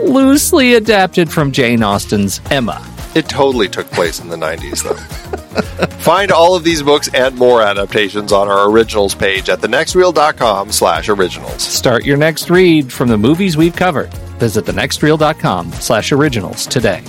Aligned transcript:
loosely 0.00 0.74
adapted 0.74 1.30
from 1.30 1.52
Jane 1.52 1.82
Austen's 1.82 2.40
Emma. 2.50 2.86
It 3.14 3.28
totally 3.28 3.68
took 3.68 3.90
place 3.90 4.20
in 4.20 4.28
the 4.28 4.36
90s, 4.36 4.82
though. 4.82 5.86
Find 5.98 6.30
all 6.32 6.54
of 6.54 6.64
these 6.64 6.82
books 6.82 7.10
and 7.12 7.36
more 7.36 7.62
adaptations 7.62 8.32
on 8.32 8.48
our 8.48 8.70
originals 8.70 9.14
page 9.14 9.48
at 9.50 9.60
thenextreel.com 9.60 10.72
slash 10.72 11.08
originals. 11.08 11.62
Start 11.62 12.04
your 12.04 12.16
next 12.16 12.48
read 12.48 12.92
from 12.92 13.08
the 13.08 13.18
movies 13.18 13.56
we've 13.56 13.76
covered. 13.76 14.12
Visit 14.38 14.64
thenextreel.com 14.64 15.72
slash 15.72 16.10
originals 16.12 16.66
today. 16.66 17.02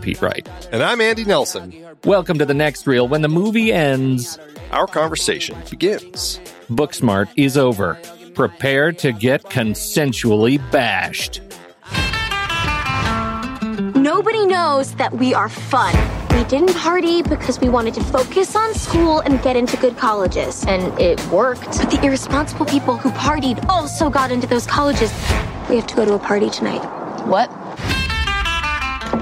I'm 0.00 0.04
Pete 0.04 0.22
Wright. 0.22 0.48
And 0.72 0.82
I'm 0.82 0.98
Andy 1.02 1.26
Nelson. 1.26 1.74
Welcome 2.04 2.38
to 2.38 2.46
the 2.46 2.54
next 2.54 2.86
reel. 2.86 3.06
When 3.06 3.20
the 3.20 3.28
movie 3.28 3.70
ends, 3.70 4.38
Our 4.70 4.86
conversation 4.86 5.58
begins. 5.68 6.40
Booksmart 6.70 7.28
is 7.36 7.58
over. 7.58 7.98
Prepare 8.34 8.92
to 8.92 9.12
get 9.12 9.42
consensually 9.44 10.58
bashed. 10.70 11.42
Nobody 13.94 14.46
knows 14.46 14.94
that 14.94 15.12
we 15.12 15.34
are 15.34 15.50
fun. 15.50 15.94
We 16.34 16.44
didn't 16.44 16.74
party 16.76 17.20
because 17.20 17.60
we 17.60 17.68
wanted 17.68 17.92
to 17.94 18.04
focus 18.04 18.56
on 18.56 18.72
school 18.72 19.20
and 19.20 19.42
get 19.42 19.54
into 19.54 19.76
good 19.76 19.98
colleges. 19.98 20.64
And 20.66 20.98
it 20.98 21.22
worked. 21.26 21.76
But 21.76 21.90
the 21.90 22.00
irresponsible 22.02 22.64
people 22.64 22.96
who 22.96 23.10
partied 23.10 23.68
also 23.68 24.08
got 24.08 24.30
into 24.30 24.46
those 24.46 24.66
colleges. 24.66 25.12
We 25.68 25.76
have 25.76 25.86
to 25.88 25.94
go 25.94 26.06
to 26.06 26.14
a 26.14 26.18
party 26.18 26.48
tonight. 26.48 26.82
What? 27.26 27.50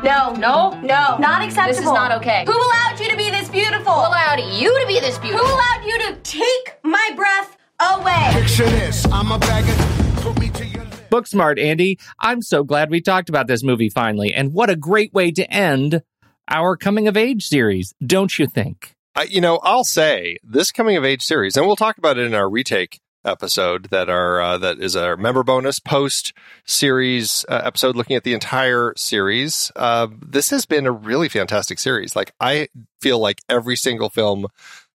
No, 0.03 0.33
No? 0.35 0.71
no, 0.81 1.17
not 1.19 1.43
acceptable. 1.43 1.69
This 1.69 1.79
is 1.79 1.85
not 1.85 2.12
okay. 2.21 2.45
Who 2.47 2.53
allowed 2.53 3.00
you 3.00 3.09
to 3.11 3.17
be 3.17 3.31
this 3.31 3.49
beautiful? 3.49 3.93
Who 3.93 4.00
allowed 4.09 4.41
you 4.41 4.81
to 4.81 4.87
be 4.87 5.00
this 5.00 5.19
beautiful? 5.19 5.47
Who 5.47 5.55
allowed 5.55 5.85
you 5.85 5.99
to 5.99 6.17
take 6.23 6.77
my 6.85 7.11
breath 7.17 7.56
away? 7.81 8.29
Picture 8.33 8.65
this, 8.71 9.06
I'm 9.11 9.33
a 9.33 9.39
bag 9.39 9.69
of 9.69 10.23
put 10.23 10.39
me 10.39 10.50
to 10.50 10.65
your 10.67 10.85
lips. 10.85 10.97
Booksmart, 11.11 11.61
Andy. 11.61 11.99
I'm 12.21 12.43
so 12.43 12.62
glad 12.65 12.91
we 12.91 13.00
talked 13.00 13.29
about 13.29 13.47
this 13.49 13.62
movie 13.65 13.89
finally. 13.89 14.33
And 14.33 14.53
what 14.53 14.71
a 14.71 14.77
great 14.77 15.12
way 15.12 15.31
to 15.33 15.50
end 15.53 16.03
our 16.49 16.77
coming 16.77 17.09
of 17.09 17.17
age 17.17 17.47
series, 17.47 17.93
don't 18.05 18.39
you 18.39 18.47
think? 18.47 18.95
I, 19.17 19.25
you 19.25 19.41
know, 19.41 19.59
I'll 19.65 19.85
say 19.85 20.37
this 20.45 20.71
coming 20.71 20.97
of 20.97 21.05
age 21.05 21.23
series, 21.23 21.56
and 21.56 21.67
we'll 21.67 21.77
talk 21.77 21.99
about 21.99 22.19
it 22.19 22.25
in 22.27 22.35
our 22.35 22.49
retake 22.49 23.00
episode 23.28 23.84
that 23.90 24.08
are 24.08 24.40
uh, 24.40 24.58
that 24.58 24.80
is 24.80 24.96
our 24.96 25.16
member 25.16 25.42
bonus 25.42 25.78
post 25.78 26.32
series 26.64 27.44
uh, 27.48 27.60
episode 27.64 27.96
looking 27.96 28.16
at 28.16 28.25
the 28.25 28.34
entire 28.34 28.92
series. 28.96 29.70
Uh, 29.76 30.08
this 30.20 30.50
has 30.50 30.66
been 30.66 30.86
a 30.86 30.92
really 30.92 31.28
fantastic 31.28 31.78
series. 31.78 32.16
Like 32.16 32.32
I 32.40 32.69
feel 33.00 33.19
like 33.19 33.40
every 33.48 33.76
single 33.76 34.10
film 34.10 34.46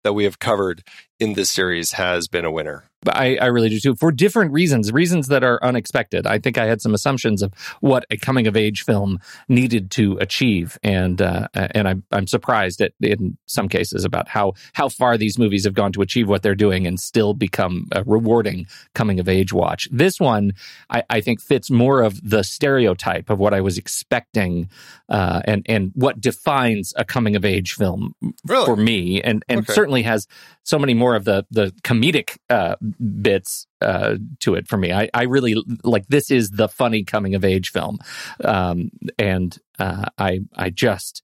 that 0.03 0.13
we 0.13 0.25
have 0.25 0.39
covered 0.39 0.83
in 1.19 1.35
this 1.35 1.51
series 1.51 1.93
has 1.93 2.29
been 2.29 2.45
a 2.45 2.51
winner. 2.51 2.90
But 3.03 3.17
I, 3.17 3.37
I 3.37 3.47
really 3.47 3.71
do 3.71 3.81
too, 3.81 3.95
for 3.97 4.13
different 4.13 4.53
reasons, 4.53 4.93
reasons 4.93 5.29
that 5.29 5.43
are 5.43 5.59
unexpected. 5.65 6.27
I 6.27 6.39
think 6.39 6.59
I 6.59 6.67
had 6.67 6.83
some 6.83 6.93
assumptions 6.93 7.41
of 7.43 7.53
what 7.81 8.05
a 8.11 8.17
coming 8.19 8.47
of 8.47 8.57
age 8.57 8.83
film 8.85 9.19
needed 9.49 9.91
to 9.93 10.19
achieve, 10.19 10.79
and 10.83 11.21
uh, 11.23 11.49
and 11.55 11.89
I'm 11.89 12.05
I'm 12.13 12.27
surprised 12.27 12.83
at 12.83 12.93
in 13.01 13.39
some 13.47 13.69
cases 13.69 14.05
about 14.05 14.29
how 14.29 14.53
how 14.75 14.89
far 14.91 15.17
these 15.17 15.39
movies 15.39 15.65
have 15.65 15.73
gone 15.75 15.93
to 15.93 16.03
achieve 16.03 16.29
what 16.29 16.43
they're 16.43 16.55
doing 16.55 16.87
and 16.87 17.01
still 17.01 17.33
become 17.33 17.87
a 17.93 18.03
rewarding 18.05 18.67
coming 18.95 19.19
of 19.19 19.29
age 19.29 19.53
watch. 19.53 19.89
This 19.91 20.21
one, 20.21 20.53
I, 20.91 21.03
I 21.09 21.21
think, 21.23 21.41
fits 21.41 21.71
more 21.71 22.03
of 22.03 22.21
the 22.29 22.43
stereotype 22.45 23.31
of 23.31 23.39
what 23.39 23.55
I 23.55 23.63
was 23.63 23.79
expecting, 23.79 24.69
uh, 25.09 25.41
and 25.47 25.65
and 25.69 25.93
what 25.95 26.21
defines 26.21 26.93
a 26.97 27.05
coming 27.05 27.35
of 27.35 27.45
age 27.47 27.73
film 27.73 28.15
Really? 28.47 28.67
for 28.67 28.77
me, 28.77 29.23
and 29.23 29.43
and 29.49 29.61
Okay. 29.61 29.73
certainly 29.73 30.03
has 30.03 30.27
so 30.71 30.79
many 30.79 30.95
more 30.95 31.17
of 31.17 31.25
the 31.25 31.45
the 31.51 31.73
comedic 31.83 32.39
uh, 32.49 32.77
bits 33.21 33.67
uh, 33.81 34.17
to 34.39 34.55
it 34.55 34.69
for 34.69 34.77
me. 34.77 34.93
I, 34.93 35.11
I 35.13 35.25
really 35.25 35.57
like 35.83 36.07
this 36.07 36.31
is 36.31 36.51
the 36.51 36.69
funny 36.69 37.03
coming 37.05 37.35
of 37.35 37.45
age 37.45 37.71
film, 37.71 37.99
um, 38.45 38.91
and 39.19 39.59
uh, 39.79 40.07
I 40.17 40.41
I 40.57 40.71
just 40.71 41.23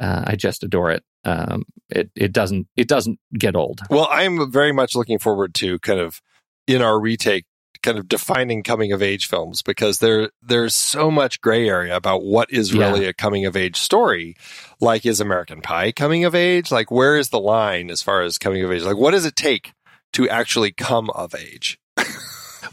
uh, 0.00 0.24
I 0.26 0.34
just 0.34 0.64
adore 0.64 0.90
it. 0.90 1.04
Um, 1.24 1.62
it 1.88 2.10
it 2.16 2.32
doesn't 2.32 2.66
it 2.76 2.88
doesn't 2.88 3.20
get 3.38 3.54
old. 3.54 3.80
Well, 3.88 4.08
I'm 4.10 4.50
very 4.50 4.72
much 4.72 4.96
looking 4.96 5.20
forward 5.20 5.54
to 5.54 5.78
kind 5.78 6.00
of 6.00 6.20
in 6.66 6.82
our 6.82 7.00
retake 7.00 7.46
kind 7.82 7.98
of 7.98 8.08
defining 8.08 8.62
coming 8.62 8.92
of 8.92 9.02
age 9.02 9.26
films 9.28 9.62
because 9.62 9.98
there 9.98 10.30
there's 10.42 10.74
so 10.74 11.10
much 11.10 11.40
gray 11.40 11.68
area 11.68 11.94
about 11.96 12.24
what 12.24 12.50
is 12.52 12.72
Yeah. 12.74 12.88
really 12.90 13.06
a 13.06 13.12
coming 13.12 13.46
of 13.46 13.56
age 13.56 13.76
story. 13.76 14.34
Like 14.80 15.06
is 15.06 15.20
American 15.20 15.60
Pie 15.60 15.92
coming 15.92 16.24
of 16.24 16.34
age? 16.34 16.70
Like 16.72 16.90
where 16.90 17.16
is 17.16 17.28
the 17.30 17.38
line 17.40 17.90
as 17.90 18.02
far 18.02 18.22
as 18.22 18.36
coming 18.38 18.64
of 18.64 18.72
age? 18.72 18.82
Like 18.82 18.96
what 18.96 19.12
does 19.12 19.24
it 19.24 19.36
take 19.36 19.72
to 20.14 20.28
actually 20.28 20.72
come 20.72 21.08
of 21.10 21.34
age? 21.34 21.78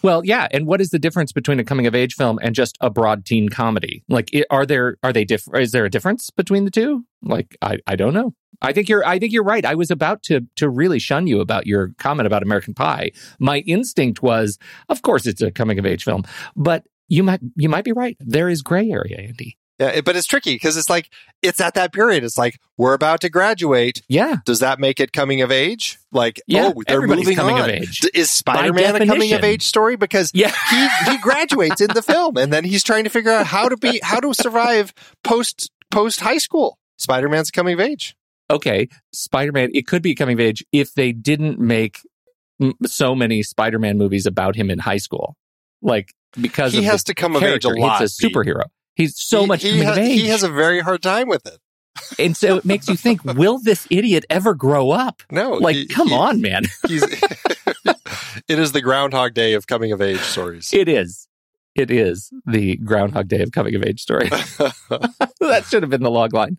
Well, 0.01 0.25
yeah, 0.25 0.47
and 0.51 0.65
what 0.67 0.81
is 0.81 0.89
the 0.89 0.99
difference 0.99 1.31
between 1.31 1.59
a 1.59 1.63
coming 1.63 1.87
of 1.87 1.95
age 1.95 2.13
film 2.15 2.39
and 2.41 2.55
just 2.55 2.77
a 2.81 2.89
broad 2.89 3.25
teen 3.25 3.49
comedy? 3.49 4.03
Like, 4.09 4.29
are 4.49 4.65
there 4.65 4.97
are 5.03 5.13
they 5.13 5.25
different? 5.25 5.63
Is 5.63 5.71
there 5.71 5.85
a 5.85 5.89
difference 5.89 6.29
between 6.29 6.65
the 6.65 6.71
two? 6.71 7.05
Like, 7.21 7.57
I 7.61 7.79
I 7.87 7.95
don't 7.95 8.13
know. 8.13 8.33
I 8.61 8.73
think 8.73 8.89
you're 8.89 9.05
I 9.05 9.19
think 9.19 9.33
you're 9.33 9.43
right. 9.43 9.65
I 9.65 9.75
was 9.75 9.91
about 9.91 10.23
to 10.23 10.41
to 10.55 10.69
really 10.69 10.99
shun 10.99 11.27
you 11.27 11.39
about 11.39 11.67
your 11.67 11.91
comment 11.97 12.27
about 12.27 12.43
American 12.43 12.73
Pie. 12.73 13.11
My 13.39 13.59
instinct 13.59 14.21
was, 14.21 14.57
of 14.89 15.01
course, 15.01 15.25
it's 15.25 15.41
a 15.41 15.51
coming 15.51 15.79
of 15.79 15.85
age 15.85 16.03
film, 16.03 16.23
but 16.55 16.85
you 17.07 17.23
might 17.23 17.41
you 17.55 17.69
might 17.69 17.85
be 17.85 17.91
right. 17.91 18.17
There 18.19 18.49
is 18.49 18.61
gray 18.61 18.89
area, 18.89 19.17
Andy. 19.19 19.57
Yeah, 19.79 19.87
it- 19.89 20.05
but 20.05 20.15
it's 20.15 20.25
tricky 20.27 20.55
because 20.55 20.77
it's 20.77 20.89
like 20.89 21.09
it's 21.41 21.59
at 21.59 21.73
that 21.73 21.91
period. 21.91 22.23
It's 22.23 22.37
like 22.37 22.59
we're 22.77 22.93
about 22.93 23.21
to 23.21 23.29
graduate. 23.29 24.01
Yeah, 24.07 24.37
Does 24.45 24.59
that 24.59 24.79
make 24.79 24.99
it 24.99 25.11
coming 25.11 25.41
of 25.41 25.51
age? 25.51 25.99
Like, 26.11 26.41
Yeah, 26.47 26.71
oh, 26.75 26.81
they're 26.87 26.95
everybody's 26.97 27.25
moving 27.25 27.35
coming 27.37 27.55
on. 27.55 27.69
of 27.69 27.75
age. 27.75 28.01
Is 28.13 28.31
Spider-Man 28.31 29.01
a 29.01 29.05
coming 29.05 29.33
of 29.33 29.43
age 29.43 29.63
story? 29.63 29.95
Because 29.97 30.31
yeah. 30.33 30.51
he 30.69 31.11
he 31.11 31.17
graduates 31.21 31.81
in 31.81 31.89
the 31.93 32.01
film, 32.01 32.37
and 32.37 32.53
then 32.53 32.63
he's 32.63 32.83
trying 32.83 33.03
to 33.03 33.09
figure 33.09 33.31
out 33.31 33.45
how 33.47 33.67
to 33.69 33.75
be 33.77 33.99
how 34.01 34.19
to 34.21 34.33
survive 34.33 34.93
post 35.23 35.69
post 35.91 36.21
high 36.21 36.37
school. 36.37 36.77
Spider-Man's 36.97 37.51
coming 37.51 37.73
of 37.73 37.81
age. 37.81 38.15
okay, 38.49 38.87
Spider 39.11 39.51
Man, 39.51 39.69
it 39.73 39.85
could 39.87 40.01
be 40.01 40.15
coming 40.15 40.33
of 40.35 40.39
age 40.39 40.63
if 40.71 40.93
they 40.93 41.11
didn't 41.11 41.59
make 41.59 41.99
m- 42.61 42.73
so 42.85 43.13
many 43.13 43.43
Spider 43.43 43.79
Man 43.79 43.97
movies 43.97 44.25
about 44.25 44.55
him 44.55 44.69
in 44.71 44.79
high 44.79 44.97
school. 44.97 45.35
Like, 45.81 46.13
because 46.39 46.71
He 46.73 46.83
has 46.83 47.03
to 47.05 47.13
come 47.13 47.35
of 47.35 47.43
age 47.43 47.65
a 47.65 47.69
lot. 47.69 48.01
It's 48.01 48.23
a 48.23 48.27
superhero. 48.27 48.63
He's 48.95 49.19
so 49.19 49.41
He- 49.41 49.47
much 49.47 49.61
he, 49.63 49.69
coming 49.71 49.83
has, 49.85 49.97
of 49.97 50.03
age. 50.03 50.21
he 50.21 50.27
has 50.27 50.43
a 50.43 50.49
very 50.49 50.79
hard 50.79 51.01
time 51.01 51.27
with 51.27 51.45
it. 51.45 51.59
and 52.19 52.35
so 52.35 52.57
it 52.57 52.65
makes 52.65 52.87
you 52.89 52.95
think, 52.95 53.23
will 53.25 53.59
this 53.59 53.87
idiot 53.89 54.25
ever 54.29 54.53
grow 54.53 54.91
up? 54.91 55.21
No, 55.31 55.51
Like, 55.53 55.75
he- 55.75 55.87
come 55.87 56.09
he- 56.09 56.13
on, 56.15 56.41
man. 56.41 56.63
He's, 56.87 57.03
it 57.03 58.59
is 58.59 58.71
the 58.73 58.81
Groundhog 58.81 59.33
Day 59.33 59.53
of 59.53 59.67
coming 59.67 59.91
of 59.91 60.01
age 60.01 60.19
stories. 60.19 60.71
It 60.73 60.87
is. 60.89 61.27
It 61.75 61.91
is 61.91 62.31
the 62.45 62.77
Groundhog 62.77 63.27
Day 63.27 63.41
of 63.41 63.51
coming 63.51 63.75
of 63.75 63.83
age 63.83 64.01
story. 64.01 64.27
that 64.29 65.65
should 65.69 65.83
have 65.83 65.89
been 65.89 66.03
the 66.03 66.11
log 66.11 66.33
line. 66.33 66.57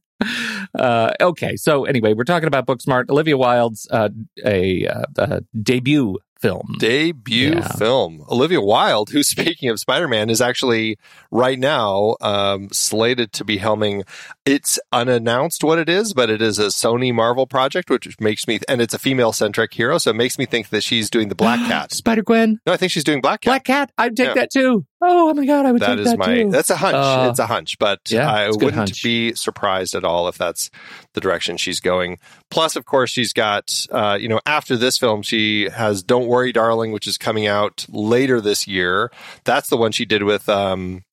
Uh, 0.79 1.13
okay, 1.21 1.57
so 1.57 1.85
anyway, 1.85 2.13
we're 2.15 2.25
talking 2.25 2.47
about 2.49 2.67
Booksmart, 2.67 3.09
Olivia 3.11 3.37
Wilde's 3.37 3.87
uh, 3.91 4.09
a, 4.45 4.87
uh, 4.87 5.03
uh 5.19 5.41
debut 5.63 6.19
film. 6.41 6.75
debut 6.79 7.55
Yeah. 7.57 7.69
film. 7.77 8.25
Olivia 8.31 8.61
Wilde, 8.61 9.11
who 9.11 9.23
speaking 9.35 9.69
of 9.71 9.81
Spider-Man, 9.81 10.31
is 10.31 10.41
actually 10.41 10.99
right 11.31 11.59
now 11.59 12.17
um, 12.21 12.69
slated 12.73 13.33
to 13.35 13.45
be 13.45 13.59
helming. 13.59 14.07
It's 14.45 14.79
unannounced 14.93 15.65
what 15.65 15.79
it 15.79 15.89
is, 15.89 16.15
but 16.15 16.31
it 16.31 16.41
is 16.43 16.59
a 16.59 16.67
Sony 16.67 17.13
Marvel 17.13 17.47
project, 17.47 17.91
which 17.91 18.19
makes 18.21 18.47
me, 18.47 18.61
and 18.69 18.81
it's 18.81 18.95
a 18.95 18.99
female-centric 18.99 19.73
hero, 19.75 19.99
so 19.99 20.11
it 20.11 20.17
makes 20.17 20.39
me 20.39 20.47
think 20.47 20.69
that 20.69 20.83
she's 20.83 21.11
doing 21.11 21.29
the 21.29 21.35
Black 21.35 21.59
Cat. 21.69 21.93
Spider 21.93 22.23
Gwen, 22.23 22.61
No, 22.67 22.73
I 22.73 22.77
think 22.77 22.93
she's 22.93 23.05
doing 23.05 23.21
Black 23.21 23.41
Cat. 23.41 23.51
Black 23.51 23.65
Cat. 23.65 23.91
I'd 23.99 24.17
take 24.17 24.29
Yeah. 24.29 24.35
that 24.35 24.51
too. 24.51 24.85
Oh 25.03 25.35
my 25.35 25.45
god, 25.45 25.67
I 25.67 25.73
would 25.73 25.83
That 25.83 25.97
take 25.97 25.99
is 25.99 26.05
that 26.07 26.19
my. 26.19 26.27
too. 26.43 26.51
That's 26.51 26.71
a 26.71 26.77
hunch. 26.77 26.95
Uh, 26.95 27.27
it's 27.31 27.39
a 27.39 27.47
hunch, 27.47 27.79
but 27.79 28.01
yeah, 28.09 28.31
I 28.33 28.47
it's 28.47 28.57
a 28.57 28.59
good 28.59 28.65
wouldn't 28.67 28.89
hunch. 28.89 29.03
be 29.03 29.35
surprised 29.35 29.95
at 29.95 30.05
all 30.05 30.27
if 30.29 30.39
that's 30.39 30.71
the 31.13 31.21
direction 31.21 31.59
she's 31.59 31.81
going. 31.81 32.19
Plus, 32.51 32.77
of 32.77 32.87
course, 32.87 33.11
she's 33.11 33.35
got. 33.35 33.87
Uh, 33.91 34.17
you 34.19 34.29
know, 34.29 34.41
after 34.47 34.75
this 34.77 34.97
film, 34.97 35.21
she 35.23 35.69
has 35.69 36.03
"Don't 36.03 36.29
Worry, 36.29 36.51
Darling," 36.51 36.93
which 36.93 37.07
is 37.07 37.19
coming 37.19 37.47
out 37.47 37.85
later 37.91 38.41
this 38.41 38.67
year. 38.67 39.11
That's 39.45 39.69
the 39.69 39.77
one 39.77 39.93
she 39.93 40.07
did 40.07 40.23
with. 40.23 40.49
Um, 40.49 41.05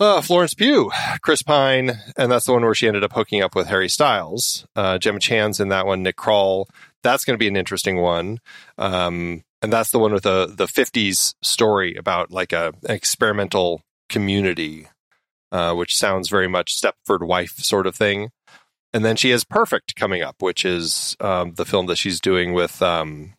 uh, 0.00 0.20
Florence 0.20 0.54
Pugh, 0.54 0.90
Chris 1.22 1.42
Pine, 1.42 1.90
and 2.16 2.30
that's 2.30 2.46
the 2.46 2.52
one 2.52 2.62
where 2.62 2.74
she 2.74 2.86
ended 2.86 3.02
up 3.02 3.12
hooking 3.12 3.42
up 3.42 3.54
with 3.56 3.66
Harry 3.66 3.88
Styles. 3.88 4.64
Uh, 4.76 4.96
Gemma 4.96 5.18
Chan's 5.18 5.58
in 5.60 5.68
that 5.68 5.86
one. 5.86 6.02
Nick 6.02 6.16
Kroll. 6.16 6.68
That's 7.02 7.24
going 7.24 7.34
to 7.34 7.38
be 7.42 7.48
an 7.48 7.56
interesting 7.56 7.96
one. 8.00 8.38
Um, 8.78 9.42
and 9.62 9.72
that's 9.72 9.90
the 9.90 9.98
one 9.98 10.12
with 10.12 10.22
the 10.22 10.46
the 10.46 10.66
'50s 10.66 11.34
story 11.42 11.94
about 11.96 12.30
like 12.30 12.52
a 12.52 12.74
an 12.84 12.94
experimental 12.94 13.82
community, 14.08 14.88
uh, 15.52 15.74
which 15.74 15.96
sounds 15.96 16.28
very 16.28 16.48
much 16.48 16.80
Stepford 16.80 17.26
Wife 17.26 17.58
sort 17.58 17.86
of 17.86 17.94
thing. 17.94 18.30
And 18.94 19.04
then 19.04 19.16
she 19.16 19.30
has 19.30 19.44
Perfect 19.44 19.96
coming 19.96 20.22
up, 20.22 20.36
which 20.40 20.64
is 20.64 21.14
um, 21.20 21.54
the 21.54 21.66
film 21.66 21.86
that 21.86 21.96
she's 21.96 22.20
doing 22.20 22.54
with 22.54 22.80
um, 22.80 23.34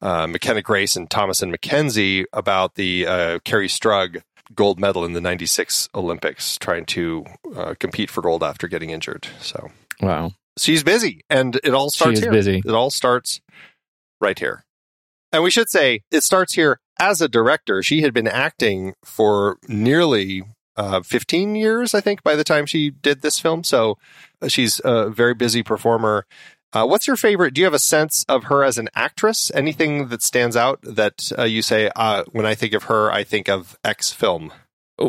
uh, 0.00 0.26
McKenna 0.28 0.62
Grace 0.62 0.94
and 0.94 1.10
Thomasin 1.10 1.54
McKenzie 1.54 2.24
about 2.32 2.76
the 2.76 3.06
uh, 3.06 3.38
Kerri 3.40 3.68
Strug 3.68 4.22
gold 4.54 4.78
medal 4.78 5.04
in 5.04 5.14
the 5.14 5.20
'96 5.20 5.88
Olympics, 5.94 6.58
trying 6.58 6.84
to 6.86 7.24
uh, 7.56 7.74
compete 7.80 8.10
for 8.10 8.22
gold 8.22 8.42
after 8.42 8.68
getting 8.68 8.90
injured. 8.90 9.26
So 9.40 9.70
wow. 10.00 10.32
she's 10.56 10.84
busy, 10.84 11.22
and 11.28 11.56
it 11.56 11.74
all 11.74 11.90
starts 11.90 12.20
here. 12.20 12.30
busy. 12.30 12.62
It 12.64 12.72
all 12.72 12.90
starts 12.90 13.40
right 14.20 14.38
here. 14.38 14.64
And 15.32 15.42
we 15.42 15.50
should 15.50 15.68
say 15.68 16.02
it 16.10 16.22
starts 16.22 16.54
here 16.54 16.80
as 16.98 17.20
a 17.20 17.28
director. 17.28 17.82
She 17.82 18.02
had 18.02 18.14
been 18.14 18.28
acting 18.28 18.94
for 19.04 19.58
nearly 19.68 20.42
uh, 20.76 21.02
15 21.02 21.54
years, 21.54 21.94
I 21.94 22.00
think, 22.00 22.22
by 22.22 22.36
the 22.36 22.44
time 22.44 22.64
she 22.64 22.90
did 22.90 23.20
this 23.20 23.38
film. 23.38 23.64
So 23.64 23.98
uh, 24.40 24.48
she's 24.48 24.80
a 24.84 25.10
very 25.10 25.34
busy 25.34 25.62
performer. 25.62 26.24
Uh, 26.72 26.86
what's 26.86 27.06
your 27.06 27.16
favorite? 27.16 27.54
Do 27.54 27.60
you 27.60 27.64
have 27.64 27.74
a 27.74 27.78
sense 27.78 28.24
of 28.28 28.44
her 28.44 28.62
as 28.62 28.78
an 28.78 28.88
actress? 28.94 29.50
Anything 29.54 30.08
that 30.08 30.22
stands 30.22 30.56
out 30.56 30.80
that 30.82 31.32
uh, 31.36 31.44
you 31.44 31.62
say, 31.62 31.90
uh, 31.96 32.24
when 32.32 32.46
I 32.46 32.54
think 32.54 32.74
of 32.74 32.84
her, 32.84 33.10
I 33.10 33.24
think 33.24 33.48
of 33.48 33.78
X 33.84 34.12
film? 34.12 34.52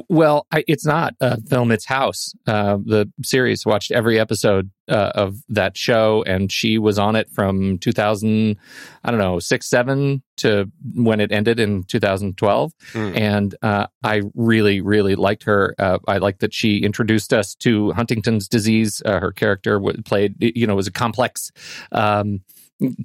Well, 0.08 0.46
I, 0.51 0.63
it's 0.67 0.86
not 0.86 1.15
a 1.19 1.41
film; 1.41 1.72
it's 1.72 1.86
House. 1.86 2.34
Uh, 2.46 2.77
the 2.77 3.12
series 3.24 3.65
watched 3.65 3.91
every 3.91 4.19
episode 4.19 4.69
uh, 4.88 5.12
of 5.15 5.38
that 5.50 5.77
show, 5.77 6.24
and 6.27 6.51
she 6.51 6.77
was 6.77 7.00
on 7.00 7.15
it 7.15 7.29
from 7.31 7.77
2000, 7.79 8.58
I 9.03 9.12
don't 9.12 9.19
know, 9.19 9.39
six, 9.39 9.67
seven 9.67 10.22
to 10.38 10.72
when 10.96 11.19
it 11.19 11.31
ended 11.31 11.60
in 11.60 11.84
2012. 11.84 12.74
Mm. 12.93 13.17
And 13.17 13.55
uh, 13.62 13.88
I 14.03 14.22
really, 14.36 14.81
really 14.81 15.15
liked 15.15 15.43
her. 15.43 15.75
Uh, 15.79 16.00
I 16.08 16.17
liked 16.17 16.41
that 16.41 16.53
she 16.53 16.77
introduced 16.79 17.34
us 17.34 17.55
to 17.55 17.91
Huntington's 17.91 18.48
disease. 18.48 19.01
Uh, 19.05 19.19
her 19.19 19.31
character 19.31 19.75
w- 19.75 20.01
played, 20.03 20.36
you 20.39 20.67
know, 20.67 20.75
was 20.75 20.88
a 20.88 20.91
complex. 20.91 21.51
Um, 21.91 22.41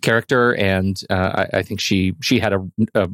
character 0.03 0.55
and 0.55 1.01
uh, 1.11 1.47
I, 1.53 1.59
I 1.59 1.63
think 1.63 1.81
she 1.81 2.15
she 2.23 2.39
had 2.39 2.53
a, 2.53 2.61
a 2.95 3.09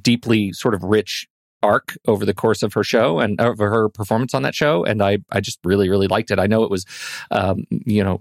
deeply 0.00 0.52
sort 0.52 0.74
of 0.74 0.82
rich 0.82 1.28
arc 1.62 1.96
over 2.06 2.24
the 2.24 2.34
course 2.34 2.62
of 2.62 2.72
her 2.72 2.84
show 2.84 3.18
and 3.18 3.40
over 3.40 3.68
her 3.70 3.88
performance 3.88 4.34
on 4.34 4.42
that 4.42 4.54
show 4.54 4.84
and 4.84 5.02
i 5.02 5.18
i 5.30 5.40
just 5.40 5.58
really 5.64 5.88
really 5.88 6.06
liked 6.06 6.30
it. 6.30 6.38
I 6.38 6.46
know 6.46 6.62
it 6.62 6.70
was 6.70 6.86
um 7.30 7.64
you 7.70 8.02
know 8.02 8.20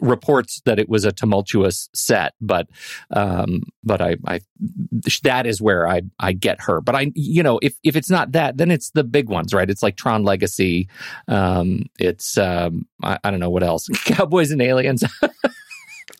reports 0.00 0.60
that 0.64 0.78
it 0.78 0.88
was 0.88 1.04
a 1.04 1.12
tumultuous 1.12 1.88
set 1.94 2.34
but 2.40 2.68
um 3.10 3.62
but 3.84 4.00
i 4.00 4.16
i 4.26 4.40
that 5.22 5.46
is 5.46 5.60
where 5.60 5.88
i 5.88 6.02
i 6.18 6.32
get 6.32 6.62
her. 6.62 6.80
But 6.80 6.94
i 6.94 7.12
you 7.14 7.42
know 7.42 7.58
if 7.62 7.74
if 7.82 7.96
it's 7.96 8.10
not 8.10 8.32
that 8.32 8.56
then 8.56 8.70
it's 8.70 8.90
the 8.90 9.04
big 9.04 9.28
ones 9.28 9.52
right? 9.52 9.68
It's 9.68 9.82
like 9.82 9.96
tron 9.96 10.24
legacy 10.24 10.88
um 11.28 11.84
it's 11.98 12.38
um 12.38 12.86
i, 13.02 13.18
I 13.22 13.30
don't 13.30 13.40
know 13.40 13.50
what 13.50 13.62
else. 13.62 13.88
Cowboys 14.04 14.50
and 14.50 14.62
aliens. 14.62 15.04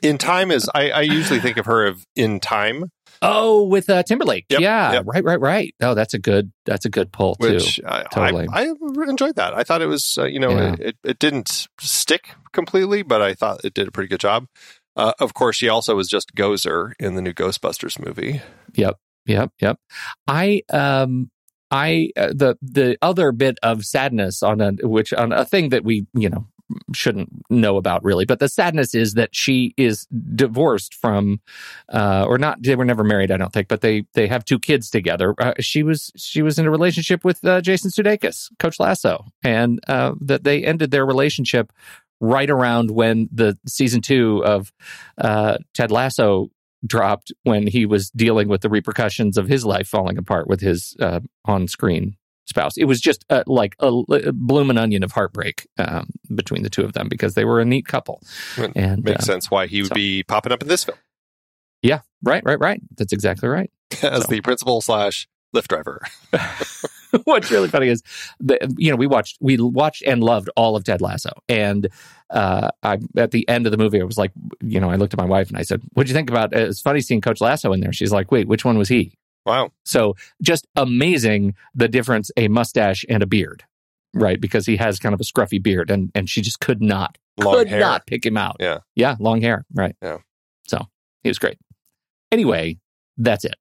In 0.02 0.18
Time 0.18 0.50
is, 0.50 0.68
I, 0.74 0.90
I 0.90 1.00
usually 1.02 1.38
think 1.38 1.56
of 1.56 1.66
her 1.66 1.86
of 1.86 2.04
In 2.16 2.40
Time. 2.40 2.90
Oh, 3.22 3.64
with 3.64 3.88
uh, 3.88 4.02
Timberlake. 4.02 4.46
Yep, 4.50 4.60
yeah, 4.60 4.92
yep. 4.94 5.04
right, 5.06 5.24
right, 5.24 5.40
right. 5.40 5.74
Oh, 5.80 5.94
that's 5.94 6.12
a 6.14 6.18
good. 6.18 6.52
That's 6.66 6.84
a 6.84 6.90
good 6.90 7.12
pull 7.12 7.36
which 7.38 7.76
too. 7.76 7.82
I, 7.86 8.02
totally. 8.12 8.48
I, 8.52 8.66
I 8.68 9.08
enjoyed 9.08 9.36
that. 9.36 9.54
I 9.54 9.62
thought 9.62 9.80
it 9.82 9.86
was, 9.86 10.16
uh, 10.18 10.24
you 10.24 10.40
know, 10.40 10.50
Yeah. 10.50 10.76
it, 10.78 10.96
it 11.04 11.18
didn't 11.18 11.68
stick 11.80 12.30
completely, 12.52 13.02
but 13.02 13.22
I 13.22 13.34
thought 13.34 13.64
it 13.64 13.74
did 13.74 13.88
a 13.88 13.90
pretty 13.90 14.08
good 14.08 14.20
job. 14.20 14.46
Uh, 14.96 15.12
of 15.20 15.34
course, 15.34 15.56
she 15.56 15.68
also 15.68 15.94
was 15.94 16.08
just 16.08 16.34
Gozer 16.34 16.92
in 16.98 17.14
the 17.14 17.22
new 17.22 17.32
Ghostbusters 17.32 18.04
movie. 18.04 18.42
Yep, 18.74 18.98
yep, 19.26 19.50
yep. 19.60 19.78
I 20.26 20.62
um 20.70 21.30
I 21.70 22.10
uh, 22.16 22.28
the 22.34 22.56
the 22.60 22.98
other 23.00 23.32
bit 23.32 23.56
of 23.62 23.84
sadness 23.86 24.42
on 24.42 24.60
a 24.60 24.72
which 24.86 25.12
on 25.14 25.32
a 25.32 25.44
thing 25.46 25.70
that 25.70 25.84
we 25.84 26.06
you 26.12 26.28
know 26.28 26.46
shouldn't 26.94 27.30
know 27.50 27.76
about 27.76 28.02
really, 28.04 28.24
but 28.24 28.38
the 28.38 28.48
sadness 28.48 28.94
is 28.94 29.14
that 29.14 29.34
she 29.34 29.74
is 29.76 30.06
divorced 30.34 30.94
from 30.94 31.40
uh 31.92 32.24
or 32.28 32.38
not 32.38 32.62
they 32.62 32.76
were 32.76 32.84
never 32.84 33.04
married 33.04 33.30
I 33.30 33.36
don't 33.36 33.52
think, 33.52 33.68
but 33.68 33.80
they 33.80 34.04
they 34.14 34.26
have 34.26 34.44
two 34.44 34.58
kids 34.58 34.90
together. 34.90 35.34
Uh, 35.38 35.54
she 35.60 35.82
was 35.82 36.10
she 36.16 36.42
was 36.42 36.58
in 36.58 36.66
a 36.66 36.70
relationship 36.70 37.24
with 37.24 37.44
uh, 37.44 37.60
Jason 37.60 37.90
Sudeikis, 37.90 38.50
Coach 38.58 38.78
Lasso, 38.80 39.26
and 39.42 39.80
uh 39.88 40.12
that 40.20 40.44
they 40.44 40.64
ended 40.64 40.90
their 40.90 41.06
relationship 41.06 41.72
right 42.20 42.50
around 42.50 42.90
when 42.90 43.28
the 43.32 43.58
season 43.66 44.00
2 44.00 44.44
of 44.44 44.72
uh 45.18 45.58
Ted 45.74 45.90
Lasso 45.90 46.50
dropped 46.84 47.32
when 47.44 47.66
he 47.66 47.86
was 47.86 48.10
dealing 48.10 48.48
with 48.48 48.60
the 48.60 48.68
repercussions 48.68 49.36
of 49.36 49.46
his 49.48 49.64
life 49.64 49.86
falling 49.86 50.18
apart 50.18 50.48
with 50.48 50.60
his 50.60 50.96
uh, 51.00 51.20
on-screen 51.44 52.16
spouse. 52.46 52.76
It 52.76 52.84
was 52.84 53.00
just 53.00 53.24
uh, 53.30 53.44
like 53.46 53.74
a, 53.80 53.86
a 53.88 54.32
blooming 54.32 54.78
onion 54.78 55.02
of 55.02 55.12
heartbreak 55.12 55.66
um, 55.78 56.08
between 56.34 56.62
the 56.62 56.70
two 56.70 56.82
of 56.84 56.92
them 56.92 57.08
because 57.08 57.34
they 57.34 57.44
were 57.44 57.60
a 57.60 57.64
neat 57.64 57.86
couple. 57.86 58.22
It 58.58 58.72
And 58.76 59.04
Makes 59.04 59.24
uh, 59.24 59.32
sense 59.32 59.50
why 59.50 59.66
he 59.66 59.82
would 59.82 59.88
so- 59.88 59.94
be 59.94 60.22
popping 60.22 60.52
up 60.52 60.62
in 60.62 60.68
this 60.68 60.84
film 60.84 60.98
yeah, 61.84 62.02
right, 62.22 62.44
right, 62.44 62.60
right. 62.60 62.80
That's 62.96 63.12
exactly 63.12 63.48
right. 63.48 63.68
as 64.02 64.22
So- 64.22 64.28
the 64.30 64.40
principal 64.40 64.80
slash 64.80 65.28
Lyft 65.54 65.66
driver. 65.68 66.00
What's 67.24 67.50
really 67.50 67.68
funny 67.68 67.88
is 67.88 68.02
the 68.40 68.56
you 68.78 68.90
know 68.90 68.96
we 68.96 69.06
watched 69.06 69.36
we 69.40 69.58
watched 69.58 70.02
and 70.06 70.24
loved 70.24 70.48
all 70.56 70.76
of 70.76 70.84
Ted 70.84 71.02
Lasso, 71.02 71.30
and 71.48 71.88
uh, 72.30 72.70
I 72.82 72.98
at 73.18 73.32
the 73.32 73.46
end 73.50 73.66
of 73.66 73.70
the 73.72 73.76
movie 73.76 74.00
I 74.00 74.04
was 74.04 74.16
like, 74.16 74.32
you 74.62 74.80
know, 74.80 74.88
I 74.90 74.94
looked 74.96 75.12
at 75.12 75.18
my 75.20 75.26
wife 75.26 75.48
and 75.50 75.58
I 75.58 75.62
said, 75.62 75.82
"What'd 75.92 76.08
you 76.08 76.14
think 76.14 76.30
about?" 76.30 76.54
It's 76.54 76.80
funny 76.80 77.02
seeing 77.02 77.20
Coach 77.20 77.42
Lasso 77.42 77.72
in 77.74 77.80
there. 77.80 77.92
She's 77.92 78.12
like, 78.12 78.30
"Wait, 78.32 78.48
which 78.48 78.64
one 78.64 78.78
was 78.78 78.88
he?" 78.88 79.12
Wow. 79.44 79.72
So 79.84 80.14
just 80.40 80.66
amazing 80.76 81.54
the 81.74 81.88
difference 81.88 82.30
a 82.36 82.48
mustache 82.48 83.04
and 83.08 83.22
a 83.22 83.26
beard, 83.26 83.64
right? 84.14 84.40
Because 84.40 84.66
he 84.66 84.76
has 84.76 84.98
kind 84.98 85.14
of 85.14 85.20
a 85.20 85.24
scruffy 85.24 85.62
beard, 85.62 85.90
and 85.90 86.10
and 86.14 86.28
she 86.28 86.40
just 86.42 86.60
could 86.60 86.80
not 86.82 87.18
Long 87.38 87.54
could 87.54 87.68
hair. 87.68 87.80
not 87.80 88.06
pick 88.06 88.24
him 88.24 88.36
out. 88.36 88.56
Yeah. 88.60 88.78
yeah, 88.94 89.16
long 89.18 89.40
hair, 89.40 89.64
right? 89.74 89.96
Yeah. 90.02 90.18
So 90.66 90.86
he 91.22 91.30
was 91.30 91.38
great. 91.38 91.58
Anyway, 92.30 92.78
that's 93.16 93.44
it. 93.44 93.54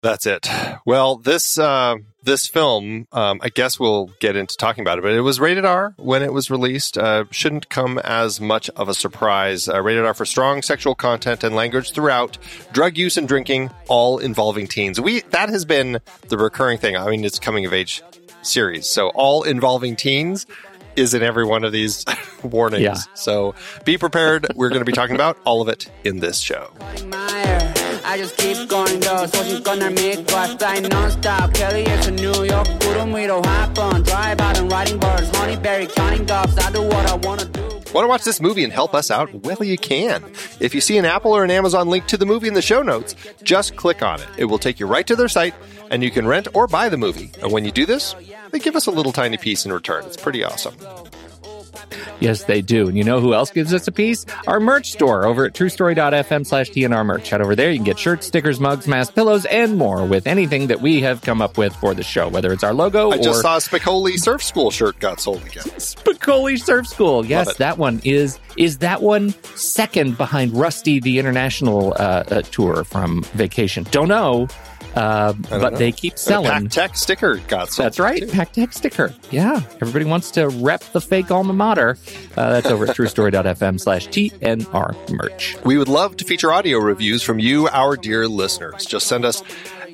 That's 0.00 0.26
it. 0.26 0.48
Well, 0.86 1.16
this 1.16 1.58
uh, 1.58 1.96
this 2.22 2.46
film, 2.46 3.08
um, 3.10 3.40
I 3.42 3.48
guess 3.48 3.80
we'll 3.80 4.10
get 4.20 4.36
into 4.36 4.56
talking 4.56 4.82
about 4.82 4.98
it, 4.98 5.02
but 5.02 5.12
it 5.12 5.22
was 5.22 5.40
rated 5.40 5.64
R 5.64 5.94
when 5.96 6.22
it 6.22 6.32
was 6.32 6.50
released. 6.50 6.96
Uh, 6.96 7.24
shouldn't 7.32 7.68
come 7.68 7.98
as 7.98 8.40
much 8.40 8.70
of 8.70 8.88
a 8.88 8.94
surprise. 8.94 9.68
Uh, 9.68 9.82
rated 9.82 10.04
R 10.04 10.14
for 10.14 10.24
strong 10.24 10.62
sexual 10.62 10.94
content 10.94 11.42
and 11.42 11.56
language 11.56 11.92
throughout, 11.92 12.38
drug 12.72 12.96
use 12.96 13.16
and 13.16 13.26
drinking, 13.26 13.70
all 13.88 14.18
involving 14.18 14.68
teens. 14.68 15.00
We 15.00 15.22
that 15.30 15.48
has 15.48 15.64
been 15.64 15.98
the 16.28 16.38
recurring 16.38 16.78
thing. 16.78 16.96
I 16.96 17.10
mean, 17.10 17.24
it's 17.24 17.40
coming 17.40 17.66
of 17.66 17.72
age 17.72 18.02
series, 18.42 18.86
so 18.86 19.08
all 19.08 19.42
involving 19.42 19.96
teens 19.96 20.46
is 20.94 21.14
in 21.14 21.22
every 21.22 21.44
one 21.44 21.64
of 21.64 21.72
these 21.72 22.04
warnings. 22.44 22.82
Yeah. 22.82 22.96
So 23.14 23.56
be 23.84 23.98
prepared. 23.98 24.46
We're 24.54 24.68
going 24.68 24.80
to 24.80 24.84
be 24.84 24.92
talking 24.92 25.16
about 25.16 25.38
all 25.44 25.60
of 25.60 25.68
it 25.68 25.90
in 26.04 26.20
this 26.20 26.38
show. 26.38 26.72
Meyer. 28.07 28.07
I 28.07 28.17
just 28.17 28.37
keep 28.37 28.67
going 28.69 28.99
though, 28.99 29.25
소식권을 29.27 29.91
믿고 29.91 30.35
I 30.35 30.55
fly 30.55 30.79
non-stop 30.79 31.53
캘리에서 31.53 32.11
뉴욕 32.11 32.63
구름 32.79 33.15
위로 33.15 33.41
hop 33.45 33.79
on 33.79 34.03
drive 34.03 34.41
out 34.41 34.57
and 34.57 34.71
riding 34.71 34.99
birds 34.99 35.29
honeyberry 35.31 35.87
counting 35.93 36.25
doves 36.25 36.57
I 36.57 36.71
do 36.71 36.81
what 36.81 37.09
I 37.09 37.15
wanna 37.15 37.45
do 37.45 37.63
Want 37.93 38.05
to 38.05 38.09
watch 38.09 38.23
this 38.23 38.41
movie 38.41 38.63
and 38.63 38.73
help 38.73 38.95
us 38.95 39.11
out? 39.11 39.31
Well, 39.43 39.63
you 39.63 39.77
can. 39.77 40.23
If 40.59 40.73
you 40.73 40.81
see 40.81 40.97
an 40.97 41.05
Apple 41.05 41.31
or 41.31 41.43
an 41.43 41.51
Amazon 41.51 41.89
link 41.89 42.07
to 42.07 42.17
the 42.17 42.25
movie 42.25 42.47
in 42.47 42.55
the 42.55 42.61
show 42.61 42.81
notes, 42.81 43.15
just 43.43 43.75
click 43.75 44.01
on 44.01 44.19
it. 44.19 44.27
It 44.35 44.45
will 44.45 44.57
take 44.57 44.79
you 44.79 44.87
right 44.87 45.05
to 45.05 45.15
their 45.15 45.27
site, 45.27 45.53
and 45.91 46.01
you 46.01 46.09
can 46.09 46.25
rent 46.25 46.47
or 46.55 46.65
buy 46.65 46.89
the 46.89 46.97
movie. 46.97 47.29
And 47.43 47.51
when 47.51 47.65
you 47.65 47.71
do 47.71 47.85
this, 47.85 48.15
they 48.49 48.57
give 48.57 48.75
us 48.75 48.87
a 48.87 48.91
little 48.91 49.11
tiny 49.11 49.37
piece 49.37 49.63
in 49.63 49.71
return. 49.71 50.05
It's 50.05 50.17
pretty 50.17 50.43
awesome. 50.43 50.73
Yes, 52.20 52.44
they 52.44 52.62
do. 52.62 52.88
And 52.88 52.96
you 52.96 53.04
know 53.04 53.20
who 53.20 53.34
else 53.34 53.50
gives 53.50 53.72
us 53.72 53.86
a 53.88 53.92
piece? 53.92 54.26
Our 54.46 54.60
merch 54.60 54.92
store 54.92 55.24
over 55.26 55.46
at 55.46 55.52
truestory.fm 55.54 56.46
slash 56.46 56.70
TNR 56.70 57.04
merch. 57.04 57.28
Head 57.30 57.40
over 57.40 57.54
there. 57.54 57.70
You 57.70 57.78
can 57.78 57.84
get 57.84 57.98
shirts, 57.98 58.26
stickers, 58.26 58.60
mugs, 58.60 58.86
masks, 58.86 59.12
pillows, 59.14 59.44
and 59.46 59.76
more 59.76 60.04
with 60.04 60.26
anything 60.26 60.68
that 60.68 60.80
we 60.80 61.00
have 61.00 61.22
come 61.22 61.40
up 61.40 61.58
with 61.58 61.74
for 61.76 61.94
the 61.94 62.02
show, 62.02 62.28
whether 62.28 62.52
it's 62.52 62.64
our 62.64 62.74
logo 62.74 63.10
I 63.10 63.16
or 63.16 63.22
just 63.22 63.42
saw 63.42 63.56
a 63.56 63.60
Spicoli 63.60 64.18
Surf 64.18 64.42
School 64.42 64.70
shirt 64.70 64.98
got 64.98 65.20
sold 65.20 65.44
again. 65.44 65.64
Spicoli 65.78 66.60
Surf 66.60 66.86
School. 66.86 67.24
Yes, 67.24 67.56
that 67.56 67.78
one 67.78 68.00
is 68.04 68.38
is 68.56 68.78
that 68.78 69.02
one 69.02 69.30
second 69.54 70.18
behind 70.18 70.52
Rusty 70.52 71.00
the 71.00 71.18
International 71.18 71.92
uh, 71.94 72.24
uh, 72.30 72.42
tour 72.42 72.84
from 72.84 73.22
Vacation. 73.34 73.84
Don't 73.90 74.08
know, 74.08 74.48
uh, 74.94 75.32
but 75.50 75.72
know. 75.72 75.78
they 75.78 75.92
keep 75.92 76.18
selling. 76.18 76.50
Pack 76.50 76.70
Tech 76.70 76.96
sticker 76.96 77.36
got 77.48 77.70
sold. 77.70 77.86
That's 77.86 77.98
right. 77.98 78.30
Pack 78.30 78.52
Tech 78.52 78.72
sticker. 78.72 79.14
Yeah, 79.30 79.62
everybody 79.80 80.04
wants 80.04 80.30
to 80.32 80.48
rep 80.48 80.80
the 80.92 81.00
fake 81.00 81.30
alma 81.30 81.52
mater. 81.52 81.96
Uh, 82.36 82.52
that's 82.52 82.66
over 82.66 82.86
at 82.86 82.96
truestory.fm 82.96 83.80
slash 83.80 84.08
TNR 84.08 85.10
merch. 85.10 85.56
We 85.64 85.78
would 85.78 85.88
love 85.88 86.16
to 86.18 86.24
feature 86.24 86.52
audio 86.52 86.78
reviews 86.78 87.22
from 87.22 87.38
you, 87.38 87.68
our 87.68 87.96
dear 87.96 88.26
listeners. 88.28 88.86
Just 88.86 89.06
send 89.06 89.24
us 89.24 89.42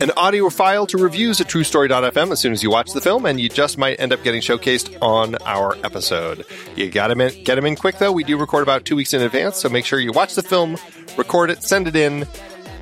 an 0.01 0.11
audio 0.17 0.51
file 0.51 0.87
to 0.87 0.99
reviews 0.99 1.41
at 1.41 1.47
truestory.fm 1.47 2.33
as 2.33 2.41
soon 2.41 2.53
as 2.53 2.63
you 2.63 2.71
watch 2.71 2.93
the 2.93 3.01
film, 3.01 3.27
and 3.27 3.41
you 3.41 3.49
just 3.49 3.79
might 3.79 4.01
end 4.01 4.13
up 4.13 4.23
getting 4.23 4.41
showcased 4.41 4.97
on 5.01 5.37
our 5.45 5.77
episode. 5.85 6.45
You 6.77 6.91
got 6.91 7.09
to 7.09 7.15
get 7.15 7.55
them 7.55 7.67
in 7.67 7.77
quick, 7.77 7.99
though. 7.99 8.13
We 8.13 8.25
do 8.25 8.37
record 8.37 8.63
about 8.63 8.85
two 8.85 8.97
weeks 8.97 9.15
in 9.15 9.23
advance, 9.23 9.57
so 9.57 9.69
make 9.69 9.85
sure 9.85 9.99
you 9.99 10.13
watch 10.13 10.35
the 10.35 10.43
film, 10.43 10.77
record 11.17 11.51
it, 11.51 11.63
send 11.63 11.89
it 11.89 11.97
in 11.97 12.27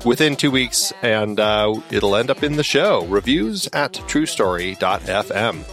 within 0.05 0.35
two 0.35 0.51
weeks, 0.51 0.93
and 1.01 1.39
uh, 1.39 1.79
it'll 1.91 2.15
end 2.15 2.29
up 2.29 2.43
in 2.43 2.55
the 2.55 2.63
show. 2.63 3.05
Reviews 3.05 3.67
at 3.73 3.93
truestory.fm. 3.93 5.63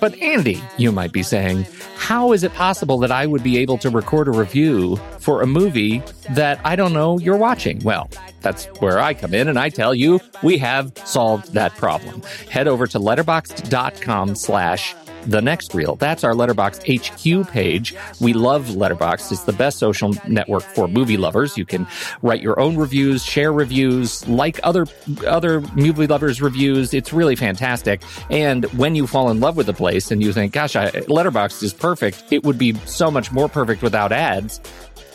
But 0.00 0.14
Andy, 0.20 0.62
you 0.76 0.92
might 0.92 1.12
be 1.12 1.22
saying, 1.22 1.66
how 1.96 2.32
is 2.32 2.42
it 2.42 2.52
possible 2.52 2.98
that 2.98 3.10
I 3.10 3.26
would 3.26 3.42
be 3.42 3.58
able 3.58 3.78
to 3.78 3.90
record 3.90 4.28
a 4.28 4.32
review 4.32 4.96
for 5.20 5.42
a 5.42 5.46
movie 5.46 6.02
that 6.30 6.60
I 6.64 6.76
don't 6.76 6.92
know 6.92 7.18
you're 7.18 7.36
watching? 7.36 7.82
Well, 7.82 8.10
that's 8.42 8.66
where 8.80 8.98
I 8.98 9.14
come 9.14 9.32
in 9.32 9.48
and 9.48 9.58
I 9.58 9.70
tell 9.70 9.94
you 9.94 10.20
we 10.42 10.58
have 10.58 10.92
solved 11.04 11.54
that 11.54 11.74
problem. 11.76 12.22
Head 12.50 12.68
over 12.68 12.86
to 12.88 12.98
letterboxd.com 12.98 14.34
slash 14.34 14.94
the 15.26 15.42
next 15.42 15.74
reel. 15.74 15.96
That's 15.96 16.24
our 16.24 16.32
Letterboxd 16.32 16.82
HQ 16.86 17.50
page. 17.50 17.94
We 18.20 18.32
love 18.32 18.66
Letterboxd. 18.66 19.32
It's 19.32 19.42
the 19.42 19.52
best 19.52 19.78
social 19.78 20.14
network 20.26 20.62
for 20.62 20.88
movie 20.88 21.16
lovers. 21.16 21.58
You 21.58 21.66
can 21.66 21.86
write 22.22 22.40
your 22.40 22.58
own 22.58 22.76
reviews, 22.76 23.24
share 23.24 23.52
reviews, 23.52 24.26
like 24.28 24.60
other 24.62 24.86
other 25.26 25.60
movie 25.74 26.06
lovers 26.06 26.40
reviews. 26.40 26.94
It's 26.94 27.12
really 27.12 27.36
fantastic. 27.36 28.02
And 28.30 28.64
when 28.78 28.94
you 28.94 29.06
fall 29.06 29.30
in 29.30 29.40
love 29.40 29.56
with 29.56 29.68
a 29.68 29.74
place 29.74 30.10
and 30.10 30.22
you 30.22 30.32
think, 30.32 30.52
"Gosh, 30.52 30.76
I, 30.76 30.90
Letterboxd 30.90 31.62
is 31.62 31.72
perfect," 31.74 32.24
it 32.30 32.44
would 32.44 32.58
be 32.58 32.74
so 32.86 33.10
much 33.10 33.32
more 33.32 33.48
perfect 33.48 33.82
without 33.82 34.12
ads. 34.12 34.60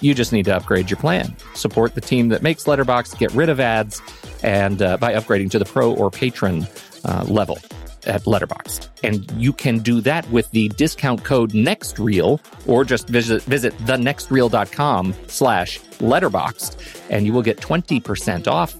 You 0.02 0.14
just 0.16 0.34
need 0.34 0.46
to 0.46 0.56
upgrade 0.56 0.90
your 0.90 0.98
plan. 0.98 1.36
Support 1.54 1.96
the 1.96 2.02
team 2.02 2.30
that 2.30 2.42
makes 2.42 2.64
Letterboxd. 2.64 3.18
Get 3.20 3.32
rid 3.34 3.50
of 3.50 3.60
ads, 3.60 4.02
and 4.44 4.82
uh, 4.82 4.98
by 4.98 5.14
upgrading 5.14 5.52
to 5.52 5.60
the 5.60 5.66
pro 5.66 5.94
or 5.94 6.10
patron 6.10 6.68
uh, 7.06 7.24
level 7.28 7.60
at 8.08 8.24
Letterboxd. 8.24 8.90
And 9.04 9.30
you 9.32 9.54
can 9.54 9.80
do 9.80 10.02
that 10.02 10.30
with 10.30 10.50
the 10.52 10.70
discount 10.70 11.24
code 11.24 11.52
NEXTREEL 11.52 12.40
or 12.68 12.84
just 12.84 13.08
visit 13.10 13.44
visit 13.44 13.78
thenextreel.com 13.80 15.16
slash 15.28 15.80
letterboxed 16.00 17.02
and 17.10 17.26
you 17.26 17.34
will 17.34 17.42
get 17.42 17.58
20% 17.58 18.48
off. 18.48 18.76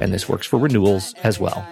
And 0.00 0.12
this 0.12 0.28
works 0.28 0.46
for 0.46 0.58
renewals 0.58 1.14
as 1.22 1.38
well. 1.38 1.66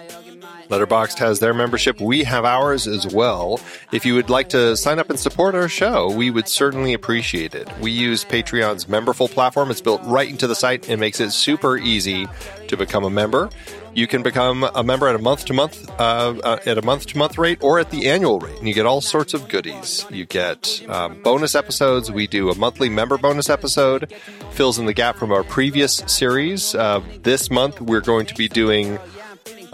Letterboxd 0.69 1.19
has 1.19 1.39
their 1.39 1.53
membership. 1.53 1.99
We 2.01 2.23
have 2.23 2.45
ours 2.45 2.87
as 2.87 3.07
well. 3.13 3.59
If 3.91 4.05
you 4.05 4.15
would 4.15 4.29
like 4.29 4.49
to 4.49 4.75
sign 4.75 4.99
up 4.99 5.09
and 5.09 5.19
support 5.19 5.55
our 5.55 5.69
show, 5.69 6.11
we 6.11 6.31
would 6.31 6.47
certainly 6.47 6.93
appreciate 6.93 7.55
it. 7.55 7.69
We 7.79 7.91
use 7.91 8.25
Patreon's 8.25 8.85
memberful 8.85 9.29
platform. 9.29 9.71
It's 9.71 9.81
built 9.81 10.01
right 10.03 10.29
into 10.29 10.47
the 10.47 10.55
site 10.55 10.89
and 10.89 10.99
makes 10.99 11.19
it 11.19 11.31
super 11.31 11.77
easy 11.77 12.27
to 12.67 12.77
become 12.77 13.03
a 13.03 13.09
member. 13.09 13.49
You 13.93 14.07
can 14.07 14.23
become 14.23 14.65
a 14.75 14.83
member 14.83 15.07
at 15.07 15.15
a 15.15 15.19
month 15.19 15.45
to 15.45 15.53
month, 15.53 15.89
uh, 15.91 16.35
uh, 16.43 16.59
at 16.65 16.77
a 16.77 16.81
month 16.81 17.05
to 17.07 17.17
month 17.17 17.37
rate, 17.37 17.59
or 17.63 17.79
at 17.79 17.91
the 17.91 18.09
annual 18.09 18.39
rate, 18.39 18.57
and 18.59 18.67
you 18.67 18.73
get 18.73 18.85
all 18.85 18.99
sorts 18.99 19.33
of 19.33 19.47
goodies. 19.47 20.05
You 20.09 20.25
get 20.25 20.83
um, 20.89 21.21
bonus 21.21 21.55
episodes. 21.55 22.11
We 22.11 22.27
do 22.27 22.49
a 22.49 22.55
monthly 22.55 22.89
member 22.89 23.17
bonus 23.17 23.49
episode, 23.49 24.13
fills 24.51 24.77
in 24.79 24.85
the 24.85 24.93
gap 24.93 25.15
from 25.15 25.31
our 25.31 25.45
previous 25.45 26.03
series. 26.07 26.75
Uh, 26.75 27.01
this 27.23 27.49
month, 27.49 27.79
we're 27.79 28.01
going 28.01 28.25
to 28.25 28.35
be 28.35 28.49
doing 28.49 28.99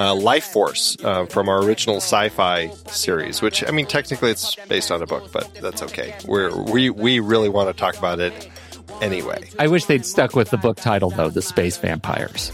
uh, 0.02 0.16
Life 0.16 0.46
Force 0.46 0.98
uh, 1.04 1.26
from 1.28 1.48
our 1.48 1.64
original 1.64 1.98
sci-fi 1.98 2.70
series, 2.88 3.42
which 3.42 3.64
I 3.68 3.72
mean 3.72 3.86
technically 3.86 4.32
it's 4.32 4.56
based 4.68 4.92
on 4.92 5.02
a 5.02 5.06
book, 5.06 5.32
but 5.32 5.54
that's 5.62 5.84
okay. 5.84 6.16
We're, 6.26 6.56
we 6.56 6.90
we 6.90 7.20
really 7.20 7.50
want 7.50 7.70
to 7.70 7.80
talk 7.80 7.98
about 7.98 8.20
it 8.20 8.50
anyway. 9.02 9.50
I 9.60 9.68
wish 9.68 9.86
they'd 9.86 10.06
stuck 10.06 10.36
with 10.36 10.50
the 10.50 10.58
book 10.58 10.78
title 10.78 11.12
though, 11.12 11.30
The 11.30 11.42
Space 11.42 11.78
Vampires. 11.78 12.52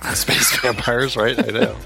Space 0.14 0.60
vampires, 0.60 1.16
right? 1.16 1.38
I 1.38 1.50
know. 1.50 1.76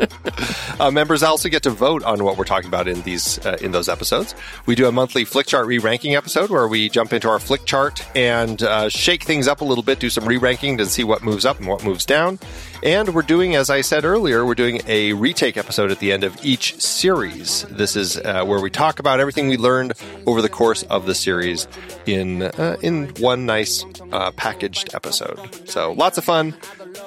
uh, 0.78 0.90
members 0.90 1.22
also 1.22 1.48
get 1.48 1.62
to 1.62 1.70
vote 1.70 2.02
on 2.04 2.22
what 2.24 2.36
we're 2.36 2.44
talking 2.44 2.68
about 2.68 2.86
in 2.86 3.00
these 3.02 3.44
uh, 3.44 3.56
in 3.60 3.72
those 3.72 3.88
episodes. 3.88 4.34
We 4.66 4.74
do 4.74 4.86
a 4.86 4.92
monthly 4.92 5.24
Flickchart 5.24 5.66
re-ranking 5.66 6.14
episode 6.14 6.50
where 6.50 6.68
we 6.68 6.88
jump 6.88 7.12
into 7.12 7.28
our 7.28 7.38
Flickchart 7.38 8.04
and 8.14 8.62
uh, 8.62 8.88
shake 8.88 9.24
things 9.24 9.48
up 9.48 9.60
a 9.60 9.64
little 9.64 9.82
bit, 9.84 9.98
do 9.98 10.10
some 10.10 10.26
re-ranking 10.26 10.78
to 10.78 10.86
see 10.86 11.04
what 11.04 11.22
moves 11.22 11.44
up 11.44 11.58
and 11.58 11.66
what 11.68 11.84
moves 11.84 12.04
down. 12.04 12.38
And 12.82 13.14
we're 13.14 13.22
doing, 13.22 13.54
as 13.54 13.70
I 13.70 13.80
said 13.80 14.04
earlier, 14.04 14.44
we're 14.44 14.56
doing 14.56 14.82
a 14.86 15.12
retake 15.12 15.56
episode 15.56 15.90
at 15.90 16.00
the 16.00 16.12
end 16.12 16.24
of 16.24 16.36
each 16.44 16.80
series. 16.80 17.62
This 17.70 17.96
is 17.96 18.18
uh, 18.18 18.44
where 18.44 18.60
we 18.60 18.70
talk 18.70 18.98
about 18.98 19.20
everything 19.20 19.48
we 19.48 19.56
learned 19.56 19.92
over 20.26 20.42
the 20.42 20.48
course 20.48 20.82
of 20.84 21.06
the 21.06 21.14
series 21.14 21.66
in 22.06 22.42
uh, 22.42 22.76
in 22.82 23.08
one 23.20 23.46
nice 23.46 23.84
uh, 24.10 24.32
packaged 24.32 24.94
episode. 24.94 25.68
So 25.68 25.92
lots 25.92 26.18
of 26.18 26.24
fun 26.24 26.54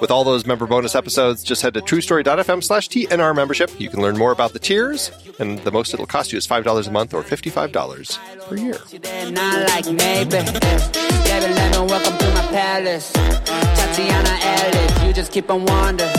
with 0.00 0.10
all 0.10 0.24
those 0.24 0.46
member 0.46 0.66
bonus 0.66 0.94
episodes. 0.94 1.42
Just 1.42 1.62
head 1.62 1.74
to 1.74 1.80
truestory.fm 1.80 2.62
slash 2.62 2.88
TNR 2.88 3.34
membership. 3.34 3.70
You 3.80 3.88
can 3.88 4.00
learn 4.02 4.16
more 4.16 4.32
about 4.32 4.52
the 4.52 4.58
tiers, 4.58 5.10
and 5.38 5.58
the 5.60 5.70
most 5.72 5.92
it'll 5.94 6.06
cost 6.06 6.32
you 6.32 6.38
is 6.38 6.46
$5 6.46 6.86
a 6.86 6.90
month 6.90 7.14
or 7.14 7.22
$55 7.22 8.46
per 8.48 8.56
year. 8.56 8.78
They're 9.00 9.30
not 9.32 9.68
like 9.68 9.86
maybe. 9.86 10.30
Baby, 10.30 11.52
let 11.54 11.72
me 11.72 11.86
welcome 11.86 12.18
to 12.18 12.30
my 12.34 12.46
palace. 12.50 13.12
Tatiana 13.12 14.38
Alice, 14.42 15.02
you 15.04 15.12
just 15.12 15.32
keep 15.32 15.50
on 15.50 15.64
wonder. 15.66 16.10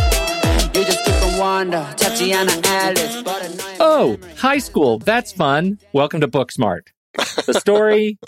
You 0.73 0.83
just 0.85 1.03
keep 1.05 1.15
on 1.23 1.37
wonder. 1.39 1.93
Tatiana 1.97 2.51
Alice. 2.65 3.21
But 3.23 3.41
I 3.43 3.47
know 3.47 3.53
you- 3.53 3.77
Oh, 3.79 4.17
high 4.37 4.59
school. 4.59 4.99
That's 4.99 5.31
fun. 5.31 5.79
Welcome 5.93 6.21
to 6.21 6.27
Booksmart. 6.27 6.87
The 7.45 7.53
story 7.59 8.19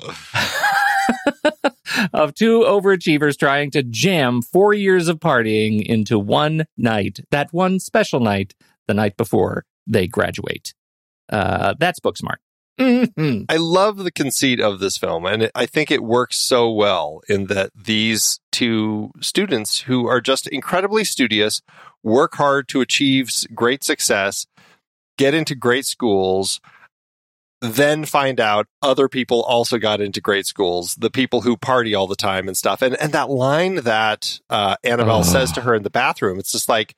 of 2.13 2.33
two 2.33 2.61
overachievers 2.61 3.37
trying 3.37 3.71
to 3.71 3.83
jam 3.83 4.41
four 4.41 4.73
years 4.73 5.07
of 5.07 5.19
partying 5.19 5.85
into 5.85 6.19
one 6.19 6.65
night. 6.77 7.19
That 7.31 7.53
one 7.53 7.79
special 7.79 8.19
night, 8.19 8.55
the 8.87 8.93
night 8.93 9.17
before 9.17 9.65
they 9.87 10.07
graduate. 10.07 10.73
Uh, 11.29 11.75
that's 11.79 11.99
Booksmart. 11.99 12.37
Mhm. 12.79 13.45
I 13.49 13.57
love 13.57 13.97
the 13.97 14.11
conceit 14.11 14.59
of 14.59 14.79
this 14.79 14.97
film, 14.97 15.25
and 15.25 15.51
I 15.53 15.65
think 15.65 15.91
it 15.91 16.03
works 16.03 16.37
so 16.37 16.71
well 16.71 17.21
in 17.27 17.47
that 17.47 17.71
these 17.75 18.39
two 18.51 19.11
students 19.19 19.81
who 19.81 20.07
are 20.07 20.21
just 20.21 20.47
incredibly 20.47 21.03
studious, 21.03 21.61
work 22.03 22.35
hard 22.35 22.67
to 22.69 22.81
achieve 22.81 23.29
great 23.53 23.83
success, 23.83 24.47
get 25.17 25.33
into 25.33 25.55
great 25.55 25.85
schools, 25.85 26.61
then 27.61 28.05
find 28.05 28.39
out 28.39 28.67
other 28.81 29.07
people 29.09 29.43
also 29.43 29.77
got 29.77 29.99
into 30.01 30.21
great 30.21 30.45
schools, 30.45 30.95
the 30.95 31.09
people 31.09 31.41
who 31.41 31.57
party 31.57 31.93
all 31.95 32.07
the 32.07 32.15
time 32.15 32.47
and 32.47 32.55
stuff. 32.55 32.81
And 32.81 32.95
and 33.01 33.11
that 33.13 33.29
line 33.29 33.75
that 33.83 34.39
uh, 34.49 34.75
Annabelle 34.83 35.19
Oh. 35.19 35.23
says 35.23 35.51
to 35.53 35.61
her 35.61 35.75
in 35.75 35.83
the 35.83 35.89
bathroom, 35.89 36.39
it's 36.39 36.51
just 36.51 36.69
like 36.69 36.95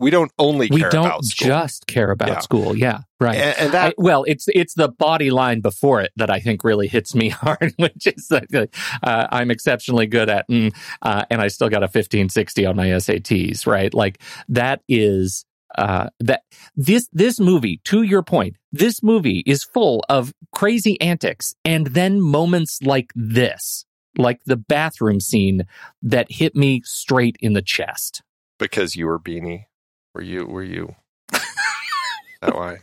we 0.00 0.10
don't 0.10 0.32
only 0.40 0.68
We 0.72 0.80
don't 0.82 1.06
about 1.06 1.24
school. 1.24 1.46
just 1.48 1.86
care 1.86 2.10
about 2.10 2.28
Yeah. 2.28 2.38
school. 2.40 2.76
Yeah, 2.76 2.98
right. 3.20 3.36
and, 3.36 3.58
and 3.58 3.72
that 3.74 3.86
I- 3.90 3.94
well, 3.96 4.24
it's 4.24 4.46
it's 4.48 4.74
the 4.74 4.88
body 4.88 5.30
line 5.30 5.60
before 5.60 6.00
it 6.00 6.10
that 6.16 6.30
I 6.30 6.40
think 6.40 6.64
really 6.64 6.88
hits 6.88 7.14
me 7.14 7.28
hard, 7.30 7.74
which 7.76 8.06
is 8.06 8.26
that 8.28 8.70
uh, 9.04 9.26
I'm 9.30 9.50
exceptionally 9.52 10.06
good 10.08 10.28
at, 10.28 10.48
mm, 10.48 10.74
uh, 11.02 11.24
and 11.30 11.40
I 11.40 11.46
still 11.48 11.68
got 11.68 11.82
a 11.82 11.86
1560 11.86 12.66
on 12.66 12.76
my 12.76 12.86
SATs. 12.88 13.66
Right, 13.68 13.94
like 13.94 14.20
that 14.48 14.82
is 14.88 15.44
uh, 15.78 16.08
that 16.20 16.42
this 16.76 17.08
this 17.12 17.38
movie. 17.40 17.80
To 17.84 18.02
your 18.02 18.22
point, 18.22 18.56
this 18.74 19.02
movie 19.02 19.42
is 19.46 19.62
full 19.64 20.04
of 20.08 20.32
crazy 20.52 21.00
antics, 21.00 21.54
and 21.64 21.88
then 21.88 22.20
moments 22.20 22.82
like 22.82 23.12
this, 23.14 23.84
like 24.18 24.40
the 24.46 24.56
bathroom 24.56 25.20
scene, 25.20 25.62
that 26.02 26.26
hit 26.30 26.56
me 26.56 26.82
straight 26.84 27.36
in 27.40 27.52
the 27.52 27.62
chest. 27.62 28.22
because 28.58 28.96
you 28.96 29.06
were 29.06 29.18
beanie. 29.18 29.66
Were 30.14 30.22
you? 30.22 30.46
Were 30.46 30.62
you? 30.62 30.94
that 31.30 32.54
why? 32.54 32.78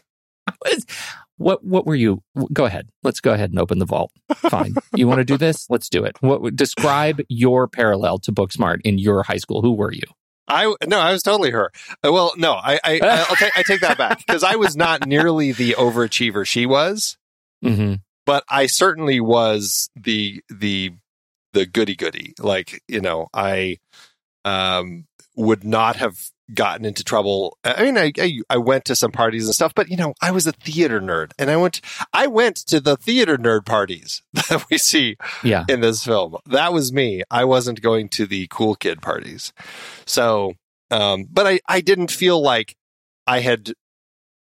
What 1.37 1.63
what 1.63 1.85
were 1.85 1.95
you? 1.95 2.21
Go 2.53 2.65
ahead. 2.65 2.89
Let's 3.03 3.19
go 3.19 3.33
ahead 3.33 3.49
and 3.49 3.59
open 3.59 3.79
the 3.79 3.85
vault. 3.85 4.11
Fine. 4.35 4.75
you 4.95 5.07
want 5.07 5.19
to 5.19 5.25
do 5.25 5.37
this? 5.37 5.67
Let's 5.69 5.89
do 5.89 6.03
it. 6.03 6.15
What 6.21 6.55
describe 6.55 7.21
your 7.29 7.67
parallel 7.67 8.19
to 8.19 8.31
Booksmart 8.31 8.79
in 8.83 8.97
your 8.99 9.23
high 9.23 9.37
school? 9.37 9.61
Who 9.61 9.73
were 9.73 9.91
you? 9.91 10.03
I 10.51 10.75
no, 10.87 10.99
I 10.99 11.11
was 11.11 11.23
totally 11.23 11.51
her. 11.51 11.71
Uh, 12.05 12.11
Well, 12.11 12.33
no, 12.37 12.53
I 12.53 12.79
I, 12.83 12.99
I 13.01 13.51
I 13.57 13.63
take 13.63 13.81
that 13.81 13.97
back 13.97 14.17
because 14.27 14.43
I 14.43 14.55
was 14.55 14.75
not 14.75 15.07
nearly 15.07 15.51
the 15.51 15.71
overachiever 15.77 16.45
she 16.45 16.65
was, 16.65 17.17
Mm-hmm. 17.63 17.95
but 18.25 18.43
I 18.49 18.65
certainly 18.65 19.19
was 19.19 19.89
the 19.95 20.41
the 20.49 20.91
the 21.53 21.65
goody 21.65 21.95
goody. 21.95 22.33
Like 22.39 22.81
you 22.87 23.01
know, 23.01 23.27
I 23.33 23.77
um 24.45 25.05
would 25.35 25.63
not 25.63 25.95
have 25.97 26.17
gotten 26.53 26.85
into 26.85 27.03
trouble. 27.03 27.57
I 27.63 27.83
mean, 27.83 27.97
I, 27.97 28.11
I 28.19 28.39
I 28.49 28.57
went 28.57 28.85
to 28.85 28.95
some 28.95 29.11
parties 29.11 29.45
and 29.45 29.53
stuff, 29.55 29.73
but 29.75 29.89
you 29.89 29.97
know, 29.97 30.13
I 30.21 30.31
was 30.31 30.45
a 30.47 30.51
theater 30.51 30.99
nerd, 31.01 31.31
and 31.39 31.49
I 31.49 31.57
went 31.57 31.81
I 32.13 32.27
went 32.27 32.57
to 32.67 32.79
the 32.79 32.95
theater 32.97 33.37
nerd 33.37 33.65
parties 33.65 34.21
that 34.33 34.65
we 34.69 34.77
see 34.77 35.17
Yeah. 35.43 35.65
in 35.69 35.81
this 35.81 36.03
film. 36.03 36.35
That 36.45 36.73
was 36.73 36.91
me. 36.93 37.23
I 37.31 37.45
wasn't 37.45 37.81
going 37.81 38.09
to 38.09 38.25
the 38.25 38.47
cool 38.51 38.75
kid 38.75 39.01
parties. 39.01 39.53
So, 40.05 40.53
um, 40.89 41.25
but 41.31 41.47
I, 41.47 41.59
I 41.67 41.81
didn't 41.81 42.11
feel 42.11 42.41
like 42.41 42.75
I 43.27 43.39
had 43.39 43.73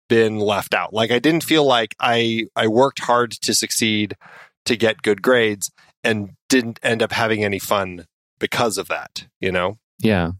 been 0.08 0.38
left 0.38 0.74
out. 0.74 0.92
Like 0.92 1.10
I 1.10 1.18
didn't 1.18 1.44
feel 1.44 1.64
like 1.64 1.94
I, 2.00 2.46
I 2.56 2.66
worked 2.66 3.00
hard 3.00 3.30
to 3.32 3.54
succeed 3.54 4.16
to 4.64 4.76
get 4.76 5.02
good 5.02 5.22
grades 5.22 5.70
and 6.02 6.30
didn't 6.48 6.80
end 6.82 7.02
up 7.02 7.12
having 7.12 7.44
any 7.44 7.58
fun 7.58 8.06
because 8.38 8.76
of 8.78 8.88
that, 8.88 9.26
you 9.40 9.52
know? 9.52 9.78
Yeah. 10.00 10.32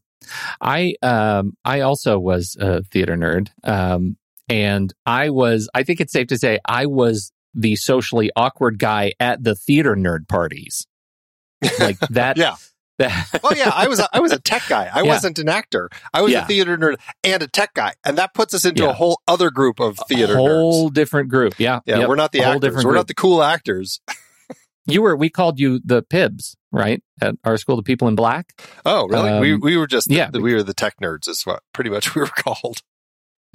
I 0.60 0.94
um 1.02 1.56
I 1.64 1.80
also 1.80 2.18
was 2.18 2.56
a 2.60 2.82
theater 2.84 3.16
nerd. 3.16 3.48
Um 3.64 4.16
and 4.48 4.92
I 5.06 5.30
was 5.30 5.68
I 5.74 5.82
think 5.82 6.00
it's 6.00 6.12
safe 6.12 6.28
to 6.28 6.38
say 6.38 6.58
I 6.66 6.86
was 6.86 7.32
the 7.54 7.76
socially 7.76 8.30
awkward 8.36 8.78
guy 8.78 9.12
at 9.20 9.42
the 9.42 9.54
theater 9.54 9.96
nerd 9.96 10.28
parties. 10.28 10.86
Like 11.78 11.98
that 12.10 12.36
Yeah. 12.36 12.56
that 12.98 13.40
Oh 13.42 13.52
yeah, 13.54 13.70
I 13.74 13.88
was 13.88 13.98
a, 13.98 14.08
I 14.12 14.20
was 14.20 14.30
a 14.32 14.38
tech 14.38 14.62
guy. 14.68 14.90
I 14.92 14.98
Yeah. 15.02 15.08
wasn't 15.08 15.38
an 15.38 15.48
actor. 15.48 15.88
I 16.12 16.22
was 16.22 16.32
Yeah. 16.32 16.44
a 16.44 16.46
theater 16.46 16.76
nerd 16.76 16.96
and 17.24 17.42
a 17.42 17.48
tech 17.48 17.72
guy, 17.74 17.94
and 18.04 18.18
that 18.18 18.34
puts 18.34 18.52
us 18.54 18.64
into 18.64 18.82
Yeah. 18.84 18.90
a 18.90 18.92
whole 18.92 19.20
other 19.26 19.50
group 19.50 19.80
of 19.80 19.98
theater 20.08 20.36
whole 20.36 20.90
nerds. 20.90 20.94
different 20.94 21.28
group. 21.30 21.54
Yeah. 21.58 21.80
Yeah, 21.86 21.98
Yep. 22.00 22.08
we're 22.08 22.16
not 22.16 22.32
the 22.32 22.40
A 22.40 22.46
actors. 22.48 22.74
We're 22.76 22.82
group. 22.82 22.94
not 22.94 23.06
the 23.08 23.14
cool 23.14 23.42
actors. 23.42 24.00
You 24.86 25.02
were 25.02 25.16
we 25.16 25.30
called 25.30 25.60
you 25.60 25.80
the 25.84 26.02
Pibs, 26.02 26.56
right? 26.72 27.02
At 27.20 27.34
our 27.44 27.56
school, 27.56 27.76
the 27.76 27.82
people 27.82 28.08
in 28.08 28.14
black. 28.14 28.60
Oh, 28.84 29.06
really? 29.08 29.40
we 29.40 29.52
Um, 29.54 29.60
we 29.60 29.76
were 29.76 29.86
just 29.86 30.10
yeah. 30.10 30.30
the, 30.30 30.40
we 30.40 30.54
were 30.54 30.62
the 30.62 30.74
tech 30.74 30.96
nerds. 31.02 31.28
Is 31.28 31.42
what 31.44 31.62
pretty 31.72 31.90
much 31.90 32.14
we 32.14 32.22
were 32.22 32.28
called. 32.28 32.82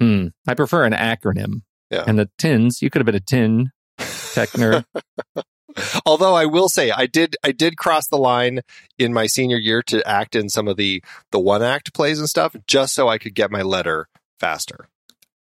Hmm. 0.00 0.28
I 0.46 0.54
prefer 0.54 0.84
an 0.84 0.92
acronym. 0.92 1.62
Yeah. 1.90 2.04
And 2.06 2.18
the 2.18 2.28
tins, 2.38 2.82
you 2.82 2.90
could 2.90 3.00
have 3.00 3.06
been 3.06 3.14
a 3.14 3.20
tin 3.20 3.70
tech 3.98 4.50
nerd. 4.50 4.84
Although 6.06 6.34
I 6.34 6.46
will 6.46 6.68
say 6.68 6.90
I 6.90 7.06
did 7.06 7.36
I 7.44 7.52
did 7.52 7.76
cross 7.76 8.08
the 8.08 8.16
line 8.16 8.60
in 8.98 9.12
my 9.12 9.26
senior 9.26 9.58
year 9.58 9.82
to 9.84 10.06
act 10.08 10.34
in 10.34 10.48
some 10.48 10.68
of 10.68 10.76
the 10.76 11.02
the 11.32 11.40
one 11.40 11.62
act 11.62 11.92
plays 11.92 12.18
and 12.18 12.28
stuff 12.28 12.56
just 12.66 12.94
so 12.94 13.08
I 13.08 13.18
could 13.18 13.34
get 13.34 13.50
my 13.50 13.62
letter 13.62 14.08
faster. 14.40 14.88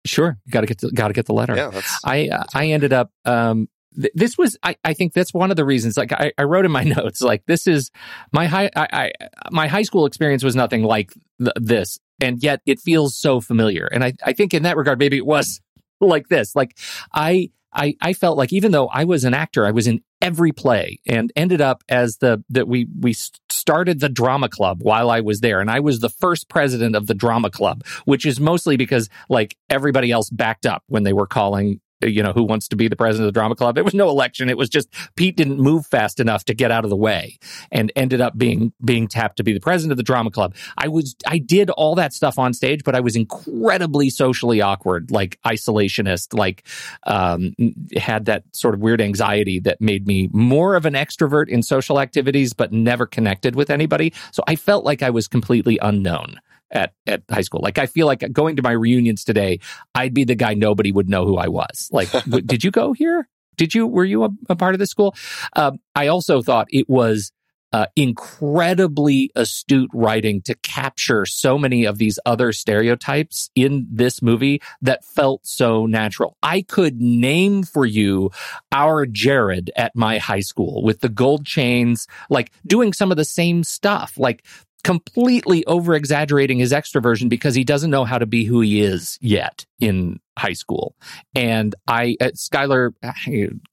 sure, 0.05 0.37
got 0.49 0.61
to 0.61 0.67
get 0.67 0.93
got 0.93 1.07
to 1.07 1.13
get 1.13 1.25
the 1.25 1.33
letter. 1.33 1.55
Yeah, 1.55 1.69
that's 1.69 1.99
I 2.03 2.27
uh, 2.29 2.43
I 2.53 2.67
ended 2.67 2.91
up 2.91 3.11
um 3.23 3.69
th- 3.99 4.13
this 4.13 4.37
was 4.37 4.57
I, 4.63 4.75
I 4.83 4.93
think 4.93 5.13
that's 5.13 5.33
one 5.33 5.51
of 5.51 5.57
the 5.57 5.65
reasons 5.65 5.97
like 5.97 6.11
I, 6.11 6.31
I 6.37 6.43
wrote 6.43 6.65
in 6.65 6.71
my 6.71 6.83
notes 6.97 7.21
like 7.21 7.45
this 7.45 7.67
is 7.67 7.91
my 8.31 8.45
high 8.45 8.69
I, 8.75 8.87
I 8.91 9.11
my 9.51 9.67
high 9.67 9.83
school 9.83 10.05
experience 10.05 10.43
was 10.43 10.55
nothing 10.55 10.83
like 10.83 11.13
th- 11.39 11.51
this 11.55 11.99
and 12.21 12.41
yet 12.41 12.61
it 12.65 12.79
feels 12.79 13.15
so 13.15 13.41
familiar. 13.41 13.87
And 13.91 14.03
I 14.03 14.13
I 14.23 14.33
think 14.33 14.53
in 14.53 14.63
that 14.63 14.77
regard 14.77 14.99
maybe 14.99 15.17
it 15.17 15.25
was 15.25 15.61
like 15.99 16.27
this. 16.29 16.55
Like 16.55 16.77
I 17.13 17.51
I 17.73 17.95
I 18.01 18.13
felt 18.13 18.37
like 18.37 18.53
even 18.53 18.71
though 18.71 18.87
I 18.87 19.03
was 19.03 19.23
an 19.23 19.33
actor 19.33 19.65
I 19.65 19.71
was 19.71 19.87
in 19.87 20.01
every 20.21 20.51
play 20.51 20.99
and 21.05 21.31
ended 21.35 21.61
up 21.61 21.83
as 21.89 22.17
the 22.17 22.43
that 22.49 22.67
we 22.67 22.87
we 22.99 23.13
started 23.49 23.99
the 23.99 24.09
drama 24.09 24.49
club 24.49 24.79
while 24.81 25.09
I 25.09 25.21
was 25.21 25.41
there. 25.41 25.59
And 25.59 25.69
I 25.69 25.79
was 25.79 25.99
the 25.99 26.09
first 26.09 26.49
president 26.49 26.95
of 26.95 27.07
the 27.07 27.13
drama 27.13 27.49
club 27.49 27.83
which 28.05 28.25
is 28.25 28.39
mostly 28.39 28.77
because 28.77 29.09
like 29.29 29.55
everybody 29.69 30.11
else 30.11 30.29
backed 30.29 30.65
up 30.65 30.83
when 30.87 31.03
they 31.03 31.13
were 31.13 31.27
calling 31.27 31.79
you 32.01 32.21
know 32.21 32.33
who 32.33 32.43
wants 32.43 32.67
to 32.69 32.75
be 32.75 32.87
the 32.87 32.95
president 32.95 33.27
of 33.27 33.33
the 33.33 33.39
drama 33.39 33.55
club. 33.55 33.77
It 33.77 33.85
was 33.85 33.93
no 33.93 34.09
election. 34.09 34.49
It 34.49 34.57
was 34.57 34.69
just 34.69 34.89
Pete 35.15 35.35
didn't 35.35 35.59
move 35.59 35.85
fast 35.85 36.19
enough 36.19 36.45
to 36.45 36.53
get 36.53 36.71
out 36.71 36.83
of 36.83 36.89
the 36.89 36.95
way 36.95 37.37
and 37.71 37.91
ended 37.95 38.21
up 38.21 38.37
being 38.37 38.73
being 38.83 39.07
tapped 39.07 39.37
to 39.37 39.43
be 39.43 39.53
the 39.53 39.59
president 39.59 39.91
of 39.91 39.97
the 39.97 40.03
drama 40.03 40.31
club. 40.31 40.55
I 40.77 40.87
was 40.87 41.15
I 41.27 41.37
did 41.37 41.69
all 41.71 41.95
that 41.95 42.13
stuff 42.13 42.37
on 42.37 42.53
stage 42.53 42.83
but 42.83 42.95
I 42.95 42.99
was 42.99 43.15
incredibly 43.15 44.09
socially 44.09 44.61
awkward 44.61 45.11
like 45.11 45.39
isolationist 45.45 46.37
like 46.37 46.67
um 47.03 47.53
had 47.95 48.25
that 48.25 48.43
sort 48.53 48.73
of 48.73 48.81
weird 48.81 49.01
anxiety 49.01 49.59
that 49.61 49.79
made 49.81 50.07
me 50.07 50.29
more 50.33 50.75
of 50.75 50.85
an 50.85 50.93
extrovert 50.93 51.47
in 51.49 51.63
social 51.63 51.99
activities 51.99 52.53
but 52.53 52.71
never 52.71 53.05
connected 53.05 53.55
with 53.55 53.69
anybody. 53.69 54.13
So 54.31 54.43
I 54.47 54.55
felt 54.55 54.85
like 54.85 55.01
I 55.01 55.09
was 55.09 55.27
completely 55.27 55.77
unknown 55.81 56.39
at 56.71 56.93
at 57.05 57.23
high 57.29 57.41
school. 57.41 57.61
Like 57.61 57.77
I 57.77 57.85
feel 57.85 58.07
like 58.07 58.23
going 58.31 58.55
to 58.55 58.61
my 58.61 58.71
reunions 58.71 59.23
today 59.23 59.59
I'd 59.93 60.13
be 60.13 60.23
the 60.23 60.35
guy 60.35 60.53
nobody 60.53 60.91
would 60.91 61.09
know 61.09 61.25
who 61.25 61.37
I 61.37 61.47
was. 61.47 61.89
Like 61.91 62.11
w- 62.11 62.41
did 62.41 62.63
you 62.63 62.71
go 62.71 62.93
here? 62.93 63.27
Did 63.57 63.73
you 63.73 63.87
were 63.87 64.05
you 64.05 64.23
a, 64.25 64.29
a 64.49 64.55
part 64.55 64.75
of 64.75 64.79
this 64.79 64.89
school? 64.89 65.15
Um, 65.55 65.79
I 65.95 66.07
also 66.07 66.41
thought 66.41 66.67
it 66.71 66.89
was 66.89 67.31
uh, 67.75 67.87
incredibly 67.97 69.29
astute 69.35 69.89
writing 69.93 70.41
to 70.41 70.55
capture 70.55 71.25
so 71.25 71.57
many 71.57 71.83
of 71.83 71.97
these 71.97 72.17
other 72.25 72.53
stereotypes 72.53 73.49
in 73.53 73.85
this 73.91 74.21
movie 74.21 74.61
that 74.81 75.03
felt 75.03 75.45
so 75.45 75.85
natural. 75.85 76.37
I 76.41 76.61
could 76.61 77.01
name 77.01 77.63
for 77.63 77.85
you 77.85 78.31
our 78.71 79.05
Jared 79.05 79.71
at 79.75 79.93
my 79.93 80.19
high 80.19 80.39
school 80.39 80.83
with 80.83 81.01
the 81.01 81.09
gold 81.09 81.45
chains, 81.45 82.07
like 82.29 82.49
doing 82.65 82.93
some 82.93 83.11
of 83.11 83.17
the 83.17 83.25
same 83.25 83.61
stuff, 83.65 84.17
like 84.17 84.45
completely 84.85 85.65
over 85.65 85.95
exaggerating 85.95 86.59
his 86.59 86.71
extroversion 86.71 87.27
because 87.27 87.55
he 87.55 87.63
doesn't 87.63 87.89
know 87.89 88.05
how 88.05 88.19
to 88.19 88.27
be 88.27 88.45
who 88.45 88.61
he 88.61 88.81
is 88.81 89.17
yet 89.19 89.65
in 89.79 90.19
high 90.37 90.53
school. 90.53 90.95
And 91.33 91.73
I, 91.87 92.15
uh, 92.21 92.25
Skyler 92.35 92.91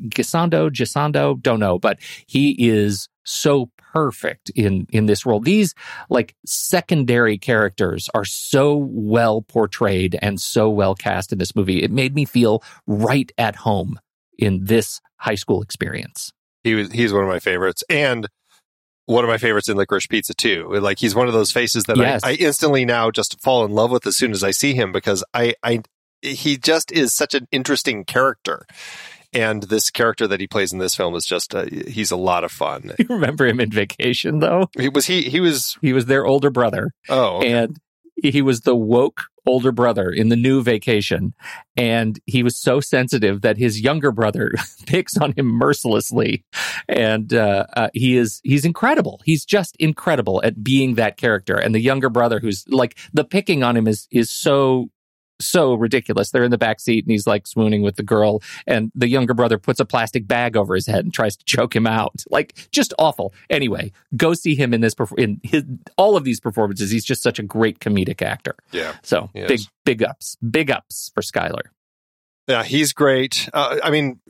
Gisondo, 0.09 0.71
Gisondo, 0.71 1.39
don't 1.43 1.61
know, 1.61 1.79
but 1.79 1.99
he 2.27 2.57
is 2.59 3.11
so 3.25 3.71
perfect 3.93 4.49
in 4.55 4.87
in 4.91 5.05
this 5.05 5.27
role. 5.27 5.39
These 5.39 5.75
like 6.09 6.35
secondary 6.47 7.37
characters 7.37 8.09
are 8.15 8.25
so 8.25 8.77
well 8.77 9.43
portrayed 9.43 10.19
and 10.23 10.41
so 10.41 10.71
well 10.71 10.95
cast 10.95 11.31
in 11.31 11.39
this 11.39 11.55
movie. 11.55 11.83
It 11.83 11.91
made 11.91 12.15
me 12.15 12.25
feel 12.25 12.65
right 12.87 13.31
at 13.37 13.55
home 13.55 14.01
in 14.39 14.65
this 14.65 15.03
high 15.17 15.35
school 15.35 15.61
experience. 15.61 16.33
He 16.65 16.75
was 16.75 16.91
he's 16.91 17.13
one 17.13 17.23
of 17.23 17.29
my 17.29 17.39
favorites, 17.39 17.85
and 17.91 18.27
one 19.07 19.25
of 19.25 19.29
my 19.29 19.39
favorites 19.39 19.69
in 19.69 19.77
Licorice 19.77 20.07
Pizza 20.09 20.35
too. 20.35 20.69
Like 20.81 20.99
he's 20.99 21.15
one 21.15 21.27
of 21.29 21.35
those 21.35 21.51
faces 21.53 21.85
that 21.85 21.97
Yes. 21.97 22.23
I, 22.25 22.31
I 22.31 22.33
instantly 22.35 22.85
now 22.85 23.11
just 23.11 23.41
fall 23.41 23.65
in 23.65 23.73
love 23.73 23.91
with 23.91 24.07
as 24.07 24.17
soon 24.17 24.31
as 24.33 24.43
I 24.45 24.51
see 24.53 24.75
him 24.75 24.93
because 24.93 25.25
I 25.35 25.55
I 25.63 25.83
he 26.23 26.57
just 26.57 26.93
is 26.93 27.13
such 27.13 27.35
an 27.35 27.49
interesting 27.51 28.05
character. 28.05 28.65
And 29.35 29.63
this 29.65 29.91
character 29.91 30.27
that 30.29 30.41
he 30.41 30.47
plays 30.47 30.73
in 30.75 30.79
this 30.79 30.95
film 30.95 31.15
is 31.15 31.25
just 31.25 31.55
uh, 31.55 31.65
he's 31.65 32.11
a 32.11 32.17
lot 32.17 32.45
of 32.45 32.53
fun. 32.53 32.93
You 32.99 33.07
remember 33.09 33.47
him 33.47 33.61
in 33.61 33.71
Vacation 33.71 34.39
though? 34.41 34.69
He 34.79 34.89
was 34.89 35.07
he 35.07 35.23
he 35.23 35.41
was 35.41 35.77
He 35.81 35.93
was 35.93 36.07
their 36.07 36.25
older 36.27 36.51
brother. 36.51 36.91
oh 37.09 37.39
okay. 37.39 37.51
and 37.53 37.77
he 38.23 38.41
was 38.43 38.61
the 38.61 38.77
woke 38.77 39.23
older 39.47 39.73
brother 39.73 40.11
in 40.11 40.29
the 40.29 40.37
new 40.37 40.63
vacation. 40.63 41.35
And 41.77 42.19
he 42.27 42.43
was 42.43 42.57
so 42.57 42.81
sensitive 42.81 43.41
that 43.43 43.59
his 43.59 43.81
younger 43.81 44.13
brother 44.13 44.53
picks 44.87 45.17
on 45.17 45.33
him 45.33 45.47
mercilessly. 45.47 46.45
And 46.89 47.33
uh, 47.33 47.67
uh, 47.77 47.89
he 47.95 48.17
is 48.17 48.41
he's 48.45 48.65
incredible. 48.65 49.21
He's 49.25 49.45
just 49.45 49.77
incredible 49.79 50.43
at 50.45 50.63
being 50.63 50.95
that 50.95 51.17
character. 51.17 51.57
And 51.57 51.75
the 51.75 51.81
younger 51.81 52.11
brother 52.11 52.41
who's 52.41 52.65
like 52.69 52.99
the 53.13 53.25
picking 53.25 53.63
on 53.63 53.77
him 53.77 53.87
is 53.87 54.07
is 54.11 54.31
so 54.31 54.91
so 55.47 55.75
ridiculous. 55.75 56.31
They're 56.31 56.45
in 56.45 56.51
the 56.51 56.59
back 56.59 56.81
seat 56.81 57.05
and 57.05 57.11
he's 57.11 57.27
like 57.27 57.47
swooning 57.47 57.83
with 57.83 57.97
the 57.97 58.03
girl 58.03 58.43
and 58.67 58.91
the 58.95 59.09
younger 59.09 59.35
brother 59.35 59.59
puts 59.59 59.81
a 59.81 59.85
plastic 59.85 60.27
bag 60.27 60.57
over 60.57 60.75
his 60.75 60.87
head 60.87 61.05
and 61.05 61.13
tries 61.13 61.37
to 61.37 61.45
choke 61.45 61.75
him 61.75 61.87
out. 61.87 62.25
Like 62.31 62.69
just 62.71 62.95
awful. 62.99 63.33
Anyway 63.51 63.93
go 64.17 64.35
see 64.35 64.55
him 64.55 64.75
in 64.75 64.81
this 64.81 64.95
in 65.17 65.41
his 65.43 65.65
all 65.97 66.17
of 66.17 66.25
these 66.25 66.41
performances. 66.41 66.91
He's 66.91 67.05
just 67.05 67.23
such 67.23 67.39
a 67.39 67.43
great 67.43 67.79
comedic 67.81 68.23
actor. 68.23 68.55
Yeah. 68.71 68.95
So 69.03 69.31
big 69.35 69.61
big 69.85 70.03
ups. 70.03 70.37
Big 70.37 70.71
ups 70.71 71.11
for 71.15 71.23
Skyler 71.23 71.63
yeah 72.49 72.63
he's 72.63 72.93
great. 72.93 73.49
Uh, 73.53 73.79
I 73.83 73.91
mean, 73.91 74.21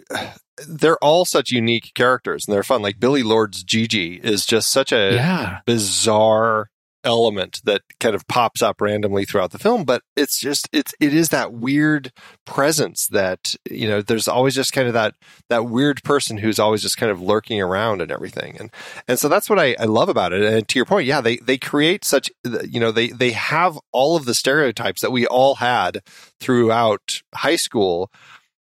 they're 0.68 0.98
all 0.98 1.24
such 1.24 1.50
unique 1.50 1.92
characters 1.94 2.44
and 2.46 2.54
they're 2.54 2.62
fun. 2.62 2.82
Like 2.82 3.00
Billie 3.00 3.22
Lourd's 3.22 3.62
Gigi 3.64 4.16
is 4.16 4.46
just 4.46 4.70
such 4.70 4.92
a 4.92 5.14
yeah. 5.14 5.60
bizarre 5.66 6.70
element 7.04 7.60
that 7.64 7.82
kind 8.00 8.14
of 8.14 8.26
pops 8.28 8.62
up 8.62 8.80
randomly 8.80 9.24
throughout 9.24 9.50
the 9.50 9.58
film 9.58 9.84
but 9.84 10.02
it's 10.16 10.38
just 10.38 10.68
it's 10.72 10.94
it 11.00 11.12
is 11.12 11.30
that 11.30 11.52
weird 11.52 12.12
presence 12.44 13.06
that 13.08 13.54
you 13.70 13.88
know 13.88 14.02
there's 14.02 14.28
always 14.28 14.54
just 14.54 14.72
kind 14.72 14.88
of 14.88 14.94
that 14.94 15.14
that 15.48 15.66
weird 15.66 16.02
person 16.02 16.38
who's 16.38 16.58
always 16.58 16.82
just 16.82 16.96
kind 16.96 17.10
of 17.10 17.20
lurking 17.20 17.60
around 17.60 18.00
and 18.00 18.10
everything. 18.10 18.56
And 18.58 18.70
and 19.08 19.18
so 19.18 19.28
that's 19.28 19.48
what 19.48 19.58
I, 19.58 19.76
I 19.78 19.84
love 19.84 20.08
about 20.08 20.32
it. 20.32 20.42
And 20.42 20.66
to 20.68 20.78
your 20.78 20.86
point 20.86 21.06
yeah 21.06 21.20
they 21.20 21.36
they 21.38 21.58
create 21.58 22.04
such 22.04 22.30
you 22.68 22.80
know 22.80 22.92
they 22.92 23.08
they 23.08 23.30
have 23.32 23.78
all 23.92 24.16
of 24.16 24.24
the 24.24 24.34
stereotypes 24.34 25.00
that 25.00 25.12
we 25.12 25.26
all 25.26 25.56
had 25.56 26.02
throughout 26.40 27.22
high 27.34 27.56
school 27.56 28.10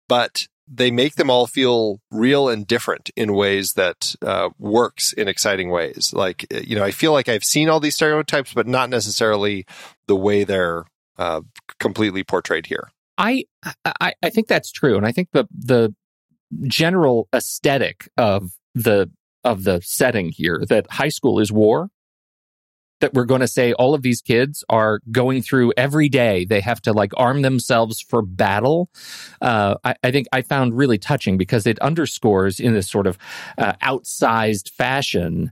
but 0.08 0.46
they 0.68 0.90
make 0.90 1.16
them 1.16 1.30
all 1.30 1.46
feel 1.46 2.00
real 2.10 2.48
and 2.48 2.66
different 2.66 3.10
in 3.16 3.34
ways 3.34 3.72
that 3.74 4.14
uh, 4.22 4.50
works 4.58 5.12
in 5.12 5.28
exciting 5.28 5.70
ways. 5.70 6.12
Like 6.14 6.46
you 6.64 6.76
know, 6.76 6.84
I 6.84 6.90
feel 6.90 7.12
like 7.12 7.28
I've 7.28 7.44
seen 7.44 7.68
all 7.68 7.80
these 7.80 7.94
stereotypes, 7.94 8.54
but 8.54 8.66
not 8.66 8.90
necessarily 8.90 9.66
the 10.06 10.16
way 10.16 10.44
they're 10.44 10.84
uh, 11.18 11.42
completely 11.78 12.24
portrayed 12.24 12.66
here. 12.66 12.90
I, 13.18 13.44
I 13.84 14.14
I 14.22 14.30
think 14.30 14.48
that's 14.48 14.72
true, 14.72 14.96
and 14.96 15.06
I 15.06 15.12
think 15.12 15.28
the 15.32 15.46
the 15.56 15.94
general 16.64 17.28
aesthetic 17.34 18.08
of 18.16 18.50
the 18.74 19.10
of 19.44 19.64
the 19.64 19.80
setting 19.82 20.30
here 20.30 20.62
that 20.68 20.90
high 20.90 21.08
school 21.08 21.38
is 21.38 21.52
war. 21.52 21.88
That 23.02 23.14
we're 23.14 23.24
going 23.24 23.40
to 23.40 23.48
say 23.48 23.72
all 23.72 23.94
of 23.94 24.02
these 24.02 24.22
kids 24.22 24.64
are 24.68 25.00
going 25.10 25.42
through 25.42 25.72
every 25.76 26.08
day. 26.08 26.44
They 26.44 26.60
have 26.60 26.80
to 26.82 26.92
like 26.92 27.10
arm 27.16 27.42
themselves 27.42 28.00
for 28.00 28.22
battle. 28.22 28.90
Uh, 29.40 29.74
I, 29.82 29.96
I 30.04 30.12
think 30.12 30.28
I 30.32 30.42
found 30.42 30.74
really 30.74 30.98
touching 30.98 31.36
because 31.36 31.66
it 31.66 31.80
underscores 31.80 32.60
in 32.60 32.74
this 32.74 32.88
sort 32.88 33.08
of 33.08 33.18
uh, 33.58 33.72
outsized 33.82 34.70
fashion 34.70 35.50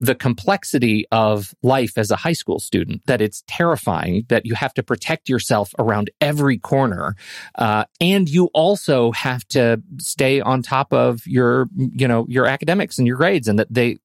the 0.00 0.14
complexity 0.14 1.06
of 1.10 1.54
life 1.62 1.98
as 1.98 2.10
a 2.10 2.16
high 2.16 2.32
school 2.32 2.58
student 2.58 3.02
that 3.06 3.20
it's 3.20 3.42
terrifying 3.46 4.24
that 4.28 4.46
you 4.46 4.54
have 4.54 4.72
to 4.74 4.82
protect 4.82 5.28
yourself 5.28 5.74
around 5.78 6.10
every 6.20 6.58
corner 6.58 7.14
uh, 7.56 7.84
and 8.00 8.28
you 8.28 8.46
also 8.54 9.10
have 9.12 9.46
to 9.48 9.82
stay 9.98 10.40
on 10.40 10.62
top 10.62 10.92
of 10.92 11.26
your 11.26 11.68
you 11.76 12.06
know 12.06 12.26
your 12.28 12.46
academics 12.46 12.98
and 12.98 13.06
your 13.06 13.16
grades 13.16 13.48
and 13.48 13.58
that 13.58 13.72
they 13.72 13.98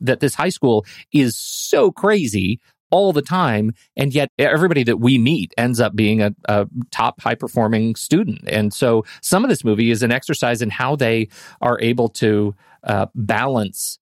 that 0.00 0.20
this 0.20 0.34
high 0.34 0.48
school 0.48 0.84
is 1.12 1.36
so 1.36 1.90
crazy 1.90 2.60
all 2.90 3.12
the 3.12 3.22
time 3.22 3.72
and 3.96 4.14
yet 4.14 4.30
everybody 4.38 4.82
that 4.82 4.98
we 4.98 5.16
meet 5.16 5.54
ends 5.56 5.80
up 5.80 5.94
being 5.94 6.20
a, 6.20 6.34
a 6.48 6.66
top 6.90 7.20
high 7.20 7.34
performing 7.34 7.94
student. 7.94 8.40
And 8.48 8.74
so 8.74 9.04
some 9.22 9.44
of 9.44 9.50
this 9.50 9.64
movie 9.64 9.90
is 9.90 10.02
an 10.02 10.12
exercise 10.12 10.60
in 10.60 10.70
how 10.70 10.96
they 10.96 11.28
are 11.60 11.80
able 11.80 12.08
to 12.08 12.54
uh, 12.82 13.06
balance 13.14 13.99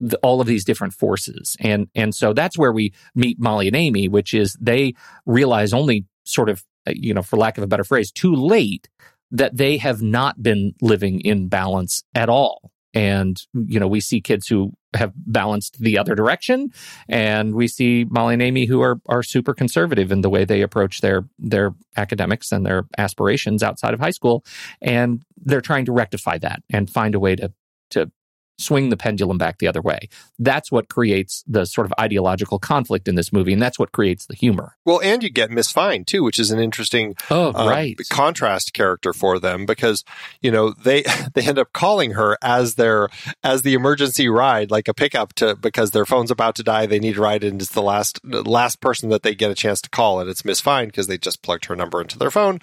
the, 0.00 0.18
all 0.18 0.40
of 0.40 0.46
these 0.46 0.64
different 0.64 0.94
forces. 0.94 1.56
And 1.60 1.88
and 1.94 2.14
so 2.14 2.32
that's 2.32 2.58
where 2.58 2.72
we 2.72 2.92
meet 3.14 3.40
Molly 3.40 3.66
and 3.66 3.76
Amy 3.76 4.08
which 4.08 4.34
is 4.34 4.56
they 4.60 4.94
realize 5.26 5.72
only 5.72 6.06
sort 6.24 6.48
of 6.48 6.64
uh, 6.86 6.92
you 6.94 7.14
know 7.14 7.22
for 7.22 7.36
lack 7.36 7.58
of 7.58 7.64
a 7.64 7.66
better 7.66 7.84
phrase 7.84 8.10
too 8.10 8.34
late 8.34 8.88
that 9.30 9.56
they 9.56 9.76
have 9.76 10.00
not 10.02 10.42
been 10.42 10.72
living 10.80 11.20
in 11.20 11.48
balance 11.48 12.02
at 12.14 12.28
all. 12.28 12.70
And 12.94 13.40
you 13.52 13.78
know 13.78 13.88
we 13.88 14.00
see 14.00 14.20
kids 14.20 14.46
who 14.46 14.72
have 14.94 15.12
balanced 15.14 15.78
the 15.78 15.98
other 15.98 16.14
direction 16.14 16.70
and 17.08 17.54
we 17.54 17.68
see 17.68 18.06
Molly 18.08 18.34
and 18.34 18.42
Amy 18.42 18.64
who 18.64 18.80
are 18.80 19.00
are 19.06 19.22
super 19.22 19.52
conservative 19.52 20.10
in 20.10 20.22
the 20.22 20.30
way 20.30 20.44
they 20.44 20.62
approach 20.62 21.00
their 21.00 21.28
their 21.38 21.74
academics 21.96 22.52
and 22.52 22.64
their 22.64 22.84
aspirations 22.96 23.62
outside 23.62 23.94
of 23.94 24.00
high 24.00 24.10
school. 24.10 24.44
And 24.80 25.22
they're 25.36 25.60
trying 25.60 25.84
to 25.86 25.92
rectify 25.92 26.38
that 26.38 26.62
and 26.70 26.88
find 26.88 27.14
a 27.14 27.20
way 27.20 27.36
to 27.36 27.52
to 27.90 28.10
swing 28.58 28.88
the 28.88 28.96
pendulum 28.96 29.38
back 29.38 29.58
the 29.58 29.68
other 29.68 29.80
way. 29.80 30.08
That's 30.38 30.70
what 30.72 30.88
creates 30.88 31.44
the 31.46 31.64
sort 31.64 31.86
of 31.86 31.92
ideological 31.98 32.58
conflict 32.58 33.06
in 33.08 33.14
this 33.14 33.32
movie, 33.32 33.52
and 33.52 33.62
that's 33.62 33.78
what 33.78 33.92
creates 33.92 34.26
the 34.26 34.34
humor. 34.34 34.76
Well, 34.84 35.00
and 35.02 35.22
you 35.22 35.30
get 35.30 35.50
Miss 35.50 35.70
Fine 35.70 36.04
too, 36.04 36.22
which 36.24 36.38
is 36.38 36.50
an 36.50 36.58
interesting 36.58 37.14
Oh, 37.30 37.52
uh, 37.54 37.68
right. 37.68 37.96
contrast 38.10 38.72
character 38.72 39.12
for 39.12 39.38
them 39.38 39.64
because 39.66 40.04
you 40.42 40.50
know 40.50 40.70
they 40.72 41.04
they 41.34 41.42
end 41.42 41.58
up 41.58 41.72
calling 41.72 42.12
her 42.12 42.36
as 42.42 42.74
their 42.74 43.08
as 43.44 43.62
the 43.62 43.74
emergency 43.74 44.28
ride 44.28 44.70
like 44.70 44.88
a 44.88 44.94
pickup 44.94 45.32
to 45.34 45.54
because 45.56 45.92
their 45.92 46.06
phone's 46.06 46.30
about 46.30 46.54
to 46.56 46.62
die 46.62 46.86
they 46.86 46.98
need 46.98 47.16
a 47.16 47.20
ride 47.20 47.44
and 47.44 47.62
it's 47.62 47.72
the 47.72 47.82
last 47.82 48.20
the 48.24 48.42
last 48.42 48.80
person 48.80 49.08
that 49.10 49.22
they 49.22 49.34
get 49.34 49.50
a 49.50 49.54
chance 49.54 49.80
to 49.80 49.90
call 49.90 50.20
and 50.20 50.28
it's 50.28 50.44
Miss 50.44 50.60
Fine 50.60 50.86
because 50.88 51.06
they 51.06 51.18
just 51.18 51.42
plugged 51.42 51.66
her 51.66 51.76
number 51.76 52.00
into 52.00 52.18
their 52.18 52.30
phone 52.30 52.58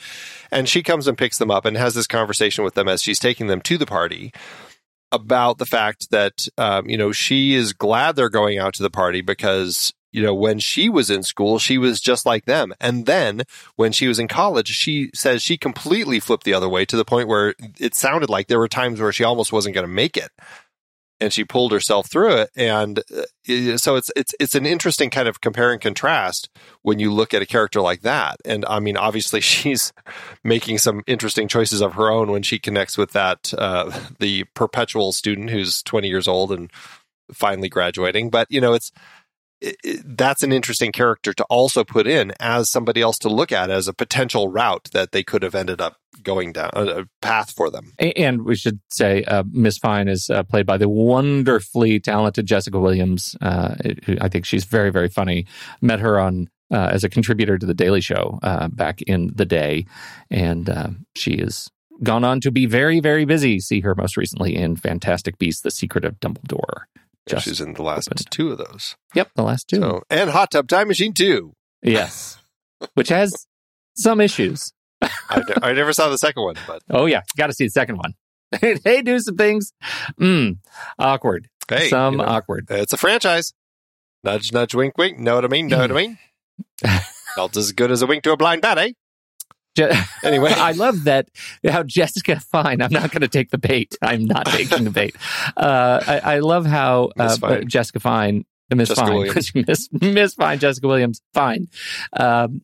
and 0.52 0.68
she 0.68 0.84
comes 0.84 1.08
and 1.08 1.18
picks 1.18 1.38
them 1.38 1.52
up 1.52 1.66
and 1.66 1.78
has 1.78 1.94
this 1.94 2.08
conversation 2.08 2.64
with 2.64 2.74
them 2.74 2.88
as 2.88 3.02
she's 3.02 3.20
taking 3.20 3.48
them 3.48 3.62
to 3.62 3.78
the 3.78 3.86
party 3.86 4.34
about 5.16 5.58
the 5.58 5.66
fact 5.66 6.12
that 6.12 6.48
um, 6.58 6.90
you 6.90 6.98
know 6.98 7.12
she 7.12 7.54
is 7.54 7.74
glad 7.74 8.16
they're 8.16 8.30
going 8.30 8.60
out 8.60 8.74
to 8.76 8.84
the 8.84 8.90
party 8.90 9.22
because 9.22 9.94
you 10.12 10.22
know 10.22 10.34
when 10.34 10.60
she 10.60 10.90
was 10.90 11.10
in 11.10 11.24
school 11.24 11.58
she 11.60 11.78
was 11.78 12.00
just 12.00 12.26
like 12.26 12.46
them. 12.46 12.74
And 12.80 13.06
then 13.06 13.44
when 13.76 13.92
she 13.92 14.08
was 14.08 14.20
in 14.20 14.28
college 14.28 14.68
she 14.70 15.10
says 15.14 15.42
she 15.42 15.58
completely 15.58 16.20
flipped 16.20 16.44
the 16.44 16.54
other 16.54 16.70
way 16.70 16.86
to 16.86 16.98
the 16.98 17.06
point 17.06 17.28
where 17.28 17.56
it 17.80 17.96
sounded 17.96 18.30
like 18.30 18.48
there 18.48 18.60
were 18.60 18.68
times 18.68 19.00
where 19.00 19.12
she 19.12 19.24
almost 19.24 19.52
wasn't 19.52 19.76
going 19.76 19.88
to 19.88 19.94
make 19.94 20.18
it 20.18 20.32
and 21.20 21.32
she 21.32 21.44
pulled 21.44 21.72
herself 21.72 22.10
through 22.10 22.34
it. 22.34 22.50
And 22.56 23.00
uh, 23.00 23.78
so 23.78 23.96
it's 23.96 24.12
it's 24.16 24.34
it's 24.40 24.56
an 24.56 24.66
interesting 24.66 25.10
kind 25.10 25.28
of 25.28 25.42
compare 25.42 25.72
and 25.72 25.82
contrast 25.82 26.50
when 26.82 27.00
you 27.00 27.12
look 27.12 27.34
at 27.34 27.42
a 27.42 27.46
character 27.46 27.82
like 27.82 28.02
that. 28.02 28.38
And 28.46 28.66
i 28.66 28.80
mean 28.80 28.98
obviously 28.98 29.42
she's 29.42 29.94
making 30.44 30.78
some 30.80 31.04
interesting 31.08 31.48
choices 31.48 31.82
of 31.82 31.94
her 31.94 32.10
own 32.10 32.32
when 32.32 32.44
she 32.44 32.60
connects 32.60 32.98
with 32.98 33.12
that 33.12 33.54
uh, 33.58 33.98
the 34.20 34.46
perpetual 34.54 35.12
student 35.12 35.50
who's 35.50 35.82
20 35.84 36.08
years 36.08 36.28
old 36.28 36.52
and 36.52 36.72
finally 37.32 37.70
graduating. 37.70 38.30
But 38.30 38.48
you 38.50 38.62
know 38.62 38.74
it's 38.74 38.92
it, 39.62 39.78
it, 39.84 40.18
that's 40.18 40.44
an 40.44 40.52
interesting 40.52 40.92
character 40.92 41.34
to 41.34 41.44
also 41.46 41.84
put 41.84 42.08
in 42.08 42.34
as 42.40 42.70
somebody 42.70 43.02
else 43.02 43.18
to 43.20 43.30
look 43.30 43.52
at 43.52 43.72
as 43.72 43.88
a 43.88 43.94
potential 43.94 44.50
route 44.50 44.90
that 44.92 45.12
they 45.12 45.24
could 45.24 45.44
have 45.44 45.56
ended 45.56 45.80
up 45.80 45.98
going 46.26 46.52
down 46.52 46.72
a, 46.74 46.84
a 46.84 47.06
path 47.22 47.52
for 47.52 47.70
them. 47.72 47.94
And 48.00 48.44
we 48.44 48.58
should 48.58 48.82
say 48.90 49.24
uh, 49.24 49.44
Miss 49.50 49.78
Fine 49.78 50.10
is 50.10 50.30
uh, 50.30 50.44
played 50.44 50.66
by 50.66 50.78
the 50.78 50.90
wonderfully 50.90 52.02
talented 52.02 52.46
Jessica 52.46 52.80
Williams. 52.80 53.36
Uh, 53.42 53.76
who 54.06 54.18
I 54.20 54.28
think 54.28 54.46
she's 54.46 54.66
very, 54.66 54.92
very 54.92 55.08
funny. 55.08 55.46
Met 55.82 56.02
her 56.02 56.20
on 56.20 56.50
uh, 56.72 56.90
as 56.92 57.04
a 57.04 57.10
contributor 57.10 57.58
to 57.58 57.66
The 57.66 57.74
Daily 57.74 58.02
Show 58.02 58.40
uh, 58.44 58.68
back 58.68 59.02
in 59.04 59.32
the 59.34 59.46
day. 59.46 59.86
And 60.30 60.70
uh, 60.70 60.90
she 61.16 61.38
has 61.38 61.70
gone 62.04 62.24
on 62.24 62.42
to 62.42 62.52
be 62.52 62.66
very, 62.66 63.00
very 63.00 63.26
busy. 63.26 63.60
See 63.60 63.82
her 63.82 63.96
most 63.96 64.18
recently 64.18 64.56
in 64.56 64.76
Fantastic 64.76 65.38
Beasts, 65.38 65.62
The 65.62 65.72
Secret 65.72 66.04
of 66.04 66.20
Dumbledore. 66.20 66.84
Yeah, 67.30 67.40
she's 67.40 67.62
in 67.62 67.74
the 67.74 67.82
last 67.82 68.10
opened. 68.10 68.30
two 68.30 68.52
of 68.52 68.60
those. 68.60 68.96
Yep, 69.16 69.32
the 69.36 69.44
last 69.44 69.68
two. 69.68 69.78
So, 69.78 70.04
and 70.12 70.30
Hot 70.30 70.52
Tub 70.52 70.68
Time 70.68 70.88
Machine 70.88 71.14
2. 71.14 71.54
Yes. 71.82 72.38
Which 72.94 73.10
has 73.10 73.48
some 73.96 74.22
issues. 74.22 74.74
I, 75.02 75.40
ne- 75.40 75.56
I 75.62 75.74
never 75.74 75.94
saw 75.94 76.10
the 76.10 76.18
second 76.18 76.44
one, 76.44 76.56
but 76.68 76.82
Oh, 76.90 77.06
yeah. 77.06 77.22
Got 77.38 77.48
to 77.48 77.54
see 77.54 77.66
the 77.66 77.72
second 77.72 77.98
one. 77.98 78.14
they 78.84 79.02
do 79.02 79.20
some 79.20 79.36
things. 79.38 79.74
Mm, 80.20 80.58
awkward. 81.00 81.50
hey, 81.70 81.90
some 81.90 82.14
you 82.14 82.18
know, 82.20 82.26
awkward. 82.26 82.68
it's 82.70 82.94
a 82.94 82.98
franchise. 82.98 83.54
Nudge, 84.24 84.52
nudge, 84.54 84.74
wink, 84.74 84.98
wink. 84.98 85.20
Know 85.20 85.36
what 85.36 85.46
I 85.46 85.48
mean? 85.48 85.68
Know 85.68 85.80
what 85.80 85.92
I 85.92 85.96
mean? 85.96 86.18
Felt 87.36 87.58
as 87.58 87.72
good 87.74 87.92
as 87.92 88.02
a 88.02 88.08
wink 88.08 88.24
to 88.24 88.32
a 88.32 88.38
blind 88.38 88.62
bat, 88.62 88.78
eh? 88.78 88.92
Je- 89.78 89.92
Anyway. 90.24 90.52
I 90.56 90.72
love 90.72 91.04
that 91.04 91.28
how 91.68 91.84
Jessica 91.84 92.40
Fine. 92.40 92.82
I'm 92.82 92.94
not 92.94 93.12
going 93.12 93.22
to 93.22 93.28
take 93.28 93.52
the 93.52 93.58
bait. 93.58 93.96
I'm 94.02 94.26
not 94.26 94.46
taking 94.46 94.84
the 94.86 94.90
bait. 94.90 95.16
Uh, 95.58 96.02
I, 96.08 96.36
I 96.36 96.40
love 96.40 96.66
how 96.66 97.12
uh, 97.20 97.60
Jessica 97.68 98.00
Fine. 98.00 98.46
Miss 98.74 98.90
Jessica 98.90 99.08
Fine. 99.08 99.64
Miss 99.68 99.90
Miss 99.92 100.34
Fine, 100.34 100.60
Jessica 100.60 100.88
Williams, 100.88 101.22
fine. 101.34 101.68
Um, 102.14 102.62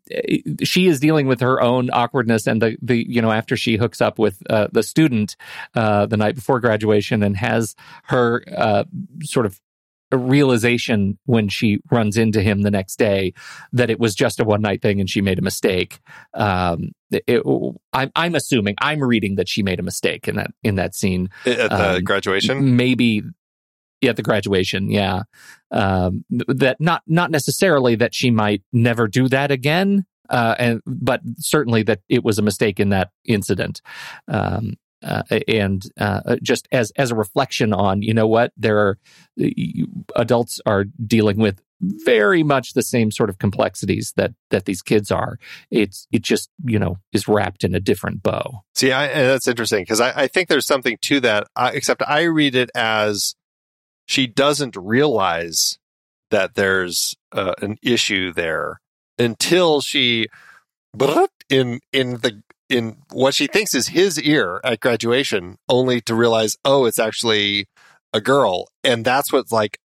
she 0.63 0.87
is 0.87 0.99
dealing 0.99 1.27
with 1.27 1.41
her 1.41 1.61
own 1.61 1.89
awkwardness, 1.91 2.47
and 2.47 2.61
the 2.61 2.77
the 2.81 3.05
you 3.07 3.21
know 3.21 3.31
after 3.31 3.55
she 3.55 3.75
hooks 3.77 4.01
up 4.01 4.17
with 4.17 4.41
uh, 4.49 4.67
the 4.71 4.83
student 4.83 5.35
uh, 5.75 6.05
the 6.07 6.17
night 6.17 6.35
before 6.35 6.59
graduation, 6.59 7.21
and 7.23 7.37
has 7.37 7.75
her 8.05 8.43
uh, 8.55 8.83
sort 9.23 9.45
of 9.45 9.59
realization 10.13 11.17
when 11.25 11.47
she 11.47 11.79
runs 11.89 12.17
into 12.17 12.41
him 12.41 12.63
the 12.63 12.71
next 12.71 12.97
day 12.97 13.33
that 13.71 13.89
it 13.89 13.97
was 13.99 14.13
just 14.13 14.41
a 14.41 14.43
one 14.43 14.61
night 14.61 14.81
thing 14.81 14.99
and 14.99 15.09
she 15.09 15.21
made 15.21 15.39
a 15.39 15.41
mistake. 15.41 15.99
Um, 16.33 16.91
it, 17.11 17.41
I'm, 17.93 18.11
I'm 18.15 18.35
assuming 18.35 18.75
I'm 18.81 19.01
reading 19.01 19.35
that 19.35 19.47
she 19.47 19.63
made 19.63 19.79
a 19.79 19.83
mistake 19.83 20.27
in 20.27 20.35
that 20.35 20.51
in 20.63 20.75
that 20.75 20.95
scene. 20.95 21.29
At 21.45 21.69
the 21.69 21.95
Um, 21.95 22.03
graduation. 22.03 22.75
Maybe 22.75 23.23
at 24.03 24.15
the 24.15 24.23
graduation, 24.23 24.89
yeah. 24.89 25.23
Um, 25.71 26.25
that 26.29 26.77
not 26.79 27.03
not 27.07 27.31
necessarily 27.31 27.95
that 27.95 28.13
she 28.13 28.31
might 28.31 28.63
never 28.73 29.07
do 29.07 29.27
that 29.29 29.51
again, 29.51 30.05
uh, 30.29 30.55
and 30.57 30.81
but 30.85 31.21
certainly 31.37 31.83
that 31.83 32.01
it 32.09 32.23
was 32.23 32.39
a 32.39 32.41
mistake 32.41 32.79
in 32.79 32.89
that 32.89 33.11
incident. 33.25 33.81
Um, 34.27 34.77
uh, 35.03 35.23
and 35.47 35.83
uh, 35.99 36.35
just 36.43 36.67
as 36.71 36.91
as 36.95 37.11
a 37.11 37.15
reflection 37.15 37.73
on, 37.73 38.01
you 38.01 38.13
know 38.13 38.27
what, 38.27 38.51
there 38.57 38.77
are 38.77 38.97
adults 40.15 40.59
are 40.65 40.85
dealing 41.05 41.37
with 41.37 41.61
very 41.81 42.43
much 42.43 42.73
the 42.73 42.83
same 42.83 43.09
sort 43.11 43.29
of 43.29 43.39
complexities 43.39 44.13
that 44.15 44.31
that 44.51 44.65
these 44.65 44.81
kids 44.81 45.11
are. 45.11 45.39
It's 45.71 46.07
it 46.11 46.21
just 46.21 46.49
you 46.63 46.77
know 46.77 46.97
is 47.13 47.27
wrapped 47.27 47.63
in 47.63 47.73
a 47.73 47.79
different 47.79 48.21
bow. 48.21 48.61
See, 48.75 48.91
I, 48.91 49.07
that's 49.07 49.47
interesting 49.47 49.81
because 49.81 49.99
I, 49.99 50.23
I 50.23 50.27
think 50.27 50.47
there's 50.47 50.67
something 50.67 50.97
to 51.03 51.19
that. 51.21 51.47
I, 51.55 51.71
except 51.71 52.03
I 52.07 52.23
read 52.23 52.55
it 52.55 52.69
as 52.75 53.35
she 54.11 54.27
doesn't 54.27 54.75
realize 54.75 55.79
that 56.31 56.55
there's 56.55 57.15
uh, 57.31 57.53
an 57.61 57.77
issue 57.81 58.33
there 58.33 58.81
until 59.17 59.79
she 59.79 60.27
in 61.49 61.79
in 61.93 62.17
the 62.17 62.43
in 62.67 62.97
what 63.11 63.33
she 63.33 63.47
thinks 63.47 63.73
is 63.73 63.87
his 63.87 64.21
ear 64.21 64.59
at 64.65 64.81
graduation, 64.81 65.57
only 65.69 66.01
to 66.01 66.13
realize, 66.13 66.57
oh, 66.65 66.85
it's 66.85 66.99
actually 66.99 67.67
a 68.13 68.19
girl, 68.19 68.67
and 68.83 69.05
that's 69.05 69.31
what 69.31 69.49
like 69.49 69.77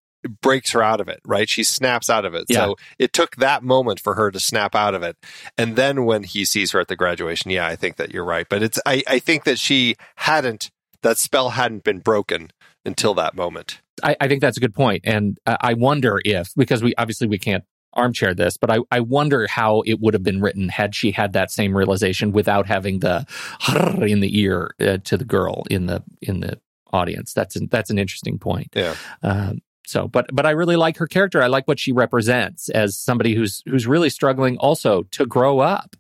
breaks 0.43 0.73
her 0.73 0.83
out 0.83 1.01
of 1.01 1.09
it. 1.09 1.21
Right? 1.25 1.49
She 1.49 1.63
snaps 1.63 2.11
out 2.11 2.25
of 2.25 2.35
it. 2.35 2.47
Yeah. 2.49 2.65
So 2.65 2.77
it 2.99 3.13
took 3.13 3.37
that 3.37 3.63
moment 3.63 4.01
for 4.01 4.15
her 4.15 4.33
to 4.33 4.41
snap 4.41 4.75
out 4.75 4.95
of 4.95 5.05
it. 5.05 5.17
And 5.57 5.77
then 5.77 6.05
when 6.05 6.25
he 6.25 6.45
sees 6.45 6.73
her 6.73 6.81
at 6.81 6.89
the 6.89 6.97
graduation, 6.97 7.53
yeah, 7.53 7.69
I 7.69 7.77
think 7.77 7.95
that 7.97 8.13
you're 8.13 8.25
right. 8.25 8.47
But 8.49 8.65
it's 8.65 8.81
I, 8.85 9.05
I 9.07 9.21
think 9.21 9.45
that 9.45 9.61
she 9.61 9.95
hadn't 10.17 10.71
that 11.03 11.19
spell 11.19 11.51
hadn't 11.51 11.85
been 11.85 12.01
broken 12.01 12.51
until 12.85 13.15
that 13.15 13.37
moment. 13.37 13.81
I, 14.03 14.17
I 14.21 14.29
think 14.29 14.41
that's 14.41 14.57
a 14.57 14.61
good 14.61 14.75
point, 14.75 15.03
and 15.05 15.39
uh, 15.47 15.57
I 15.61 15.75
wonder 15.75 16.21
if 16.25 16.53
because 16.57 16.83
we 16.83 16.95
obviously 16.97 17.27
we 17.27 17.39
can't 17.39 17.65
armchair 17.97 18.35
this, 18.35 18.57
but 18.57 18.71
I, 18.71 18.79
I 18.91 19.01
wonder 19.01 19.47
how 19.47 19.83
it 19.87 20.01
would 20.01 20.15
have 20.15 20.23
been 20.23 20.41
written 20.41 20.69
had 20.69 20.95
she 20.95 21.11
had 21.11 21.33
that 21.33 21.51
same 21.51 21.77
realization 21.77 22.33
without 22.33 22.67
having 22.67 23.01
the 23.01 23.27
in 24.07 24.21
the 24.21 24.39
ear 24.39 24.75
uh, 24.81 24.99
to 25.05 25.17
the 25.17 25.25
girl 25.25 25.65
in 25.71 25.87
the 25.87 26.03
in 26.21 26.41
the 26.41 26.61
audience. 26.93 27.33
That's 27.33 27.57
an, 27.57 27.69
that's 27.71 27.91
an 27.91 27.99
interesting 27.99 28.39
point. 28.39 28.69
Yeah. 28.75 28.95
Um, 29.23 29.61
so, 29.87 30.09
but 30.09 30.27
but 30.33 30.47
I 30.47 30.51
really 30.51 30.77
like 30.77 30.97
her 30.99 31.07
character. 31.07 31.41
I 31.41 31.47
like 31.47 31.69
what 31.69 31.79
she 31.79 31.93
represents 31.93 32.69
as 32.69 32.97
somebody 32.97 33.35
who's 33.35 33.63
who's 33.67 33.87
really 33.87 34.11
struggling 34.11 34.59
also 34.59 35.05
to 35.13 35.27
grow 35.27 35.61
up. 35.61 35.97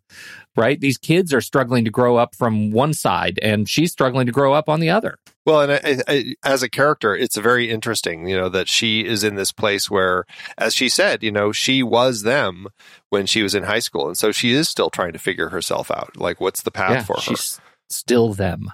Right, 0.56 0.80
these 0.80 0.96
kids 0.96 1.34
are 1.34 1.42
struggling 1.42 1.84
to 1.84 1.90
grow 1.90 2.16
up 2.16 2.34
from 2.34 2.70
one 2.70 2.94
side, 2.94 3.38
and 3.42 3.68
she's 3.68 3.92
struggling 3.92 4.26
to 4.26 4.32
grow 4.32 4.54
up 4.54 4.68
on 4.68 4.80
the 4.80 4.88
other. 4.90 5.18
Well, 5.44 5.60
and 5.60 5.72
I, 5.72 6.02
I, 6.08 6.34
as 6.44 6.62
a 6.62 6.68
character, 6.68 7.14
it's 7.14 7.36
very 7.36 7.70
interesting, 7.70 8.26
you 8.26 8.36
know, 8.36 8.48
that 8.48 8.68
she 8.68 9.04
is 9.04 9.22
in 9.22 9.36
this 9.36 9.52
place 9.52 9.90
where, 9.90 10.24
as 10.58 10.74
she 10.74 10.88
said, 10.88 11.22
you 11.22 11.30
know, 11.30 11.52
she 11.52 11.82
was 11.82 12.22
them 12.22 12.66
when 13.10 13.26
she 13.26 13.42
was 13.42 13.54
in 13.54 13.62
high 13.64 13.80
school, 13.80 14.08
and 14.08 14.18
so 14.18 14.32
she 14.32 14.52
is 14.52 14.68
still 14.68 14.90
trying 14.90 15.12
to 15.12 15.18
figure 15.18 15.50
herself 15.50 15.90
out. 15.90 16.16
Like, 16.16 16.40
what's 16.40 16.62
the 16.62 16.72
path 16.72 17.06
for 17.06 17.16
her? 17.16 17.20
she's 17.20 17.60
still 17.88 18.32
them, 18.32 18.72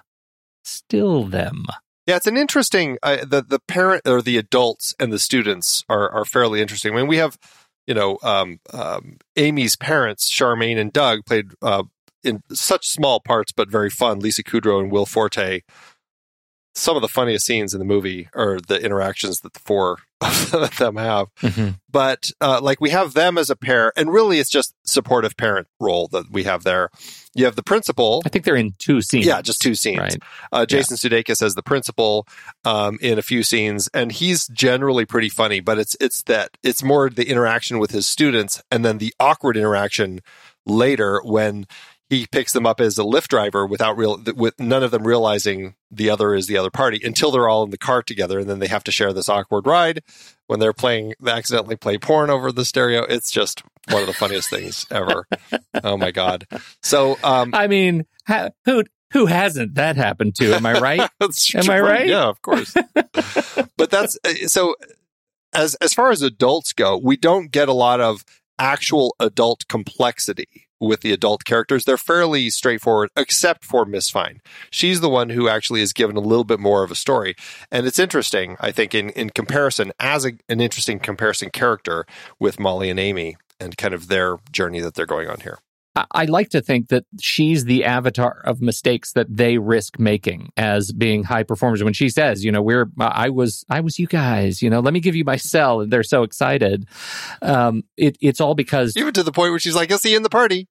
still 0.64 1.24
them. 1.24 1.66
Yeah, 2.06 2.16
it's 2.16 2.26
an 2.26 2.36
interesting. 2.36 2.98
Uh, 3.02 3.18
the 3.24 3.42
the 3.42 3.60
parent 3.60 4.08
or 4.08 4.22
the 4.22 4.36
adults 4.36 4.94
and 4.98 5.12
the 5.12 5.20
students 5.20 5.84
are 5.88 6.10
are 6.10 6.24
fairly 6.24 6.60
interesting. 6.60 6.92
I 6.92 6.96
mean, 6.96 7.06
we 7.06 7.18
have, 7.18 7.38
you 7.86 7.94
know, 7.94 8.18
um, 8.22 8.60
um, 8.72 9.18
Amy's 9.36 9.76
parents, 9.76 10.30
Charmaine 10.30 10.78
and 10.78 10.92
Doug, 10.92 11.24
played 11.26 11.52
uh, 11.62 11.84
in 12.22 12.42
such 12.52 12.88
small 12.88 13.20
parts 13.20 13.52
but 13.52 13.70
very 13.70 13.90
fun. 13.90 14.20
Lisa 14.20 14.42
Kudrow 14.42 14.80
and 14.80 14.90
Will 14.90 15.06
Forte. 15.06 15.62
Some 16.74 16.96
of 16.96 17.02
the 17.02 17.08
funniest 17.08 17.44
scenes 17.46 17.74
in 17.74 17.78
the 17.78 17.84
movie 17.84 18.28
are 18.34 18.58
the 18.60 18.82
interactions 18.82 19.40
that 19.40 19.52
the 19.52 19.60
four 19.60 19.98
of 20.52 20.76
them 20.78 20.96
have. 20.96 21.28
But 21.90 22.30
uh, 22.40 22.60
like 22.62 22.80
we 22.80 22.90
have 22.90 23.14
them 23.14 23.36
as 23.36 23.50
a 23.50 23.56
pair, 23.56 23.92
and 23.96 24.10
really 24.10 24.38
it's 24.38 24.50
just 24.50 24.74
supportive 24.84 25.36
parent 25.36 25.68
role 25.80 26.08
that 26.12 26.30
we 26.30 26.44
have 26.44 26.64
there. 26.64 26.90
You 27.34 27.44
have 27.44 27.56
the 27.56 27.62
principal. 27.62 28.22
I 28.24 28.28
think 28.28 28.44
they're 28.44 28.56
in 28.56 28.74
two 28.78 29.02
scenes. 29.02 29.26
Yeah, 29.26 29.42
just 29.42 29.60
two 29.60 29.74
scenes. 29.74 29.98
Right. 29.98 30.16
Uh, 30.50 30.66
Jason 30.66 30.96
Sudeikis 30.96 31.42
as 31.42 31.54
the 31.54 31.62
principal 31.62 32.26
um, 32.64 32.98
in 33.00 33.18
a 33.18 33.22
few 33.22 33.42
scenes, 33.42 33.88
and 33.92 34.12
he's 34.12 34.46
generally 34.48 35.04
pretty 35.04 35.28
funny. 35.28 35.60
But 35.60 35.78
it's 35.78 35.96
it's 36.00 36.22
that 36.24 36.56
it's 36.62 36.82
more 36.82 37.10
the 37.10 37.28
interaction 37.28 37.78
with 37.78 37.90
his 37.90 38.06
students, 38.06 38.62
and 38.70 38.84
then 38.84 38.98
the 38.98 39.14
awkward 39.18 39.56
interaction 39.56 40.20
later 40.66 41.20
when 41.24 41.66
he 42.12 42.26
picks 42.26 42.52
them 42.52 42.66
up 42.66 42.78
as 42.78 42.98
a 42.98 43.02
Lyft 43.02 43.28
driver 43.28 43.66
without 43.66 43.96
real 43.96 44.22
with 44.36 44.60
none 44.60 44.82
of 44.82 44.90
them 44.90 45.06
realizing 45.06 45.74
the 45.90 46.10
other 46.10 46.34
is 46.34 46.46
the 46.46 46.58
other 46.58 46.70
party 46.70 47.00
until 47.02 47.30
they're 47.30 47.48
all 47.48 47.64
in 47.64 47.70
the 47.70 47.78
car 47.78 48.02
together, 48.02 48.38
and 48.38 48.50
then 48.50 48.58
they 48.58 48.66
have 48.66 48.84
to 48.84 48.92
share 48.92 49.14
this 49.14 49.30
awkward 49.30 49.66
ride 49.66 50.02
when 50.46 50.60
they're 50.60 50.74
playing. 50.74 51.14
They 51.20 51.30
accidentally 51.30 51.76
play 51.76 51.96
porn 51.96 52.28
over 52.28 52.52
the 52.52 52.66
stereo. 52.66 53.04
It's 53.04 53.30
just 53.30 53.62
one 53.88 54.02
of 54.02 54.06
the 54.06 54.12
funniest 54.12 54.50
things 54.50 54.86
ever. 54.90 55.26
Oh 55.82 55.96
my 55.96 56.10
god! 56.10 56.46
So 56.82 57.16
um, 57.24 57.54
I 57.54 57.66
mean, 57.66 58.04
ha- 58.26 58.50
who 58.66 58.84
who 59.12 59.24
hasn't 59.24 59.76
that 59.76 59.96
happened 59.96 60.34
to? 60.34 60.52
Am 60.54 60.66
I 60.66 60.78
right? 60.78 61.00
Am 61.54 61.70
I 61.70 61.80
right? 61.80 62.06
Yeah, 62.06 62.28
of 62.28 62.42
course. 62.42 62.74
but 63.78 63.90
that's 63.90 64.18
uh, 64.24 64.34
so. 64.48 64.76
As 65.54 65.74
as 65.76 65.92
far 65.92 66.10
as 66.10 66.22
adults 66.22 66.72
go, 66.72 66.96
we 66.96 67.16
don't 67.16 67.50
get 67.50 67.68
a 67.68 67.74
lot 67.74 68.00
of 68.00 68.24
actual 68.58 69.14
adult 69.20 69.66
complexity 69.68 70.66
with 70.82 71.00
the 71.00 71.12
adult 71.12 71.44
characters. 71.44 71.84
They're 71.84 71.96
fairly 71.96 72.50
straightforward, 72.50 73.10
except 73.16 73.64
for 73.64 73.84
Miss 73.84 74.10
Fine. 74.10 74.40
She's 74.70 75.00
the 75.00 75.08
one 75.08 75.30
who 75.30 75.48
actually 75.48 75.80
is 75.80 75.92
given 75.92 76.16
a 76.16 76.20
little 76.20 76.44
bit 76.44 76.60
more 76.60 76.82
of 76.82 76.90
a 76.90 76.96
story, 76.96 77.34
and 77.70 77.86
it's 77.86 77.98
interesting. 77.98 78.56
I 78.60 78.72
think 78.72 78.94
in 78.94 79.10
in 79.10 79.30
comparison, 79.30 79.92
as 80.00 80.26
a, 80.26 80.32
an 80.48 80.60
interesting 80.60 80.98
comparison 80.98 81.50
character 81.50 82.04
with 82.38 82.58
Molly 82.58 82.90
and 82.90 82.98
Amy, 82.98 83.36
and 83.60 83.76
kind 83.76 83.94
of 83.94 84.08
their 84.08 84.38
journey 84.50 84.80
that 84.80 84.94
they're 84.94 85.06
going 85.06 85.28
on 85.28 85.40
here. 85.40 85.58
I- 85.94 86.24
like 86.24 86.48
to 86.50 86.62
think 86.62 86.88
that 86.88 87.04
she's 87.20 87.64
the 87.64 87.84
avatar 87.84 88.40
of 88.46 88.62
mistakes 88.62 89.12
that 89.12 89.26
they 89.28 89.58
risk 89.58 89.98
making 89.98 90.50
as 90.56 90.90
being 90.90 91.24
high 91.24 91.42
performers. 91.42 91.84
When 91.84 91.92
she 91.92 92.08
says, 92.08 92.42
you 92.42 92.50
know, 92.50 92.62
we're, 92.62 92.90
I 92.98 93.28
was, 93.28 93.64
I 93.68 93.80
was 93.80 93.98
you 93.98 94.06
guys, 94.06 94.62
you 94.62 94.70
know, 94.70 94.80
let 94.80 94.94
me 94.94 95.00
give 95.00 95.14
you 95.14 95.24
my 95.24 95.36
cell. 95.36 95.82
And 95.82 95.92
they're 95.92 96.02
so 96.02 96.22
excited. 96.22 96.86
Um, 97.42 97.82
it, 97.98 98.16
it's 98.22 98.40
all 98.40 98.54
because 98.54 98.96
Even 98.96 99.12
to 99.12 99.22
the 99.22 99.32
point 99.32 99.50
where 99.50 99.58
she's 99.58 99.74
like, 99.74 99.92
"I'll 99.92 99.98
see 99.98 100.12
you 100.12 100.16
in 100.16 100.22
the 100.22 100.30
party." 100.30 100.68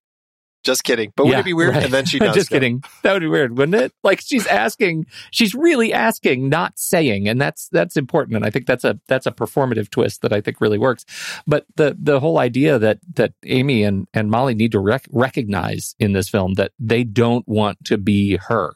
Just 0.64 0.84
kidding. 0.84 1.12
But 1.16 1.26
would 1.26 1.32
Yeah, 1.34 1.40
it 1.40 1.46
be 1.46 1.54
weird? 1.54 1.74
right. 1.74 1.84
And 1.86 1.94
then 1.94 2.06
she 2.06 2.20
does. 2.20 2.36
Just 2.36 2.50
go. 2.50 2.56
kidding. 2.58 2.84
That 3.02 3.14
would 3.14 3.22
be 3.22 3.28
weird, 3.28 3.58
wouldn't 3.58 3.76
it? 3.82 3.94
Like 4.04 4.22
she's 4.22 4.46
asking, 4.46 5.08
she's 5.32 5.56
really 5.56 5.92
asking, 5.92 6.50
not 6.50 6.78
saying, 6.78 7.28
and 7.28 7.42
that's 7.42 7.68
that's 7.70 7.98
important. 7.98 8.36
And 8.36 8.46
I 8.46 8.52
think 8.52 8.68
that's 8.68 8.84
a 8.84 9.00
that's 9.08 9.26
a 9.26 9.32
performative 9.32 9.90
twist 9.90 10.22
that 10.22 10.32
I 10.34 10.40
think 10.42 10.62
really 10.62 10.78
works. 10.78 11.06
But 11.48 11.66
the 11.78 11.98
the 12.00 12.20
whole 12.20 12.38
idea 12.38 12.78
that 12.78 13.00
that 13.16 13.34
Amy 13.46 13.84
and 13.84 14.08
and 14.14 14.30
Molly 14.30 14.54
need 14.54 14.74
to 14.74 14.80
rec- 14.80 15.08
recognize 15.12 15.96
in 16.00 16.14
this 16.14 16.30
film 16.30 16.54
that 16.56 16.72
they 16.80 17.04
don't 17.04 17.48
want 17.48 17.84
to 17.86 17.98
be 17.98 18.38
her, 18.38 18.74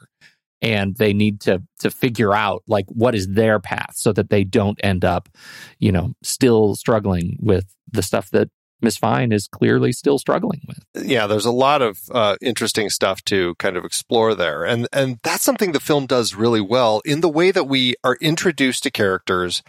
and 0.64 0.96
they 0.96 1.14
need 1.14 1.42
to 1.42 1.62
to 1.82 1.92
figure 1.92 2.34
out 2.34 2.64
like 2.68 2.86
what 2.90 3.14
is 3.14 3.28
their 3.28 3.60
path 3.60 3.94
so 3.96 4.12
that 4.14 4.32
they 4.32 4.44
don't 4.44 4.80
end 4.84 5.06
up, 5.06 5.30
you 5.78 5.92
know, 5.92 6.14
still 6.24 6.74
struggling 6.76 7.38
with 7.40 7.66
the 7.92 8.02
stuff 8.02 8.32
that 8.32 8.50
Miss 8.86 8.96
Fine 8.98 9.34
is 9.34 9.48
clearly 9.48 9.92
still 9.92 10.18
struggling 10.18 10.62
with. 10.68 10.80
yeah, 11.06 11.28
there's 11.28 11.46
a 11.46 11.52
lot 11.52 11.82
of 11.82 12.00
uh, 12.12 12.38
interesting 12.42 12.90
stuff 12.90 13.22
to 13.26 13.56
kind 13.56 13.76
of 13.76 13.84
explore 13.84 14.34
there, 14.34 14.64
and 14.64 14.88
and 14.94 15.20
that's 15.24 15.44
something 15.44 15.74
the 15.74 15.82
film 15.82 16.06
does 16.06 16.34
really 16.36 16.62
well 16.62 17.02
in 17.04 17.20
the 17.20 17.30
way 17.30 17.52
that 17.52 17.66
we 17.66 17.96
are 18.04 18.18
introduced 18.22 18.84
to 18.84 18.92
characters, 18.92 19.62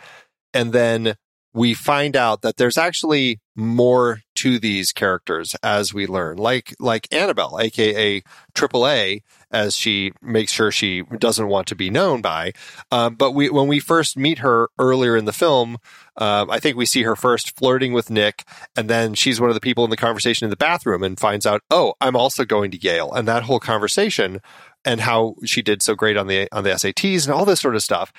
and 0.55 0.73
then 0.73 1.17
we 1.57 1.73
find 1.73 2.17
out 2.17 2.43
that 2.43 2.59
there's 2.59 2.77
actually 2.77 3.41
more 3.55 4.21
to 4.35 4.59
these 4.59 4.93
characters 4.93 5.57
as 5.63 5.95
we 5.95 6.07
learn, 6.07 6.37
like 6.37 6.77
like 6.79 7.11
Annabelle, 7.11 7.59
aka 7.59 8.23
Triple 8.55 8.87
A, 8.87 9.23
as 9.51 9.75
she 9.75 10.13
makes 10.21 10.53
sure 10.53 10.71
she 10.71 11.01
doesn't 11.19 11.49
want 11.49 11.67
to 11.69 11.75
be 11.75 11.89
known 11.89 12.21
by. 12.21 12.53
Um, 12.93 13.15
but 13.15 13.33
we 13.33 13.49
when 13.49 13.69
we 13.69 13.81
first 13.81 14.19
meet 14.19 14.41
her 14.41 14.69
earlier 14.79 15.17
in 15.17 15.25
the 15.25 15.33
film, 15.33 15.79
uh, 16.19 16.45
I 16.51 16.61
think 16.61 16.77
we 16.77 16.85
see 16.85 17.05
her 17.05 17.17
first 17.17 17.57
flirting 17.57 17.95
with 17.95 18.11
Nick, 18.11 18.45
and 18.77 18.91
then 18.91 19.15
she's 19.15 19.41
one 19.41 19.49
of 19.49 19.55
the 19.55 19.61
people 19.61 19.83
in 19.85 19.91
the 19.91 19.97
conversation 19.97 20.45
in 20.45 20.51
the 20.51 20.57
bathroom 20.57 21.03
and 21.03 21.19
finds 21.19 21.47
out, 21.47 21.63
oh, 21.71 21.95
I'm 22.03 22.17
also 22.17 22.45
going 22.45 22.71
to 22.73 22.79
Yale, 22.79 23.11
and 23.15 23.27
that 23.29 23.45
whole 23.45 23.61
conversation 23.61 24.43
and 24.85 25.01
how 25.01 25.37
she 25.47 25.63
did 25.63 25.81
so 25.81 25.95
great 25.95 26.19
on 26.19 26.27
the 26.27 26.49
on 26.53 26.65
the 26.65 26.71
SATs 26.71 27.25
and 27.25 27.33
all 27.33 27.47
this 27.47 27.63
sort 27.63 27.77
of 27.77 27.83
stuff, 27.83 28.13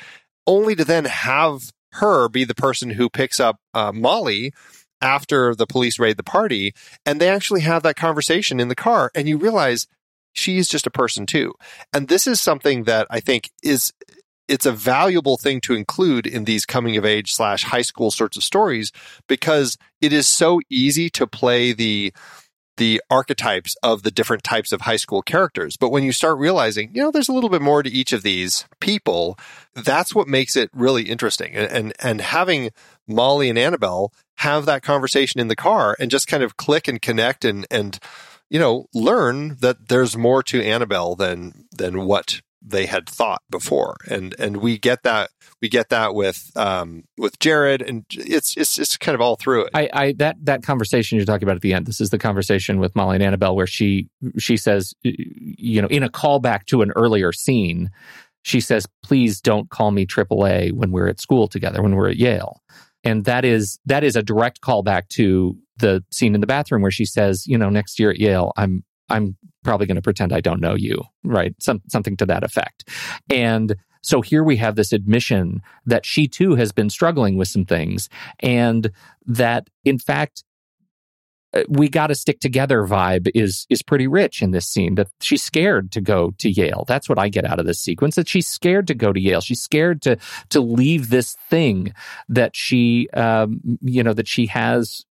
only 0.47 0.75
to 0.75 0.83
then 0.83 1.05
have 1.05 1.71
her 1.93 2.29
be 2.29 2.43
the 2.43 2.55
person 2.55 2.91
who 2.91 3.09
picks 3.09 3.39
up 3.39 3.57
uh, 3.73 3.91
Molly 3.91 4.53
after 5.01 5.53
the 5.53 5.67
police 5.67 5.99
raid 5.99 6.17
the 6.17 6.23
party, 6.23 6.73
and 7.05 7.19
they 7.19 7.29
actually 7.29 7.61
have 7.61 7.83
that 7.83 7.95
conversation 7.95 8.59
in 8.59 8.67
the 8.67 8.75
car, 8.75 9.11
and 9.13 9.27
you 9.27 9.37
realize 9.37 9.87
she's 10.33 10.67
just 10.67 10.87
a 10.87 10.91
person 10.91 11.25
too, 11.25 11.53
and 11.93 12.07
this 12.07 12.27
is 12.27 12.41
something 12.41 12.83
that 12.85 13.07
I 13.09 13.19
think 13.19 13.49
is 13.63 13.93
it's 14.47 14.65
a 14.65 14.71
valuable 14.71 15.37
thing 15.37 15.59
to 15.61 15.73
include 15.73 16.25
in 16.25 16.45
these 16.45 16.65
coming 16.65 16.95
of 16.97 17.05
age 17.05 17.33
slash 17.33 17.63
high 17.63 17.81
school 17.81 18.11
sorts 18.11 18.37
of 18.37 18.43
stories 18.43 18.91
because 19.27 19.77
it 20.01 20.13
is 20.13 20.27
so 20.27 20.61
easy 20.69 21.09
to 21.09 21.27
play 21.27 21.73
the 21.73 22.13
the 22.77 23.01
archetypes 23.09 23.75
of 23.83 24.03
the 24.03 24.11
different 24.11 24.43
types 24.43 24.71
of 24.71 24.81
high 24.81 24.95
school 24.97 25.21
characters. 25.21 25.77
But 25.77 25.89
when 25.89 26.03
you 26.03 26.11
start 26.11 26.37
realizing, 26.37 26.91
you 26.93 27.01
know, 27.01 27.11
there's 27.11 27.29
a 27.29 27.33
little 27.33 27.49
bit 27.49 27.61
more 27.61 27.83
to 27.83 27.89
each 27.89 28.13
of 28.13 28.23
these 28.23 28.65
people, 28.79 29.37
that's 29.75 30.15
what 30.15 30.27
makes 30.27 30.55
it 30.55 30.69
really 30.73 31.03
interesting. 31.03 31.53
And 31.53 31.71
and, 31.71 31.93
and 31.99 32.21
having 32.21 32.71
Molly 33.07 33.49
and 33.49 33.59
Annabelle 33.59 34.13
have 34.37 34.65
that 34.65 34.83
conversation 34.83 35.39
in 35.39 35.47
the 35.47 35.55
car 35.55 35.95
and 35.99 36.11
just 36.11 36.27
kind 36.27 36.43
of 36.43 36.57
click 36.57 36.87
and 36.87 37.01
connect 37.01 37.43
and 37.43 37.65
and 37.69 37.99
you 38.49 38.59
know 38.59 38.87
learn 38.93 39.57
that 39.59 39.89
there's 39.89 40.15
more 40.15 40.43
to 40.43 40.63
Annabelle 40.63 41.15
than 41.15 41.65
than 41.71 42.05
what 42.05 42.41
they 42.61 42.85
had 42.85 43.07
thought 43.07 43.41
before 43.49 43.95
and 44.09 44.35
and 44.39 44.57
we 44.57 44.77
get 44.77 45.03
that 45.03 45.29
we 45.61 45.69
get 45.69 45.89
that 45.89 46.13
with 46.13 46.51
um 46.55 47.03
with 47.17 47.39
Jared 47.39 47.81
and 47.81 48.05
it's 48.11 48.57
it's 48.57 48.77
it's 48.77 48.97
kind 48.97 49.15
of 49.15 49.21
all 49.21 49.35
through 49.35 49.65
it 49.65 49.69
I, 49.73 49.89
I 49.93 50.13
that 50.13 50.37
that 50.43 50.63
conversation 50.63 51.17
you're 51.17 51.25
talking 51.25 51.43
about 51.43 51.55
at 51.55 51.61
the 51.61 51.73
end. 51.73 51.85
This 51.85 52.01
is 52.01 52.09
the 52.09 52.17
conversation 52.17 52.79
with 52.79 52.95
Molly 52.95 53.15
and 53.15 53.23
Annabelle 53.23 53.55
where 53.55 53.67
she 53.67 54.09
she 54.37 54.57
says, 54.57 54.93
you 55.03 55.81
know, 55.81 55.87
in 55.87 56.03
a 56.03 56.09
callback 56.09 56.65
to 56.67 56.81
an 56.81 56.91
earlier 56.95 57.31
scene, 57.31 57.91
she 58.43 58.59
says, 58.59 58.87
"Please 59.03 59.39
don't 59.39 59.69
call 59.69 59.91
me 59.91 60.05
AAA 60.05 60.71
when 60.73 60.91
we're 60.91 61.07
at 61.07 61.21
school 61.21 61.47
together, 61.47 61.81
when 61.81 61.95
we're 61.95 62.09
at 62.09 62.17
Yale." 62.17 62.61
And 63.03 63.25
that 63.25 63.45
is 63.45 63.79
that 63.85 64.03
is 64.03 64.15
a 64.15 64.23
direct 64.23 64.61
callback 64.61 65.09
to 65.09 65.57
the 65.77 66.03
scene 66.11 66.33
in 66.33 66.41
the 66.41 66.47
bathroom 66.47 66.81
where 66.81 66.91
she 66.91 67.05
says, 67.05 67.45
"You 67.45 67.57
know, 67.57 67.69
next 67.69 67.99
year 67.99 68.09
at 68.09 68.19
Yale, 68.19 68.51
I'm 68.57 68.83
I'm 69.09 69.37
probably 69.63 69.87
going 69.87 69.95
to 69.95 70.01
pretend 70.01 70.33
I 70.33 70.41
don't 70.41 70.61
know 70.61 70.75
you, 70.75 71.03
right? 71.23 71.55
Some 71.59 71.81
something 71.87 72.17
to 72.17 72.25
that 72.25 72.43
effect." 72.43 72.89
And 73.29 73.75
so 74.01 74.21
here 74.21 74.43
we 74.43 74.55
have 74.57 74.75
this 74.75 74.93
admission 74.93 75.61
that 75.85 76.05
she 76.05 76.27
too 76.27 76.55
has 76.55 76.71
been 76.71 76.89
struggling 76.89 77.35
with 77.35 77.49
some 77.49 77.65
things 77.65 78.09
and 78.39 78.91
that 79.25 79.69
in 79.83 79.99
fact 79.99 80.43
uh, 81.53 81.63
we 81.69 81.87
got 81.87 82.07
to 82.07 82.15
stick 82.15 82.39
together 82.39 82.83
vibe 82.83 83.29
is 83.33 83.65
is 83.69 83.81
pretty 83.81 84.07
rich 84.07 84.41
in 84.41 84.51
this 84.51 84.67
scene 84.67 84.95
that 84.95 85.07
she's 85.21 85.43
scared 85.43 85.91
to 85.91 86.01
go 86.01 86.31
to 86.39 86.49
Yale. 86.49 86.83
That's 86.87 87.07
what 87.07 87.17
I 87.17 87.29
get 87.29 87.45
out 87.45 87.59
of 87.59 87.65
this 87.65 87.79
sequence 87.79 88.15
that 88.15 88.27
she's 88.27 88.47
scared 88.47 88.87
to 88.87 88.93
go 88.93 89.13
to 89.13 89.19
Yale. 89.19 89.41
She's 89.41 89.61
scared 89.61 90.01
to 90.01 90.17
to 90.49 90.59
leave 90.59 91.09
this 91.09 91.37
thing 91.49 91.93
that 92.27 92.55
she 92.55 93.09
um, 93.11 93.61
you 93.81 94.03
know 94.03 94.13
that 94.13 94.27
she 94.27 94.47
has 94.47 95.05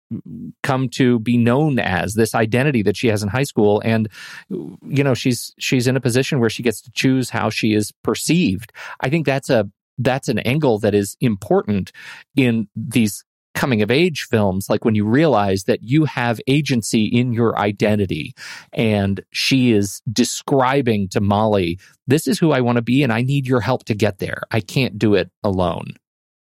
come 0.63 0.89
to 0.91 1.19
be 1.21 1.37
known 1.37 1.79
as 1.79 2.15
this 2.15 2.35
identity 2.35 2.83
that 2.83 2.97
she 2.97 3.09
has 3.09 3.23
in 3.23 3.29
high 3.29 3.45
school. 3.45 3.81
And 3.85 4.09
you 4.49 5.05
know 5.05 5.15
she's 5.15 5.55
she's 5.59 5.87
in 5.87 5.97
a 5.97 6.01
position 6.01 6.41
where 6.41 6.51
she 6.51 6.63
gets 6.63 6.81
to 6.83 6.91
choose 6.93 7.31
how 7.31 7.51
she 7.51 7.75
is 7.75 7.93
perceived. 8.03 8.73
I 9.01 9.09
think 9.09 9.27
that's 9.27 9.51
a 9.51 9.69
that's 9.99 10.29
an 10.29 10.41
angle 10.41 10.79
that 10.81 10.95
is 10.95 11.17
important 11.21 11.93
in 12.37 12.69
these 12.75 13.25
coming 13.55 13.83
of 13.83 13.91
age 13.91 14.27
films. 14.29 14.69
Like 14.69 14.85
when 14.85 14.95
you 14.95 15.05
realize 15.05 15.65
that 15.65 15.83
you 15.83 16.05
have 16.05 16.41
agency 16.47 17.05
in 17.05 17.33
your 17.33 17.57
identity 17.57 18.35
and 18.73 19.23
she 19.31 19.73
is 19.73 20.03
describing 20.13 21.09
to 21.11 21.21
Molly 21.21 21.79
this 22.07 22.27
is 22.27 22.39
who 22.39 22.53
I 22.53 22.61
want 22.61 22.77
to 22.77 22.83
be 22.83 23.03
and 23.03 23.13
I 23.13 23.23
need 23.23 23.47
your 23.47 23.61
help 23.61 23.85
to 23.85 23.95
get 23.95 24.19
there. 24.19 24.43
I 24.51 24.61
can't 24.61 24.99
do 24.99 25.15
it 25.15 25.31
alone. 25.43 25.95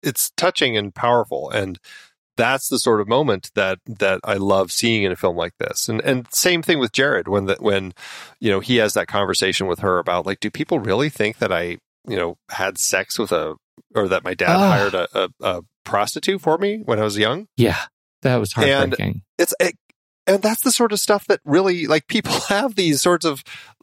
It's 0.03 0.31
touching 0.37 0.77
and 0.77 0.95
powerful. 0.95 1.51
And 1.51 1.81
that's 2.39 2.69
the 2.71 2.79
sort 2.79 3.03
of 3.03 3.09
moment 3.09 3.51
that 3.55 3.81
that 3.87 4.21
I 4.25 4.35
love 4.35 4.73
seeing 4.73 5.03
in 5.03 5.13
a 5.13 5.17
film 5.17 5.37
like 5.37 5.53
this. 5.59 5.91
And 5.91 6.01
and 6.01 6.27
same 6.33 6.63
thing 6.63 6.79
with 6.79 6.93
Jared 6.93 7.29
when 7.29 7.45
the, 7.45 7.57
when 7.61 7.93
you 8.41 8.51
know 8.51 8.61
he 8.61 8.77
has 8.77 8.95
that 8.95 9.09
conversation 9.09 9.67
with 9.67 9.81
her 9.81 9.99
about 9.99 10.25
like 10.25 10.41
do 10.41 10.51
people 10.51 10.79
really 10.79 11.11
think 11.11 11.37
that 11.39 11.53
I, 11.53 11.77
you 12.09 12.17
know, 12.17 12.39
had 12.51 12.79
sex 12.79 13.19
with 13.19 13.33
a 13.33 13.57
or 13.95 14.09
that 14.09 14.25
my 14.25 14.33
dad 14.35 14.57
Ah. 14.57 14.71
hired 14.71 14.95
a, 14.95 15.09
a, 15.15 15.29
a 15.43 15.61
prostitute 15.85 16.41
for 16.41 16.57
me 16.57 16.81
when 16.87 16.99
I 16.99 17.05
was 17.05 17.19
young? 17.19 17.49
yeah 17.59 17.83
that 18.23 18.37
was 18.37 18.53
And- 18.57 18.65
heartbreaking 18.95 19.23
It's 19.39 19.53
it, 19.61 19.75
and 20.27 20.43
that's 20.43 20.63
the 20.63 20.73
sort 20.73 20.93
of 20.93 21.01
stuff 21.01 21.27
that 21.27 21.41
really 21.45 21.87
like 21.87 22.07
people 22.07 22.33
have 22.49 22.75
these 22.77 23.03
sorts 23.03 23.25
of 23.25 23.43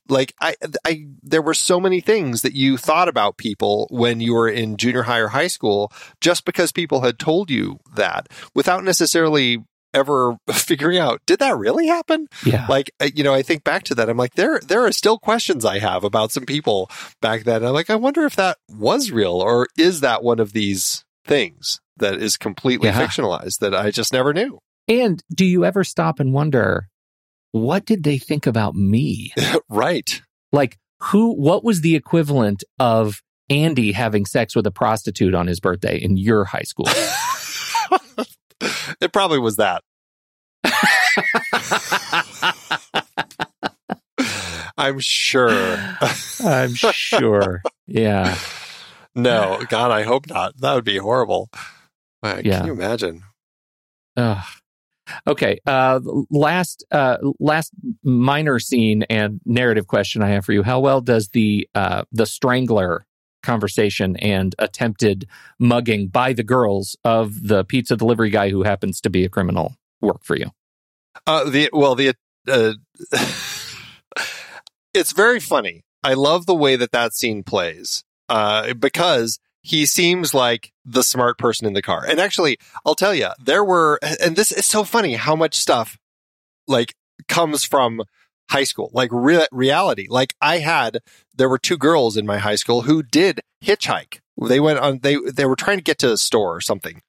like 0.10 0.34
I 0.42 0.56
I 0.86 1.08
there 1.24 1.42
were 1.42 1.54
so 1.54 1.80
many 1.80 2.00
things 2.02 2.42
that 2.42 2.54
you 2.54 2.78
thought 2.78 3.08
about 3.08 3.38
people 3.38 3.88
when 3.90 4.20
you 4.22 4.34
were 4.34 4.50
in 4.50 4.78
junior 4.78 5.04
high 5.04 5.20
or 5.20 5.30
high 5.30 5.48
school 5.48 5.92
just 6.22 6.46
because 6.46 6.72
people 6.72 7.02
had 7.02 7.18
told 7.20 7.50
you 7.50 7.80
that 7.96 8.28
without 8.54 8.84
necessarily 8.84 9.64
ever 9.94 10.36
figuring 10.52 10.98
out 10.98 11.22
did 11.26 11.40
that 11.40 11.58
really 11.58 11.88
happen? 11.88 12.28
Yeah. 12.46 12.66
Like 12.68 12.92
you 13.16 13.24
know 13.24 13.34
i 13.34 13.42
think 13.42 13.64
back 13.64 13.84
to 13.84 13.96
that 13.96 14.10
i'm 14.10 14.18
like 14.18 14.36
there 14.36 14.60
there 14.60 14.86
are 14.86 14.92
still 14.92 15.18
questions 15.18 15.64
i 15.66 15.80
have 15.80 16.04
about 16.04 16.32
some 16.32 16.46
people 16.46 16.90
back 17.22 17.44
then. 17.46 17.64
I'm 17.64 17.74
like 17.74 17.90
i 17.90 17.96
wonder 17.96 18.26
if 18.26 18.36
that 18.36 18.58
was 18.70 19.10
real 19.12 19.34
or 19.42 19.68
is 19.78 20.02
that 20.02 20.22
one 20.24 20.40
of 20.40 20.52
these 20.54 21.06
things 21.26 21.80
that 21.98 22.16
is 22.22 22.36
completely 22.38 22.90
Yeah. 22.90 23.02
fictionalized 23.08 23.60
that 23.60 23.74
i 23.74 23.90
just 23.90 24.12
never 24.14 24.34
knew? 24.34 24.60
And 24.88 25.24
do 25.34 25.46
you 25.46 25.66
ever 25.66 25.84
stop 25.84 26.20
and 26.20 26.32
wonder, 26.34 26.90
what 27.56 27.86
did 27.86 28.04
they 28.04 28.18
think 28.18 28.46
about 28.48 28.76
me? 28.76 29.32
right 29.70 30.22
Like, 30.52 30.78
who, 31.00 31.34
what 31.34 31.64
was 31.64 31.80
the 31.80 31.96
equivalent 31.96 32.66
of 32.80 33.22
Andy 33.50 33.94
having 33.94 34.26
sex 34.26 34.58
with 34.58 34.68
a 34.68 34.72
prostitute 34.72 35.34
on 35.34 35.48
his 35.48 35.62
birthday 35.62 35.98
in 35.98 36.18
your 36.18 36.44
high 36.44 36.64
school? 36.64 36.88
it 39.00 39.14
probably 39.14 39.40
was 39.40 39.56
that. 39.56 39.84
I'm 44.78 45.00
sure. 45.00 45.96
I'm 46.44 46.74
sure. 46.74 47.62
Yeah. 47.88 48.38
no, 49.16 49.62
God, 49.70 49.92
I 49.92 50.04
hope 50.04 50.28
not. 50.28 50.58
That 50.60 50.74
would 50.74 50.84
be 50.84 50.98
horrible. 50.98 51.50
Uh, 52.22 52.42
Yeah. 52.44 52.58
Can 52.58 52.68
you 52.68 52.74
imagine? 52.74 53.24
Ugh. 54.18 54.44
Okay. 55.28 55.60
Uh, 55.66 56.00
last, 56.30 56.86
uh, 56.92 57.18
last 57.40 57.72
minor 58.04 58.60
scene 58.60 59.04
and 59.10 59.40
narrative 59.46 59.88
question 59.88 60.24
I 60.24 60.30
have 60.30 60.46
for 60.46 60.54
you. 60.54 60.64
How 60.64 60.80
well 60.80 61.02
does 61.02 61.30
the, 61.30 61.68
uh, 61.76 62.04
the 62.12 62.26
strangler 62.26 63.06
conversation 63.44 64.18
and 64.18 64.56
attempted 64.60 65.28
mugging 65.60 66.08
by 66.08 66.34
the 66.34 66.44
girls 66.44 66.98
of 67.06 67.48
the 67.48 67.64
pizza 67.64 67.96
delivery 67.96 68.30
guy 68.30 68.50
who 68.50 68.64
happens 68.64 69.00
to 69.02 69.10
be 69.10 69.24
a 69.24 69.30
criminal 69.30 69.76
work 70.02 70.24
for 70.24 70.36
you? 70.36 70.48
Uh, 71.26 71.50
the 71.50 71.70
well, 71.72 71.96
the 71.96 72.14
uh, 72.48 72.74
it's 74.94 75.14
very 75.14 75.40
funny. 75.40 75.84
I 76.04 76.14
love 76.14 76.46
the 76.46 76.56
way 76.56 76.76
that 76.76 76.92
that 76.92 77.14
scene 77.14 77.44
plays 77.44 78.04
uh, 78.30 78.74
because 78.74 79.40
he 79.66 79.88
seems 79.88 80.32
like 80.32 80.72
the 80.86 81.02
smart 81.02 81.40
person 81.40 81.66
in 81.66 81.74
the 81.74 81.82
car. 81.82 82.06
And 82.08 82.20
actually, 82.20 82.60
I'll 82.86 82.94
tell 82.94 83.16
you, 83.16 83.30
there 83.44 83.64
were, 83.64 84.00
and 84.22 84.36
this 84.36 84.52
is 84.52 84.64
so 84.64 84.84
funny 84.84 85.14
how 85.14 85.36
much 85.36 85.56
stuff 85.56 85.98
like 86.68 86.94
comes 87.28 87.64
from 87.64 88.04
high 88.48 88.64
school, 88.64 88.92
like 88.94 89.10
re- 89.12 89.48
reality. 89.52 90.06
Like 90.08 90.36
I 90.40 90.60
had, 90.60 91.00
there 91.36 91.50
were 91.50 91.58
two 91.58 91.80
girls 91.80 92.16
in 92.16 92.28
my 92.28 92.38
high 92.38 92.58
school 92.58 92.84
who 92.84 93.02
did 93.02 93.42
hitchhike. 93.64 94.20
They 94.40 94.60
went 94.60 94.78
on, 94.78 95.00
they, 95.00 95.18
they 95.34 95.46
were 95.46 95.56
trying 95.56 95.80
to 95.80 95.84
get 95.84 95.98
to 96.00 96.12
a 96.12 96.18
store 96.18 96.56
or 96.56 96.62
something. 96.62 97.02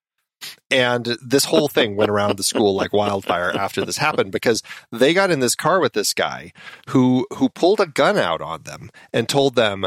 And 0.70 1.18
this 1.22 1.44
whole 1.44 1.68
thing 1.68 1.94
went 1.94 2.10
around 2.10 2.38
the 2.38 2.42
school 2.42 2.74
like 2.74 2.94
wildfire 2.94 3.50
after 3.50 3.84
this 3.84 3.98
happened 3.98 4.32
because 4.32 4.62
they 4.90 5.12
got 5.12 5.30
in 5.30 5.40
this 5.40 5.54
car 5.54 5.78
with 5.78 5.92
this 5.92 6.14
guy 6.14 6.52
who, 6.88 7.26
who 7.34 7.50
pulled 7.50 7.80
a 7.80 7.86
gun 7.86 8.16
out 8.16 8.40
on 8.40 8.62
them 8.62 8.88
and 9.12 9.28
told 9.28 9.56
them, 9.56 9.86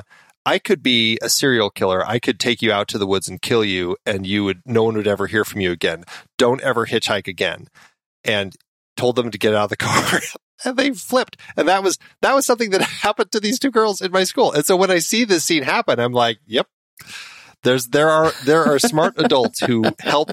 I 0.50 0.58
could 0.58 0.82
be 0.82 1.20
a 1.22 1.30
serial 1.30 1.70
killer. 1.70 2.04
I 2.04 2.18
could 2.18 2.39
take 2.39 2.64
you 2.64 2.72
out 2.72 2.88
to 2.88 2.97
the 2.97 3.06
woods 3.06 3.28
and 3.30 3.39
kill 3.39 3.64
you 3.64 3.97
and 4.04 4.26
you 4.26 4.43
would, 4.45 4.64
no 4.66 4.84
one 4.84 4.97
would 4.97 5.06
ever 5.06 5.28
hear 5.28 5.45
from 5.45 5.62
you 5.62 5.72
again. 5.72 6.06
Don't 6.39 6.60
ever 6.62 6.88
hitchhike 6.88 7.28
again. 7.28 7.68
And 8.24 8.56
told 8.97 9.16
them 9.16 9.30
to 9.30 9.38
get 9.38 9.54
out 9.54 9.66
of 9.66 9.70
the 9.70 9.78
car 9.78 10.20
and 10.66 10.76
they 10.76 10.89
flipped. 10.89 11.38
And 11.56 11.68
that 11.68 11.84
was, 11.84 12.00
that 12.24 12.34
was 12.34 12.47
something 12.47 12.72
that 12.72 12.82
happened 13.04 13.32
to 13.34 13.39
these 13.39 13.60
two 13.60 13.70
girls 13.70 14.02
in 14.02 14.12
my 14.12 14.24
school. 14.24 14.52
And 14.52 14.66
so 14.66 14.76
when 14.76 14.89
I 14.89 14.97
see 14.97 15.24
this 15.24 15.45
scene 15.45 15.62
happen, 15.62 16.00
I'm 16.00 16.14
like, 16.14 16.39
yep, 16.47 16.66
there's, 17.62 17.89
there 17.89 18.10
are, 18.10 18.32
there 18.43 18.66
are 18.66 18.80
smart 18.80 19.14
adults 19.18 19.60
who 19.60 19.84
help 20.00 20.32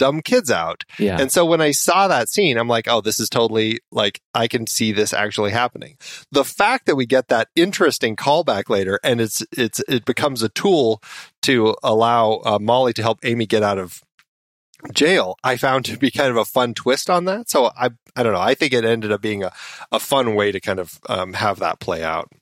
dumb 0.00 0.22
kids 0.22 0.50
out. 0.50 0.84
Yeah. 0.98 1.20
And 1.20 1.30
so 1.30 1.44
when 1.44 1.60
I 1.60 1.72
saw 1.72 2.08
that 2.08 2.30
scene, 2.30 2.56
I'm 2.56 2.68
like, 2.68 2.88
oh, 2.88 3.02
this 3.02 3.20
is 3.20 3.28
totally 3.28 3.80
like, 3.92 4.22
I 4.34 4.48
can 4.48 4.66
see 4.66 4.92
this 4.92 5.12
actually 5.12 5.50
happening. 5.50 5.98
The 6.32 6.44
fact 6.44 6.86
that 6.86 6.96
we 6.96 7.04
get 7.04 7.28
that 7.28 7.48
interesting 7.54 8.16
callback 8.16 8.70
later 8.70 8.98
and 9.04 9.20
it's, 9.20 9.44
it's, 9.52 9.80
it 9.86 10.06
becomes 10.06 10.42
a 10.42 10.48
tool 10.48 11.02
to 11.42 11.76
allow 11.82 12.40
uh, 12.46 12.58
Molly 12.58 12.94
to 12.94 13.02
help 13.02 13.18
Amy 13.24 13.44
get 13.44 13.62
out 13.62 13.76
of 13.76 14.02
jail, 14.94 15.36
I 15.44 15.58
found 15.58 15.84
to 15.84 15.98
be 15.98 16.10
kind 16.10 16.30
of 16.30 16.38
a 16.38 16.46
fun 16.46 16.72
twist 16.72 17.10
on 17.10 17.26
that. 17.26 17.50
So 17.50 17.70
I, 17.76 17.90
I 18.16 18.22
don't 18.22 18.32
know. 18.32 18.40
I 18.40 18.54
think 18.54 18.72
it 18.72 18.86
ended 18.86 19.12
up 19.12 19.20
being 19.20 19.44
a, 19.44 19.52
a 19.92 20.00
fun 20.00 20.34
way 20.34 20.50
to 20.50 20.60
kind 20.60 20.78
of 20.78 20.98
um, 21.10 21.34
have 21.34 21.58
that 21.58 21.78
play 21.78 22.02
out. 22.02 22.32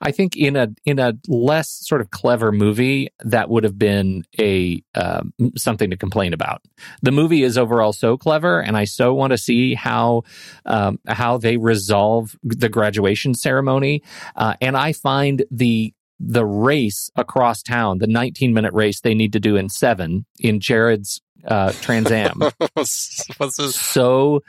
I 0.00 0.10
think 0.10 0.36
in 0.36 0.56
a 0.56 0.68
in 0.84 0.98
a 0.98 1.14
less 1.28 1.68
sort 1.68 2.00
of 2.00 2.10
clever 2.10 2.52
movie, 2.52 3.08
that 3.20 3.48
would 3.48 3.64
have 3.64 3.78
been 3.78 4.24
a 4.38 4.82
um, 4.94 5.32
something 5.56 5.90
to 5.90 5.96
complain 5.96 6.32
about. 6.32 6.62
The 7.02 7.12
movie 7.12 7.42
is 7.42 7.56
overall 7.56 7.92
so 7.92 8.16
clever, 8.16 8.60
and 8.60 8.76
I 8.76 8.84
so 8.84 9.14
want 9.14 9.32
to 9.32 9.38
see 9.38 9.74
how 9.74 10.22
um, 10.66 10.98
how 11.06 11.38
they 11.38 11.56
resolve 11.56 12.36
the 12.42 12.68
graduation 12.68 13.34
ceremony. 13.34 14.02
Uh, 14.36 14.54
and 14.60 14.76
I 14.76 14.92
find 14.92 15.44
the 15.50 15.94
the 16.20 16.46
race 16.46 17.10
across 17.16 17.62
town, 17.62 17.98
the 17.98 18.06
19 18.06 18.54
minute 18.54 18.72
race 18.72 19.00
they 19.00 19.14
need 19.14 19.32
to 19.32 19.40
do 19.40 19.56
in 19.56 19.68
seven 19.68 20.24
in 20.38 20.60
Jared's 20.60 21.20
uh, 21.46 21.72
Trans 21.80 22.10
Am, 22.10 22.40
so 22.84 24.42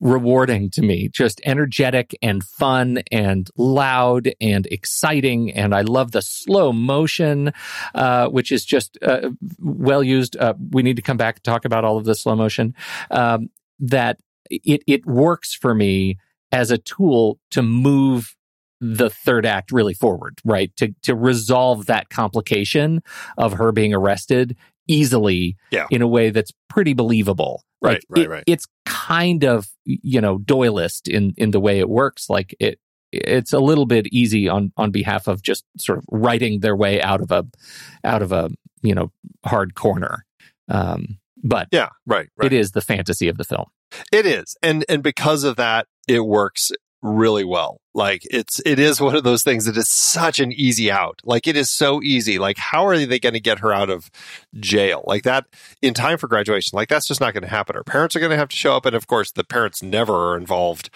rewarding 0.00 0.70
to 0.70 0.82
me 0.82 1.08
just 1.08 1.40
energetic 1.44 2.16
and 2.22 2.44
fun 2.44 2.98
and 3.10 3.50
loud 3.56 4.30
and 4.40 4.66
exciting. 4.66 5.52
And 5.52 5.74
i 5.74 5.80
love 5.82 6.12
the 6.12 6.22
slow 6.22 6.72
motion 6.72 7.52
uh, 7.94 8.28
which 8.28 8.52
is 8.52 8.64
just 8.64 8.96
uh, 9.02 9.30
well 9.60 10.02
used. 10.02 10.36
Uh, 10.36 10.54
we 10.70 10.82
need 10.82 10.96
to 10.96 11.02
come 11.02 11.16
back 11.16 11.36
and 11.36 11.44
talk 11.44 11.64
about 11.64 11.84
all 11.84 11.96
of 11.96 12.04
the 12.04 12.14
slow 12.14 12.36
motion 12.36 12.74
um, 13.10 13.50
that 13.80 14.18
it, 14.50 14.82
it 14.86 15.04
works 15.06 15.54
for 15.54 15.74
me 15.74 16.18
as 16.52 16.70
a 16.70 16.78
tool 16.78 17.38
to 17.50 17.62
move 17.62 18.34
the 18.80 19.10
third 19.10 19.44
act 19.44 19.72
really 19.72 19.94
forward 19.94 20.38
right? 20.44 20.74
To 20.76 20.94
to 21.02 21.16
resolve 21.16 21.86
that 21.86 22.08
complication 22.10 23.02
of 23.36 23.54
her 23.54 23.72
being 23.72 23.92
arrested 23.92 24.56
easily 24.86 25.56
Yeah. 25.70 25.86
in 25.90 26.00
a 26.02 26.06
way 26.08 26.30
that's 26.30 26.52
pretty 26.68 26.94
believable 26.94 27.64
Right, 27.80 28.02
like, 28.08 28.18
right, 28.18 28.24
it- 28.24 28.28
right. 28.30 28.44
It's 28.46 28.66
kind 28.84 29.44
of 29.44 29.68
you 29.84 30.20
know 30.20 30.38
Doyleist 30.38 31.08
in 31.08 31.34
in 31.36 31.50
the 31.52 31.60
way 31.60 31.78
it 31.78 31.88
works. 31.88 32.28
Like 32.28 32.54
it, 32.60 32.78
it's 33.12 33.52
a 33.52 33.60
little 33.60 33.86
bit 33.86 34.06
easy 34.12 34.48
on 34.48 34.72
on 34.76 34.90
behalf 34.90 35.28
of 35.28 35.42
just 35.42 35.64
sort 35.78 35.98
of 35.98 36.04
writing 36.10 36.60
their 36.60 36.76
way 36.76 37.00
out 37.00 37.20
of 37.20 37.30
a 37.30 37.46
out 38.04 38.22
of 38.22 38.32
a 38.32 38.50
you 38.82 38.94
know 38.94 39.12
hard 39.44 39.74
corner. 39.74 40.24
Um, 40.68 41.18
but 41.42 41.68
Yeah, 41.72 41.90
right, 42.06 42.28
right. 42.36 42.52
it 42.52 42.56
is 42.56 42.72
the 42.72 42.80
fantasy 42.82 43.28
of 43.28 43.38
the 43.38 43.44
film. 43.44 43.66
It 44.12 44.26
is. 44.26 44.56
And 44.62 44.84
and 44.88 45.02
because 45.02 45.44
of 45.44 45.56
that, 45.56 45.86
it 46.06 46.20
works 46.26 46.70
really 47.00 47.44
well. 47.44 47.80
Like 47.98 48.22
it's 48.30 48.60
it 48.64 48.78
is 48.78 49.00
one 49.00 49.16
of 49.16 49.24
those 49.24 49.42
things 49.42 49.64
that 49.64 49.76
is 49.76 49.88
such 49.88 50.38
an 50.38 50.52
easy 50.52 50.90
out. 50.90 51.20
Like 51.24 51.46
it 51.48 51.56
is 51.56 51.68
so 51.68 52.00
easy. 52.00 52.38
Like 52.38 52.56
how 52.56 52.86
are 52.86 52.96
they 53.04 53.18
going 53.18 53.32
to 53.34 53.40
get 53.40 53.58
her 53.58 53.72
out 53.72 53.90
of 53.90 54.08
jail? 54.58 55.02
Like 55.06 55.24
that 55.24 55.46
in 55.82 55.94
time 55.94 56.16
for 56.16 56.28
graduation. 56.28 56.76
Like 56.76 56.88
that's 56.88 57.08
just 57.08 57.20
not 57.20 57.34
going 57.34 57.42
to 57.42 57.48
happen. 57.50 57.74
Her 57.74 57.82
parents 57.84 58.14
are 58.14 58.20
going 58.20 58.30
to 58.30 58.36
have 58.36 58.48
to 58.50 58.56
show 58.56 58.76
up 58.76 58.86
and 58.86 58.94
of 58.94 59.08
course 59.08 59.32
the 59.32 59.42
parents 59.44 59.82
never 59.82 60.14
are 60.14 60.36
involved 60.36 60.90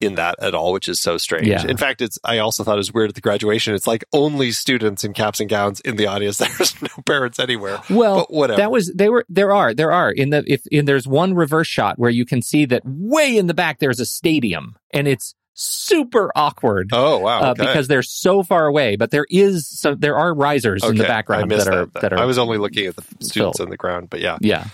in 0.00 0.14
that 0.16 0.34
at 0.40 0.54
all, 0.54 0.72
which 0.72 0.88
is 0.88 1.00
so 1.00 1.16
strange. 1.16 1.46
Yeah. 1.46 1.66
In 1.66 1.76
fact, 1.78 2.02
it's 2.02 2.18
I 2.22 2.38
also 2.38 2.62
thought 2.64 2.74
it 2.74 2.76
was 2.76 2.92
weird 2.92 3.08
at 3.08 3.14
the 3.14 3.20
graduation. 3.22 3.74
It's 3.74 3.86
like 3.86 4.04
only 4.12 4.52
students 4.52 5.04
in 5.04 5.14
caps 5.14 5.40
and 5.40 5.48
gowns 5.48 5.80
in 5.80 5.96
the 5.96 6.06
audience. 6.06 6.36
There's 6.38 6.80
no 6.82 6.88
parents 7.06 7.38
anywhere. 7.38 7.80
Well, 7.88 8.16
But 8.18 8.32
whatever. 8.32 8.58
that 8.58 8.70
was 8.70 8.92
they 8.94 9.08
were 9.08 9.24
there 9.30 9.52
are 9.52 9.72
there 9.72 9.90
are 9.92 10.10
in 10.12 10.30
the 10.30 10.44
if 10.46 10.66
in 10.70 10.84
there's 10.84 11.06
one 11.08 11.32
reverse 11.34 11.68
shot 11.68 11.98
where 11.98 12.10
you 12.10 12.26
can 12.26 12.42
see 12.42 12.66
that 12.66 12.82
way 12.84 13.38
in 13.38 13.46
the 13.46 13.54
back 13.54 13.78
there's 13.78 14.00
a 14.00 14.06
stadium 14.06 14.76
and 14.92 15.08
it's 15.08 15.34
super 15.54 16.30
awkward. 16.34 16.90
Oh 16.92 17.18
wow. 17.18 17.40
Uh, 17.40 17.54
because 17.54 17.88
they're 17.88 18.02
so 18.02 18.42
far 18.42 18.66
away, 18.66 18.96
but 18.96 19.10
there 19.10 19.26
is 19.28 19.68
some. 19.68 19.98
There 19.98 20.16
are 20.16 20.34
risers 20.34 20.84
in 20.84 20.96
the 20.96 21.04
background 21.04 21.50
that 21.50 21.68
are 21.68 21.86
that. 21.86 22.00
that 22.00 22.12
are. 22.12 22.18
I 22.18 22.24
was 22.24 22.38
only 22.38 22.58
looking 22.58 22.86
at 22.86 22.96
the 22.96 23.02
students 23.20 23.32
filled. 23.32 23.60
on 23.60 23.70
the 23.70 23.76
ground, 23.76 24.08
but 24.10 24.20
yeah. 24.20 24.38
yeah, 24.40 24.66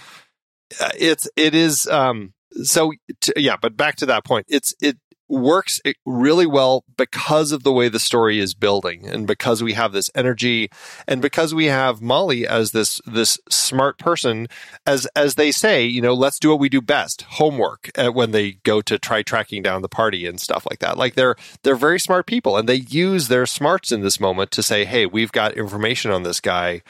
uh, 0.81 0.91
it's 0.99 1.29
it 1.37 1.55
is 1.55 1.87
um 1.87 2.33
so 2.63 2.93
t- 3.21 3.33
yeah 3.37 3.57
but 3.61 3.77
back 3.77 3.97
to 3.97 4.07
that 4.07 4.25
point 4.25 4.47
it's 4.49 4.75
it 4.81 4.97
works 5.29 5.81
really 6.07 6.47
well 6.47 6.85
because 6.97 7.53
of 7.53 7.63
the 7.63 7.73
way 7.73 7.89
the 7.89 7.99
story 7.99 8.39
is 8.39 8.55
building 8.55 9.07
and 9.07 9.27
because 9.27 9.63
we 9.63 9.75
have 9.75 9.93
this 9.93 10.11
energy 10.15 10.69
and 11.07 11.21
because 11.21 11.55
we 11.55 11.67
have 11.67 12.01
Molly 12.01 12.47
as 12.47 12.73
this 12.73 13.01
this 13.07 13.39
smart 13.49 13.99
person 13.99 14.49
as 14.87 15.07
as 15.15 15.35
they 15.35 15.51
say 15.51 15.85
you 15.85 16.01
know 16.01 16.15
let's 16.15 16.39
do 16.39 16.51
what 16.51 16.59
we 16.59 16.69
do 16.69 16.81
best 16.81 17.23
homework 17.23 17.91
when 18.13 18.31
they 18.31 18.53
go 18.65 18.81
to 18.81 18.99
try 18.99 19.23
tracking 19.23 19.63
down 19.63 19.83
the 19.83 19.89
party 19.89 20.27
and 20.27 20.41
stuff 20.41 20.67
like 20.71 20.79
that 20.79 20.97
like 20.97 21.15
they're 21.15 21.37
they're 21.63 21.77
very 21.77 22.01
smart 22.01 22.27
people 22.27 22.57
and 22.57 22.69
they 22.69 22.75
use 22.75 23.29
their 23.29 23.47
smarts 23.47 23.93
in 23.93 24.01
this 24.01 24.21
moment 24.21 24.51
to 24.51 24.63
say 24.63 24.85
hey 24.85 25.07
we've 25.07 25.33
got 25.33 25.55
information 25.55 26.11
on 26.11 26.23
this 26.23 26.41
guy 26.41 26.83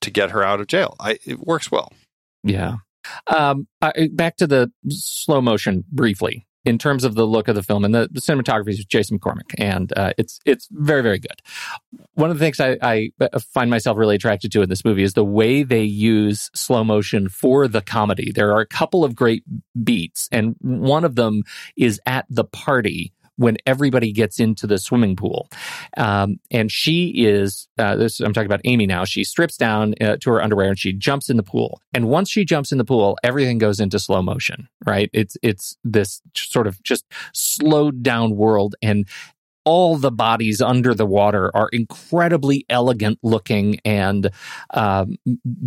to 0.00 0.10
get 0.10 0.30
her 0.30 0.42
out 0.42 0.60
of 0.60 0.66
jail 0.66 0.96
I, 1.00 1.18
it 1.24 1.40
works 1.40 1.70
well 1.70 1.92
yeah. 2.42 2.76
Um, 3.26 3.66
I, 3.80 4.08
back 4.12 4.36
to 4.36 4.46
the 4.46 4.70
slow 4.88 5.40
motion 5.40 5.84
briefly. 5.90 6.46
In 6.64 6.76
terms 6.76 7.04
of 7.04 7.14
the 7.14 7.26
look 7.26 7.48
of 7.48 7.54
the 7.54 7.62
film 7.62 7.86
and 7.86 7.94
the, 7.94 8.08
the 8.12 8.20
cinematography 8.20 8.68
is 8.68 8.84
Jason 8.84 9.18
McCormick, 9.18 9.54
and 9.56 9.92
uh, 9.96 10.12
it's 10.18 10.40
it's 10.44 10.68
very 10.70 11.02
very 11.02 11.18
good. 11.18 11.40
One 12.14 12.30
of 12.30 12.38
the 12.38 12.44
things 12.44 12.60
I, 12.60 12.76
I 12.82 13.10
find 13.38 13.70
myself 13.70 13.96
really 13.96 14.16
attracted 14.16 14.52
to 14.52 14.62
in 14.62 14.68
this 14.68 14.84
movie 14.84 15.02
is 15.02 15.14
the 15.14 15.24
way 15.24 15.62
they 15.62 15.82
use 15.82 16.50
slow 16.54 16.84
motion 16.84 17.30
for 17.30 17.66
the 17.66 17.80
comedy. 17.80 18.30
There 18.30 18.52
are 18.52 18.60
a 18.60 18.66
couple 18.66 19.04
of 19.04 19.14
great 19.14 19.42
beats, 19.82 20.28
and 20.30 20.54
one 20.60 21.04
of 21.04 21.14
them 21.14 21.44
is 21.76 21.98
at 22.04 22.26
the 22.28 22.44
party 22.44 23.12
when 23.40 23.56
everybody 23.64 24.12
gets 24.12 24.38
into 24.38 24.66
the 24.66 24.76
swimming 24.76 25.16
pool. 25.16 25.48
Um, 25.96 26.38
and 26.50 26.70
she 26.70 27.08
is, 27.24 27.68
uh, 27.78 27.96
this, 27.96 28.20
I'm 28.20 28.34
talking 28.34 28.44
about 28.44 28.60
Amy 28.64 28.86
now. 28.86 29.06
She 29.06 29.24
strips 29.24 29.56
down 29.56 29.94
uh, 29.98 30.18
to 30.20 30.30
her 30.30 30.42
underwear 30.42 30.68
and 30.68 30.78
she 30.78 30.92
jumps 30.92 31.30
in 31.30 31.38
the 31.38 31.42
pool. 31.42 31.80
And 31.94 32.06
once 32.08 32.28
she 32.28 32.44
jumps 32.44 32.70
in 32.70 32.76
the 32.76 32.84
pool, 32.84 33.16
everything 33.24 33.56
goes 33.56 33.80
into 33.80 33.98
slow 33.98 34.20
motion, 34.20 34.68
right? 34.84 35.08
It's, 35.14 35.38
it's 35.42 35.78
this 35.82 36.20
sort 36.36 36.66
of 36.66 36.82
just 36.82 37.06
slowed 37.32 38.02
down 38.02 38.36
world. 38.36 38.74
And 38.82 39.08
all 39.64 39.96
the 39.96 40.10
bodies 40.10 40.60
under 40.60 40.94
the 40.94 41.06
water 41.06 41.50
are 41.54 41.68
incredibly 41.68 42.64
elegant 42.68 43.18
looking 43.22 43.78
and 43.84 44.30
um, 44.74 45.16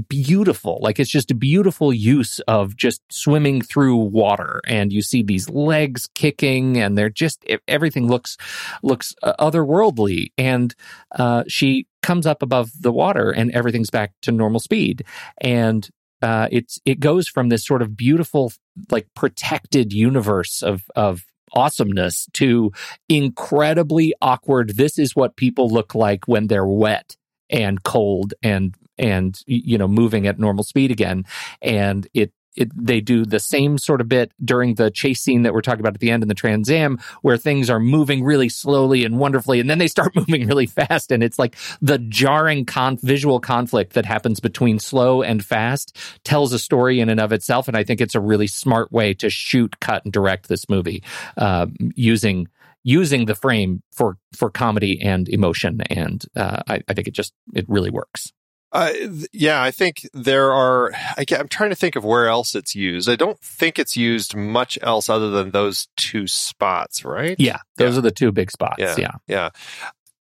beautiful. 0.07 0.79
Like 0.81 0.99
it's 0.99 1.09
just 1.09 1.31
a 1.31 1.35
beautiful 1.35 1.93
use 1.93 2.39
of 2.41 2.75
just 2.75 3.01
swimming 3.11 3.61
through 3.61 3.95
water, 3.95 4.61
and 4.67 4.91
you 4.91 5.01
see 5.01 5.23
these 5.23 5.49
legs 5.49 6.09
kicking, 6.15 6.77
and 6.77 6.97
they're 6.97 7.09
just 7.09 7.45
everything 7.67 8.07
looks 8.07 8.37
looks 8.81 9.13
uh, 9.23 9.33
otherworldly. 9.39 10.31
And 10.37 10.73
uh, 11.17 11.43
she 11.47 11.87
comes 12.01 12.25
up 12.25 12.41
above 12.41 12.71
the 12.79 12.91
water, 12.91 13.31
and 13.31 13.51
everything's 13.51 13.89
back 13.89 14.13
to 14.23 14.31
normal 14.31 14.59
speed, 14.59 15.05
and 15.39 15.89
uh, 16.21 16.47
it's 16.51 16.79
it 16.85 16.99
goes 16.99 17.27
from 17.27 17.49
this 17.49 17.65
sort 17.65 17.81
of 17.81 17.97
beautiful, 17.97 18.53
like 18.89 19.07
protected 19.13 19.91
universe 19.91 20.63
of 20.63 20.83
of 20.95 21.25
awesomeness 21.53 22.27
to 22.33 22.71
incredibly 23.09 24.13
awkward. 24.21 24.75
This 24.75 24.97
is 24.99 25.15
what 25.15 25.35
people 25.35 25.69
look 25.69 25.95
like 25.95 26.27
when 26.27 26.47
they're 26.47 26.65
wet 26.65 27.15
and 27.49 27.81
cold 27.83 28.33
and 28.41 28.75
and 28.97 29.41
you 29.45 29.77
know 29.77 29.87
moving 29.87 30.27
at 30.27 30.39
normal 30.39 30.63
speed 30.63 30.91
again. 30.91 31.25
And 31.61 32.07
it 32.13 32.31
it, 32.55 32.71
they 32.75 33.01
do 33.01 33.25
the 33.25 33.39
same 33.39 33.77
sort 33.77 34.01
of 34.01 34.09
bit 34.09 34.31
during 34.43 34.75
the 34.75 34.91
chase 34.91 35.21
scene 35.21 35.43
that 35.43 35.53
we're 35.53 35.61
talking 35.61 35.79
about 35.79 35.93
at 35.93 35.99
the 35.99 36.11
end 36.11 36.23
in 36.23 36.29
the 36.29 36.35
Trans 36.35 36.69
Am, 36.69 36.99
where 37.21 37.37
things 37.37 37.69
are 37.69 37.79
moving 37.79 38.23
really 38.23 38.49
slowly 38.49 39.05
and 39.05 39.17
wonderfully, 39.17 39.59
and 39.59 39.69
then 39.69 39.77
they 39.77 39.87
start 39.87 40.15
moving 40.15 40.47
really 40.47 40.65
fast, 40.65 41.11
and 41.11 41.23
it's 41.23 41.39
like 41.39 41.55
the 41.81 41.97
jarring 41.99 42.65
visual 43.01 43.39
conflict 43.39 43.93
that 43.93 44.05
happens 44.05 44.39
between 44.39 44.79
slow 44.79 45.21
and 45.21 45.43
fast 45.43 45.97
tells 46.23 46.53
a 46.53 46.59
story 46.59 46.99
in 46.99 47.09
and 47.09 47.19
of 47.19 47.31
itself, 47.31 47.67
and 47.67 47.77
I 47.77 47.83
think 47.83 48.01
it's 48.01 48.15
a 48.15 48.21
really 48.21 48.47
smart 48.47 48.91
way 48.91 49.13
to 49.15 49.29
shoot, 49.29 49.79
cut, 49.79 50.03
and 50.03 50.13
direct 50.13 50.47
this 50.47 50.69
movie 50.69 51.03
uh, 51.37 51.67
using 51.95 52.47
using 52.83 53.25
the 53.25 53.35
frame 53.35 53.81
for 53.91 54.17
for 54.35 54.49
comedy 54.49 55.01
and 55.01 55.29
emotion, 55.29 55.81
and 55.89 56.23
uh, 56.35 56.61
I, 56.67 56.81
I 56.87 56.93
think 56.93 57.07
it 57.07 57.13
just 57.13 57.33
it 57.53 57.65
really 57.67 57.89
works. 57.89 58.31
Uh, 58.73 58.91
yeah, 59.31 59.61
I 59.61 59.69
think 59.69 60.09
there 60.13 60.51
are. 60.51 60.91
I, 60.95 61.25
am 61.31 61.47
trying 61.47 61.69
to 61.69 61.75
think 61.75 61.95
of 61.95 62.03
where 62.03 62.27
else 62.27 62.55
it's 62.55 62.73
used. 62.75 63.07
I 63.07 63.15
don't 63.15 63.39
think 63.39 63.77
it's 63.77 63.95
used 63.95 64.35
much 64.35 64.79
else 64.81 65.09
other 65.09 65.29
than 65.29 65.51
those 65.51 65.87
two 65.95 66.25
spots, 66.25 67.05
right? 67.05 67.35
Yeah, 67.39 67.59
those 67.77 67.93
Yeah. 67.93 67.99
are 67.99 68.01
the 68.01 68.11
two 68.11 68.31
big 68.31 68.49
spots. 68.49 68.79
Yeah. 68.79 68.95
Yeah, 68.97 69.11
Yeah. 69.27 69.49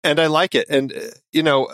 And 0.02 0.18
I 0.18 0.26
like 0.26 0.54
it. 0.56 0.68
And, 0.68 0.92
uh, 0.92 1.00
you 1.30 1.42
know, 1.44 1.68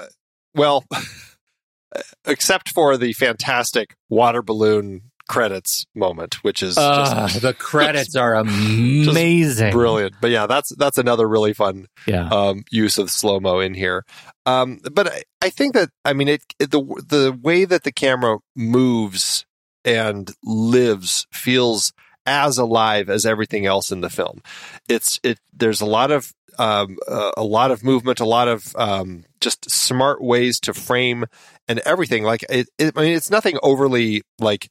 well, 0.55 0.85
except 2.27 2.69
for 2.69 2.97
the 2.97 3.13
fantastic 3.15 3.97
water 4.09 4.43
balloon 4.43 5.03
credits 5.29 5.87
moment, 5.95 6.43
which 6.45 6.63
is 6.63 6.77
Uh, 6.79 7.27
just 7.29 7.43
the 7.43 7.55
credits 7.55 8.15
are 8.25 8.35
amazing. 8.35 9.73
brilliant. 9.73 10.15
But 10.21 10.31
yeah, 10.31 10.47
that's 10.47 10.71
that's 10.77 10.99
another 10.99 11.29
really 11.29 11.53
fun 11.53 11.87
Yeah, 12.07 12.29
um, 12.29 12.65
use 12.71 12.99
of 12.99 13.11
slow 13.11 13.41
mo 13.41 13.61
in 13.61 13.75
here. 13.75 14.05
Um, 14.45 14.81
but 14.93 15.13
I, 15.13 15.23
I 15.43 15.51
think 15.51 15.75
that 15.75 15.91
I 16.05 16.13
mean 16.13 16.29
it, 16.29 16.43
it 16.59 16.71
the 16.71 16.81
the 16.83 17.39
way 17.41 17.65
that 17.65 17.83
the 17.85 17.93
camera 17.93 18.39
moves 18.55 19.45
and 19.85 20.31
lives 20.43 21.27
feels 21.33 21.93
as 22.27 22.59
alive 22.59 23.09
as 23.09 23.25
everything 23.25 23.67
else 23.67 23.93
in 23.93 24.01
the 24.01 24.11
film. 24.11 24.43
It's 24.89 25.21
it. 25.23 25.39
There's 25.53 25.81
a 25.81 25.87
lot 25.87 26.11
of 26.11 26.33
um, 26.59 26.97
uh, 27.07 27.33
a 27.37 27.45
lot 27.45 27.71
of 27.71 27.85
movement, 27.85 28.19
a 28.19 28.25
lot 28.25 28.49
of 28.49 28.75
um, 28.77 29.25
just 29.41 29.71
smart 29.71 30.23
ways 30.23 30.59
to 30.61 30.73
frame 30.73 31.27
and 31.69 31.79
everything. 31.81 32.23
Like 32.25 32.45
it, 32.49 32.69
it 32.79 32.95
I 32.97 33.03
mean, 33.03 33.15
it's 33.15 33.31
nothing 33.31 33.59
overly 33.63 34.23
like 34.41 34.71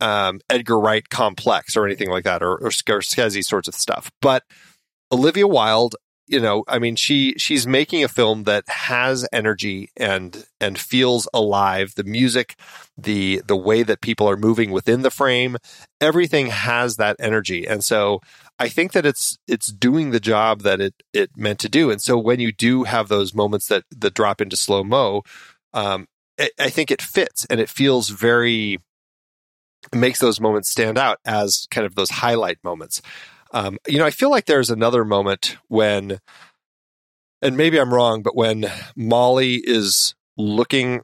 um, 0.00 0.40
Edgar 0.50 0.78
Wright 0.78 1.08
complex 1.08 1.76
or 1.76 1.86
anything 1.86 2.10
like 2.10 2.24
that, 2.24 2.42
or, 2.42 2.52
or 2.56 2.70
Scorsese 2.70 3.42
sorts 3.42 3.68
of 3.68 3.74
stuff. 3.74 4.10
But 4.20 4.44
Olivia 5.12 5.46
Wilde, 5.46 5.96
you 6.26 6.40
know, 6.40 6.64
I 6.66 6.78
mean, 6.78 6.96
she 6.96 7.34
she's 7.36 7.66
making 7.66 8.02
a 8.02 8.08
film 8.08 8.44
that 8.44 8.64
has 8.68 9.26
energy 9.32 9.90
and 9.96 10.46
and 10.60 10.78
feels 10.78 11.28
alive. 11.34 11.92
The 11.96 12.04
music, 12.04 12.56
the 12.96 13.42
the 13.46 13.56
way 13.56 13.82
that 13.82 14.00
people 14.00 14.28
are 14.28 14.36
moving 14.36 14.70
within 14.70 15.02
the 15.02 15.10
frame, 15.10 15.58
everything 16.00 16.46
has 16.46 16.96
that 16.96 17.16
energy. 17.18 17.66
And 17.66 17.84
so 17.84 18.20
I 18.58 18.68
think 18.68 18.92
that 18.92 19.04
it's 19.04 19.36
it's 19.46 19.66
doing 19.66 20.10
the 20.10 20.20
job 20.20 20.62
that 20.62 20.80
it 20.80 20.94
it 21.12 21.30
meant 21.36 21.58
to 21.60 21.68
do. 21.68 21.90
And 21.90 22.00
so 22.00 22.16
when 22.16 22.40
you 22.40 22.52
do 22.52 22.84
have 22.84 23.08
those 23.08 23.34
moments 23.34 23.68
that 23.68 23.84
that 23.90 24.14
drop 24.14 24.40
into 24.40 24.56
slow 24.56 24.82
mo, 24.82 25.22
um, 25.74 26.06
I, 26.40 26.50
I 26.58 26.70
think 26.70 26.90
it 26.90 27.02
fits 27.02 27.46
and 27.50 27.60
it 27.60 27.68
feels 27.68 28.08
very 28.08 28.78
makes 29.92 30.18
those 30.18 30.40
moments 30.40 30.70
stand 30.70 30.98
out 30.98 31.18
as 31.24 31.66
kind 31.70 31.86
of 31.86 31.94
those 31.94 32.10
highlight 32.10 32.58
moments. 32.62 33.02
Um, 33.52 33.78
you 33.86 33.98
know, 33.98 34.06
I 34.06 34.10
feel 34.10 34.30
like 34.30 34.46
there's 34.46 34.70
another 34.70 35.04
moment 35.04 35.56
when, 35.68 36.18
and 37.40 37.56
maybe 37.56 37.78
I'm 37.78 37.94
wrong, 37.94 38.22
but 38.22 38.34
when 38.34 38.66
Molly 38.96 39.56
is 39.64 40.14
looking, 40.36 41.02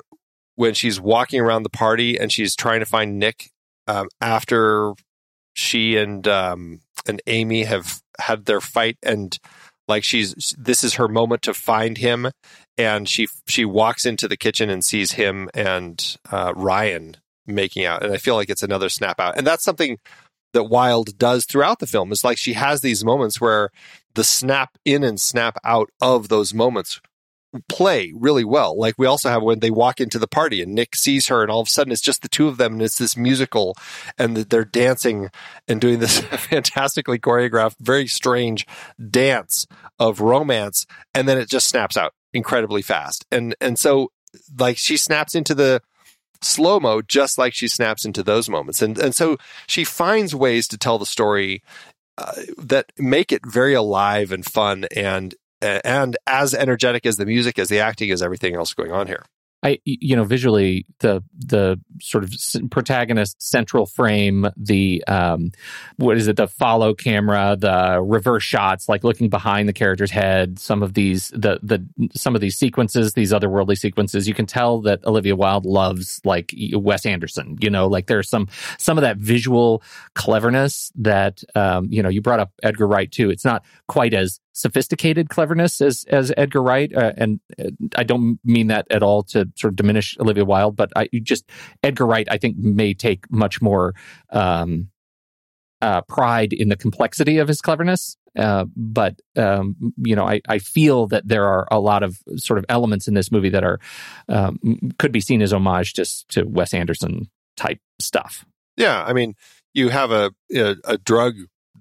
when 0.57 0.75
she's 0.75 1.01
walking 1.01 1.41
around 1.41 1.63
the 1.63 1.71
party 1.71 2.19
and 2.19 2.33
she's 2.33 2.57
trying 2.57 2.81
to 2.81 2.87
find 2.87 3.19
Nick 3.19 3.51
um, 3.87 4.09
after 4.21 4.95
she 5.55 5.97
and 5.97 6.27
um, 6.27 6.81
and 7.07 7.23
Amy 7.27 7.65
have 7.65 8.01
had 8.19 8.45
their 8.47 8.61
fight, 8.61 8.97
and 9.03 9.39
like 9.89 10.05
she's 10.05 10.55
this 10.59 10.85
is 10.85 10.95
her 10.95 11.09
moment 11.09 11.43
to 11.43 11.55
find 11.55 11.99
him, 11.99 12.31
and 12.77 13.09
she 13.09 13.29
she 13.47 13.65
walks 13.65 14.07
into 14.07 14.29
the 14.29 14.37
kitchen 14.37 14.71
and 14.71 14.85
sees 14.85 15.13
him 15.13 15.49
and 15.55 16.17
uh, 16.31 16.53
Ryan 16.57 17.17
making 17.47 17.85
out, 17.85 18.03
and 18.03 18.13
I 18.13 18.17
feel 18.17 18.35
like 18.35 18.51
it's 18.51 18.63
another 18.63 18.89
snap 18.89 19.21
out, 19.21 19.37
and 19.37 19.47
that's 19.47 19.65
something 19.65 19.99
that 20.53 20.65
Wilde 20.65 21.17
does 21.17 21.45
throughout 21.45 21.79
the 21.79 21.87
film. 21.87 22.11
It's 22.13 22.25
like 22.25 22.39
she 22.39 22.55
has 22.55 22.81
these 22.81 23.05
moments 23.05 23.41
where 23.41 23.71
the 24.15 24.25
snap 24.25 24.77
in 24.85 25.05
and 25.05 25.21
snap 25.21 25.57
out 25.65 25.91
of 26.01 26.29
those 26.29 26.53
moments 26.53 27.01
play 27.69 28.13
really 28.15 28.45
well. 28.45 28.79
Like 28.79 28.95
we 28.97 29.07
also 29.07 29.29
have 29.29 29.43
when 29.43 29.59
they 29.59 29.71
walk 29.71 30.01
into 30.01 30.19
the 30.19 30.29
party 30.29 30.63
and 30.63 30.75
Nick 30.75 30.95
sees 30.95 31.27
her 31.27 31.43
and 31.43 31.51
all 31.51 31.61
of 31.61 31.67
a 31.67 31.71
sudden 31.71 31.93
it's 31.93 32.01
just 32.01 32.23
the 32.23 32.29
two 32.29 32.49
of 32.49 32.59
them 32.59 32.75
and 32.75 32.83
it's 32.83 32.99
this 32.99 33.17
musical 33.17 33.77
and 34.19 34.37
they're 34.37 34.65
dancing 34.65 35.31
and 35.67 35.81
doing 35.81 35.99
this 35.99 36.21
fantastically 36.21 37.19
choreographed, 37.19 37.77
very 37.81 38.07
strange 38.07 38.67
dance 39.11 39.67
of 39.99 40.21
romance 40.21 40.87
and 41.13 41.29
then 41.29 41.39
it 41.39 41.49
just 41.49 41.69
snaps 41.69 41.97
out 41.97 42.13
incredibly 42.33 42.83
fast. 42.83 43.27
And 43.33 43.57
and 43.61 43.79
so 43.79 44.13
like 44.59 44.79
she 44.79 44.97
snaps 44.97 45.35
into 45.35 45.55
the 45.55 45.83
slow 46.43 46.81
mo 46.81 47.03
just 47.03 47.39
like 47.39 47.55
she 47.55 47.69
snaps 47.69 48.05
into 48.05 48.23
those 48.23 48.49
moments. 48.49 48.83
And 48.83 48.99
and 48.99 49.15
so 49.15 49.37
she 49.67 49.85
finds 49.85 50.35
ways 50.35 50.67
to 50.69 50.79
tell 50.79 50.99
the 50.99 51.07
story 51.07 51.63
uh, 52.19 52.33
that 52.59 52.93
make 52.99 53.33
it 53.33 53.43
very 53.47 53.75
alive 53.75 54.33
and 54.33 54.45
fun 54.45 54.87
and 54.95 55.35
and 55.63 56.17
as 56.27 56.55
energetic 56.55 57.07
as 57.07 57.17
the 57.17 57.27
music 57.27 57.59
as 57.59 57.69
the 57.69 57.79
acting 57.79 58.11
as 58.11 58.23
everything 58.23 58.55
else 58.55 58.75
going 58.75 58.93
on 58.93 59.07
here 59.07 59.25
I 59.63 59.79
you 59.85 60.17
know 60.17 60.25
visually 60.25 60.87
the 61.01 61.23
the 61.37 61.79
sort 62.01 62.25
of 62.25 62.33
protagonist 62.71 63.43
central 63.43 63.87
frame 63.87 64.47
the 64.57 65.05
um 65.07 65.53
what 65.97 66.17
is 66.17 66.29
it 66.29 66.37
the 66.37 66.49
follow 66.49 66.95
camera 66.95 67.57
the 67.59 68.01
reverse 68.03 68.43
shots 68.43 68.89
like 68.89 69.05
looking 69.05 69.29
behind 69.29 69.69
the 69.69 69.73
character's 69.73 70.11
head 70.11 70.59
some 70.59 70.83
of 70.83 70.95
these 70.95 71.29
the 71.29 71.61
the 71.63 71.85
some 72.15 72.35
of 72.35 72.41
these 72.41 72.57
sequences 72.57 73.13
these 73.13 73.33
otherworldly 73.33 73.77
sequences 73.77 74.27
you 74.27 74.35
can 74.35 74.47
tell 74.47 74.81
that 74.81 75.05
Olivia 75.05 75.37
Wilde 75.37 75.67
loves 75.67 76.21
like 76.25 76.55
Wes 76.73 77.05
Anderson 77.05 77.57
you 77.61 77.71
know 77.71 77.87
like 77.87 78.07
there's 78.07 78.29
some 78.29 78.49
some 78.79 78.97
of 78.97 79.03
that 79.03 79.19
visual 79.19 79.83
cleverness 80.15 80.91
that 80.97 81.43
um 81.55 81.87
you 81.91 82.03
know 82.03 82.09
you 82.09 82.23
brought 82.23 82.41
up 82.41 82.53
Edgar 82.63 82.87
Wright 82.87 83.11
too. 83.11 83.31
It's 83.31 83.45
not 83.45 83.65
quite 83.87 84.15
as 84.15 84.41
sophisticated 84.61 85.29
cleverness 85.29 85.81
as 85.81 86.05
as 86.09 86.33
Edgar 86.37 86.63
Wright, 86.63 86.95
uh, 86.95 87.13
and 87.17 87.41
uh, 87.59 87.71
I 87.97 88.05
don't 88.05 88.39
mean 88.45 88.69
that 88.69 88.87
at 88.91 89.03
all 89.03 89.23
to 89.25 89.49
sort 89.57 89.73
of 89.73 89.77
diminish 89.77 90.17
Olivia 90.21 90.45
Wilde, 90.45 90.77
but 90.77 90.91
I 90.97 91.09
just 91.23 91.49
Edgar 91.83 92.07
Wright 92.07 92.29
I 92.31 92.39
think 92.39 92.57
may 92.57 92.95
take 92.95 93.31
much 93.31 93.61
more 93.61 93.95
um, 94.31 94.89
uh, 95.81 96.03
pride 96.03 96.53
in 96.53 96.69
the 96.69 96.77
complexity 96.77 97.39
of 97.39 97.49
his 97.49 97.61
cleverness. 97.61 98.17
Uh, 98.39 98.65
but 98.77 99.17
um, 99.37 99.93
you 99.97 100.15
know, 100.15 100.25
I, 100.25 100.41
I 100.49 100.59
feel 100.61 101.09
that 101.09 101.27
there 101.27 101.47
are 101.47 101.67
a 101.71 101.81
lot 101.81 102.03
of 102.03 102.19
sort 102.37 102.59
of 102.59 102.65
elements 102.69 103.09
in 103.09 103.15
this 103.15 103.33
movie 103.33 103.49
that 103.49 103.65
are 103.65 103.81
um, 104.29 104.59
could 104.99 105.11
be 105.11 105.21
seen 105.21 105.43
as 105.43 105.53
homage 105.53 105.95
to 105.95 106.05
to 106.29 106.45
Wes 106.45 106.73
Anderson 106.73 107.29
type 107.57 107.79
stuff. 108.01 108.45
yeah 108.77 109.05
i 109.07 109.13
mean 109.13 109.35
you 109.75 109.91
have 109.91 110.11
a 110.11 110.31
a, 110.55 110.77
a 110.85 110.99
drug 110.99 111.35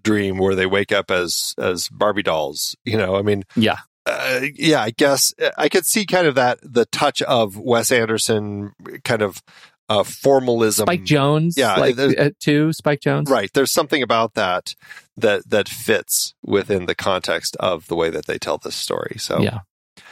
dream 0.03 0.37
where 0.37 0.55
they 0.55 0.65
wake 0.65 0.91
up 0.91 1.11
as 1.11 1.53
as 1.57 1.89
barbie 1.89 2.23
dolls 2.23 2.75
you 2.85 2.97
know 2.97 3.15
i 3.15 3.21
mean 3.21 3.43
Yeah, 3.55 3.77
uh, 4.05 4.41
yeah, 4.55 4.81
I 4.81 4.89
guess 4.89 5.33
I 5.57 5.69
could 5.69 5.85
see 5.85 6.05
kind 6.05 6.25
of 6.25 6.35
that 6.35 6.59
the 6.63 6.85
touch 6.85 7.21
of 7.21 7.57
Wes 7.57 7.91
Anderson 7.91 8.71
kind 9.03 9.21
of 9.21 9.43
uh, 9.87 10.03
formalism. 10.03 10.85
Spike 10.85 11.03
Jonze, 11.03 11.53
yeah, 11.57 11.75
like 11.75 11.99
uh, 11.99 12.31
too. 12.39 12.73
Spike 12.73 13.01
Jonze, 13.01 13.29
Right. 13.29 13.51
There's 13.53 13.71
something 13.71 14.01
about 14.01 14.33
that 14.33 14.75
that 15.17 15.47
that 15.49 15.69
fits 15.69 16.33
within 16.43 16.85
the 16.85 16.95
context 16.95 17.55
of 17.59 17.87
the 17.87 17.95
way 17.95 18.09
that 18.09 18.25
they 18.25 18.37
tell 18.37 18.57
this 18.57 18.75
story. 18.75 19.17
So 19.19 19.41
Yeah, 19.41 19.59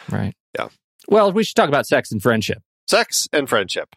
right. 0.09 0.35
Yeah. 0.57 0.67
Well, 1.07 1.31
we 1.31 1.43
should 1.43 1.55
talk 1.55 1.69
about 1.69 1.87
sex 1.87 2.11
and 2.11 2.21
friendship. 2.21 2.61
sex 2.87 3.27
and 3.31 3.47
friendship. 3.47 3.95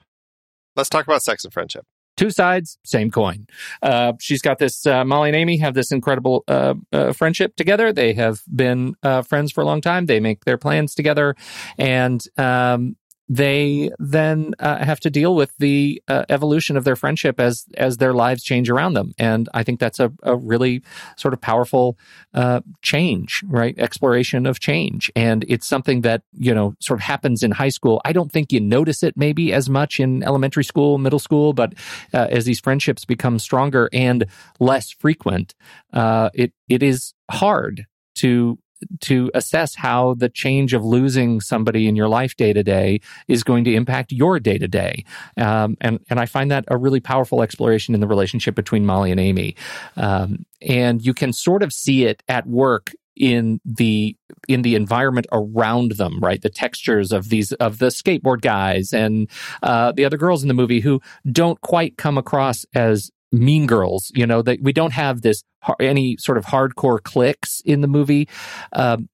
Let's 0.77 0.89
talk 0.89 1.07
about 1.07 1.23
sex 1.23 1.45
and 1.45 1.53
friendship. 1.53 1.85
Two 2.21 2.31
sides, 2.31 2.77
same 2.85 3.11
coin. 3.11 3.47
Uh, 3.83 4.13
she's 4.21 4.43
got 4.43 4.59
this, 4.59 4.85
uh, 4.85 5.03
Molly 5.07 5.31
and 5.31 5.37
Amy 5.37 5.57
have 5.57 5.73
this 5.73 5.91
incredible 5.91 6.45
uh, 6.49 6.75
uh, 6.93 7.15
friendship 7.15 7.57
together. 7.57 7.95
They 7.95 8.13
have 8.13 8.43
been 8.55 8.95
uh, 9.03 9.23
friends 9.23 9.51
for 9.53 9.63
a 9.63 9.65
long 9.65 9.81
time. 9.81 10.05
They 10.05 10.21
make 10.21 10.45
their 10.45 10.59
plans 10.59 10.95
together. 10.95 11.35
And 11.79 12.23
um, 12.37 12.97
they 13.33 13.93
then 14.01 14.55
uh, 14.59 14.85
have 14.85 14.99
to 14.99 15.09
deal 15.09 15.37
with 15.37 15.57
the 15.59 16.03
uh, 16.09 16.25
evolution 16.29 16.77
of 16.77 16.83
their 16.83 16.97
friendship 16.97 17.39
as 17.39 17.65
as 17.77 17.99
their 17.99 18.13
lives 18.13 18.43
change 18.43 18.69
around 18.69 18.95
them. 18.95 19.13
And 19.19 19.49
I 19.55 19.63
think 19.63 19.79
that's 19.79 20.01
a, 20.01 20.13
a 20.25 20.37
really 20.37 20.83
sort 21.17 21.33
of 21.33 21.41
powerful 21.41 21.97
uh, 22.35 22.61
change, 22.83 23.45
right? 23.47 23.79
Exploration 23.79 24.47
of 24.47 24.59
change. 24.59 25.13
And 25.15 25.45
it's 25.47 25.69
something 25.69 26.01
that, 26.01 26.23
you 26.33 26.53
know, 26.53 26.75
sort 26.81 26.99
of 26.99 27.05
happens 27.05 27.45
in 27.45 27.53
high 27.53 27.69
school. 27.69 28.01
I 28.05 28.13
don't 28.13 28.33
think 28.33 28.53
you 28.53 28.59
notice 28.59 29.05
it 29.05 29.17
maybe 29.17 29.53
as 29.53 29.71
much 29.71 30.01
in 30.01 30.25
elementary 30.25 30.65
school, 30.65 30.99
middle 30.99 31.21
school, 31.21 31.53
but 31.53 31.75
uh, 32.13 32.27
as 32.31 32.47
these 32.47 32.59
friendships 32.59 33.05
become 33.05 33.39
stronger 33.39 33.89
and 33.93 34.27
less 34.59 34.91
frequent, 34.91 35.55
uh, 35.93 36.31
it 36.35 36.53
it 36.69 36.83
is 36.83 37.15
hard 37.31 37.87
to 38.17 38.59
to 39.01 39.31
assess 39.35 39.75
how 39.75 40.15
the 40.15 40.29
change 40.29 40.75
of 40.75 40.85
losing 40.85 41.41
somebody 41.41 41.87
in 41.89 41.97
your 41.97 42.09
life 42.09 42.37
day 42.37 42.53
to 42.53 42.63
day 42.63 43.01
is 43.29 43.43
going 43.43 43.65
to 43.65 43.75
impact 43.75 44.13
your 44.13 44.41
day 44.41 44.59
to 44.59 44.69
day. 44.69 45.05
Um, 45.37 45.77
and 45.81 46.01
and 46.09 46.21
I 46.21 46.27
find 46.27 46.51
that 46.51 46.65
a 46.69 46.77
really 46.77 47.01
powerful 47.01 47.43
exploration 47.43 47.95
in 47.95 48.01
the 48.01 48.09
relationship 48.09 48.55
between 48.55 48.87
Molly 48.87 49.11
and 49.11 49.21
Amy. 49.21 49.57
Um, 49.97 50.45
and 50.61 51.05
you 51.05 51.15
can 51.15 51.33
sort 51.33 51.63
of 51.63 51.73
see 51.73 52.05
it 52.05 52.23
at 52.29 52.47
work 52.47 52.93
in 53.17 53.61
the 53.65 54.17
in 54.49 54.63
the 54.63 54.75
environment 54.75 55.27
around 55.31 55.93
them 55.93 56.19
right 56.21 56.41
the 56.41 56.49
textures 56.49 57.13
of 57.13 57.29
these 57.29 57.53
of 57.55 57.79
the 57.79 57.87
skateboard 57.89 58.41
guys 58.41 58.93
and 58.93 59.29
uh, 59.63 59.93
the 59.93 60.05
other 60.05 60.17
girls 60.17 60.43
in 60.43 60.49
the 60.49 60.55
movie 60.55 60.81
who 60.81 61.01
don't 61.31 61.61
quite 61.61 61.99
come 61.99 62.17
across 62.17 62.65
as 62.75 63.11
Mean 63.33 63.67
Girls. 63.67 64.11
You 64.15 64.27
know 64.27 64.43
that 64.43 64.61
we 64.63 64.73
don't 64.73 64.93
have 64.93 65.23
this 65.23 65.45
any 65.79 66.17
sort 66.19 66.39
of 66.39 66.45
hardcore 66.45 67.03
clicks 67.03 67.61
in 67.65 67.81
the 67.81 67.89
movie. 67.89 68.29
Um, 68.73 69.09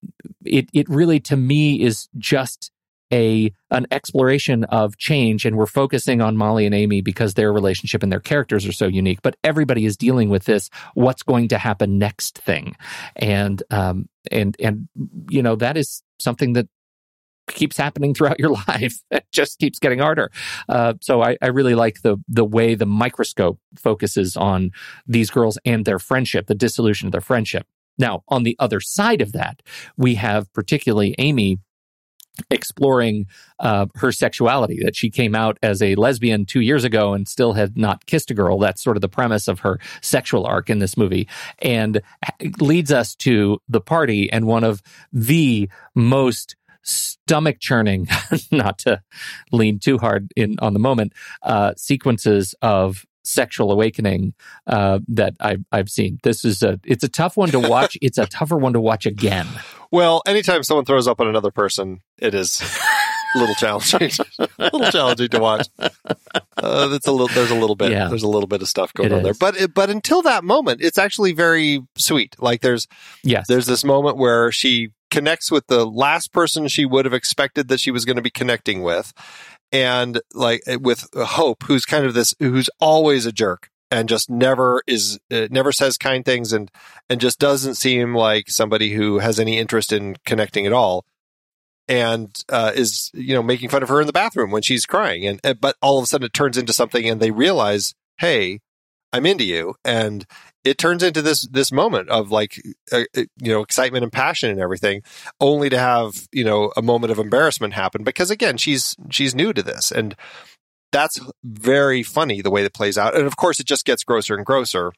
it 0.44 0.68
it 0.72 0.88
really 0.88 1.20
to 1.20 1.36
me 1.36 1.82
is 1.82 2.08
just 2.18 2.70
a 3.12 3.52
an 3.70 3.86
exploration 3.90 4.64
of 4.64 4.96
change 4.96 5.44
and 5.44 5.56
we're 5.56 5.66
focusing 5.66 6.20
on 6.20 6.36
Molly 6.36 6.66
and 6.66 6.74
Amy 6.74 7.00
because 7.00 7.34
their 7.34 7.52
relationship 7.52 8.02
and 8.02 8.10
their 8.10 8.20
characters 8.20 8.66
are 8.66 8.72
so 8.72 8.86
unique 8.86 9.20
but 9.22 9.36
everybody 9.44 9.84
is 9.84 9.96
dealing 9.96 10.28
with 10.28 10.44
this 10.44 10.70
what's 10.94 11.22
going 11.22 11.48
to 11.48 11.58
happen 11.58 11.98
next 11.98 12.38
thing 12.38 12.74
and 13.14 13.62
um 13.70 14.08
and 14.32 14.56
and 14.58 14.88
you 15.28 15.42
know 15.42 15.54
that 15.54 15.76
is 15.76 16.02
something 16.18 16.54
that 16.54 16.66
keeps 17.56 17.76
happening 17.76 18.14
throughout 18.14 18.38
your 18.38 18.50
life. 18.68 19.00
It 19.10 19.26
just 19.32 19.58
keeps 19.58 19.80
getting 19.80 19.98
harder. 19.98 20.30
Uh, 20.68 20.94
so 21.00 21.22
I, 21.22 21.36
I 21.42 21.48
really 21.48 21.74
like 21.74 22.02
the 22.02 22.18
the 22.28 22.44
way 22.44 22.76
the 22.76 22.86
microscope 22.86 23.58
focuses 23.76 24.36
on 24.36 24.70
these 25.06 25.30
girls 25.30 25.58
and 25.64 25.84
their 25.84 25.98
friendship 25.98 26.46
the 26.46 26.54
dissolution 26.54 27.08
of 27.08 27.12
their 27.12 27.20
friendship. 27.20 27.66
Now 27.98 28.22
on 28.28 28.44
the 28.44 28.56
other 28.60 28.80
side 28.80 29.20
of 29.20 29.32
that 29.32 29.62
we 29.96 30.14
have 30.14 30.52
particularly 30.52 31.14
Amy 31.18 31.58
exploring 32.50 33.26
uh, 33.60 33.86
her 33.96 34.12
sexuality 34.12 34.80
that 34.84 34.94
she 34.94 35.10
came 35.10 35.34
out 35.34 35.58
as 35.62 35.80
a 35.80 35.94
lesbian 35.94 36.44
two 36.44 36.60
years 36.60 36.84
ago 36.84 37.14
and 37.14 37.26
still 37.26 37.54
had 37.54 37.76
not 37.76 38.04
kissed 38.06 38.30
a 38.30 38.34
girl. 38.34 38.58
That's 38.58 38.82
sort 38.82 38.96
of 38.96 39.00
the 39.00 39.08
premise 39.08 39.48
of 39.48 39.60
her 39.60 39.78
sexual 40.02 40.46
arc 40.46 40.68
in 40.68 40.78
this 40.78 40.96
movie 40.96 41.28
and 41.60 42.02
leads 42.60 42.92
us 42.92 43.14
to 43.16 43.58
the 43.68 43.80
party 43.80 44.30
and 44.30 44.46
one 44.46 44.64
of 44.64 44.82
the 45.12 45.70
most 45.94 46.56
stomach 46.86 47.58
churning 47.60 48.06
not 48.50 48.78
to 48.78 49.02
lean 49.52 49.78
too 49.78 49.98
hard 49.98 50.32
in 50.36 50.56
on 50.60 50.72
the 50.72 50.78
moment 50.78 51.12
uh, 51.42 51.74
sequences 51.76 52.54
of 52.62 53.04
sexual 53.26 53.72
awakening 53.72 54.32
uh, 54.66 55.00
that 55.08 55.34
I, 55.40 55.58
I've 55.72 55.90
seen. 55.90 56.18
This 56.22 56.44
is 56.44 56.62
a 56.62 56.80
it's 56.84 57.04
a 57.04 57.08
tough 57.08 57.36
one 57.36 57.50
to 57.50 57.60
watch. 57.60 57.98
it's 58.02 58.18
a 58.18 58.26
tougher 58.26 58.56
one 58.56 58.72
to 58.72 58.80
watch 58.80 59.04
again. 59.04 59.46
Well, 59.90 60.22
anytime 60.26 60.62
someone 60.62 60.84
throws 60.84 61.08
up 61.08 61.20
on 61.20 61.28
another 61.28 61.50
person, 61.50 62.00
it 62.18 62.34
is 62.34 62.60
a 63.34 63.38
little 63.38 63.54
challenging. 63.54 64.10
a 64.58 64.70
little 64.72 64.90
challenging 64.90 65.28
to 65.28 65.40
watch. 65.40 65.68
Uh, 65.78 66.88
it's 66.92 67.06
a 67.06 67.12
little. 67.12 67.28
There's 67.28 67.50
a 67.50 67.58
little 67.58 67.76
bit. 67.76 67.92
Yeah. 67.92 68.08
There's 68.08 68.22
a 68.22 68.28
little 68.28 68.48
bit 68.48 68.62
of 68.62 68.68
stuff 68.68 68.92
going 68.94 69.12
It 69.12 69.14
on 69.14 69.22
there. 69.22 69.34
But 69.34 69.56
it, 69.56 69.74
but 69.74 69.90
until 69.90 70.22
that 70.22 70.44
moment, 70.44 70.80
it's 70.82 70.98
actually 70.98 71.32
very 71.32 71.82
sweet. 71.96 72.36
Like 72.38 72.62
there's 72.62 72.86
Yes, 73.22 73.46
there's 73.48 73.66
this 73.66 73.84
moment 73.84 74.16
where 74.16 74.50
she 74.52 74.90
connects 75.10 75.50
with 75.50 75.66
the 75.66 75.86
last 75.86 76.32
person 76.32 76.68
she 76.68 76.84
would 76.84 77.04
have 77.04 77.14
expected 77.14 77.68
that 77.68 77.80
she 77.80 77.90
was 77.90 78.04
going 78.04 78.16
to 78.16 78.22
be 78.22 78.30
connecting 78.30 78.82
with, 78.82 79.12
and 79.72 80.20
like 80.34 80.62
with 80.80 81.08
Hope, 81.14 81.64
who's 81.64 81.84
kind 81.84 82.04
of 82.04 82.14
this, 82.14 82.34
who's 82.38 82.70
always 82.80 83.26
a 83.26 83.32
jerk 83.32 83.70
and 83.90 84.08
just 84.08 84.28
never 84.28 84.82
is, 84.86 85.18
uh, 85.30 85.48
never 85.50 85.72
says 85.72 85.96
kind 85.96 86.24
things, 86.24 86.52
and 86.52 86.70
and 87.08 87.20
just 87.20 87.38
doesn't 87.38 87.76
seem 87.76 88.14
like 88.14 88.50
somebody 88.50 88.92
who 88.92 89.18
has 89.18 89.38
any 89.38 89.58
interest 89.58 89.92
in 89.92 90.16
connecting 90.24 90.66
at 90.66 90.72
all. 90.72 91.04
And 91.88 92.36
uh, 92.48 92.72
is 92.74 93.10
you 93.14 93.34
know 93.34 93.42
making 93.42 93.68
fun 93.68 93.82
of 93.82 93.88
her 93.88 94.00
in 94.00 94.08
the 94.08 94.12
bathroom 94.12 94.50
when 94.50 94.62
she's 94.62 94.86
crying, 94.86 95.26
and 95.26 95.40
uh, 95.44 95.54
but 95.54 95.76
all 95.80 95.98
of 95.98 96.04
a 96.04 96.06
sudden 96.06 96.26
it 96.26 96.34
turns 96.34 96.58
into 96.58 96.72
something, 96.72 97.08
and 97.08 97.20
they 97.20 97.30
realize, 97.30 97.94
hey, 98.18 98.60
I'm 99.12 99.26
into 99.26 99.44
you, 99.44 99.74
and 99.84 100.26
it 100.66 100.78
turns 100.78 101.02
into 101.02 101.22
this 101.22 101.46
this 101.48 101.70
moment 101.70 102.08
of 102.08 102.30
like 102.30 102.60
uh, 102.92 103.04
uh, 103.16 103.22
you 103.38 103.52
know 103.52 103.62
excitement 103.62 104.02
and 104.02 104.12
passion 104.12 104.50
and 104.50 104.60
everything 104.60 105.02
only 105.40 105.70
to 105.70 105.78
have 105.78 106.26
you 106.32 106.44
know 106.44 106.72
a 106.76 106.82
moment 106.82 107.12
of 107.12 107.18
embarrassment 107.18 107.72
happen 107.72 108.02
because 108.02 108.30
again 108.30 108.56
she's 108.56 108.96
she's 109.10 109.34
new 109.34 109.52
to 109.52 109.62
this 109.62 109.92
and 109.92 110.16
that's 110.92 111.20
very 111.44 112.02
funny 112.02 112.42
the 112.42 112.50
way 112.50 112.62
that 112.62 112.74
plays 112.74 112.98
out 112.98 113.14
and 113.14 113.26
of 113.26 113.36
course 113.36 113.60
it 113.60 113.66
just 113.66 113.84
gets 113.84 114.02
grosser 114.02 114.34
and 114.34 114.44
grosser 114.44 114.92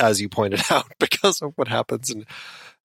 as 0.00 0.20
you 0.20 0.28
pointed 0.28 0.60
out 0.70 0.90
because 0.98 1.40
of 1.40 1.52
what 1.56 1.68
happens 1.68 2.10
and 2.10 2.26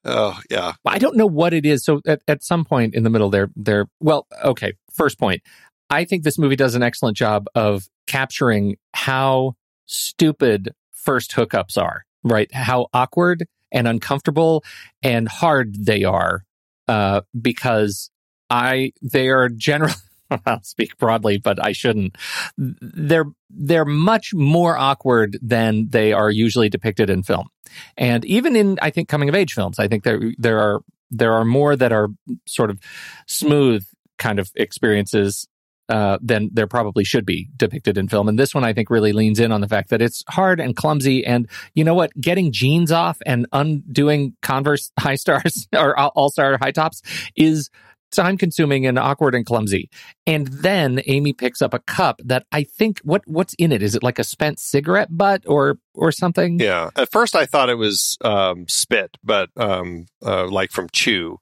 oh 0.06 0.40
yeah 0.50 0.74
I 0.86 1.00
don't 1.00 1.18
know 1.18 1.28
what 1.28 1.54
it 1.54 1.66
is. 1.66 1.84
So 1.84 2.02
at, 2.06 2.22
at 2.28 2.44
some 2.44 2.64
point 2.64 2.96
in 2.96 3.04
the 3.04 3.10
middle 3.10 3.30
there, 3.30 3.50
there, 3.56 3.88
well, 4.00 4.26
okay. 4.44 4.74
First 4.94 5.20
point. 5.20 5.42
I 5.90 6.06
think 6.06 6.24
this 6.24 6.38
movie 6.38 6.56
does 6.56 6.76
an 6.76 6.84
excellent 6.84 7.16
job 7.16 7.46
of 7.56 7.88
capturing 8.08 8.78
how 8.94 9.56
stupid 9.86 10.74
first 11.08 11.32
hookups 11.32 11.82
are, 11.82 12.04
right? 12.22 12.54
How 12.54 12.88
awkward 12.94 13.48
and 13.72 13.88
uncomfortable 13.88 14.66
and 15.02 15.26
hard 15.26 15.86
they 15.86 16.04
are. 16.04 16.44
Uh, 16.90 17.22
because 17.40 18.12
I, 18.50 18.92
they 19.02 19.30
are 19.30 19.48
generally, 19.48 19.94
I'll 20.46 20.64
speak 20.64 20.98
broadly, 20.98 21.38
but 21.38 21.64
I 21.64 21.72
shouldn't. 21.72 22.18
They're, 22.58 23.28
they're 23.50 23.86
much 23.86 24.34
more 24.34 24.78
awkward 24.78 25.40
than 25.42 25.88
they 25.92 26.12
are 26.12 26.30
usually 26.30 26.68
depicted 26.68 27.10
in 27.10 27.24
film. 27.24 27.48
And 27.96 28.26
even 28.26 28.58
in, 28.58 28.78
I 28.82 28.90
think, 28.90 29.08
coming 29.08 29.30
of 29.30 29.36
age 29.36 29.54
films, 29.54 29.80
I 29.80 29.88
think 29.88 30.04
there, 30.04 30.20
there 30.38 30.60
are, 30.60 30.82
there 31.10 31.32
are 31.32 31.46
more 31.46 31.78
that 31.78 31.94
are 31.94 32.10
sort 32.46 32.70
of 32.70 32.82
smooth 33.28 33.86
kind 34.18 34.40
of 34.40 34.52
experiences 34.58 35.48
uh, 35.90 36.18
than 36.22 36.50
there 36.54 36.68
probably 36.68 37.04
should 37.04 37.26
be 37.26 37.50
depicted 37.56 37.98
in 37.98 38.08
film. 38.08 38.28
And 38.28 38.38
this 38.38 38.54
one, 38.54 38.64
I 38.64 38.74
think, 38.74 38.90
really 38.90 39.14
leans 39.14 39.40
in 39.40 39.52
on 39.52 39.62
the 39.62 39.68
fact 39.68 39.90
that 39.90 40.02
it's 40.02 40.24
hard 40.30 40.60
and 40.60 40.76
clumsy. 40.76 41.26
And 41.26 41.48
you 41.74 41.84
know 41.84 41.94
what? 41.94 42.12
Getting 42.20 42.52
jeans 42.52 42.92
off 42.92 43.18
and 43.26 43.48
undoing 43.54 44.36
Converse 44.42 44.92
high 45.00 45.16
stars 45.16 45.68
or 45.76 45.98
all 45.98 46.30
star 46.30 46.58
high 46.58 46.72
tops 46.72 47.02
is 47.36 47.70
time 48.12 48.38
consuming 48.38 48.86
and 48.86 48.98
awkward 48.98 49.36
and 49.36 49.46
clumsy. 49.46 49.90
And 50.26 50.48
then 50.48 51.02
Amy 51.08 51.34
picks 51.34 51.62
up 51.62 51.74
a 51.74 51.80
cup 51.80 52.22
that 52.24 52.46
I 52.52 52.64
think 52.64 53.00
what 53.00 53.22
what's 53.28 53.54
in 53.56 53.72
it? 53.72 53.84
Is 53.84 53.96
it 53.96 54.04
like 54.04 54.18
a 54.18 54.24
spent 54.24 54.60
cigarette 54.60 55.10
butt 55.12 55.44
or 55.46 55.78
or 55.94 56.12
something? 56.12 56.60
yeah 56.60 56.90
at 56.96 57.12
first 57.12 57.36
i 57.36 57.46
thought 57.46 57.70
it 57.70 57.78
was 57.78 58.18
um 58.22 58.68
spit 58.68 59.18
but 59.24 59.50
um 59.58 60.06
uh, 60.26 60.46
like 60.48 60.72
from 60.72 60.88
chew 60.92 61.40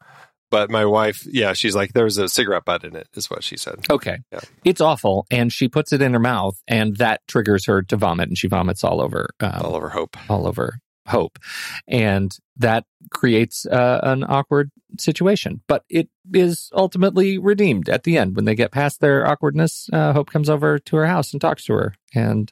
but 0.52 0.70
my 0.70 0.86
wife 0.86 1.26
yeah 1.32 1.54
she's 1.54 1.76
like 1.76 1.94
there's 1.94 2.18
a 2.18 2.30
cigarette 2.30 2.66
butt 2.66 2.84
in 2.84 2.96
it 2.96 3.08
is 3.14 3.30
what 3.30 3.44
she 3.44 3.58
said 3.58 3.86
Okay. 3.90 4.18
Yeah. 4.32 4.40
It's 4.64 4.82
awful. 4.82 5.26
And 5.32 5.52
she 5.54 5.68
puts 5.68 5.94
it 5.94 6.02
in 6.02 6.14
her 6.14 6.20
mouth 6.20 6.62
and 6.68 6.98
that 6.98 7.22
triggers 7.28 7.66
her 7.66 7.82
to 7.84 7.96
vomit 7.98 8.30
and 8.30 8.38
she 8.38 8.48
vomits 8.48 8.84
all 8.84 9.02
over 9.02 9.30
um, 9.40 9.62
all 9.64 9.76
over 9.76 9.90
hope 9.90 10.18
all 10.30 10.48
over 10.48 10.80
hope 11.08 11.38
and 11.88 12.36
that 12.58 12.86
creates 13.12 13.66
uh, 13.68 14.00
an 14.04 14.24
awkward 14.28 14.72
situation 14.98 15.62
but 15.68 15.84
it 15.90 16.10
is 16.34 16.70
ultimately 16.74 17.38
redeemed 17.38 17.90
at 17.90 18.04
the 18.04 18.18
end 18.18 18.36
when 18.36 18.46
they 18.46 18.56
get 18.56 18.72
past 18.72 19.02
their 19.02 19.28
awkwardness 19.28 19.88
uh, 19.94 20.14
hope 20.14 20.32
comes 20.32 20.50
over 20.50 20.80
to 20.80 20.96
her 20.96 21.06
house 21.06 21.32
and 21.32 21.42
talks 21.42 21.66
to 21.66 21.74
her 21.74 21.94
and 22.16 22.52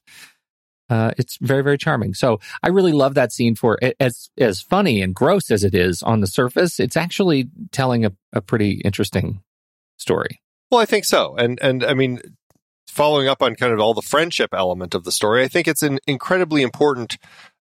uh, 0.93 1.11
it's 1.17 1.37
very 1.41 1.63
very 1.63 1.77
charming 1.77 2.13
so 2.13 2.39
i 2.61 2.69
really 2.69 2.93
love 3.03 3.13
that 3.15 3.31
scene 3.31 3.55
for 3.55 3.71
as 3.99 4.29
as 4.37 4.61
funny 4.61 5.01
and 5.01 5.15
gross 5.15 5.51
as 5.51 5.63
it 5.63 5.75
is 5.87 6.03
on 6.03 6.21
the 6.21 6.27
surface 6.27 6.79
it's 6.79 6.97
actually 6.97 7.49
telling 7.71 8.05
a, 8.05 8.11
a 8.31 8.41
pretty 8.41 8.71
interesting 8.89 9.41
story 9.97 10.33
Well, 10.71 10.81
I 10.81 10.85
think 10.85 11.05
so. 11.05 11.35
And 11.37 11.59
and 11.61 11.83
I 11.83 11.93
mean 11.93 12.19
following 12.87 13.27
up 13.27 13.41
on 13.41 13.55
kind 13.55 13.73
of 13.73 13.79
all 13.79 13.93
the 13.93 14.01
friendship 14.01 14.51
element 14.53 14.93
of 14.95 15.03
the 15.03 15.11
story, 15.11 15.43
I 15.43 15.47
think 15.47 15.67
it's 15.67 15.83
an 15.83 15.99
incredibly 16.07 16.61
important 16.61 17.17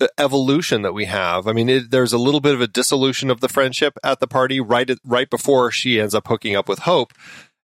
uh, 0.00 0.08
evolution 0.18 0.82
that 0.82 0.92
we 0.92 1.04
have. 1.06 1.46
I 1.46 1.52
mean, 1.52 1.68
it, 1.68 1.90
there's 1.90 2.12
a 2.12 2.18
little 2.18 2.40
bit 2.40 2.54
of 2.54 2.60
a 2.60 2.66
dissolution 2.66 3.30
of 3.30 3.40
the 3.40 3.48
friendship 3.48 3.94
at 4.02 4.18
the 4.20 4.26
party 4.26 4.60
right 4.60 4.88
at, 4.90 4.98
right 5.04 5.30
before 5.30 5.70
she 5.70 6.00
ends 6.00 6.14
up 6.14 6.26
hooking 6.26 6.56
up 6.56 6.68
with 6.68 6.80
Hope. 6.80 7.12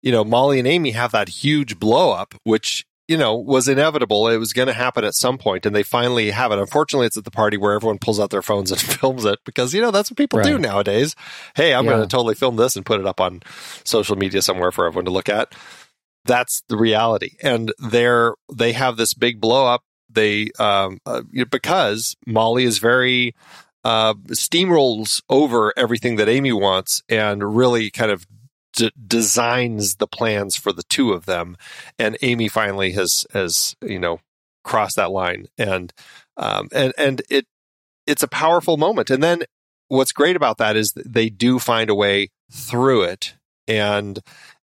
You 0.02 0.12
know, 0.12 0.24
Molly 0.24 0.58
and 0.58 0.68
Amy 0.68 0.92
have 0.92 1.12
that 1.12 1.28
huge 1.28 1.78
blow 1.78 2.12
up 2.12 2.34
which 2.44 2.84
you 3.08 3.16
know, 3.16 3.34
was 3.34 3.66
inevitable. 3.68 4.28
It 4.28 4.36
was 4.36 4.52
going 4.52 4.68
to 4.68 4.74
happen 4.74 5.02
at 5.02 5.14
some 5.14 5.38
point, 5.38 5.64
and 5.66 5.74
they 5.74 5.82
finally 5.82 6.30
have 6.30 6.52
it. 6.52 6.58
Unfortunately, 6.58 7.06
it's 7.06 7.16
at 7.16 7.24
the 7.24 7.30
party 7.30 7.56
where 7.56 7.72
everyone 7.72 7.98
pulls 7.98 8.20
out 8.20 8.28
their 8.30 8.42
phones 8.42 8.70
and 8.70 8.78
films 9.00 9.24
it 9.24 9.38
because, 9.44 9.72
you 9.72 9.80
know, 9.80 9.90
that's 9.90 10.10
what 10.10 10.18
people 10.18 10.38
do 10.44 10.58
nowadays. 10.58 11.16
Hey, 11.56 11.74
I'm 11.74 11.86
Yeah. 11.86 11.92
going 11.92 12.02
to 12.02 12.06
totally 12.08 12.34
film 12.34 12.56
this 12.56 12.76
and 12.76 12.84
put 12.86 13.00
it 13.00 13.06
up 13.06 13.18
on 13.20 13.42
social 13.84 14.14
media 14.14 14.42
somewhere 14.42 14.70
for 14.70 14.86
everyone 14.86 15.06
to 15.06 15.10
look 15.10 15.28
at. 15.30 15.54
That's 16.26 16.62
the 16.68 16.76
reality. 16.76 17.36
And 17.42 17.72
they're, 17.78 18.34
they 18.52 18.72
have 18.72 18.98
this 18.98 19.14
big 19.14 19.40
blow 19.40 19.66
up. 19.66 19.82
They, 20.10 20.50
um, 20.58 20.98
uh, 21.06 21.22
because 21.50 22.14
Molly 22.26 22.64
is 22.64 22.78
very, 22.78 23.34
uh, 23.84 24.14
steamrolls 24.30 25.22
over 25.30 25.72
everything 25.78 26.16
that 26.16 26.28
Amy 26.28 26.52
wants 26.52 27.02
and 27.08 27.56
really 27.56 27.90
kind 27.90 28.10
of 28.10 28.26
d- 28.78 28.92
designs 29.06 29.96
the 29.96 30.06
plans 30.06 30.56
for 30.56 30.72
the 30.72 30.84
two 30.84 31.12
of 31.12 31.26
them. 31.26 31.56
And 31.98 32.16
Amy 32.22 32.48
finally 32.48 32.92
has, 32.92 33.26
has, 33.32 33.74
you 33.82 33.98
know, 33.98 34.20
crossed 34.62 34.96
that 34.96 35.10
line. 35.10 35.48
And, 35.58 35.92
um, 36.36 36.68
and, 36.72 36.92
and 36.96 37.22
it, 37.28 37.46
it's 38.06 38.22
a 38.22 38.28
powerful 38.28 38.76
moment. 38.76 39.10
And 39.10 39.22
then 39.22 39.42
what's 39.88 40.12
great 40.12 40.36
about 40.36 40.58
that 40.58 40.76
is 40.76 40.92
that 40.92 41.12
they 41.12 41.28
do 41.28 41.58
find 41.58 41.90
a 41.90 41.94
way 41.94 42.28
through 42.50 43.02
it. 43.02 43.34
And 43.66 44.20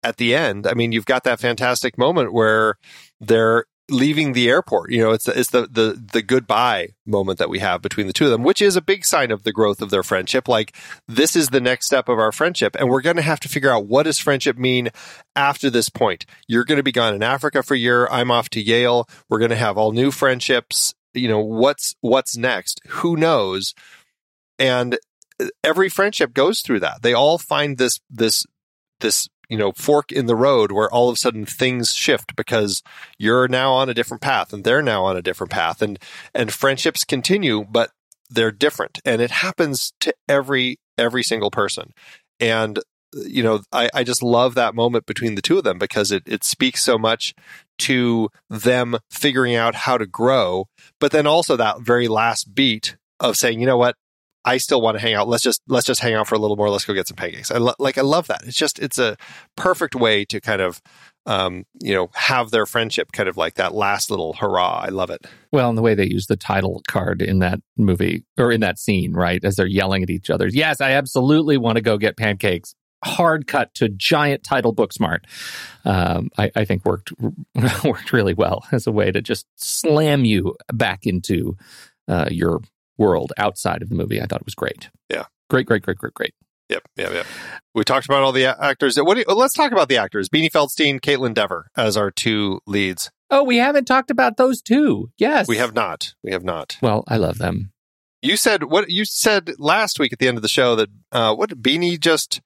at 0.03 0.17
the 0.17 0.35
end, 0.35 0.67
I 0.67 0.73
mean, 0.73 0.91
you've 0.91 1.05
got 1.05 1.23
that 1.23 1.39
fantastic 1.39 1.97
moment 1.97 2.33
where 2.33 2.75
they're 3.19 3.65
leaving 3.91 4.33
the 4.33 4.49
airport. 4.49 4.91
You 4.91 4.99
know, 4.99 5.11
it's 5.11 5.25
the, 5.25 5.39
it's 5.39 5.51
the 5.51 5.67
the 5.69 6.01
the 6.13 6.21
goodbye 6.21 6.89
moment 7.05 7.39
that 7.39 7.49
we 7.49 7.59
have 7.59 7.81
between 7.81 8.07
the 8.07 8.13
two 8.13 8.25
of 8.25 8.31
them, 8.31 8.43
which 8.43 8.61
is 8.61 8.75
a 8.75 8.81
big 8.81 9.05
sign 9.05 9.31
of 9.31 9.43
the 9.43 9.51
growth 9.51 9.81
of 9.81 9.89
their 9.89 10.03
friendship. 10.03 10.47
Like 10.47 10.75
this 11.07 11.35
is 11.35 11.49
the 11.49 11.61
next 11.61 11.87
step 11.87 12.09
of 12.09 12.17
our 12.17 12.31
friendship, 12.31 12.75
and 12.79 12.89
we're 12.89 13.01
going 13.01 13.17
to 13.17 13.21
have 13.21 13.39
to 13.41 13.49
figure 13.49 13.71
out 13.71 13.85
what 13.85 14.03
does 14.03 14.19
friendship 14.19 14.57
mean 14.57 14.89
after 15.35 15.69
this 15.69 15.89
point. 15.89 16.25
You're 16.47 16.65
going 16.65 16.77
to 16.77 16.83
be 16.83 16.91
gone 16.91 17.13
in 17.13 17.23
Africa 17.23 17.61
for 17.63 17.73
a 17.75 17.77
year. 17.79 18.07
I'm 18.07 18.31
off 18.31 18.49
to 18.51 18.61
Yale. 18.61 19.07
We're 19.29 19.39
going 19.39 19.51
to 19.51 19.55
have 19.57 19.77
all 19.77 19.91
new 19.91 20.11
friendships. 20.11 20.93
you 21.13 21.27
know 21.27 21.39
what's 21.39 21.95
what's 22.01 22.37
next 22.37 22.79
who 22.87 23.17
knows 23.17 23.73
and 24.57 24.97
every 25.63 25.89
friendship 25.89 26.33
goes 26.33 26.61
through 26.61 26.79
that 26.79 27.01
they 27.01 27.13
all 27.13 27.37
find 27.37 27.77
this 27.77 27.99
this 28.09 28.45
this 29.01 29.27
you 29.51 29.57
know 29.57 29.71
fork 29.73 30.11
in 30.11 30.25
the 30.25 30.35
road 30.35 30.71
where 30.71 30.89
all 30.89 31.09
of 31.09 31.13
a 31.13 31.17
sudden 31.17 31.45
things 31.45 31.91
shift 31.91 32.35
because 32.35 32.81
you're 33.19 33.47
now 33.47 33.73
on 33.73 33.89
a 33.89 33.93
different 33.93 34.21
path 34.21 34.53
and 34.53 34.63
they're 34.63 34.81
now 34.81 35.03
on 35.03 35.15
a 35.15 35.21
different 35.21 35.51
path 35.51 35.81
and 35.83 35.99
and 36.33 36.51
friendships 36.51 37.03
continue 37.03 37.63
but 37.69 37.91
they're 38.31 38.51
different. 38.51 38.99
And 39.05 39.21
it 39.21 39.29
happens 39.29 39.93
to 39.99 40.13
every 40.27 40.79
every 40.97 41.21
single 41.21 41.51
person. 41.51 41.93
And 42.39 42.79
you 43.13 43.43
know 43.43 43.59
I, 43.73 43.89
I 43.93 44.03
just 44.05 44.23
love 44.23 44.55
that 44.55 44.73
moment 44.73 45.05
between 45.05 45.35
the 45.35 45.41
two 45.41 45.57
of 45.57 45.65
them 45.65 45.77
because 45.77 46.13
it, 46.13 46.23
it 46.25 46.45
speaks 46.45 46.81
so 46.81 46.97
much 46.97 47.35
to 47.79 48.29
them 48.49 48.97
figuring 49.09 49.53
out 49.53 49.75
how 49.75 49.97
to 49.97 50.05
grow 50.05 50.67
but 51.01 51.11
then 51.11 51.27
also 51.27 51.57
that 51.57 51.81
very 51.81 52.07
last 52.07 52.55
beat 52.55 52.95
of 53.19 53.35
saying 53.35 53.59
you 53.59 53.65
know 53.65 53.75
what 53.75 53.97
I 54.43 54.57
still 54.57 54.81
want 54.81 54.97
to 54.97 55.01
hang 55.01 55.13
out. 55.13 55.27
Let's 55.27 55.43
just 55.43 55.61
let's 55.67 55.85
just 55.85 56.01
hang 56.01 56.13
out 56.13 56.27
for 56.27 56.35
a 56.35 56.39
little 56.39 56.55
more. 56.55 56.69
Let's 56.69 56.85
go 56.85 56.93
get 56.93 57.07
some 57.07 57.15
pancakes. 57.15 57.51
I 57.51 57.57
lo- 57.57 57.75
like 57.79 57.97
I 57.97 58.01
love 58.01 58.27
that. 58.27 58.41
It's 58.45 58.57
just 58.57 58.79
it's 58.79 58.97
a 58.97 59.17
perfect 59.55 59.95
way 59.95 60.25
to 60.25 60.41
kind 60.41 60.61
of 60.61 60.81
um, 61.25 61.65
you 61.79 61.93
know 61.93 62.09
have 62.13 62.49
their 62.49 62.65
friendship 62.65 63.11
kind 63.11 63.29
of 63.29 63.37
like 63.37 63.55
that 63.55 63.73
last 63.73 64.09
little 64.09 64.33
hurrah. 64.33 64.81
I 64.83 64.89
love 64.89 65.09
it. 65.09 65.25
Well, 65.51 65.69
and 65.69 65.77
the 65.77 65.83
way 65.83 65.93
they 65.93 66.07
use 66.07 66.25
the 66.25 66.35
title 66.35 66.81
card 66.87 67.21
in 67.21 67.39
that 67.39 67.59
movie 67.77 68.23
or 68.37 68.51
in 68.51 68.61
that 68.61 68.79
scene, 68.79 69.13
right, 69.13 69.43
as 69.43 69.55
they're 69.55 69.67
yelling 69.67 70.01
at 70.01 70.09
each 70.09 70.29
other. 70.29 70.47
Yes, 70.47 70.81
I 70.81 70.91
absolutely 70.91 71.57
want 71.57 71.75
to 71.75 71.81
go 71.81 71.97
get 71.97 72.17
pancakes. 72.17 72.73
Hard 73.03 73.47
cut 73.47 73.73
to 73.75 73.89
giant 73.89 74.43
title 74.43 74.73
book 74.73 74.93
smart. 74.93 75.25
Um, 75.85 76.29
I, 76.37 76.51
I 76.55 76.65
think 76.65 76.85
worked 76.85 77.11
worked 77.83 78.13
really 78.13 78.33
well 78.33 78.65
as 78.71 78.87
a 78.87 78.91
way 78.91 79.11
to 79.11 79.21
just 79.21 79.45
slam 79.55 80.25
you 80.25 80.55
back 80.71 81.05
into 81.05 81.57
uh, 82.07 82.27
your 82.31 82.61
world 82.97 83.33
outside 83.37 83.81
of 83.81 83.89
the 83.89 83.95
movie. 83.95 84.21
I 84.21 84.25
thought 84.25 84.41
it 84.41 84.45
was 84.45 84.55
great. 84.55 84.89
Yeah. 85.09 85.25
Great, 85.49 85.65
great, 85.65 85.81
great, 85.83 85.97
great, 85.97 86.13
great. 86.13 86.33
Yep, 86.69 86.83
yep, 86.95 87.11
yep. 87.11 87.25
We 87.75 87.83
talked 87.83 88.05
about 88.05 88.23
all 88.23 88.31
the 88.31 88.45
actors. 88.45 88.95
What 88.97 89.15
do 89.15 89.25
you, 89.27 89.35
let's 89.35 89.53
talk 89.53 89.73
about 89.73 89.89
the 89.89 89.97
actors. 89.97 90.29
Beanie 90.29 90.49
Feldstein, 90.49 91.01
Kaitlyn 91.01 91.33
Dever 91.33 91.67
as 91.75 91.97
our 91.97 92.11
two 92.11 92.61
leads. 92.65 93.11
Oh, 93.29 93.43
we 93.43 93.57
haven't 93.57 93.85
talked 93.85 94.09
about 94.09 94.37
those 94.37 94.61
two. 94.61 95.11
Yes. 95.17 95.47
We 95.49 95.57
have 95.57 95.73
not. 95.75 96.13
We 96.23 96.31
have 96.31 96.43
not. 96.45 96.77
Well, 96.81 97.03
I 97.07 97.17
love 97.17 97.37
them. 97.39 97.71
You 98.21 98.37
said 98.37 98.63
what 98.65 98.89
you 98.89 99.03
said 99.03 99.51
last 99.57 99.99
week 99.99 100.13
at 100.13 100.19
the 100.19 100.27
end 100.27 100.37
of 100.37 100.43
the 100.43 100.47
show 100.47 100.75
that 100.75 100.89
uh, 101.11 101.33
what 101.35 101.49
Beanie 101.61 101.99
just 101.99 102.39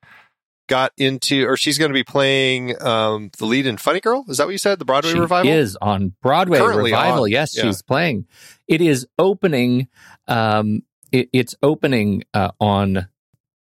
got 0.67 0.91
into, 0.97 1.45
or 1.45 1.57
she's 1.57 1.77
going 1.77 1.89
to 1.89 1.93
be 1.93 2.03
playing 2.03 2.81
um, 2.81 3.29
the 3.37 3.45
lead 3.45 3.67
in 3.67 3.77
Funny 3.77 3.99
Girl. 3.99 4.25
Is 4.27 4.37
that 4.37 4.45
what 4.47 4.51
you 4.53 4.57
said? 4.57 4.79
The 4.79 4.85
Broadway 4.85 5.11
she 5.11 5.19
revival 5.19 5.51
is 5.51 5.77
on 5.81 6.13
Broadway 6.21 6.59
Currently 6.59 6.91
revival. 6.91 7.23
on, 7.25 7.31
Yes, 7.31 7.55
yeah. 7.55 7.63
she's 7.63 7.81
playing. 7.81 8.25
It 8.67 8.81
is 8.81 9.07
opening. 9.19 9.87
Um, 10.27 10.83
it, 11.11 11.29
it's 11.33 11.55
opening 11.61 12.23
uh, 12.33 12.51
on 12.59 13.07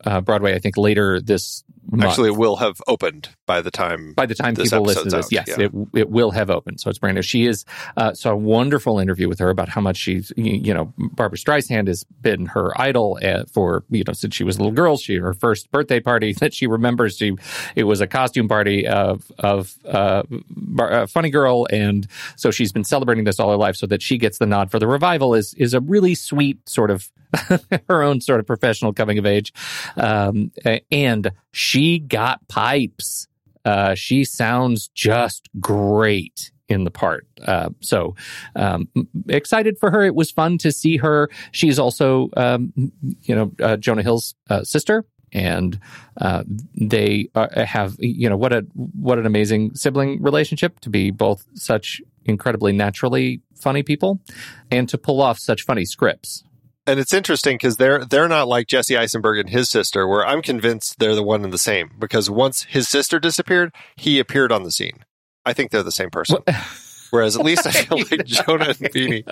uh, 0.05 0.21
Broadway. 0.21 0.55
I 0.55 0.59
think 0.59 0.77
later 0.77 1.21
this 1.21 1.65
month. 1.91 2.05
Actually, 2.05 2.29
it 2.29 2.37
will 2.37 2.57
have 2.57 2.81
opened 2.87 3.29
by 3.47 3.61
the 3.61 3.71
time. 3.71 4.13
by 4.15 4.27
the 4.27 4.35
time 4.35 4.55
this 4.55 4.71
people 4.71 4.85
listen 4.85 5.05
to 5.05 5.17
this, 5.17 5.27
out, 5.27 5.33
yes, 5.33 5.49
yeah. 5.49 5.67
it 5.67 5.73
it 5.95 6.11
will 6.11 6.31
have 6.31 6.51
opened. 6.51 6.81
So 6.81 6.91
it's 6.91 6.99
brand 6.99 7.17
new. 7.17 7.23
She 7.23 7.47
is 7.47 7.65
uh, 7.97 8.15
so 8.15 8.33
a 8.33 8.37
wonderful 8.37 8.99
interview 8.99 9.29
with 9.29 9.39
her 9.39 9.51
about 9.51 9.69
how 9.69 9.81
much 9.81 9.97
she's 9.97 10.33
you 10.37 10.75
know 10.75 10.93
Barbra 10.99 11.39
Streisand 11.39 11.89
has 11.89 12.05
been 12.21 12.47
her 12.47 12.79
idol 12.81 13.19
uh, 13.23 13.45
for 13.53 13.85
you 13.91 14.05
know 14.07 14.13
since 14.13 14.35
she 14.35 14.45
was 14.45 14.57
a 14.57 14.61
little 14.61 14.73
girl. 14.73 14.97
She 14.97 15.17
her 15.17 15.35
first 15.35 15.71
birthday 15.71 16.01
party 16.01 16.33
that 16.41 16.55
she 16.55 16.67
remembers. 16.67 17.17
She 17.17 17.37
it 17.75 17.85
was 17.85 18.01
a 18.01 18.07
costume 18.07 18.49
party 18.49 18.87
of 18.87 19.31
of 19.39 19.75
uh, 19.87 20.23
Bar, 20.51 20.93
uh, 20.93 21.07
Funny 21.07 21.31
Girl, 21.31 21.67
and 21.71 22.07
so 22.37 22.51
she's 22.51 22.73
been 22.73 22.85
celebrating 22.85 23.25
this 23.25 23.41
all 23.41 23.51
her 23.51 23.57
life. 23.57 23.77
So 23.77 23.87
that 23.87 24.03
she 24.03 24.19
gets 24.19 24.39
the 24.39 24.47
nod 24.47 24.71
for 24.71 24.79
the 24.79 24.87
revival 24.87 25.35
is 25.35 25.55
is 25.55 25.75
a 25.75 25.81
really 25.81 26.15
sweet 26.15 26.69
sort 26.69 26.91
of 26.91 27.11
her 27.89 28.03
own 28.03 28.21
sort 28.21 28.41
of 28.41 28.47
professional 28.47 28.93
coming 28.93 29.19
of 29.19 29.27
age, 29.27 29.53
um, 29.97 30.51
and 30.91 31.33
she 31.53 31.99
got 31.99 32.47
pipes. 32.49 33.27
Uh, 33.65 33.95
she 33.95 34.25
sounds 34.25 34.89
just 34.89 35.49
great 35.61 36.53
in 36.69 36.85
the 36.85 36.91
part. 36.91 37.27
Uh, 37.43 37.71
so 37.81 38.15
um, 38.55 38.89
excited 39.29 39.79
for 39.79 39.91
her. 39.91 40.05
It 40.05 40.15
was 40.15 40.31
fun 40.31 40.59
to 40.59 40.71
see 40.71 40.99
her. 40.99 41.31
She's 41.53 41.79
also, 41.79 42.29
um, 42.37 42.73
you 43.23 43.35
know, 43.35 43.53
uh, 43.61 43.77
Jonah 43.77 44.03
Hill's 44.03 44.35
uh, 44.51 44.65
sister. 44.65 45.05
And 45.31 45.79
uh, 46.19 46.45
they 46.75 47.29
uh, 47.35 47.65
have, 47.67 47.97
you 47.99 48.31
know, 48.31 48.37
what 48.39 48.55
a 48.55 48.67
what 48.75 49.19
an 49.19 49.27
amazing 49.27 49.75
sibling 49.75 50.23
relationship 50.23 50.81
to 50.81 50.89
be 50.89 51.11
both 51.11 51.45
such 51.53 52.01
incredibly 52.25 52.73
naturally 52.73 53.43
funny 53.55 53.83
people, 53.83 54.21
and 54.71 54.89
to 54.89 54.97
pull 54.97 55.21
off 55.21 55.39
such 55.39 55.65
funny 55.65 55.85
scripts. 55.85 56.45
And 56.89 56.99
it's 56.99 57.13
interesting 57.13 57.55
because 57.57 57.77
they're 57.77 58.05
they're 58.05 58.29
not 58.29 58.49
like 58.49 58.67
Jesse 58.67 58.97
Eisenberg 58.97 59.39
and 59.39 59.51
his 59.51 59.69
sister, 59.69 60.09
where 60.09 60.27
I'm 60.27 60.43
convinced 60.43 60.99
they're 60.99 61.15
the 61.15 61.23
one 61.23 61.45
and 61.45 61.53
the 61.53 61.59
same. 61.59 61.91
Because 61.99 62.29
once 62.31 62.65
his 62.65 62.89
sister 62.89 63.21
disappeared, 63.21 63.73
he 63.97 64.19
appeared 64.19 64.51
on 64.51 64.63
the 64.65 64.71
scene. 64.73 65.05
I 65.45 65.53
think 65.53 65.71
they're 65.71 65.83
the 65.83 65.93
same 65.93 66.11
person. 66.11 66.39
Whereas 67.11 67.37
at 67.37 67.45
least 67.45 67.67
I 67.67 67.71
feel 67.73 67.99
like 67.99 68.25
Jonah 68.27 68.67
and 68.69 68.77
Beanie 68.93 69.25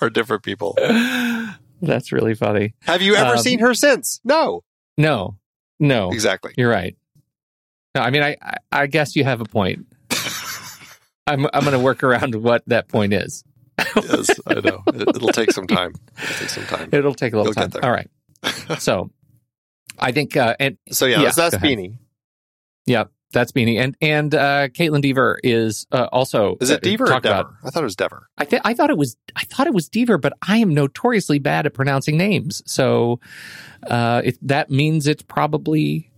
are 0.00 0.10
different 0.10 0.42
people. 0.42 0.76
That's 1.80 2.12
really 2.12 2.34
funny. 2.34 2.74
Have 2.82 3.02
you 3.02 3.16
ever 3.16 3.32
Um, 3.34 3.38
seen 3.38 3.58
her 3.58 3.74
since? 3.74 4.20
No, 4.24 4.62
No, 4.96 5.36
no, 5.80 6.10
exactly. 6.12 6.54
You're 6.56 6.70
right. 6.70 6.96
No, 7.94 8.00
I 8.02 8.10
mean, 8.10 8.22
I, 8.22 8.36
I, 8.40 8.54
I 8.72 8.86
guess 8.86 9.14
you 9.16 9.24
have 9.24 9.40
a 9.40 9.44
point. 9.44 9.86
I'm, 11.26 11.46
I'm 11.52 11.60
going 11.62 11.72
to 11.72 11.78
work 11.78 12.02
around 12.02 12.34
what 12.36 12.62
that 12.66 12.88
point 12.88 13.12
is. 13.12 13.44
Yes, 13.78 14.30
I 14.46 14.54
know. 14.54 14.82
It, 14.94 15.08
it'll 15.16 15.28
take 15.28 15.50
some 15.52 15.66
time. 15.66 15.94
It'll 16.22 16.36
take 16.36 16.48
some 16.48 16.64
time. 16.64 16.88
It'll 16.92 17.14
take 17.14 17.32
a 17.32 17.36
little 17.38 17.52
You'll 17.56 17.68
time. 17.68 17.82
All 17.82 17.90
right. 17.90 18.08
So, 18.80 19.10
I 19.98 20.12
think, 20.12 20.36
uh, 20.36 20.56
and 20.60 20.76
So 20.90 21.06
yeah, 21.06 21.18
Yeah, 21.18 21.24
that's, 21.24 21.36
that's 21.36 21.56
go 21.56 21.66
ahead. 21.66 21.78
Beanie. 21.78 21.98
yeah, 22.86 23.04
that's 23.32 23.52
Beanie, 23.52 23.78
and 23.78 23.96
and 24.00 24.34
uh, 24.34 24.68
Kaitlyn 24.68 25.02
Deaver 25.02 25.36
is 25.42 25.86
uh, 25.92 26.08
also. 26.12 26.56
Is 26.60 26.70
it 26.70 26.84
uh, 26.84 26.88
Deaver 26.88 27.00
or 27.02 27.06
Dever? 27.06 27.16
about- 27.18 27.52
I 27.64 27.70
thought 27.70 27.82
it 27.82 27.84
was 27.84 27.96
Dever. 27.96 28.28
I 28.36 28.44
th- 28.44 28.62
I 28.64 28.74
thought 28.74 28.90
it 28.90 28.98
was 28.98 29.16
I 29.36 29.44
thought 29.44 29.66
it 29.66 29.74
was 29.74 29.88
Deaver, 29.88 30.20
but 30.20 30.32
I 30.46 30.58
am 30.58 30.74
notoriously 30.74 31.38
bad 31.38 31.64
at 31.66 31.72
pronouncing 31.74 32.16
names, 32.18 32.62
so 32.66 33.20
uh, 33.86 34.22
it, 34.24 34.38
that 34.42 34.70
means 34.70 35.06
it's 35.06 35.22
probably 35.22 36.10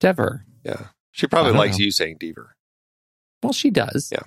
Dever. 0.00 0.44
Yeah, 0.64 0.88
she 1.12 1.26
probably 1.26 1.52
likes 1.52 1.78
know. 1.78 1.84
you 1.86 1.90
saying 1.90 2.18
Deaver. 2.18 2.48
Well, 3.42 3.52
she 3.52 3.70
does. 3.70 4.10
Yeah. 4.12 4.22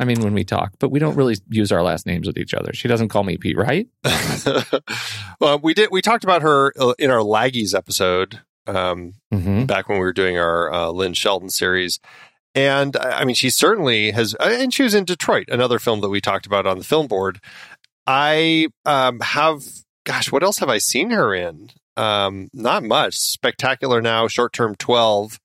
I 0.00 0.04
mean, 0.06 0.20
when 0.22 0.34
we 0.34 0.42
talk, 0.44 0.72
but 0.80 0.88
we 0.90 0.98
don't 0.98 1.14
really 1.14 1.36
use 1.48 1.70
our 1.70 1.82
last 1.82 2.06
names 2.06 2.26
with 2.26 2.38
each 2.38 2.54
other. 2.54 2.72
She 2.72 2.88
doesn't 2.88 3.08
call 3.10 3.22
me 3.22 3.36
Pete, 3.36 3.56
right? 3.58 3.86
well, 5.40 5.58
we 5.58 5.74
did. 5.74 5.90
We 5.92 6.02
talked 6.02 6.24
about 6.24 6.42
her 6.42 6.72
uh, 6.78 6.94
in 6.98 7.10
our 7.10 7.20
Laggies 7.20 7.74
episode 7.74 8.40
um, 8.66 9.14
Mm-hmm. 9.32 9.64
back 9.66 9.88
when 9.88 9.98
we 9.98 10.04
were 10.04 10.12
doing 10.12 10.38
our 10.38 10.72
uh, 10.72 10.88
Lynn 10.88 11.14
Shelton 11.14 11.50
series, 11.50 12.00
and 12.54 12.96
I 12.96 13.24
mean, 13.24 13.34
she 13.36 13.50
certainly 13.50 14.10
has. 14.10 14.34
uh, 14.40 14.48
And 14.58 14.72
she 14.74 14.82
was 14.82 14.94
in 14.94 15.04
Detroit, 15.04 15.48
another 15.50 15.78
film 15.78 16.00
that 16.00 16.08
we 16.08 16.20
talked 16.20 16.46
about 16.46 16.66
on 16.66 16.78
the 16.78 16.84
film 16.84 17.06
board. 17.06 17.40
I 18.06 18.68
um, 18.84 19.20
have, 19.20 19.62
gosh, 20.04 20.32
what 20.32 20.42
else 20.42 20.58
have 20.58 20.68
I 20.68 20.78
seen 20.78 21.10
her 21.10 21.32
in? 21.34 21.70
Um, 21.96 22.48
not 22.52 22.82
much. 22.82 23.14
Spectacular 23.14 24.00
now, 24.02 24.26
short 24.26 24.52
term 24.52 24.74
twelve. 24.76 25.38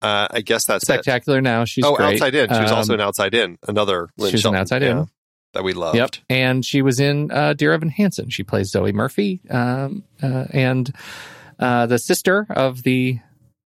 Uh, 0.00 0.28
I 0.30 0.40
guess 0.42 0.64
that's 0.66 0.84
it. 0.84 0.86
Spectacular 0.86 1.40
now. 1.40 1.64
She's 1.64 1.84
oh, 1.84 1.96
great. 1.96 2.14
Outside 2.14 2.34
In. 2.34 2.48
She 2.52 2.60
was 2.60 2.70
Um, 2.70 2.76
also 2.78 2.94
an 2.94 3.00
Outside 3.00 3.34
In, 3.34 3.58
another 3.66 4.08
Lynn 4.16 4.30
she 4.30 4.34
was 4.36 4.40
in 4.40 4.40
Shelton, 4.42 4.60
Outside 4.60 4.82
In. 4.82 5.06
that 5.54 5.64
we 5.64 5.72
loved. 5.72 5.96
Yep. 5.96 6.10
And 6.30 6.64
she 6.64 6.82
was 6.82 7.00
in 7.00 7.30
uh, 7.32 7.54
Dear 7.54 7.72
Evan 7.72 7.88
Hansen. 7.88 8.30
She 8.30 8.42
plays 8.44 8.70
Zoe 8.70 8.92
Murphy 8.92 9.40
um, 9.50 10.04
uh, 10.22 10.44
and 10.50 10.94
uh, 11.58 11.86
the 11.86 11.98
sister 11.98 12.46
of 12.50 12.82
the 12.84 13.18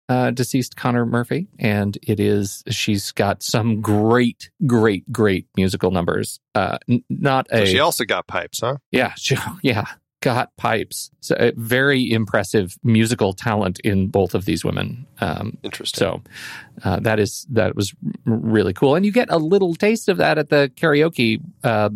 uh, 0.07 0.31
deceased 0.31 0.75
Connor 0.75 1.05
Murphy. 1.05 1.47
And 1.59 1.97
it 2.03 2.19
is, 2.19 2.63
she's 2.69 3.11
got 3.11 3.41
some 3.43 3.81
great, 3.81 4.49
great, 4.65 5.11
great 5.11 5.47
musical 5.55 5.91
numbers. 5.91 6.39
Uh, 6.55 6.77
n- 6.89 7.03
not 7.09 7.47
So 7.51 7.57
a, 7.57 7.65
she 7.65 7.79
also 7.79 8.05
got 8.05 8.25
pipes, 8.27 8.59
huh? 8.61 8.77
yeah, 8.91 9.13
she, 9.17 9.35
yeah, 9.61 9.85
got 10.21 10.55
pipes. 10.57 11.11
So, 11.21 11.51
very 11.55 12.11
impressive 12.11 12.77
musical 12.83 13.33
talent 13.33 13.79
in 13.81 14.07
both 14.07 14.35
of 14.35 14.45
these 14.45 14.65
women. 14.65 15.05
Um, 15.21 15.57
Interesting. 15.63 15.99
so 15.99 16.21
uh, 16.83 16.99
that 17.01 17.19
is 17.19 17.45
that 17.51 17.75
was 17.75 17.93
really 18.25 18.73
cool, 18.73 18.95
and 18.95 19.05
you 19.05 19.11
get 19.11 19.29
a 19.31 19.37
little 19.37 19.75
taste 19.75 20.09
of 20.09 20.17
that 20.17 20.37
at 20.37 20.49
the 20.49 20.71
karaoke, 20.75 21.41
uh, 21.63 21.89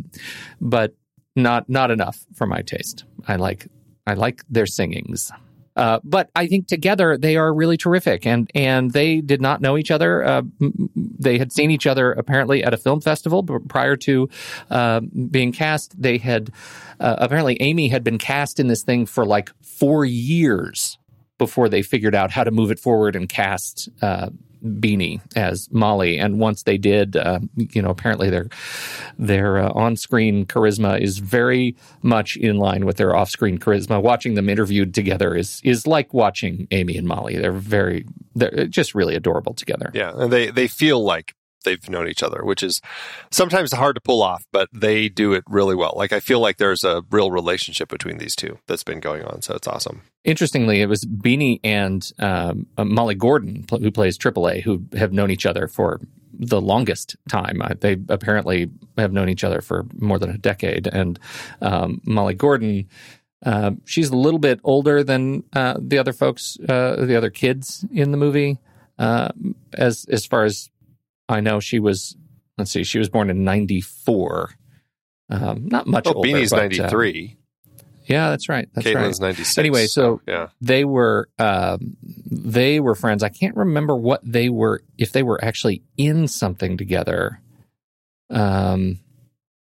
but 0.62 0.96
not 1.36 1.70
not 1.70 1.92
enough 1.92 2.26
for 2.34 2.48
my 2.48 2.62
taste. 2.62 3.06
I 3.28 3.36
like 3.36 3.68
I 4.08 4.14
like 4.14 4.44
their 4.50 4.66
singings. 4.66 5.32
Uh, 5.76 6.00
but 6.04 6.30
I 6.36 6.48
think 6.48 6.68
together 6.68 7.18
they 7.18 7.36
are 7.36 7.54
really 7.54 7.78
terrific, 7.78 8.26
and 8.26 8.50
and 8.54 8.92
they 8.92 9.22
did 9.22 9.42
not 9.42 9.62
know 9.62 9.78
each 9.78 9.92
other. 9.92 10.24
Uh, 10.24 10.42
they 10.96 11.38
had 11.38 11.52
seen 11.52 11.72
each 11.72 11.88
other 11.88 12.12
apparently 12.12 12.64
at 12.64 12.74
a 12.74 12.78
film 12.78 13.02
festival 13.02 13.44
prior 13.44 13.96
to 13.98 14.30
uh, 14.70 15.02
being 15.32 15.52
cast. 15.52 16.00
They 16.00 16.18
had 16.18 16.52
uh, 17.00 17.16
apparently 17.18 17.60
Amy 17.62 17.88
had 17.88 18.04
been 18.04 18.18
cast 18.18 18.60
in 18.60 18.68
this 18.68 18.84
thing 18.84 19.06
for 19.06 19.26
like 19.26 19.52
four 19.62 20.06
years 20.06 20.98
before 21.38 21.70
they 21.70 21.82
figured 21.82 22.16
out 22.16 22.32
how 22.32 22.44
to 22.44 22.52
move 22.52 22.72
it 22.72 22.80
forward 22.80 23.16
and 23.16 23.28
cast 23.28 23.90
uh, 24.02 24.30
Beanie 24.64 25.22
as 25.36 25.70
Molly, 25.72 26.18
and 26.18 26.40
once 26.40 26.64
they 26.64 26.78
did, 26.78 27.16
uh, 27.16 27.40
you 27.56 27.82
know, 27.82 27.90
apparently 27.90 28.30
their 28.30 28.48
their 29.18 29.60
uh, 29.60 29.72
on 29.72 29.96
screen 29.96 30.46
charisma 30.46 31.00
is 31.00 31.18
very 31.18 31.76
much 32.02 32.38
in 32.38 32.58
line 32.58 32.86
with 32.86 32.98
their 32.98 33.16
off 33.16 33.30
screen 33.30 33.58
charisma. 33.58 34.02
Watching 34.02 34.36
them 34.36 34.50
interviewed 34.50 34.94
together 34.94 35.36
is 35.36 35.62
is 35.64 35.86
like 35.86 36.14
watching 36.14 36.68
Amy 36.72 36.98
and 36.98 37.08
Molly. 37.08 37.38
They're 37.38 37.52
very 37.52 38.06
they're 38.36 38.68
just 38.68 38.96
really 38.96 39.16
adorable 39.16 39.54
together. 39.54 39.92
Yeah, 39.94 40.12
and 40.16 40.32
they 40.32 40.50
they 40.50 40.68
feel 40.68 41.04
like 41.04 41.36
they've 41.64 41.90
known 41.90 42.08
each 42.08 42.24
other, 42.24 42.44
which 42.44 42.64
is 42.64 42.82
sometimes 43.32 43.74
hard 43.74 43.96
to 43.96 44.02
pull 44.02 44.22
off, 44.22 44.46
but 44.52 44.70
they 44.74 45.10
do 45.10 45.34
it 45.34 45.44
really 45.48 45.76
well. 45.76 45.94
Like 45.96 46.14
I 46.14 46.20
feel 46.20 46.40
like 46.40 46.58
there's 46.58 46.84
a 46.84 47.04
real 47.12 47.32
relationship 47.32 47.90
between 47.90 48.18
these 48.18 48.36
two 48.36 48.60
that's 48.68 48.84
been 48.84 49.00
going 49.00 49.24
on, 49.24 49.42
so 49.42 49.56
it's 49.56 49.68
awesome. 49.68 50.02
Interestingly, 50.24 50.82
it 50.82 50.88
was 50.88 51.04
Beanie 51.04 51.60
and 51.64 52.10
um, 52.20 52.68
uh, 52.78 52.86
Molly 52.86 53.16
Gordon, 53.16 53.66
who 53.70 53.92
plays 53.92 54.18
AAA, 54.18 54.64
who 54.64 54.86
have 54.94 55.12
known 55.12 55.32
each 55.32 55.46
other 55.46 55.68
for 55.68 56.00
the 56.34 56.62
longest 56.62 57.16
time. 57.30 57.62
Uh, 57.62 57.74
they 57.80 57.98
apparently 58.10 58.70
have 58.98 59.14
known 59.14 59.30
each 59.30 59.44
other 59.44 59.62
for 59.62 59.86
more 59.96 60.20
than 60.20 60.30
a 60.30 60.38
decade. 60.38 60.88
And 60.88 61.20
um, 61.62 62.02
Molly 62.06 62.34
Gordon, 62.34 62.88
uh, 63.46 63.72
she's 63.86 64.10
a 64.10 64.18
little 64.18 64.40
bit 64.40 64.60
older 64.64 65.04
than 65.04 65.44
uh, 65.54 65.76
the 65.80 65.98
other 65.98 66.14
folks, 66.14 66.58
uh, 66.68 67.06
the 67.06 67.16
other 67.16 67.30
kids 67.30 67.86
in 67.92 68.12
the 68.12 68.18
movie. 68.18 68.60
Uh, 69.00 69.30
as 69.74 70.06
as 70.12 70.24
far 70.24 70.44
as 70.44 70.70
I 71.34 71.40
know, 71.42 71.60
she 71.60 71.80
was. 71.80 72.16
Let's 72.58 72.72
see, 72.72 72.84
she 72.84 73.00
was 73.00 73.10
born 73.10 73.30
in 73.30 73.44
'94. 73.44 74.52
Um, 75.30 75.66
not 75.68 75.88
much 75.88 76.06
Oh, 76.08 76.14
older. 76.14 76.30
Beanie's 76.30 76.52
but, 76.52 76.60
uh, 76.60 76.84
93. 76.84 77.38
yeah, 78.06 78.30
that's 78.30 78.48
right. 78.50 78.68
That's 78.74 78.86
right 78.86 78.96
Kaitlyn's 78.98 79.20
96. 79.20 79.58
Anyway, 79.58 79.88
so- 79.88 80.22
yeah. 80.28 80.50
they 80.62 80.86
were 80.86 81.30
um, 81.40 81.98
they 82.30 82.80
were 82.80 82.94
friends. 82.96 83.24
I 83.24 83.30
can't 83.30 83.56
remember 83.56 83.96
what 83.96 84.22
they 84.24 84.50
were 84.50 84.84
if 84.98 85.12
they 85.12 85.24
were 85.24 85.44
actually 85.44 85.82
in 85.98 86.28
something 86.28 86.78
together. 86.78 87.42
Um, 88.30 89.00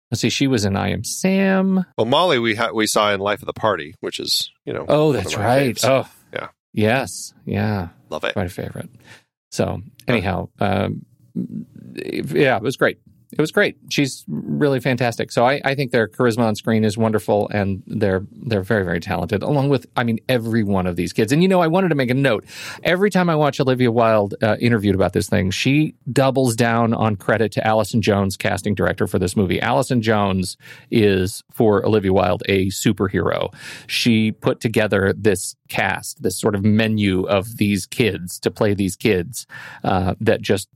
let's 0.09 0.22
see. 0.22 0.30
She 0.30 0.47
was 0.47 0.65
in 0.65 0.76
I 0.76 0.89
Am 0.89 1.03
Sam. 1.03 1.86
Well, 1.97 2.05
Molly 2.05 2.39
we 2.39 2.55
ha- 2.55 2.72
we 2.74 2.88
saw 2.88 3.13
in 3.13 3.19
Life 3.19 3.41
of 3.41 3.45
the 3.47 3.53
Party, 3.53 3.95
which 3.99 4.19
is 4.19 4.51
you 4.65 4.74
know. 4.74 4.86
Oh, 4.88 5.13
that's 5.13 5.36
right. 5.38 5.76
faves. 5.76 5.86
Oh, 5.88 6.09
Yeah. 6.34 6.47
Yes. 6.74 7.34
Yeah. 7.45 7.89
love 8.09 8.24
it. 8.24 8.34
Quite 8.34 8.47
a 8.47 8.49
favorite. 8.49 8.89
So 9.51 9.82
anyhow, 10.07 10.49
um, 10.59 11.05
yeah, 11.36 12.57
it 12.57 12.63
was 12.63 12.77
great. 12.77 12.99
It 13.32 13.39
was 13.39 13.51
great. 13.51 13.77
She's 13.89 14.25
really 14.27 14.82
fantastic. 14.82 15.32
So 15.32 15.45
I, 15.45 15.61
I 15.63 15.73
think 15.73 15.91
their 15.91 16.07
charisma 16.09 16.41
on 16.41 16.55
screen 16.55 16.84
is 16.84 16.97
wonderful, 16.97 17.49
and 17.53 17.82
they're 17.88 18.25
they're 18.29 18.61
very 18.61 18.84
very 18.84 18.99
talented. 18.99 19.41
Along 19.41 19.69
with, 19.69 19.86
I 19.95 20.03
mean, 20.03 20.19
every 20.27 20.63
one 20.63 20.86
of 20.86 20.97
these 20.97 21.13
kids. 21.13 21.32
And 21.32 21.41
you 21.41 21.47
know, 21.47 21.61
I 21.61 21.67
wanted 21.67 21.89
to 21.89 21.95
make 21.95 22.09
a 22.09 22.13
note. 22.13 22.45
Every 22.84 23.09
time 23.09 23.29
I 23.29 23.36
watch 23.36 23.59
Olivia 23.61 23.89
Wilde 23.89 24.36
uh, 24.41 24.57
interviewed 24.59 24.95
about 24.95 25.13
this 25.13 25.29
thing, 25.29 25.49
she 25.49 25.95
doubles 26.11 26.55
down 26.57 26.93
on 26.93 27.15
credit 27.15 27.53
to 27.53 27.65
Allison 27.65 28.01
Jones, 28.01 28.36
casting 28.36 28.75
director 28.75 29.07
for 29.07 29.17
this 29.17 29.38
movie. 29.38 29.61
Allison 29.61 30.01
Jones 30.01 30.57
is 30.89 31.41
for 31.53 31.86
Olivia 31.86 32.11
Wilde 32.11 32.43
a 32.49 32.67
superhero. 32.67 33.53
She 33.88 34.34
put 34.34 34.59
together 34.59 35.13
this 35.17 35.55
cast, 35.72 36.22
this 36.22 36.38
sort 36.38 36.53
of 36.53 36.63
menu 36.63 37.24
of 37.24 37.57
these 37.57 37.86
kids 37.86 38.39
to 38.41 38.51
play 38.51 38.74
these 38.74 38.97
kids 38.97 39.47
uh, 39.86 40.13
that 40.19 40.41
just 40.41 40.67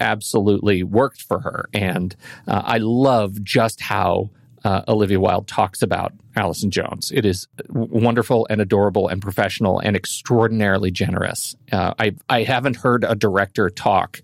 absolutely 0.00 0.82
worked 0.82 1.22
for 1.22 1.38
her. 1.40 1.68
And 1.72 2.14
uh, 2.48 2.62
I 2.64 2.78
love 2.78 3.42
just 3.44 3.80
how 3.80 4.30
uh, 4.64 4.82
Olivia 4.88 5.20
Wilde 5.20 5.46
talks 5.46 5.80
about 5.80 6.12
Allison 6.34 6.72
Jones. 6.72 7.12
It 7.14 7.24
is 7.24 7.46
wonderful 7.68 8.48
and 8.50 8.60
adorable 8.60 9.06
and 9.06 9.22
professional 9.22 9.78
and 9.78 9.94
extraordinarily 9.94 10.90
generous. 10.90 11.54
Uh, 11.70 11.94
I 11.98 12.16
I 12.28 12.42
haven't 12.42 12.76
heard 12.76 13.04
a 13.04 13.14
director 13.14 13.70
talk 13.70 14.22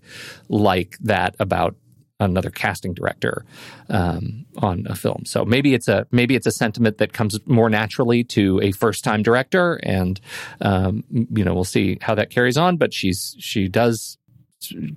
like 0.49 0.97
that 0.99 1.35
about 1.39 1.77
another 2.19 2.49
casting 2.49 2.93
director 2.93 3.45
um, 3.89 4.45
on 4.57 4.85
a 4.87 4.95
film. 4.95 5.23
So 5.25 5.45
maybe 5.45 5.73
it's 5.73 5.87
a 5.87 6.07
maybe 6.11 6.35
it's 6.35 6.47
a 6.47 6.51
sentiment 6.51 6.97
that 6.99 7.13
comes 7.13 7.39
more 7.45 7.69
naturally 7.69 8.23
to 8.25 8.59
a 8.61 8.71
first 8.71 9.03
time 9.03 9.23
director, 9.23 9.79
and 9.83 10.19
um, 10.61 11.03
you 11.09 11.43
know 11.43 11.53
we'll 11.53 11.63
see 11.63 11.97
how 12.01 12.15
that 12.15 12.29
carries 12.29 12.57
on. 12.57 12.77
But 12.77 12.93
she's 12.93 13.35
she 13.39 13.67
does 13.67 14.17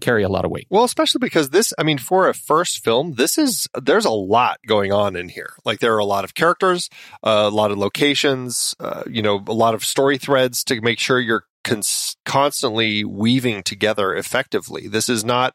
carry 0.01 0.23
a 0.23 0.29
lot 0.29 0.45
of 0.45 0.51
weight. 0.51 0.67
Well, 0.71 0.85
especially 0.85 1.19
because 1.21 1.51
this, 1.51 1.73
I 1.79 1.83
mean, 1.83 1.99
for 1.99 2.29
a 2.29 2.35
first 2.35 2.85
film, 2.85 3.15
this 3.15 3.39
is, 3.39 3.69
there's 3.75 4.05
a 4.05 4.11
lot 4.11 4.61
going 4.67 4.93
on 4.93 5.17
in 5.17 5.29
here. 5.29 5.55
Like 5.65 5.81
there 5.81 5.95
are 5.95 5.99
a 5.99 6.05
lot 6.05 6.25
of 6.25 6.35
characters, 6.35 6.89
uh, 7.23 7.49
a 7.49 7.51
lot 7.51 7.71
of 7.71 7.79
locations, 7.79 8.75
uh, 8.81 9.03
you 9.11 9.23
know, 9.23 9.43
a 9.47 9.53
lot 9.53 9.75
of 9.75 9.85
story 9.85 10.19
threads 10.19 10.65
to 10.65 10.81
make 10.81 10.99
sure 10.99 11.19
you're 11.19 11.45
cons- 11.65 12.17
constantly 12.25 13.05
weaving 13.05 13.63
together 13.63 14.15
effectively. 14.15 14.89
This 14.89 15.09
is 15.09 15.25
not 15.25 15.55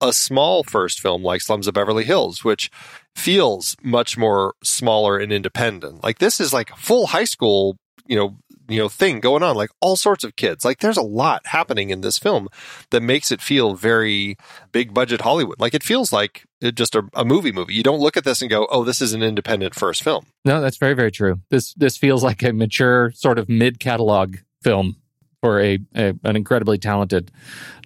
a 0.00 0.12
small 0.12 0.62
first 0.62 1.00
film 1.00 1.22
like 1.22 1.40
Slums 1.40 1.66
of 1.66 1.74
Beverly 1.74 2.04
Hills, 2.04 2.44
which 2.44 2.70
feels 3.14 3.76
much 3.82 4.16
more 4.16 4.54
smaller 4.62 5.18
and 5.18 5.32
independent. 5.32 6.02
Like 6.02 6.18
this 6.18 6.40
is 6.40 6.52
like 6.52 6.76
full 6.76 7.08
high 7.08 7.24
school, 7.24 7.76
you 8.06 8.16
know, 8.16 8.36
you 8.68 8.78
know, 8.78 8.88
thing 8.88 9.18
going 9.20 9.42
on, 9.42 9.56
like 9.56 9.70
all 9.80 9.96
sorts 9.96 10.24
of 10.24 10.36
kids. 10.36 10.64
Like 10.64 10.80
there's 10.80 10.98
a 10.98 11.02
lot 11.02 11.46
happening 11.46 11.90
in 11.90 12.02
this 12.02 12.18
film 12.18 12.48
that 12.90 13.02
makes 13.02 13.32
it 13.32 13.40
feel 13.40 13.74
very 13.74 14.36
big 14.72 14.92
budget 14.92 15.22
Hollywood. 15.22 15.58
Like 15.58 15.74
it 15.74 15.82
feels 15.82 16.12
like 16.12 16.44
it 16.60 16.74
just 16.74 16.94
a, 16.94 17.02
a 17.14 17.24
movie 17.24 17.52
movie. 17.52 17.74
You 17.74 17.82
don't 17.82 18.00
look 18.00 18.16
at 18.16 18.24
this 18.24 18.42
and 18.42 18.50
go, 18.50 18.66
"Oh, 18.70 18.84
this 18.84 19.00
is 19.00 19.14
an 19.14 19.22
independent 19.22 19.74
first 19.74 20.02
film." 20.02 20.26
No, 20.44 20.60
that's 20.60 20.76
very 20.76 20.94
very 20.94 21.10
true. 21.10 21.40
This 21.50 21.72
this 21.74 21.96
feels 21.96 22.22
like 22.22 22.42
a 22.42 22.52
mature 22.52 23.10
sort 23.12 23.38
of 23.38 23.48
mid 23.48 23.80
catalog 23.80 24.36
film 24.62 24.96
for 25.40 25.60
a, 25.60 25.78
a 25.94 26.14
an 26.24 26.36
incredibly 26.36 26.78
talented 26.78 27.30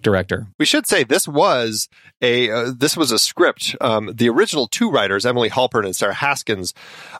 director. 0.01 0.47
We 0.59 0.65
should 0.65 0.87
say 0.87 1.03
this 1.03 1.27
was 1.27 1.89
a 2.21 2.49
uh, 2.49 2.71
this 2.75 2.97
was 2.97 3.11
a 3.11 3.19
script. 3.19 3.75
Um, 3.81 4.11
the 4.13 4.29
original 4.29 4.67
two 4.67 4.89
writers, 4.89 5.25
Emily 5.25 5.49
Halpern 5.49 5.85
and 5.85 5.95
Sarah 5.95 6.13
Haskins, 6.13 6.73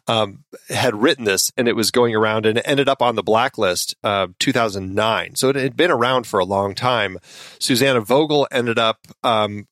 um, 0.08 0.44
had 0.70 0.96
written 0.96 1.26
this, 1.26 1.52
and 1.58 1.68
it 1.68 1.76
was 1.76 1.92
going 1.92 2.16
around 2.16 2.46
and 2.46 2.58
it 2.58 2.64
ended 2.66 2.90
up 2.90 3.02
on 3.02 3.16
the 3.16 3.24
blacklist, 3.24 3.96
uh, 4.04 4.28
2009. 4.40 5.36
So 5.36 5.50
it 5.50 5.56
had 5.56 5.76
been 5.76 5.92
around 5.92 6.28
for 6.28 6.40
a 6.40 6.46
long 6.46 6.76
time. 6.76 7.18
Susanna 7.60 8.04
Fogel 8.04 8.48
ended 8.52 8.80
up 8.80 9.08
um, 9.24 9.68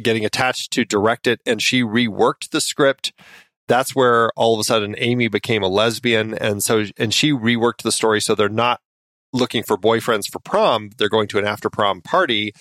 getting 0.00 0.24
attached 0.24 0.70
to 0.72 0.84
direct 0.84 1.26
it, 1.26 1.40
and 1.46 1.62
she 1.62 1.82
reworked 1.82 2.50
the 2.50 2.60
script. 2.60 3.12
That's 3.68 3.94
where 3.94 4.30
all 4.36 4.54
of 4.54 4.60
a 4.60 4.64
sudden 4.64 4.94
Amy 4.98 5.28
became 5.28 5.62
a 5.62 5.68
lesbian, 5.68 6.34
and 6.34 6.62
so 6.62 6.84
and 6.98 7.14
she 7.14 7.32
reworked 7.32 7.82
the 7.82 7.92
story 7.92 8.20
so 8.20 8.34
they're 8.34 8.48
not 8.48 8.80
looking 9.32 9.62
for 9.62 9.76
boyfriends 9.76 10.30
for 10.30 10.38
prom. 10.38 10.90
They're 10.96 11.08
going 11.08 11.28
to 11.28 11.38
an 11.38 11.46
after 11.46 11.70
prom 11.70 12.00
party. 12.00 12.52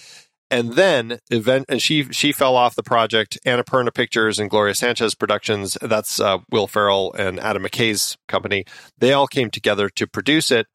And 0.50 0.74
then 0.74 1.20
event 1.30 1.66
and 1.70 1.82
she 1.82 2.04
she 2.12 2.34
fell 2.34 2.58
off 2.58 2.76
the 2.76 2.84
project. 2.84 3.40
Annapurna 3.46 3.94
Pictures 3.94 4.38
and 4.38 4.50
Gloria 4.50 4.76
Sanchez 4.76 5.16
Productions, 5.16 5.78
that's 5.82 6.20
uh, 6.20 6.40
Will 6.52 6.68
Ferrell 6.68 7.14
and 7.14 7.40
Adam 7.40 7.64
McKay's 7.64 8.18
company. 8.28 8.66
They 8.98 9.14
all 9.14 9.28
came 9.28 9.50
together 9.50 9.88
to 9.88 10.08
produce 10.08 10.52
it, 10.52 10.68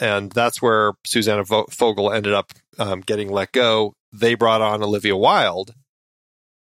and 0.00 0.32
that's 0.32 0.62
where 0.62 0.92
Susanna 1.04 1.44
Vo- 1.44 1.66
Fogel 1.70 2.12
ended 2.12 2.32
up 2.32 2.52
um, 2.78 3.00
getting 3.00 3.30
let 3.30 3.52
go. 3.52 3.92
They 4.10 4.34
brought 4.34 4.62
on 4.62 4.82
Olivia 4.82 5.16
Wilde. 5.16 5.74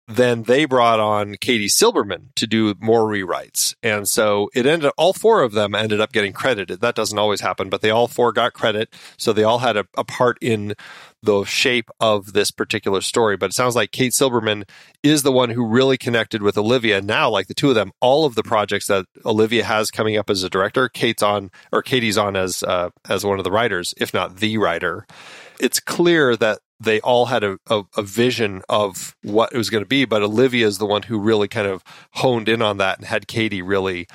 Then 0.09 0.44
they 0.44 0.66
brought 0.66 1.00
on 1.00 1.34
Katie 1.40 1.68
Silberman 1.68 2.34
to 2.36 2.46
do 2.46 2.74
more 2.78 3.04
rewrites. 3.04 3.74
And 3.82 4.07
so 4.07 4.48
it 4.54 4.64
ended 4.64 4.92
all 4.96 5.12
four 5.12 5.42
of 5.42 5.52
them 5.52 5.74
ended 5.74 6.00
up 6.00 6.12
getting 6.12 6.32
credited. 6.32 6.80
That 6.80 6.94
doesn't 6.94 7.18
always 7.18 7.40
happen, 7.40 7.68
but 7.68 7.80
they 7.80 7.90
all 7.90 8.07
four 8.07 8.32
got 8.32 8.52
credit. 8.52 8.94
So 9.16 9.32
they 9.32 9.42
all 9.42 9.59
had 9.59 9.76
a, 9.76 9.86
a 9.96 10.04
part 10.04 10.38
in 10.40 10.74
the 11.22 11.42
shape 11.42 11.90
of 11.98 12.34
this 12.34 12.52
particular 12.52 13.00
story. 13.00 13.36
But 13.36 13.50
it 13.50 13.54
sounds 13.54 13.74
like 13.74 13.90
Kate 13.90 14.12
Silberman 14.12 14.62
is 15.02 15.24
the 15.24 15.32
one 15.32 15.50
who 15.50 15.66
really 15.66 15.98
connected 15.98 16.40
with 16.40 16.57
Olivia. 16.57 17.02
Now, 17.02 17.28
like 17.28 17.48
the 17.48 17.54
two 17.54 17.70
of 17.70 17.74
them, 17.74 17.90
all 18.00 18.24
of 18.24 18.36
the 18.36 18.44
projects 18.44 18.86
that 18.86 19.07
Olivia 19.24 19.64
has 19.64 19.90
coming 19.90 20.16
up 20.16 20.30
as 20.30 20.44
a 20.44 20.50
director, 20.50 20.88
Kate's 20.88 21.22
on 21.22 21.50
or 21.72 21.82
Katie's 21.82 22.16
on 22.16 22.36
as 22.36 22.62
uh, 22.62 22.90
as 23.09 23.24
one 23.24 23.38
of 23.38 23.44
the 23.44 23.50
writers, 23.50 23.92
if 23.96 24.14
not 24.14 24.36
the 24.36 24.57
writer. 24.59 25.04
It's 25.59 25.80
clear 25.80 26.36
that 26.36 26.61
they 26.78 27.00
all 27.00 27.26
had 27.26 27.42
a, 27.42 27.58
a, 27.68 27.82
a 27.96 28.02
vision 28.02 28.62
of 28.68 29.16
what 29.22 29.52
it 29.52 29.56
was 29.56 29.70
going 29.70 29.82
to 29.82 29.88
be, 29.88 30.04
but 30.04 30.22
Olivia 30.22 30.66
is 30.66 30.78
the 30.78 30.86
one 30.86 31.02
who 31.02 31.18
really 31.18 31.48
kind 31.48 31.66
of 31.66 31.82
honed 32.12 32.48
in 32.48 32.60
on 32.62 32.76
that 32.78 32.98
and 32.98 33.06
had 33.06 33.26
Katie 33.26 33.62
really 33.62 34.06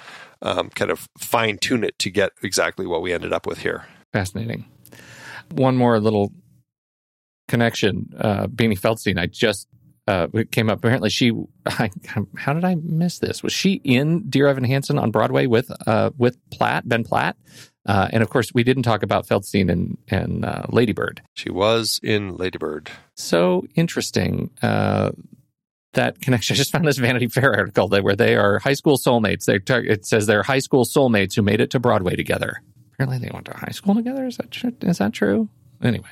um, 0.41 0.69
kind 0.69 0.91
of 0.91 1.07
fine 1.17 1.57
tune 1.57 1.83
it 1.83 1.97
to 1.99 2.09
get 2.09 2.31
exactly 2.43 2.85
what 2.85 3.01
we 3.01 3.13
ended 3.13 3.33
up 3.33 3.45
with 3.45 3.59
here. 3.59 3.85
Fascinating. 4.13 4.65
One 5.51 5.75
more 5.75 5.99
little 5.99 6.31
connection. 7.47 8.13
Uh, 8.17 8.47
Beanie 8.47 8.79
Feldstein. 8.79 9.19
I 9.19 9.25
just 9.25 9.67
uh, 10.07 10.27
came 10.51 10.69
up. 10.69 10.79
Apparently, 10.79 11.09
she. 11.09 11.31
I, 11.65 11.91
how 12.37 12.53
did 12.53 12.65
I 12.65 12.75
miss 12.75 13.19
this? 13.19 13.43
Was 13.43 13.53
she 13.53 13.73
in 13.83 14.29
Dear 14.29 14.47
Evan 14.47 14.63
Hansen 14.63 14.97
on 14.97 15.11
Broadway 15.11 15.45
with 15.45 15.71
uh, 15.87 16.11
with 16.17 16.37
Platt 16.49 16.87
Ben 16.87 17.03
Platt? 17.03 17.35
Uh, 17.85 18.07
and 18.11 18.21
of 18.21 18.29
course, 18.29 18.53
we 18.53 18.63
didn't 18.63 18.83
talk 18.83 19.01
about 19.03 19.27
Feldstein 19.27 19.71
and 19.71 19.97
and 20.07 20.45
uh, 20.45 20.63
Ladybird. 20.69 21.21
She 21.33 21.49
was 21.49 21.99
in 22.03 22.35
Ladybird. 22.37 22.91
So 23.15 23.65
interesting. 23.75 24.51
Uh, 24.61 25.11
that 25.93 26.21
connection. 26.21 26.53
I 26.55 26.57
just 26.57 26.71
found 26.71 26.87
this 26.87 26.97
Vanity 26.97 27.27
Fair 27.27 27.53
article 27.55 27.87
that 27.89 28.03
where 28.03 28.15
they 28.15 28.35
are 28.35 28.59
high 28.59 28.73
school 28.73 28.97
soulmates. 28.97 29.45
They 29.45 29.59
talk, 29.59 29.83
it 29.83 30.05
says 30.05 30.27
they're 30.27 30.43
high 30.43 30.59
school 30.59 30.85
soulmates 30.85 31.35
who 31.35 31.41
made 31.41 31.59
it 31.59 31.71
to 31.71 31.79
Broadway 31.79 32.15
together. 32.15 32.61
Apparently, 32.93 33.17
they 33.17 33.31
went 33.33 33.47
to 33.47 33.57
high 33.57 33.71
school 33.71 33.95
together. 33.95 34.25
Is 34.27 34.37
that 34.37 34.51
tr- 34.51 34.67
is 34.81 34.99
that 34.99 35.11
true? 35.13 35.49
Anyway, 35.81 36.07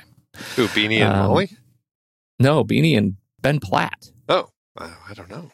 Who, 0.56 0.66
Beanie 0.68 1.00
and 1.00 1.12
Um, 1.12 1.28
Molly? 1.28 1.50
No, 2.40 2.64
Beanie 2.64 2.98
and 2.98 3.16
Ben 3.40 3.60
Platt. 3.60 4.10
Oh, 4.28 4.48
I, 4.76 4.92
I 5.10 5.14
don't 5.14 5.30
know. 5.30 5.50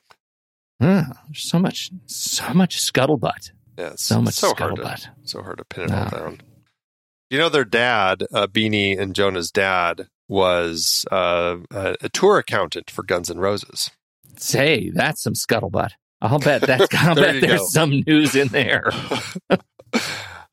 Ah, 0.81 1.09
there's 1.27 1.43
so 1.49 1.59
much, 1.59 1.91
so 2.07 2.53
much 2.55 2.79
scuttlebutt. 2.81 3.51
Yeah, 3.79 3.93
So 3.97 4.21
much 4.23 4.35
so 4.35 4.55
hard 4.55 4.77
to 4.77 4.99
so 5.25 5.43
hard 5.43 5.59
to 5.59 5.65
pin 5.65 5.85
it 5.85 5.93
all 5.93 6.09
down. 6.09 6.41
You 7.31 7.39
know, 7.39 7.49
their 7.49 7.65
dad, 7.65 8.25
uh, 8.33 8.47
Beanie 8.47 8.99
and 8.99 9.15
Jonah's 9.15 9.51
dad, 9.51 10.09
was 10.29 11.05
uh, 11.11 11.57
a, 11.73 11.97
a 12.03 12.09
tour 12.09 12.39
accountant 12.39 12.91
for 12.91 13.03
Guns 13.03 13.31
N' 13.31 13.39
Roses. 13.39 13.91
Say, 14.37 14.91
that's 14.95 15.23
some 15.23 15.35
scuttlebutt. 15.35 15.91
I'll 16.21 16.39
bet 16.39 16.63
that. 16.63 16.89
I'll 16.95 17.15
There 17.15 17.33
bet 17.33 17.41
there's 17.41 17.61
go. 17.61 17.67
some 17.67 18.03
news 18.07 18.35
in 18.35 18.49
there. 18.49 18.91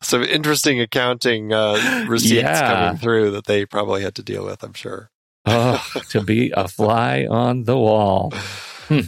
Some 0.01 0.21
interesting 0.23 0.81
accounting 0.81 1.53
uh, 1.53 2.05
receipts 2.09 2.33
Yeah. 2.33 2.87
coming 2.87 2.97
through 2.99 3.31
that 3.31 3.45
they 3.45 3.65
probably 3.65 4.01
had 4.03 4.15
to 4.15 4.21
deal 4.23 4.43
with. 4.43 4.61
I'm 4.61 4.73
sure. 4.73 5.09
Oh, 5.45 5.81
to 6.09 6.21
be 6.21 6.51
a 6.51 6.67
fly 6.67 7.25
on 7.29 7.63
the 7.63 7.77
wall. 7.77 8.33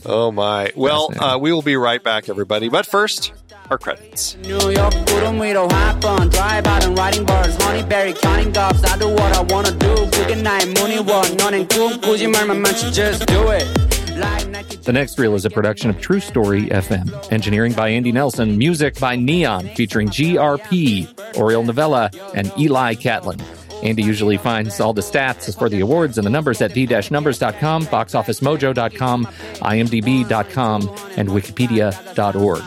Oh 0.05 0.31
my! 0.31 0.71
Well, 0.73 1.11
uh, 1.19 1.37
we 1.39 1.51
will 1.51 1.61
be 1.61 1.75
right 1.75 2.01
back, 2.01 2.29
everybody. 2.29 2.69
But 2.69 2.85
first, 2.85 3.33
are 3.69 3.77
credits. 3.77 4.37
New 4.37 4.69
York, 4.71 4.93
put 5.07 5.23
on 5.23 5.39
me 5.39 5.53
don't 5.53 5.71
happen. 5.71 6.29
Drive 6.29 6.65
out 6.65 6.85
and 6.85 6.97
riding 6.97 7.25
bars, 7.25 7.57
money 7.59 7.83
berry, 7.83 8.13
counting 8.13 8.51
dogs. 8.51 8.83
I 8.83 8.97
do 8.97 9.09
what 9.09 9.35
I 9.35 9.41
wanna 9.41 9.71
do. 9.71 9.95
Good 10.27 10.43
night, 10.43 10.67
money 10.79 10.99
what, 10.99 11.35
none 11.35 11.53
and 11.53 11.69
cool. 11.69 11.89
Gucci, 11.89 12.31
merman, 12.31 12.61
man, 12.61 12.73
just 12.93 13.25
do 13.27 13.49
it. 13.49 13.85
The 14.15 14.93
Next 14.93 15.19
Reel 15.19 15.35
is 15.35 15.43
a 15.43 15.49
production 15.49 15.89
of 15.89 15.99
True 15.99 16.21
Story 16.21 16.67
FM. 16.67 17.33
Engineering 17.33 17.73
by 17.73 17.89
Andy 17.89 18.13
Nelson. 18.13 18.57
Music 18.57 18.97
by 18.97 19.17
Neon, 19.17 19.67
featuring 19.75 20.07
GRP, 20.07 21.37
Oriel 21.37 21.63
Novella, 21.63 22.09
and 22.33 22.49
Eli 22.57 22.93
Catlin. 22.93 23.41
Andy 23.83 24.03
usually 24.03 24.37
finds 24.37 24.79
all 24.79 24.93
the 24.93 25.01
stats 25.01 25.57
for 25.57 25.67
the 25.69 25.81
awards 25.81 26.17
and 26.17 26.25
the 26.25 26.31
numbers 26.31 26.61
at 26.61 26.73
d-numbers.com, 26.73 27.85
boxofficemojo.com, 27.87 29.25
imdb.com, 29.25 30.81
and 31.17 31.29
wikipedia.org. 31.29 32.63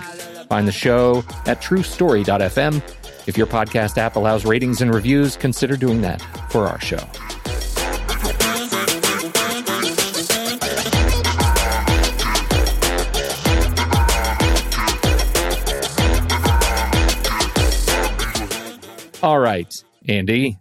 Find 0.48 0.66
the 0.66 0.72
show 0.72 1.24
at 1.46 1.60
truestory.fm. 1.60 2.82
If 3.28 3.36
your 3.36 3.46
podcast 3.46 3.98
app 3.98 4.16
allows 4.16 4.44
ratings 4.44 4.80
and 4.80 4.94
reviews, 4.94 5.36
consider 5.36 5.76
doing 5.76 6.00
that 6.00 6.22
for 6.50 6.66
our 6.66 6.80
show. 6.80 6.98
All 19.20 19.40
right, 19.40 19.84
Andy, 20.08 20.58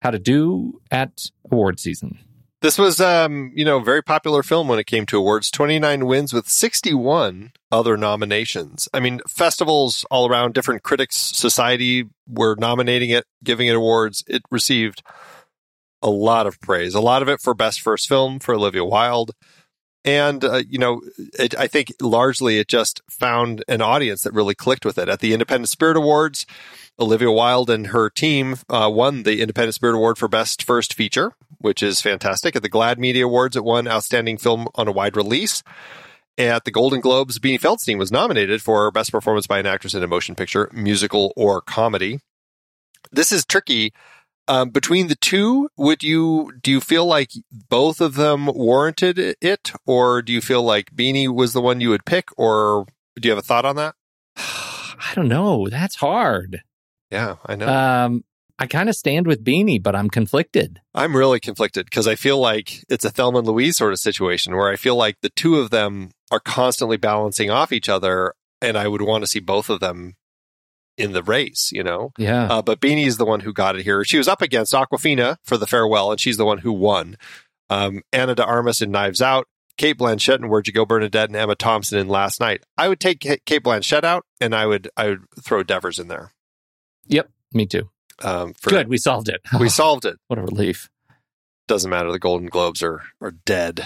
how 0.00 0.12
to 0.12 0.18
do 0.18 0.80
at 0.90 1.28
award 1.50 1.80
season. 1.80 2.18
This 2.62 2.76
was, 2.78 3.00
um, 3.00 3.52
you 3.54 3.64
know, 3.64 3.80
very 3.80 4.02
popular 4.02 4.42
film 4.42 4.68
when 4.68 4.78
it 4.78 4.86
came 4.86 5.06
to 5.06 5.16
awards. 5.16 5.50
29 5.50 6.04
wins 6.04 6.34
with 6.34 6.46
61 6.46 7.52
other 7.72 7.96
nominations. 7.96 8.86
I 8.92 9.00
mean, 9.00 9.20
festivals 9.26 10.04
all 10.10 10.28
around, 10.28 10.52
different 10.52 10.82
critics 10.82 11.16
society 11.16 12.04
were 12.28 12.56
nominating 12.56 13.08
it, 13.10 13.24
giving 13.42 13.66
it 13.66 13.76
awards. 13.76 14.22
It 14.26 14.42
received 14.50 15.02
a 16.02 16.10
lot 16.10 16.46
of 16.46 16.60
praise, 16.60 16.94
a 16.94 17.00
lot 17.00 17.22
of 17.22 17.28
it 17.28 17.40
for 17.40 17.54
best 17.54 17.80
first 17.80 18.06
film 18.08 18.38
for 18.38 18.54
Olivia 18.54 18.84
Wilde. 18.84 19.32
And, 20.04 20.44
uh, 20.44 20.62
you 20.68 20.78
know, 20.78 21.00
it, 21.38 21.54
I 21.58 21.66
think 21.66 21.92
largely 22.00 22.58
it 22.58 22.68
just 22.68 23.00
found 23.08 23.64
an 23.68 23.80
audience 23.80 24.22
that 24.22 24.32
really 24.32 24.54
clicked 24.54 24.84
with 24.84 24.98
it. 24.98 25.08
At 25.08 25.20
the 25.20 25.32
Independent 25.32 25.68
Spirit 25.68 25.96
Awards, 25.96 26.46
Olivia 26.98 27.30
Wilde 27.30 27.70
and 27.70 27.88
her 27.88 28.10
team 28.10 28.56
uh, 28.68 28.90
won 28.92 29.22
the 29.22 29.40
Independent 29.40 29.74
Spirit 29.74 29.96
Award 29.96 30.18
for 30.18 30.28
Best 30.28 30.62
First 30.62 30.94
Feature, 30.94 31.32
which 31.60 31.82
is 31.82 32.00
fantastic. 32.00 32.56
At 32.56 32.62
the 32.62 32.70
GLAAD 32.70 32.98
Media 32.98 33.24
Awards, 33.24 33.56
it 33.56 33.64
won 33.64 33.86
Outstanding 33.86 34.38
Film 34.38 34.68
on 34.74 34.88
a 34.88 34.92
Wide 34.92 35.16
Release. 35.16 35.62
At 36.38 36.64
the 36.64 36.70
Golden 36.70 37.00
Globes, 37.00 37.38
Beanie 37.38 37.60
Feldstein 37.60 37.98
was 37.98 38.10
nominated 38.10 38.62
for 38.62 38.90
Best 38.90 39.12
Performance 39.12 39.46
by 39.46 39.58
an 39.58 39.66
Actress 39.66 39.94
in 39.94 40.02
a 40.02 40.06
Motion 40.06 40.34
Picture, 40.34 40.70
Musical, 40.72 41.32
or 41.36 41.60
Comedy. 41.60 42.20
This 43.12 43.30
is 43.30 43.44
tricky. 43.44 43.92
Um, 44.48 44.70
between 44.70 45.08
the 45.08 45.16
two, 45.16 45.68
would 45.76 46.02
you 46.02 46.52
do 46.60 46.70
you 46.70 46.80
feel 46.80 47.06
like 47.06 47.30
both 47.68 48.00
of 48.00 48.14
them 48.14 48.46
warranted 48.46 49.36
it, 49.40 49.72
or 49.86 50.22
do 50.22 50.32
you 50.32 50.40
feel 50.40 50.62
like 50.62 50.94
Beanie 50.94 51.32
was 51.32 51.52
the 51.52 51.60
one 51.60 51.80
you 51.80 51.90
would 51.90 52.04
pick, 52.04 52.30
or 52.36 52.86
do 53.20 53.28
you 53.28 53.30
have 53.30 53.38
a 53.38 53.46
thought 53.46 53.64
on 53.64 53.76
that? 53.76 53.94
I 54.36 55.12
don't 55.14 55.28
know. 55.28 55.68
That's 55.68 55.96
hard. 55.96 56.62
Yeah, 57.10 57.36
I 57.44 57.56
know. 57.56 57.68
Um, 57.68 58.24
I 58.60 58.66
kind 58.66 58.90
of 58.90 58.94
stand 58.94 59.26
with 59.26 59.42
Beanie, 59.42 59.82
but 59.82 59.96
I'm 59.96 60.10
conflicted. 60.10 60.82
I'm 60.94 61.16
really 61.16 61.40
conflicted 61.40 61.86
because 61.86 62.06
I 62.06 62.14
feel 62.14 62.38
like 62.38 62.84
it's 62.90 63.06
a 63.06 63.10
Thelma 63.10 63.38
and 63.38 63.46
Louise 63.46 63.78
sort 63.78 63.94
of 63.94 63.98
situation 63.98 64.54
where 64.54 64.68
I 64.68 64.76
feel 64.76 64.96
like 64.96 65.16
the 65.22 65.30
two 65.30 65.56
of 65.56 65.70
them 65.70 66.10
are 66.30 66.40
constantly 66.40 66.98
balancing 66.98 67.50
off 67.50 67.72
each 67.72 67.88
other, 67.88 68.34
and 68.60 68.76
I 68.76 68.86
would 68.86 69.00
want 69.00 69.24
to 69.24 69.28
see 69.28 69.40
both 69.40 69.70
of 69.70 69.80
them 69.80 70.14
in 70.98 71.12
the 71.12 71.22
race, 71.22 71.70
you 71.72 71.82
know? 71.82 72.12
Yeah. 72.18 72.44
Uh, 72.44 72.60
but 72.60 72.80
Beanie 72.80 73.06
is 73.06 73.16
the 73.16 73.24
one 73.24 73.40
who 73.40 73.54
got 73.54 73.76
it 73.76 73.82
here. 73.82 74.04
She 74.04 74.18
was 74.18 74.28
up 74.28 74.42
against 74.42 74.74
Awkwafina 74.74 75.36
for 75.42 75.56
the 75.56 75.66
farewell, 75.66 76.10
and 76.10 76.20
she's 76.20 76.36
the 76.36 76.44
one 76.44 76.58
who 76.58 76.72
won. 76.72 77.16
Um, 77.70 78.02
Ana 78.12 78.34
de 78.34 78.44
Armas 78.44 78.82
in 78.82 78.90
Knives 78.90 79.22
Out, 79.22 79.46
Cate 79.78 79.96
Blanchett 79.96 80.34
and 80.34 80.50
Where'd 80.50 80.66
You 80.66 80.74
Go 80.74 80.84
Bernadette 80.84 81.30
and 81.30 81.36
Emma 81.36 81.54
Thompson 81.54 81.98
in 81.98 82.08
Last 82.08 82.40
Night. 82.40 82.62
I 82.76 82.88
would 82.88 83.00
take 83.00 83.20
Cate 83.20 83.42
Cate 83.46 83.62
Blanchett 83.62 84.04
out, 84.04 84.26
and 84.38 84.54
I 84.54 84.66
would 84.66 84.90
I 84.98 85.08
would 85.08 85.24
throw 85.40 85.62
Devers 85.62 85.98
in 85.98 86.08
there. 86.08 86.32
yep. 87.06 87.30
Me 87.54 87.64
too. 87.64 87.88
Um, 88.22 88.54
for, 88.54 88.70
Good. 88.70 88.88
We 88.88 88.98
solved 88.98 89.28
it. 89.28 89.40
We 89.58 89.68
solved 89.68 90.04
it. 90.04 90.18
what 90.28 90.38
a 90.38 90.42
relief. 90.42 90.88
Doesn't 91.68 91.90
matter. 91.90 92.10
The 92.10 92.18
Golden 92.18 92.48
Globes 92.48 92.82
are 92.82 93.02
are 93.20 93.30
dead. 93.30 93.84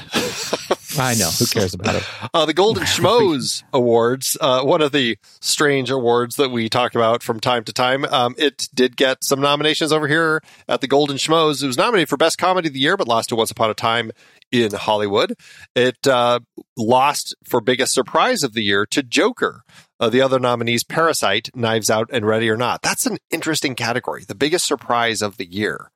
I 0.99 1.15
know. 1.15 1.29
Who 1.29 1.47
cares 1.47 1.75
about 1.75 1.97
it? 1.97 2.05
Uh, 2.33 2.47
the 2.47 2.55
Golden 2.55 2.83
Schmoes 2.85 3.63
Awards, 3.73 4.37
uh, 4.41 4.63
one 4.63 4.83
of 4.83 4.91
the 4.91 5.17
strange 5.41 5.89
awards 5.89 6.35
that 6.35 6.51
we 6.51 6.69
talk 6.69 6.97
about 6.97 7.23
from 7.23 7.39
time 7.39 7.63
to 7.65 7.73
time. 7.73 8.05
Um, 8.07 8.35
it 8.39 8.69
did 8.75 8.97
get 8.97 9.23
some 9.23 9.41
nominations 9.41 9.93
over 9.93 10.09
here 10.09 10.43
at 10.69 10.81
the 10.81 10.89
Golden 10.89 11.17
Schmoes. 11.17 11.63
It 11.63 11.69
was 11.69 11.77
nominated 11.77 12.09
for 12.09 12.17
Best 12.17 12.39
Comedy 12.39 12.69
of 12.69 12.75
the 12.75 12.81
Year, 12.81 12.97
but 12.97 13.07
lost 13.07 13.29
to 13.29 13.37
Once 13.37 13.53
Upon 13.53 13.71
a 13.71 13.75
Time 13.75 14.11
in 14.51 14.73
Hollywood. 14.73 15.35
It 15.77 16.05
uh, 16.09 16.41
lost 16.77 17.37
for 17.45 17.61
Biggest 17.61 17.95
Surprise 17.95 18.43
of 18.43 18.53
the 18.53 18.65
Year 18.65 18.85
to 18.87 19.03
Joker. 19.05 19.63
Uh, 20.05 20.11
the 20.11 20.21
other 20.21 20.39
nominees, 20.39 20.85
Parasite, 20.85 21.49
Knives 21.55 21.89
Out, 21.89 22.11
and 22.13 22.27
Ready 22.27 22.51
or 22.51 22.59
Not. 22.59 22.83
That's 22.83 23.07
an 23.07 23.17
interesting 23.31 23.75
category. 23.75 24.23
The 24.23 24.35
biggest 24.35 24.67
surprise 24.67 25.23
of 25.23 25.39
the 25.39 25.47
year. 25.51 25.91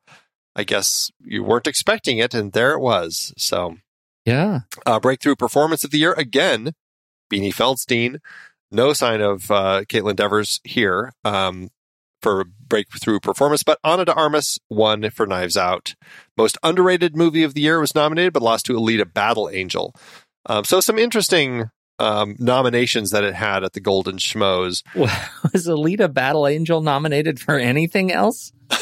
I 0.57 0.65
guess 0.65 1.11
you 1.23 1.45
weren't 1.45 1.67
expecting 1.67 2.17
it, 2.17 2.33
and 2.33 2.53
there 2.53 2.73
it 2.73 2.81
was. 2.81 3.35
So 3.37 3.77
Yeah. 4.25 4.61
uh, 4.87 4.99
breakthrough 4.99 5.37
performance 5.37 5.85
of 5.85 5.91
the 5.91 5.99
year 5.99 6.15
again, 6.15 6.73
Beanie 7.31 7.53
Feldstein. 7.55 8.21
No 8.71 8.95
sign 8.95 9.21
of 9.21 9.51
uh, 9.51 9.83
Kaitlyn 9.87 10.17
Devers 10.17 10.61
here 10.65 11.13
um, 11.23 11.69
for 12.23 12.45
breakthrough 12.45 13.21
performance, 13.21 13.63
but 13.63 13.79
Ana 13.85 14.07
de 14.07 14.15
Armas 14.15 14.59
won 14.71 15.11
for 15.11 15.27
Knives 15.27 15.57
Out. 15.59 15.95
Most 16.35 16.57
underrated 16.63 17.15
movie 17.15 17.43
of 17.43 17.53
the 17.53 17.61
year 17.61 17.79
was 17.79 17.95
nominated, 17.95 18.33
but 18.33 18.43
lost 18.43 18.65
to 18.67 18.73
Alita 18.73 19.13
Battle 19.13 19.51
Angel. 19.51 19.95
Um, 20.47 20.65
so 20.65 20.81
some 20.81 20.99
interesting 20.99 21.71
um, 21.99 22.37
nominations 22.39 23.11
that 23.11 23.25
it 23.25 23.35
had 23.35 23.65
at 23.65 23.73
the 23.73 23.81
Golden 23.81 24.17
Schmoes. 24.17 24.83
Was 24.95 25.67
Alita 25.67 26.13
Battle 26.13 26.47
Angel 26.47 26.81
nominated 26.81 27.41
for 27.41 27.59
anything 27.59 28.13
else? 28.13 28.53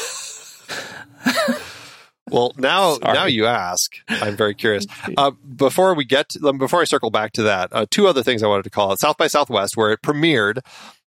Well, 2.29 2.53
now 2.57 2.93
Sorry. 3.01 3.13
now 3.13 3.25
you 3.25 3.45
ask. 3.45 3.95
I'm 4.09 4.35
very 4.35 4.53
curious. 4.53 4.85
Uh, 5.17 5.31
before 5.31 5.95
we 5.95 6.05
get 6.05 6.29
to, 6.29 6.47
um, 6.49 6.57
before 6.57 6.81
I 6.81 6.85
circle 6.85 7.09
back 7.09 7.31
to 7.33 7.43
that, 7.43 7.69
uh, 7.71 7.85
two 7.89 8.07
other 8.07 8.23
things 8.23 8.43
I 8.43 8.47
wanted 8.47 8.63
to 8.63 8.69
call 8.69 8.91
out: 8.91 8.99
South 8.99 9.17
by 9.17 9.27
Southwest, 9.27 9.77
where 9.77 9.91
it 9.91 10.01
premiered. 10.01 10.59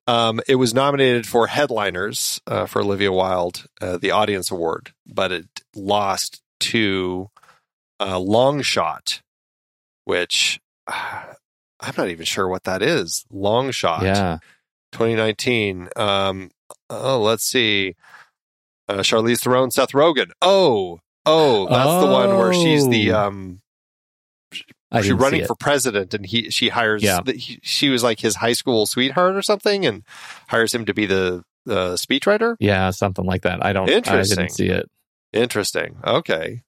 Um, 0.05 0.39
it 0.47 0.55
was 0.55 0.73
nominated 0.73 1.27
for 1.27 1.47
headliners 1.47 2.39
uh, 2.47 2.65
for 2.65 2.81
Olivia 2.81 3.11
Wilde, 3.11 3.65
uh, 3.81 3.97
the 3.97 4.11
Audience 4.11 4.51
Award, 4.51 4.93
but 5.05 5.31
it 5.33 5.47
lost 5.75 6.41
to 6.61 7.29
uh, 7.99 8.17
Long 8.17 8.61
Shot, 8.61 9.21
which 10.05 10.61
uh, 10.87 11.23
I'm 11.79 11.93
not 11.97 12.09
even 12.09 12.25
sure 12.25 12.47
what 12.47 12.63
that 12.63 12.81
is. 12.81 13.25
Long 13.31 13.71
Shot. 13.71 14.03
Yeah. 14.03 14.39
2019. 14.93 15.89
Um, 15.95 16.49
oh, 16.89 17.21
let's 17.21 17.43
see. 17.45 17.95
Uh, 18.89 18.99
Charlize 18.99 19.41
Theron, 19.43 19.69
Seth 19.71 19.91
Rogen. 19.91 20.31
Oh, 20.41 20.99
oh, 21.25 21.67
that's 21.67 22.05
the 22.05 22.11
one 22.11 22.37
where 22.37 22.53
she's 22.53 22.87
the 22.87 23.11
Oh. 23.11 23.27
um, 23.27 23.61
she's 25.01 25.11
running 25.11 25.45
for 25.45 25.55
president, 25.55 26.13
and 26.13 26.25
he 26.25 26.49
she 26.49 26.69
hires. 26.69 27.03
Yeah. 27.03 27.19
The, 27.23 27.33
he, 27.33 27.59
she 27.61 27.89
was 27.89 28.01
like 28.03 28.19
his 28.19 28.35
high 28.35 28.53
school 28.53 28.85
sweetheart 28.85 29.35
or 29.35 29.41
something, 29.41 29.85
and 29.85 30.03
hires 30.47 30.73
him 30.73 30.85
to 30.85 30.93
be 30.93 31.05
the 31.05 31.43
the 31.65 31.95
speechwriter. 31.95 32.55
Yeah, 32.61 32.89
something 32.91 33.25
like 33.25 33.41
that. 33.41 33.63
I 33.65 33.73
don't. 33.73 33.89
I 33.89 33.93
Interesting. 33.93 34.37
didn't 34.37 34.51
see 34.53 34.67
it. 34.69 34.89
Interesting. 35.33 35.97
Okay. 36.05 36.61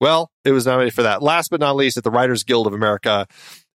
Well, 0.00 0.30
it 0.44 0.52
was 0.52 0.66
nominated 0.66 0.94
for 0.94 1.02
that. 1.02 1.22
Last 1.22 1.50
but 1.50 1.58
not 1.58 1.74
least, 1.74 1.96
at 1.96 2.04
the 2.04 2.10
Writers 2.10 2.44
Guild 2.44 2.66
of 2.68 2.74
America, 2.74 3.26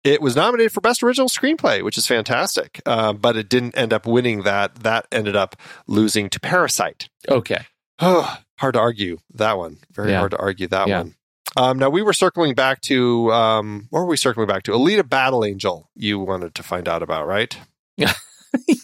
it 0.04 0.20
was 0.22 0.34
nominated 0.36 0.72
for 0.72 0.80
Best 0.80 1.02
Original 1.02 1.28
Screenplay, 1.28 1.82
which 1.84 1.98
is 1.98 2.06
fantastic. 2.06 2.80
Uh, 2.86 3.12
but 3.12 3.36
it 3.36 3.48
didn't 3.48 3.76
end 3.76 3.92
up 3.92 4.06
winning 4.06 4.42
that. 4.42 4.76
That 4.76 5.06
ended 5.12 5.36
up 5.36 5.56
losing 5.86 6.30
to 6.30 6.40
Parasite. 6.40 7.08
Okay. 7.28 7.64
Oh, 7.98 8.38
hard 8.58 8.74
to 8.74 8.80
argue 8.80 9.18
that 9.34 9.58
one. 9.58 9.78
Very 9.92 10.10
Yeah. 10.12 10.18
hard 10.18 10.30
to 10.32 10.38
argue 10.38 10.66
that 10.68 10.88
Yeah. 10.88 10.98
one. 11.02 11.14
Um, 11.56 11.78
now 11.80 11.90
we 11.90 12.00
were 12.02 12.12
circling 12.12 12.54
back 12.54 12.80
to 12.82 13.32
um, 13.32 13.88
what 13.90 14.00
were 14.00 14.06
we 14.06 14.16
circling 14.16 14.46
back 14.46 14.62
to? 14.64 14.70
Alita 14.72 15.08
Battle 15.08 15.44
Angel. 15.44 15.90
You 15.96 16.20
wanted 16.20 16.54
to 16.54 16.62
find 16.62 16.88
out 16.88 17.02
about, 17.02 17.26
right? 17.26 17.58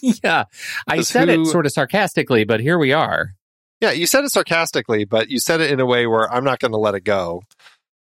yeah, 0.01 0.45
I 0.87 1.01
said 1.01 1.29
who- 1.29 1.43
it 1.43 1.45
sort 1.47 1.65
of 1.65 1.71
sarcastically, 1.71 2.43
but 2.43 2.59
here 2.59 2.77
we 2.77 2.93
are. 2.93 3.33
Yeah, 3.79 3.91
you 3.91 4.07
said 4.07 4.23
it 4.23 4.31
sarcastically, 4.31 5.05
but 5.05 5.29
you 5.29 5.39
said 5.39 5.61
it 5.61 5.71
in 5.71 5.79
a 5.79 5.85
way 5.85 6.07
where 6.07 6.31
I'm 6.33 6.43
not 6.43 6.59
going 6.59 6.71
to 6.71 6.77
let 6.77 6.95
it 6.95 7.01
go. 7.03 7.43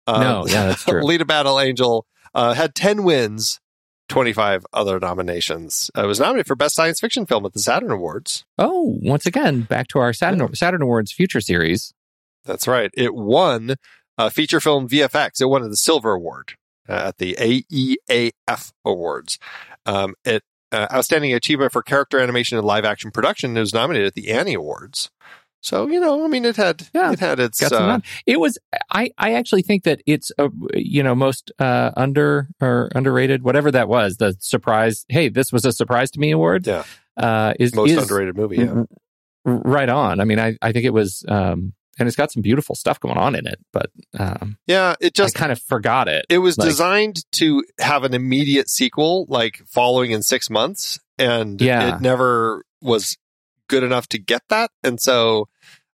Um, 0.07 0.21
no, 0.21 0.47
yeah, 0.47 0.67
that's 0.67 0.85
true. 0.87 1.03
Alita 1.03 1.27
Battle 1.27 1.59
Angel 1.59 2.07
uh, 2.35 2.55
had 2.55 2.75
10 2.75 3.05
wins, 3.05 3.61
25 4.09 4.67
other 4.73 4.99
nominations. 5.01 5.91
Uh, 5.97 6.05
it 6.05 6.07
was 6.07 6.21
nominated 6.21 6.47
for 6.47 6.57
Best 6.57 6.75
Science 6.75 7.01
Fiction 7.01 7.27
Film 7.27 7.47
at 7.47 7.53
the 7.53 7.61
Saturn 7.61 7.91
Awards. 7.91 8.45
oh, 8.59 8.99
once 9.03 9.27
again, 9.27 9.63
back 9.63 9.89
to 9.89 9.99
our 9.99 10.13
Saturn, 10.13 10.55
Saturn 10.55 10.83
Awards 10.83 11.13
future 11.13 11.41
series. 11.41 11.95
That's 12.45 12.69
right. 12.69 12.91
It 12.95 13.15
won 13.15 13.77
uh, 14.19 14.31
feature 14.31 14.61
film 14.61 14.89
VFX. 14.89 15.41
It 15.41 15.47
won 15.47 15.69
the 15.69 15.77
Silver 15.77 16.13
Award 16.13 16.55
uh, 16.89 16.93
at 17.09 17.19
the 17.19 17.35
AEAF 17.39 18.73
Awards. 18.85 19.39
Um, 19.87 20.15
it 20.25 20.43
uh, 20.73 20.89
Outstanding 20.93 21.33
Achievement 21.33 21.73
for 21.73 21.83
Character 21.83 22.19
Animation 22.19 22.59
and 22.59 22.67
Live 22.67 22.85
Action 22.85 23.11
Production. 23.11 23.57
It 23.57 23.61
was 23.61 23.73
nominated 23.73 24.09
at 24.09 24.15
the 24.15 24.33
Annie 24.33 24.55
Awards. 24.55 25.11
So 25.65 25.89
you 25.89 25.99
know, 25.99 26.25
I 26.25 26.29
mean, 26.29 26.45
it 26.45 26.57
had 26.57 26.87
Yeah, 26.93 27.13
it 27.13 27.21
had 27.21 27.41
its 27.41 27.59
Got 27.59 27.71
some 27.71 27.83
uh. 27.91 28.01
It 28.27 28.39
was. 28.39 28.59
I. 28.91 29.11
I 29.17 29.33
actually 29.35 29.63
think 29.63 29.85
that 29.85 30.03
it's 30.07 30.31
a 30.39 30.51
you 30.75 31.03
know 31.03 31.15
most 31.15 31.51
uh, 31.59 31.91
under 31.97 32.49
or 32.61 32.91
underrated 32.95 33.43
whatever 33.43 33.71
that 33.71 33.89
was. 33.89 34.19
The 34.19 34.37
surprise. 34.41 35.07
Hey, 35.09 35.31
this 35.31 35.53
was 35.53 35.65
a 35.65 35.73
surprise 35.73 36.11
to 36.13 36.21
me 36.21 36.31
award. 36.33 36.67
Yeah. 36.67 36.85
Uh, 37.17 37.55
is 37.59 37.75
most 37.75 37.91
is 37.91 37.97
underrated 38.03 38.37
movie. 38.37 38.57
Yeah. 38.59 38.83
right 39.45 39.89
on. 39.89 40.21
I 40.21 40.25
mean, 40.25 40.39
I. 40.39 40.57
I 40.61 40.73
think 40.73 40.85
it 40.85 40.93
was. 40.93 41.25
Um, 41.29 41.73
and 41.99 42.09
it's 42.09 42.17
got 42.17 42.33
some 42.33 42.43
beautiful 42.43 42.75
stuff 42.75 42.99
going 42.99 43.17
on 43.17 43.37
in 43.37 43.47
it, 43.47 43.61
but 43.73 43.87
um, 44.19 44.59
Yeah, 44.67 44.97
it 45.01 45.15
just 45.15 45.37
I 45.37 45.39
kind 45.39 45.53
of 45.53 45.61
forgot 45.63 46.09
it. 46.09 46.27
It 46.29 46.39
was 46.39 46.59
Like- 46.59 46.69
designed 46.69 47.25
to 47.35 47.63
have 47.79 48.03
an 48.03 48.15
immediate 48.15 48.69
sequel, 48.69 49.27
like 49.29 49.63
following 49.67 50.11
in 50.11 50.21
six 50.21 50.51
months, 50.51 50.99
and 51.19 51.61
Yeah. 51.61 51.95
it 51.95 52.01
never 52.01 52.65
was 52.83 53.17
good 53.69 53.83
enough 53.83 54.09
to 54.09 54.19
get 54.19 54.43
that. 54.49 54.71
And 54.83 55.01
so, 55.01 55.49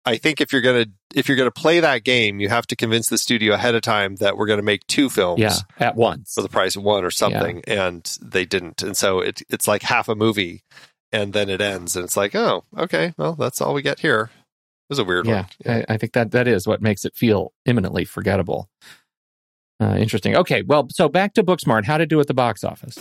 I 0.05 0.19
think 0.19 0.41
if 0.41 0.53
you're 0.53 0.63
gonna 0.63 0.87
if 1.15 1.29
you're 1.29 1.37
gonna 1.37 1.51
play 1.51 1.81
that 1.81 2.05
game, 2.05 2.39
you 2.41 2.49
have 2.49 2.67
to 2.69 2.77
convince 2.77 3.09
the 3.09 3.19
studio 3.19 3.55
ahead 3.55 3.75
of 3.75 3.83
time 3.83 4.17
that 4.17 4.37
we're 4.37 4.47
gonna 4.47 4.63
make 4.63 4.87
two 4.87 5.11
films 5.11 5.41
Yeah, 5.41 5.57
at 5.79 5.97
once. 5.97 6.33
for 6.35 6.43
the 6.43 6.49
price 6.49 6.77
of 6.77 6.85
one 6.85 7.05
or 7.05 7.11
something, 7.11 7.63
and 7.67 8.05
they 8.23 8.45
didn't. 8.45 8.83
And 8.83 8.97
so 8.97 9.21
it 9.21 9.43
it's 9.49 9.67
like 9.67 9.83
half 9.83 10.09
a 10.09 10.15
movie, 10.15 10.63
and 11.11 11.33
then 11.33 11.49
it 11.49 11.61
ends, 11.61 11.97
and 11.97 12.05
it's 12.05 12.17
like, 12.17 12.35
oh, 12.37 12.65
okay, 12.79 13.15
well, 13.19 13.35
that's 13.35 13.61
all 13.61 13.75
we 13.75 13.83
get 13.83 14.01
here. 14.01 14.31
It 14.33 14.91
was 14.91 14.99
a 15.01 15.05
weird 15.05 15.27
yeah, 15.27 15.47
one. 15.65 15.77
I, 15.89 15.95
I 15.95 15.97
think 15.97 16.13
that 16.13 16.31
that 16.31 16.47
is 16.47 16.69
what 16.69 16.81
makes 16.81 17.05
it 17.05 17.17
feel 17.17 17.53
imminently 17.65 18.05
forgettable. 18.05 18.69
Uh, 19.81 19.97
interesting. 19.99 20.37
Okay, 20.37 20.63
well, 20.63 20.87
so 20.91 21.09
back 21.09 21.35
to 21.35 21.43
Booksmart. 21.43 21.85
How 21.85 21.99
to 21.99 22.07
do 22.07 22.21
at 22.21 22.29
the 22.29 22.35
box 22.35 22.63
office? 22.63 22.99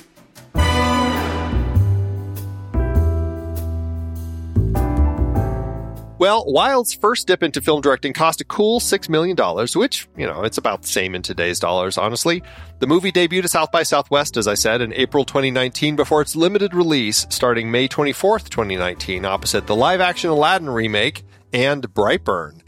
Well, 6.26 6.44
Wilde's 6.48 6.96
first 6.96 7.28
dip 7.28 7.44
into 7.44 7.62
film 7.62 7.82
directing 7.82 8.12
cost 8.12 8.42
a 8.42 8.46
cool 8.46 8.80
$6 8.80 9.10
million, 9.10 9.38
which, 9.76 10.08
you 10.18 10.26
know, 10.26 10.42
it's 10.42 10.58
about 10.58 10.82
the 10.82 10.88
same 10.88 11.14
in 11.14 11.22
today's 11.22 11.60
dollars, 11.60 12.00
honestly. 12.00 12.42
The 12.80 12.88
movie 12.88 13.12
debuted 13.12 13.44
at 13.44 13.52
South 13.52 13.72
by 13.72 13.84
Southwest, 13.84 14.36
as 14.36 14.48
I 14.48 14.56
said, 14.56 14.82
in 14.82 14.92
April 14.94 15.24
2019 15.24 15.96
before 15.96 16.24
its 16.24 16.36
limited 16.36 16.74
release 16.74 17.28
starting 17.30 17.70
May 17.70 17.88
24th, 17.88 18.50
2019, 18.50 19.24
opposite 19.24 19.68
the 19.68 19.76
live 19.76 20.02
action 20.02 20.32
Aladdin 20.32 20.72
remake 20.72 21.26
and 21.54 21.94
Brightburn. 21.94 22.60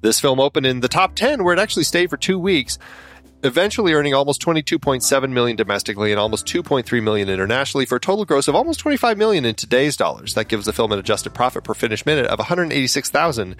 This 0.00 0.18
film 0.18 0.40
opened 0.40 0.66
in 0.66 0.80
the 0.80 0.88
top 0.88 1.14
10, 1.14 1.44
where 1.44 1.54
it 1.54 1.60
actually 1.60 1.84
stayed 1.84 2.10
for 2.10 2.16
two 2.16 2.40
weeks, 2.40 2.80
eventually 3.44 3.92
earning 3.92 4.14
almost 4.14 4.40
22.7 4.40 5.30
million 5.30 5.56
domestically 5.56 6.10
and 6.10 6.18
almost 6.18 6.46
2.3 6.46 7.02
million 7.02 7.28
internationally 7.28 7.84
for 7.84 7.96
a 7.96 8.00
total 8.00 8.24
gross 8.24 8.48
of 8.48 8.54
almost 8.54 8.80
25 8.80 9.18
million 9.18 9.44
in 9.44 9.54
today's 9.54 9.96
dollars. 9.96 10.34
That 10.34 10.48
gives 10.48 10.66
the 10.66 10.72
film 10.72 10.92
an 10.92 10.98
adjusted 10.98 11.34
profit 11.34 11.62
per 11.62 11.74
finished 11.74 12.06
minute 12.06 12.26
of 12.26 12.38
186,000, 12.38 13.56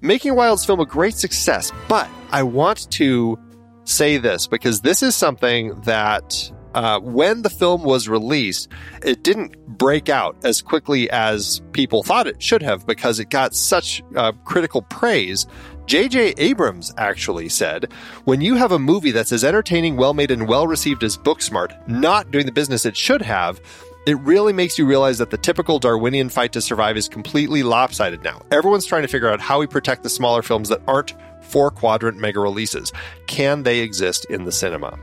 making 0.00 0.34
Wilde's 0.34 0.64
film 0.64 0.80
a 0.80 0.86
great 0.86 1.14
success. 1.14 1.72
But 1.88 2.08
I 2.30 2.42
want 2.42 2.90
to 2.92 3.38
say 3.84 4.18
this 4.18 4.46
because 4.46 4.80
this 4.80 5.02
is 5.02 5.14
something 5.14 5.80
that 5.82 6.50
uh, 6.74 7.00
when 7.00 7.42
the 7.42 7.50
film 7.50 7.82
was 7.82 8.08
released, 8.08 8.68
it 9.02 9.22
didn't 9.22 9.56
break 9.66 10.08
out 10.08 10.36
as 10.44 10.62
quickly 10.62 11.10
as 11.10 11.60
people 11.72 12.02
thought 12.02 12.26
it 12.26 12.42
should 12.42 12.62
have 12.62 12.86
because 12.86 13.18
it 13.18 13.30
got 13.30 13.54
such 13.54 14.02
uh, 14.16 14.32
critical 14.44 14.82
praise. 14.82 15.46
J.J. 15.90 16.34
Abrams 16.38 16.94
actually 16.98 17.48
said, 17.48 17.92
when 18.22 18.40
you 18.40 18.54
have 18.54 18.70
a 18.70 18.78
movie 18.78 19.10
that's 19.10 19.32
as 19.32 19.42
entertaining, 19.42 19.96
well 19.96 20.14
made, 20.14 20.30
and 20.30 20.46
well 20.46 20.68
received 20.68 21.02
as 21.02 21.16
Booksmart, 21.16 21.88
not 21.88 22.30
doing 22.30 22.46
the 22.46 22.52
business 22.52 22.86
it 22.86 22.96
should 22.96 23.20
have, 23.22 23.60
it 24.06 24.16
really 24.20 24.52
makes 24.52 24.78
you 24.78 24.86
realize 24.86 25.18
that 25.18 25.30
the 25.30 25.36
typical 25.36 25.80
Darwinian 25.80 26.28
fight 26.28 26.52
to 26.52 26.60
survive 26.60 26.96
is 26.96 27.08
completely 27.08 27.64
lopsided 27.64 28.22
now. 28.22 28.40
Everyone's 28.52 28.86
trying 28.86 29.02
to 29.02 29.08
figure 29.08 29.28
out 29.28 29.40
how 29.40 29.58
we 29.58 29.66
protect 29.66 30.04
the 30.04 30.08
smaller 30.08 30.42
films 30.42 30.68
that 30.68 30.80
aren't 30.86 31.14
four 31.42 31.72
quadrant 31.72 32.18
mega 32.18 32.38
releases. 32.38 32.92
Can 33.26 33.64
they 33.64 33.80
exist 33.80 34.26
in 34.26 34.44
the 34.44 34.52
cinema? 34.52 34.96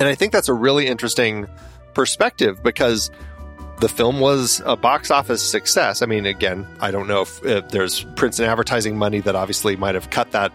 And 0.00 0.08
I 0.08 0.16
think 0.16 0.32
that's 0.32 0.48
a 0.48 0.54
really 0.54 0.88
interesting 0.88 1.46
perspective 1.94 2.64
because 2.64 3.12
the 3.80 3.88
film 3.88 4.20
was 4.20 4.60
a 4.64 4.76
box 4.76 5.10
office 5.10 5.42
success. 5.42 6.02
I 6.02 6.06
mean, 6.06 6.26
again, 6.26 6.66
I 6.80 6.90
don't 6.90 7.06
know 7.06 7.22
if, 7.22 7.44
if 7.44 7.68
there's 7.68 8.04
prints 8.16 8.38
and 8.38 8.48
advertising 8.48 8.96
money 8.96 9.20
that 9.20 9.36
obviously 9.36 9.76
might 9.76 9.94
have 9.94 10.10
cut 10.10 10.32
that 10.32 10.52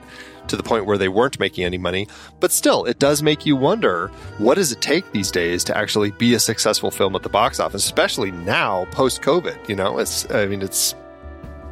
to 0.47 0.57
the 0.57 0.63
point 0.63 0.85
where 0.85 0.97
they 0.97 1.07
weren't 1.07 1.39
making 1.39 1.63
any 1.63 1.77
money, 1.77 2.07
but 2.41 2.51
still, 2.51 2.83
it 2.83 2.99
does 2.99 3.23
make 3.23 3.45
you 3.45 3.55
wonder 3.55 4.07
what 4.39 4.55
does 4.55 4.73
it 4.73 4.81
take 4.81 5.09
these 5.13 5.31
days 5.31 5.63
to 5.63 5.77
actually 5.77 6.11
be 6.11 6.33
a 6.33 6.39
successful 6.39 6.91
film 6.91 7.15
at 7.15 7.23
the 7.23 7.29
box 7.29 7.61
office, 7.61 7.85
especially 7.85 8.31
now 8.31 8.85
post 8.91 9.21
COVID. 9.21 9.69
You 9.69 9.77
know, 9.77 9.99
it's 9.99 10.29
I 10.31 10.45
mean, 10.45 10.61
it's 10.61 10.95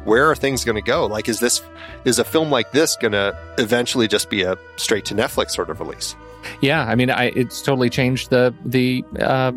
where 0.04 0.30
are 0.30 0.34
things 0.34 0.64
going 0.64 0.76
to 0.76 0.82
go? 0.82 1.06
Like, 1.06 1.28
is 1.28 1.38
this 1.38 1.62
is 2.04 2.18
a 2.18 2.24
film 2.24 2.50
like 2.50 2.72
this 2.72 2.96
going 2.96 3.12
to 3.12 3.36
eventually 3.58 4.08
just 4.08 4.30
be 4.30 4.42
a 4.42 4.56
straight 4.76 5.04
to 5.06 5.14
Netflix 5.14 5.50
sort 5.50 5.68
of 5.68 5.80
release? 5.80 6.16
Yeah, 6.60 6.84
I 6.84 6.94
mean, 6.94 7.10
I, 7.10 7.26
it's 7.36 7.62
totally 7.62 7.90
changed 7.90 8.30
the 8.30 8.54
the 8.64 9.04
uh, 9.20 9.52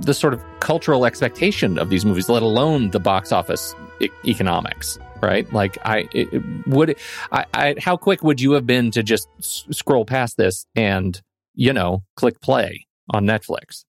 the 0.00 0.14
sort 0.14 0.34
of 0.34 0.42
cultural 0.60 1.06
expectation 1.06 1.78
of 1.78 1.90
these 1.90 2.04
movies, 2.04 2.28
let 2.28 2.42
alone 2.42 2.90
the 2.90 3.00
box 3.00 3.32
office 3.32 3.74
e- 4.00 4.08
economics. 4.26 4.98
Right? 5.22 5.50
Like, 5.52 5.78
I 5.86 6.06
it, 6.12 6.42
would 6.66 6.96
I, 7.32 7.46
I 7.54 7.74
how 7.78 7.96
quick 7.96 8.22
would 8.22 8.40
you 8.40 8.52
have 8.52 8.66
been 8.66 8.90
to 8.90 9.02
just 9.02 9.26
s- 9.38 9.64
scroll 9.70 10.04
past 10.04 10.36
this 10.36 10.66
and 10.76 11.20
you 11.54 11.72
know 11.72 12.02
click 12.16 12.40
play 12.40 12.86
on 13.08 13.24
Netflix? 13.24 13.84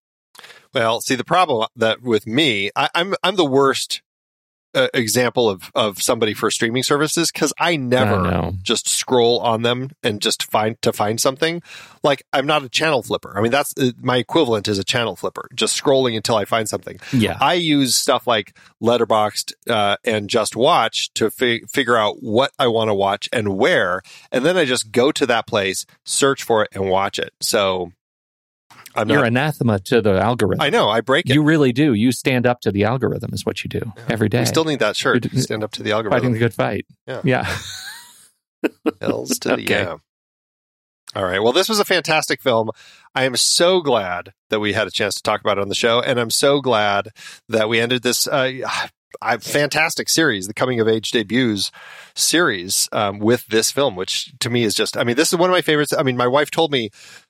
Well, 0.74 1.02
see, 1.02 1.16
the 1.16 1.24
problem 1.24 1.68
that 1.76 2.02
with 2.02 2.28
me, 2.28 2.70
I, 2.76 2.90
I'm 2.96 3.16
I'm 3.24 3.36
the 3.36 3.46
worst 3.46 4.02
uh, 4.76 4.90
example 4.94 5.50
of 5.50 5.72
of 5.74 6.02
somebody 6.02 6.34
for 6.34 6.52
streaming 6.52 6.84
services 6.84 7.32
because 7.32 7.54
I 7.60 7.78
never 7.78 8.16
I 8.16 8.52
just 8.62 8.88
scroll 8.88 9.40
on 9.40 9.62
them 9.62 9.92
and 10.04 10.22
just 10.22 10.50
find 10.52 10.80
to 10.82 10.94
find 10.94 11.20
something. 11.20 11.62
Like 12.04 12.24
I'm 12.34 12.46
not 12.46 12.64
a 12.64 12.70
channel 12.70 13.02
flipper. 13.02 13.34
I 13.38 13.42
mean, 13.42 13.52
that's 13.52 13.74
uh, 13.80 13.92
my 14.02 14.18
equivalent 14.18 14.68
is 14.68 14.78
a 14.78 14.84
channel 14.84 15.16
flipper, 15.16 15.48
just 15.56 15.82
scrolling 15.82 16.16
until 16.16 16.36
I 16.36 16.46
find 16.46 16.68
something. 16.68 17.00
Yeah, 17.14 17.38
I 17.40 17.54
use 17.54 17.96
stuff 17.96 18.28
like 18.28 18.56
Letterboxd 18.84 19.54
uh, 19.70 19.98
and 20.04 20.30
JustWatch 20.30 21.12
to 21.16 21.32
fi- 21.32 21.62
figure 21.70 21.98
out 21.98 22.18
what 22.22 22.52
I 22.60 22.68
want 22.68 22.90
to 22.90 22.94
watch 22.94 23.30
and 23.32 23.58
where, 23.58 24.02
and 24.32 24.46
then 24.46 24.58
I 24.58 24.66
just 24.66 24.92
go 24.92 25.12
to 25.12 25.26
that 25.26 25.48
place, 25.48 25.86
search 26.04 26.44
for 26.44 26.64
it, 26.64 26.70
and 26.74 26.90
watch 26.90 27.18
it. 27.18 27.34
So 27.42 27.92
I'm 28.96 29.10
you're 29.10 29.20
not. 29.20 29.28
anathema 29.28 29.80
to 29.80 30.02
the 30.02 30.20
algorithm. 30.20 30.62
I 30.62 30.70
know 30.70 30.90
I 30.90 31.02
break 31.02 31.30
it. 31.30 31.34
You 31.34 31.44
really 31.44 31.72
do. 31.74 31.94
You 31.94 32.12
stand 32.12 32.46
up 32.46 32.62
to 32.62 32.72
the 32.72 32.84
algorithm, 32.86 33.34
is 33.34 33.46
what 33.46 33.64
you 33.64 33.70
do 33.70 33.92
every 34.10 34.30
day. 34.30 34.40
We 34.40 34.46
still 34.46 34.66
need 34.66 34.80
that 34.80 34.96
shirt. 34.96 35.24
Do- 35.24 35.40
Stand 35.42 35.64
up 35.64 35.72
to 35.74 35.84
the 35.84 35.92
algorithm. 35.92 36.18
fighting 36.18 36.34
the 36.34 36.40
good 36.40 36.54
fight. 36.54 36.86
Yeah. 37.08 37.22
yeah. 37.24 37.58
L's 39.02 39.38
to 39.40 39.56
the 39.56 39.62
yeah. 39.70 39.98
All 41.16 41.24
right. 41.24 41.42
Well, 41.42 41.54
this 41.54 41.70
was 41.70 41.80
a 41.80 41.86
fantastic 41.86 42.42
film. 42.42 42.70
I 43.14 43.24
am 43.24 43.36
so 43.38 43.80
glad 43.82 44.34
that 44.50 44.60
we 44.60 44.74
had 44.74 44.88
a 44.88 44.92
chance 44.92 45.16
to 45.16 45.24
talk 45.24 45.40
about 45.40 45.58
it 45.58 45.62
on 45.62 45.70
the 45.70 45.76
show, 45.76 46.02
and 46.02 46.20
I'm 46.20 46.30
so 46.30 46.60
glad 46.60 47.10
that 47.48 47.70
we 47.70 47.80
ended 47.80 48.04
this 48.04 48.28
uh, 48.28 48.52
uh, 49.22 49.38
fantastic 49.38 50.10
series, 50.10 50.48
the 50.48 50.54
coming 50.54 50.80
of 50.82 50.88
age 50.90 51.12
debuts 51.12 51.72
series, 52.16 52.90
um, 52.92 53.20
with 53.20 53.46
this 53.48 53.72
film, 53.72 53.96
which 53.96 54.34
to 54.40 54.50
me 54.50 54.64
is 54.64 54.76
just. 54.76 54.98
I 54.98 55.04
mean, 55.06 55.16
this 55.16 55.32
is 55.32 55.40
one 55.40 55.50
of 55.50 55.54
my 55.54 55.62
favorites. 55.62 55.94
I 55.98 56.04
mean, 56.04 56.18
my 56.18 56.28
wife 56.28 56.52
told 56.52 56.72
me 56.72 56.90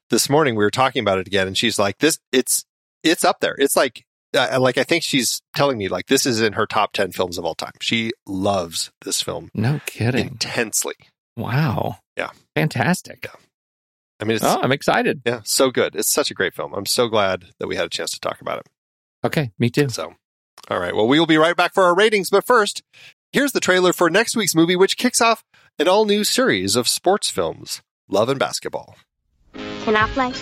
this 0.10 0.30
morning 0.30 0.56
we 0.56 0.64
were 0.64 0.72
talking 0.72 1.02
about 1.02 1.18
it 1.19 1.27
again, 1.27 1.48
and 1.48 1.57
she's 1.57 1.77
like, 1.80 1.98
"This, 1.99 2.18
it's, 2.32 2.65
it's 3.03 3.23
up 3.23 3.40
there. 3.41 3.56
It's 3.57 3.76
like." 3.76 4.03
Uh, 4.36 4.60
like 4.60 4.77
I 4.77 4.84
think 4.84 5.02
she's 5.02 5.41
telling 5.56 5.77
me 5.77 5.88
like 5.88 6.07
this 6.07 6.26
is 6.26 6.41
in 6.41 6.53
her 6.53 6.65
top 6.65 6.91
10 6.91 7.14
films 7.14 7.38
of 7.38 7.45
all 7.45 7.56
time. 7.56 7.72
She 7.82 8.11
loves 8.27 8.91
this 9.06 9.22
film 9.22 9.49
No 9.53 9.80
kidding. 9.86 10.27
intensely. 10.27 10.95
Wow. 11.38 11.99
Yeah. 12.18 12.32
Fantastic. 12.53 13.19
yeah. 13.23 13.32
I 14.19 14.26
mean, 14.26 14.36
it's 14.36 14.44
Oh, 14.44 14.60
I'm 14.61 14.73
excited. 14.73 15.22
yeah, 15.26 15.40
so 15.45 15.72
good. 15.72 15.95
It's 15.95 16.11
such 16.11 16.32
a 16.32 16.34
great 16.34 16.53
film. 16.53 16.73
I'm 16.73 16.86
so 16.86 17.07
glad 17.07 17.45
that 17.60 17.68
we 17.68 17.77
had 17.77 17.86
a 17.86 17.90
chance 17.90 18.11
to 18.11 18.19
talk 18.19 18.41
about 18.41 18.60
it. 18.60 18.65
Okay, 19.26 19.52
me 19.57 19.69
too. 19.69 19.88
So, 19.88 20.15
all 20.69 20.80
right. 20.80 20.94
Well, 20.94 21.07
we 21.07 21.18
will 21.18 21.27
be 21.27 21.38
right 21.38 21.56
back 21.56 21.73
for 21.73 21.84
our 21.84 21.95
ratings, 21.95 22.30
but 22.30 22.45
first, 22.45 22.84
here's 23.32 23.53
the 23.53 23.61
trailer 23.61 23.94
for 23.94 24.10
next 24.10 24.36
week's 24.36 24.56
movie, 24.56 24.76
which 24.76 24.98
kicks 24.98 25.22
off 25.22 25.45
an 25.80 25.88
all 25.88 26.03
new 26.03 26.26
series 26.26 26.76
of 26.76 26.90
sports 26.90 27.30
films. 27.30 27.82
Love 28.10 28.27
and 28.27 28.40
Basketball. 28.40 28.98
Can 29.86 29.95
I 29.95 30.07
play? 30.07 30.34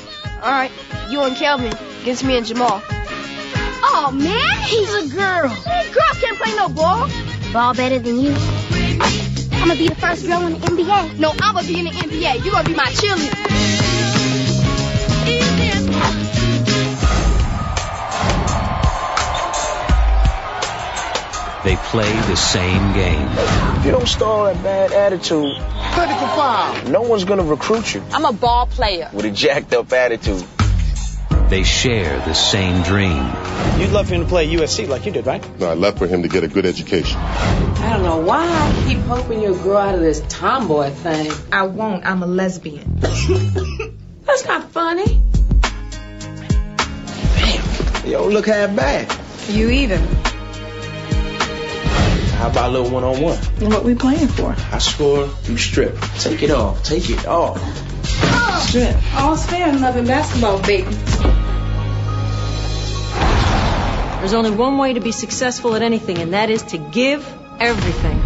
All 0.41 0.51
right, 0.51 0.71
you 1.09 1.21
and 1.21 1.35
Kelvin 1.35 1.73
against 2.01 2.23
me 2.23 2.37
and 2.37 2.45
Jamal. 2.45 2.81
Oh 3.83 4.09
man, 4.13 4.63
he's 4.63 4.93
a 4.93 5.13
girl. 5.13 5.49
Hey, 5.49 5.91
girls 5.91 6.21
can't 6.21 6.37
play 6.37 6.55
no 6.55 6.69
ball. 6.69 7.09
Ball 7.51 7.73
better 7.73 7.99
than 7.99 8.21
you. 8.21 8.33
I'm 9.51 9.67
gonna 9.67 9.75
be 9.75 9.89
the 9.89 9.95
first 9.95 10.25
girl 10.25 10.45
in 10.47 10.53
the 10.53 10.59
NBA. 10.59 11.19
No, 11.19 11.31
I'm 11.41 11.55
gonna 11.55 11.67
be 11.67 11.77
in 11.77 11.85
the 11.85 11.91
NBA. 11.91 12.45
You 12.45 12.51
gonna 12.51 12.69
be 12.69 12.73
my 12.73 12.85
cheerleader. 12.85 13.53
They 21.63 21.77
play 21.77 22.11
the 22.27 22.35
same 22.35 22.93
game. 22.93 23.25
If 23.77 23.85
you 23.85 23.91
don't 23.91 24.07
start 24.07 24.55
a 24.55 24.59
bad 24.59 24.91
attitude, 24.91 25.55
Clinical 25.93 26.27
foul. 26.27 26.89
no 26.89 27.01
one's 27.03 27.23
gonna 27.23 27.43
recruit 27.43 27.93
you 27.93 28.03
I'm 28.11 28.25
a 28.25 28.33
ball 28.33 28.65
player. 28.67 29.09
with 29.13 29.25
a 29.25 29.31
jacked 29.31 29.73
up 29.73 29.91
attitude. 29.93 30.43
They 31.49 31.63
share 31.63 32.19
the 32.25 32.33
same 32.33 32.81
dream. 32.83 33.23
You'd 33.79 33.91
love 33.91 34.07
for 34.09 34.15
him 34.15 34.21
to 34.23 34.27
play 34.27 34.47
USC 34.47 34.87
like 34.89 35.05
you 35.05 35.11
did, 35.11 35.25
right? 35.25 35.59
No, 35.59 35.69
I 35.69 35.73
left 35.75 35.99
for 35.99 36.07
him 36.07 36.23
to 36.23 36.27
get 36.27 36.43
a 36.43 36.47
good 36.47 36.65
education. 36.65 37.17
I 37.19 37.89
don't 37.93 38.03
know 38.03 38.17
why 38.17 38.43
I 38.45 38.85
keep 38.87 38.97
hoping 38.99 39.41
you'll 39.41 39.57
grow 39.57 39.77
out 39.77 39.93
of 39.95 40.01
this 40.01 40.21
tomboy 40.29 40.89
thing. 40.89 41.31
I 41.51 41.63
won't. 41.63 42.05
I'm 42.05 42.23
a 42.23 42.27
lesbian. 42.27 42.95
That's 42.99 44.45
not 44.47 44.69
funny. 44.71 45.21
You 48.05 48.11
don't 48.11 48.31
look 48.33 48.47
half 48.47 48.75
bad. 48.75 49.15
You 49.49 49.69
even. 49.69 50.01
How 52.43 52.49
about 52.49 52.71
a 52.71 52.73
little 52.73 52.91
one 52.91 53.05
on 53.05 53.21
one? 53.21 53.37
What 53.71 53.85
we 53.85 53.95
playing 53.95 54.27
for? 54.27 54.53
I 54.73 54.77
score, 54.79 55.29
you 55.45 55.55
strip. 55.55 55.97
Take 56.19 56.43
it 56.43 56.51
off. 56.51 56.83
Take 56.83 57.09
it 57.09 57.25
off. 57.25 57.57
Strip. 58.67 58.97
Oh, 59.13 59.29
All's 59.29 59.45
fair 59.45 59.69
in 59.69 59.79
love 59.79 59.95
and 59.95 60.05
basketball, 60.05 60.61
baby. 60.61 60.91
There's 64.19 64.33
only 64.33 64.51
one 64.51 64.77
way 64.77 64.91
to 64.91 64.99
be 64.99 65.13
successful 65.13 65.73
at 65.75 65.83
anything, 65.83 66.17
and 66.17 66.33
that 66.33 66.49
is 66.49 66.63
to 66.63 66.77
give 66.77 67.25
everything. 67.61 68.19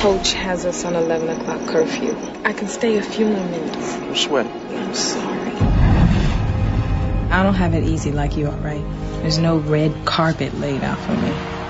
Coach 0.00 0.32
has 0.32 0.66
us 0.66 0.84
on 0.84 0.96
11 0.96 1.28
o'clock 1.28 1.68
curfew. 1.68 2.16
I 2.44 2.54
can 2.54 2.66
stay 2.66 2.98
a 2.98 3.02
few 3.04 3.26
more 3.26 3.46
minutes. 3.46 3.94
I'm 3.94 4.16
sweating. 4.16 4.50
I'm 4.50 4.94
sorry. 4.94 5.52
I 7.30 7.44
don't 7.44 7.54
have 7.54 7.74
it 7.74 7.84
easy 7.84 8.10
like 8.10 8.36
you, 8.36 8.48
all 8.48 8.56
right? 8.56 8.84
There's 9.22 9.38
no 9.38 9.58
red 9.58 10.04
carpet 10.04 10.58
laid 10.58 10.82
out 10.82 10.98
for 10.98 11.12
me. 11.12 11.61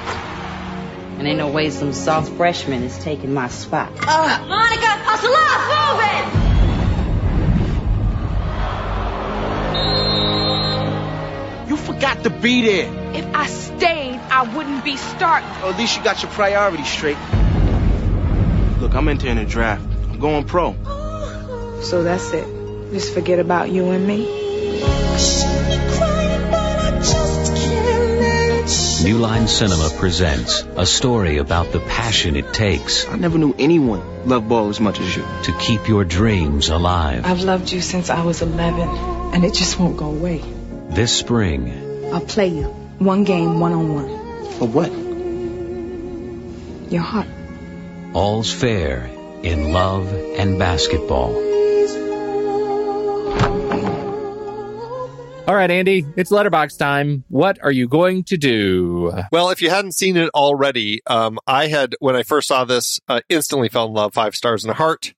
And 1.23 1.29
ain't 1.29 1.39
no 1.39 1.47
way 1.47 1.71
some 1.71 1.93
soft 1.93 2.33
freshman 2.33 2.83
is 2.83 2.99
taking 2.99 3.33
my 3.33 3.47
spot. 3.47 3.93
Uh, 4.09 4.45
Monica, 4.49 4.89
hustle 5.07 5.33
up, 5.33 5.61
move 5.95 6.01
it. 11.63 11.69
You 11.71 11.77
forgot 11.77 12.25
to 12.25 12.31
be 12.31 12.63
there. 12.63 13.15
If 13.15 13.33
I 13.37 13.47
stayed, 13.47 14.17
I 14.33 14.53
wouldn't 14.53 14.83
be 14.83 14.97
starting. 14.97 15.49
Well, 15.49 15.71
at 15.71 15.79
least 15.79 15.97
you 15.97 16.03
got 16.03 16.21
your 16.25 16.33
priorities 16.33 16.89
straight. 16.89 17.17
Look, 18.81 18.97
I'm 18.97 19.07
entering 19.07 19.39
a 19.39 19.47
draft. 19.47 19.85
I'm 20.11 20.19
going 20.19 20.43
pro. 20.43 20.73
So 21.83 22.03
that's 22.03 22.33
it. 22.33 22.49
Just 22.91 23.15
forget 23.15 23.39
about 23.39 23.71
you 23.71 23.93
and 23.93 24.05
me. 24.09 24.27
New 29.03 29.19
Line 29.19 29.49
Cinema 29.49 29.91
presents 29.99 30.61
a 30.77 30.87
story 30.87 31.39
about 31.39 31.73
the 31.73 31.81
passion 31.81 32.37
it 32.37 32.55
takes 32.55 33.09
I 33.09 33.17
never 33.17 33.37
knew 33.37 33.53
anyone 33.59 34.29
loved 34.29 34.49
ball 34.49 34.69
as 34.69 34.79
much 34.79 35.01
as 35.01 35.17
you. 35.17 35.25
to 35.45 35.53
keep 35.59 35.89
your 35.89 36.05
dreams 36.05 36.69
alive. 36.69 37.27
I've 37.27 37.41
loved 37.41 37.73
you 37.73 37.81
since 37.81 38.11
I 38.11 38.23
was 38.25 38.43
11, 38.43 38.89
and 39.35 39.45
it 39.45 39.55
just 39.55 39.79
won't 39.81 39.97
go 39.97 40.07
away. 40.07 40.41
This 40.91 41.13
spring, 41.13 42.13
I'll 42.13 42.21
play 42.21 42.49
you. 42.49 42.67
One 42.99 43.25
game, 43.25 43.59
one 43.59 43.73
on 43.73 43.93
one. 43.93 44.09
For 44.53 44.69
what? 44.69 44.93
Your 46.93 47.03
heart. 47.03 47.27
all's 48.15 48.53
fair 48.53 49.11
in 49.43 49.73
love 49.73 50.13
and 50.13 50.61
basketball. 50.61 51.52
All 55.53 55.59
right, 55.59 55.71
Andy, 55.71 56.07
it's 56.17 56.31
letterbox 56.31 56.79
time. 56.79 57.25
What 57.29 57.59
are 57.63 57.71
you 57.71 57.87
going 57.87 58.25
to 58.25 58.39
do? 58.39 59.13
Well, 59.31 59.51
if 59.51 59.61
you 59.61 59.69
hadn't 59.69 59.93
seen 59.93 60.17
it 60.17 60.31
already, 60.31 61.03
um, 61.07 61.39
I 61.47 61.67
had, 61.67 61.95
when 62.01 62.17
I 62.17 62.23
first 62.23 62.49
saw 62.49 62.65
this, 62.65 63.01
uh, 63.07 63.21
instantly 63.29 63.69
fell 63.69 63.85
in 63.85 63.93
love, 63.93 64.15
five 64.15 64.35
stars 64.35 64.65
and 64.65 64.71
a 64.71 64.75
heart. 64.75 65.13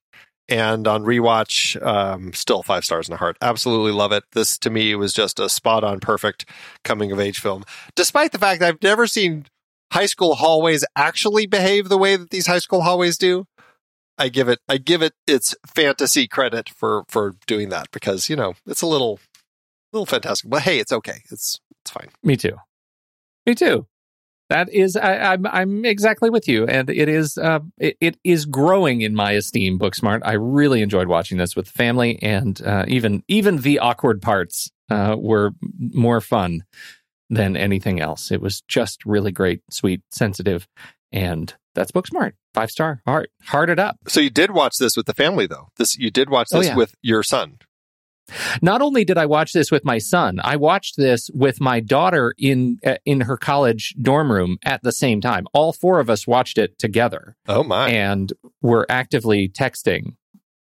And 0.49 0.89
on 0.89 1.05
rewatch, 1.05 1.81
um, 1.81 2.33
still 2.33 2.63
five 2.63 2.83
stars 2.83 3.07
and 3.07 3.13
a 3.13 3.17
heart. 3.17 3.37
Absolutely 3.41 3.93
love 3.93 4.11
it. 4.11 4.25
This 4.33 4.57
to 4.57 4.69
me 4.69 4.93
was 4.95 5.13
just 5.13 5.39
a 5.39 5.47
spot 5.47 5.85
on 5.85 6.01
perfect 6.01 6.43
coming 6.83 7.13
of 7.13 7.19
age 7.21 7.39
film. 7.39 7.63
Despite 7.95 8.33
the 8.33 8.37
fact 8.37 8.61
I've 8.61 8.83
never 8.83 9.07
seen 9.07 9.45
high 9.93 10.05
school 10.05 10.35
hallways 10.35 10.83
actually 10.97 11.45
behave 11.45 11.87
the 11.87 11.97
way 11.97 12.17
that 12.17 12.31
these 12.31 12.47
high 12.47 12.59
school 12.59 12.81
hallways 12.81 13.17
do. 13.17 13.45
I 14.17 14.27
give 14.27 14.49
it, 14.49 14.59
I 14.67 14.79
give 14.79 15.01
it 15.01 15.13
its 15.25 15.55
fantasy 15.65 16.27
credit 16.27 16.67
for, 16.67 17.05
for 17.07 17.35
doing 17.47 17.69
that 17.69 17.89
because, 17.91 18.27
you 18.29 18.35
know, 18.35 18.55
it's 18.65 18.81
a 18.81 18.87
little, 18.87 19.21
little 19.95 20.05
fantastic, 20.05 20.49
but 20.49 20.61
hey, 20.61 20.79
it's 20.79 20.91
okay. 20.91 21.21
It's, 21.31 21.59
it's 21.81 21.91
fine. 21.91 22.09
Me 22.23 22.35
too. 22.37 22.57
Me 23.45 23.55
too. 23.55 23.87
That 24.49 24.69
is, 24.71 24.95
I, 24.95 25.33
I'm, 25.33 25.47
I'm 25.47 25.85
exactly 25.85 26.29
with 26.29 26.47
you, 26.47 26.67
and 26.67 26.87
it 26.89 27.09
is, 27.09 27.35
uh, 27.37 27.59
it, 27.79 27.97
it 27.99 28.17
is 28.23 28.45
growing 28.45 29.01
in 29.01 29.15
my 29.15 29.31
esteem. 29.31 29.79
Booksmart. 29.79 30.21
I 30.23 30.33
really 30.33 30.83
enjoyed 30.83 31.07
watching 31.07 31.39
this 31.39 31.55
with 31.55 31.65
the 31.65 31.71
family, 31.71 32.21
and 32.21 32.61
uh, 32.61 32.85
even, 32.87 33.23
even 33.27 33.57
the 33.57 33.79
awkward 33.79 34.21
parts 34.21 34.69
uh, 34.91 35.15
were 35.17 35.51
more 35.79 36.21
fun 36.21 36.63
than 37.31 37.57
anything 37.57 37.99
else. 37.99 38.31
It 38.31 38.39
was 38.39 38.61
just 38.67 39.03
really 39.03 39.31
great, 39.31 39.61
sweet, 39.71 40.01
sensitive, 40.11 40.67
and 41.11 41.51
that's 41.73 41.91
Booksmart. 41.91 42.33
Five 42.53 42.69
star, 42.69 43.01
heart, 43.07 43.31
heart 43.41 43.71
it 43.71 43.79
up. 43.79 43.97
So 44.07 44.19
you 44.21 44.29
did 44.29 44.51
watch 44.51 44.77
this 44.79 44.95
with 44.95 45.07
the 45.07 45.13
family 45.15 45.47
though. 45.47 45.69
This, 45.77 45.97
you 45.97 46.11
did 46.11 46.29
watch 46.29 46.49
Oh, 46.53 46.59
this 46.59 46.67
yeah. 46.67 46.75
with 46.75 46.93
your 47.01 47.23
son. 47.23 47.57
Not 48.61 48.81
only 48.81 49.05
did 49.05 49.17
I 49.17 49.25
watch 49.27 49.53
this 49.53 49.69
with 49.71 49.85
my 49.85 49.97
son, 49.99 50.39
I 50.43 50.55
watched 50.55 50.97
this 50.97 51.29
with 51.33 51.61
my 51.61 51.79
daughter 51.79 52.33
in 52.37 52.79
uh, 52.85 52.95
in 53.05 53.21
her 53.21 53.37
college 53.37 53.93
dorm 54.01 54.31
room 54.31 54.57
at 54.63 54.81
the 54.83 54.91
same 54.91 55.21
time. 55.21 55.45
All 55.53 55.73
four 55.73 55.99
of 55.99 56.09
us 56.09 56.25
watched 56.25 56.57
it 56.57 56.79
together 56.79 57.35
Oh 57.47 57.63
my. 57.63 57.89
and 57.89 58.33
were 58.61 58.85
actively 58.89 59.47
texting 59.47 60.15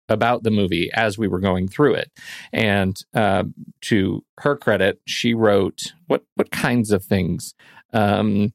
about 0.10 0.44
the 0.44 0.52
movie 0.52 0.90
as 0.94 1.18
we 1.18 1.30
were 1.30 1.40
going 1.40 1.70
through 1.70 1.94
it. 1.94 2.12
And 2.52 2.98
uh, 3.14 3.46
to 3.84 4.24
her 4.40 4.58
credit, 4.58 5.00
she 5.08 5.34
wrote 5.34 5.94
what 6.08 6.24
what 6.36 6.52
kinds 6.52 6.92
of 6.92 7.04
things. 7.06 7.54
Um, 7.94 8.54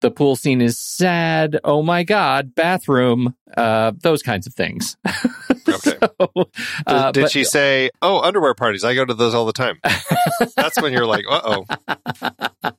the 0.00 0.10
pool 0.10 0.36
scene 0.36 0.60
is 0.60 0.78
sad. 0.78 1.58
Oh 1.64 1.82
my 1.82 2.04
god, 2.04 2.54
bathroom. 2.54 3.34
Uh, 3.56 3.92
those 4.02 4.22
kinds 4.22 4.46
of 4.46 4.54
things. 4.54 4.96
Okay. 5.86 5.98
So, 6.24 6.28
Did, 6.34 6.46
uh, 6.86 7.12
did 7.12 7.22
but- 7.22 7.30
she 7.32 7.44
say, 7.44 7.90
"Oh, 8.02 8.20
underwear 8.20 8.54
parties"? 8.54 8.84
I 8.84 8.94
go 8.94 9.04
to 9.04 9.14
those 9.14 9.34
all 9.34 9.46
the 9.46 9.52
time. 9.52 9.78
That's 10.56 10.80
when 10.80 10.92
you're 10.92 11.06
like, 11.06 11.24
"Uh 11.28 11.40
oh." 11.44 11.64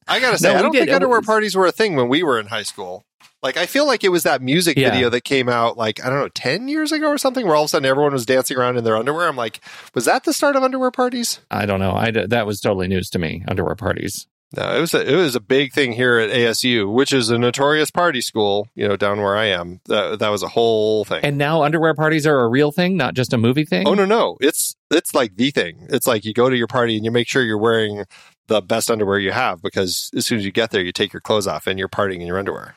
I 0.07 0.19
gotta 0.19 0.37
say, 0.37 0.51
No, 0.53 0.59
I 0.59 0.61
don't 0.61 0.71
did. 0.71 0.85
think 0.85 0.91
underwear 0.91 1.19
was- 1.19 1.25
parties 1.25 1.55
were 1.55 1.65
a 1.65 1.71
thing 1.71 1.95
when 1.95 2.07
we 2.09 2.23
were 2.23 2.39
in 2.39 2.47
high 2.47 2.63
school. 2.63 3.03
Like, 3.43 3.57
I 3.57 3.65
feel 3.67 3.85
like 3.85 4.03
it 4.03 4.09
was 4.09 4.23
that 4.23 4.41
music 4.41 4.75
Yeah. 4.77 4.89
video 4.91 5.09
that 5.11 5.21
came 5.23 5.47
out 5.49 5.77
like 5.77 6.03
I 6.03 6.09
don't 6.09 6.19
know, 6.19 6.29
ten 6.29 6.67
years 6.67 6.91
ago 6.91 7.07
or 7.07 7.17
something, 7.17 7.45
where 7.45 7.55
all 7.55 7.63
of 7.63 7.67
a 7.67 7.69
sudden 7.69 7.85
everyone 7.85 8.13
was 8.13 8.25
dancing 8.25 8.57
around 8.57 8.77
in 8.77 8.83
their 8.83 8.97
underwear. 8.97 9.27
I'm 9.27 9.35
like, 9.35 9.59
was 9.93 10.05
that 10.05 10.23
the 10.23 10.33
start 10.33 10.55
of 10.55 10.63
underwear 10.63 10.91
parties? 10.91 11.39
I 11.51 11.65
don't 11.65 11.79
know. 11.79 11.91
I 11.93 12.11
that 12.11 12.45
was 12.47 12.59
totally 12.59 12.87
news 12.87 13.09
to 13.11 13.19
me. 13.19 13.43
Underwear 13.47 13.75
parties. 13.75 14.27
No, 14.55 14.75
it 14.75 14.79
was 14.79 14.93
a, 14.93 15.11
it 15.13 15.15
was 15.15 15.35
a 15.35 15.39
big 15.41 15.73
thing 15.73 15.91
here 15.91 16.17
at 16.17 16.29
ASU, 16.29 16.91
which 16.91 17.11
is 17.11 17.29
a 17.29 17.37
notorious 17.37 17.91
party 17.91 18.21
school. 18.21 18.67
You 18.75 18.87
know, 18.87 18.95
down 18.95 19.21
where 19.21 19.35
I 19.35 19.45
am, 19.45 19.81
that 19.85 20.19
that 20.19 20.29
was 20.29 20.43
a 20.43 20.47
whole 20.47 21.03
thing. 21.03 21.21
And 21.23 21.37
now 21.37 21.63
underwear 21.63 21.93
parties 21.93 22.25
are 22.25 22.39
a 22.39 22.47
real 22.47 22.71
thing, 22.71 22.95
not 22.95 23.15
just 23.15 23.33
a 23.33 23.37
movie 23.37 23.65
thing. 23.65 23.87
Oh 23.87 23.93
no, 23.95 24.05
no, 24.05 24.37
it's 24.39 24.75
it's 24.91 25.13
like 25.13 25.35
the 25.35 25.51
thing. 25.51 25.87
It's 25.89 26.07
like 26.07 26.23
you 26.25 26.33
go 26.33 26.49
to 26.49 26.55
your 26.55 26.67
party 26.67 26.95
and 26.95 27.03
you 27.03 27.11
make 27.11 27.27
sure 27.27 27.43
you're 27.43 27.57
wearing 27.57 28.05
the 28.47 28.61
best 28.61 28.89
underwear 28.91 29.19
you 29.19 29.31
have 29.31 29.61
because 29.61 30.09
as 30.15 30.25
soon 30.25 30.37
as 30.37 30.45
you 30.45 30.51
get 30.51 30.69
there, 30.71 30.83
you 30.83 30.91
take 30.91 31.11
your 31.11 31.21
clothes 31.21 31.47
off 31.47 31.67
and 31.67 31.77
you're 31.79 31.89
partying 31.89 32.21
in 32.21 32.27
your 32.27 32.37
underwear. 32.37 32.75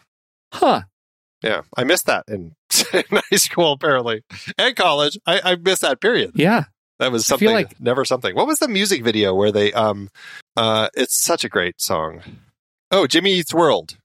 Huh. 0.53 0.83
Yeah, 1.43 1.61
I 1.77 1.85
missed 1.85 2.07
that 2.07 2.25
in, 2.27 2.55
in 2.93 3.05
high 3.11 3.37
school 3.37 3.73
apparently 3.73 4.23
and 4.59 4.75
college. 4.75 5.17
I, 5.27 5.41
I 5.45 5.57
missed 5.57 5.83
that 5.83 6.01
period. 6.01 6.33
Yeah. 6.35 6.65
That 6.99 7.13
was 7.13 7.27
something, 7.27 7.49
like- 7.53 7.81
never 7.81 8.05
something. 8.05 8.35
What 8.35 8.49
was 8.49 8.59
the 8.59 8.67
music 8.67 9.05
video 9.05 9.33
where 9.33 9.53
they? 9.53 9.73
Um, 9.73 10.09
uh, 10.59 10.89
it's 10.95 11.17
such 11.17 11.45
a 11.45 11.49
great 11.49 11.81
song. 11.81 12.21
Oh, 12.91 13.07
Jimmy 13.07 13.33
Eats 13.33 13.55
World. 13.55 13.97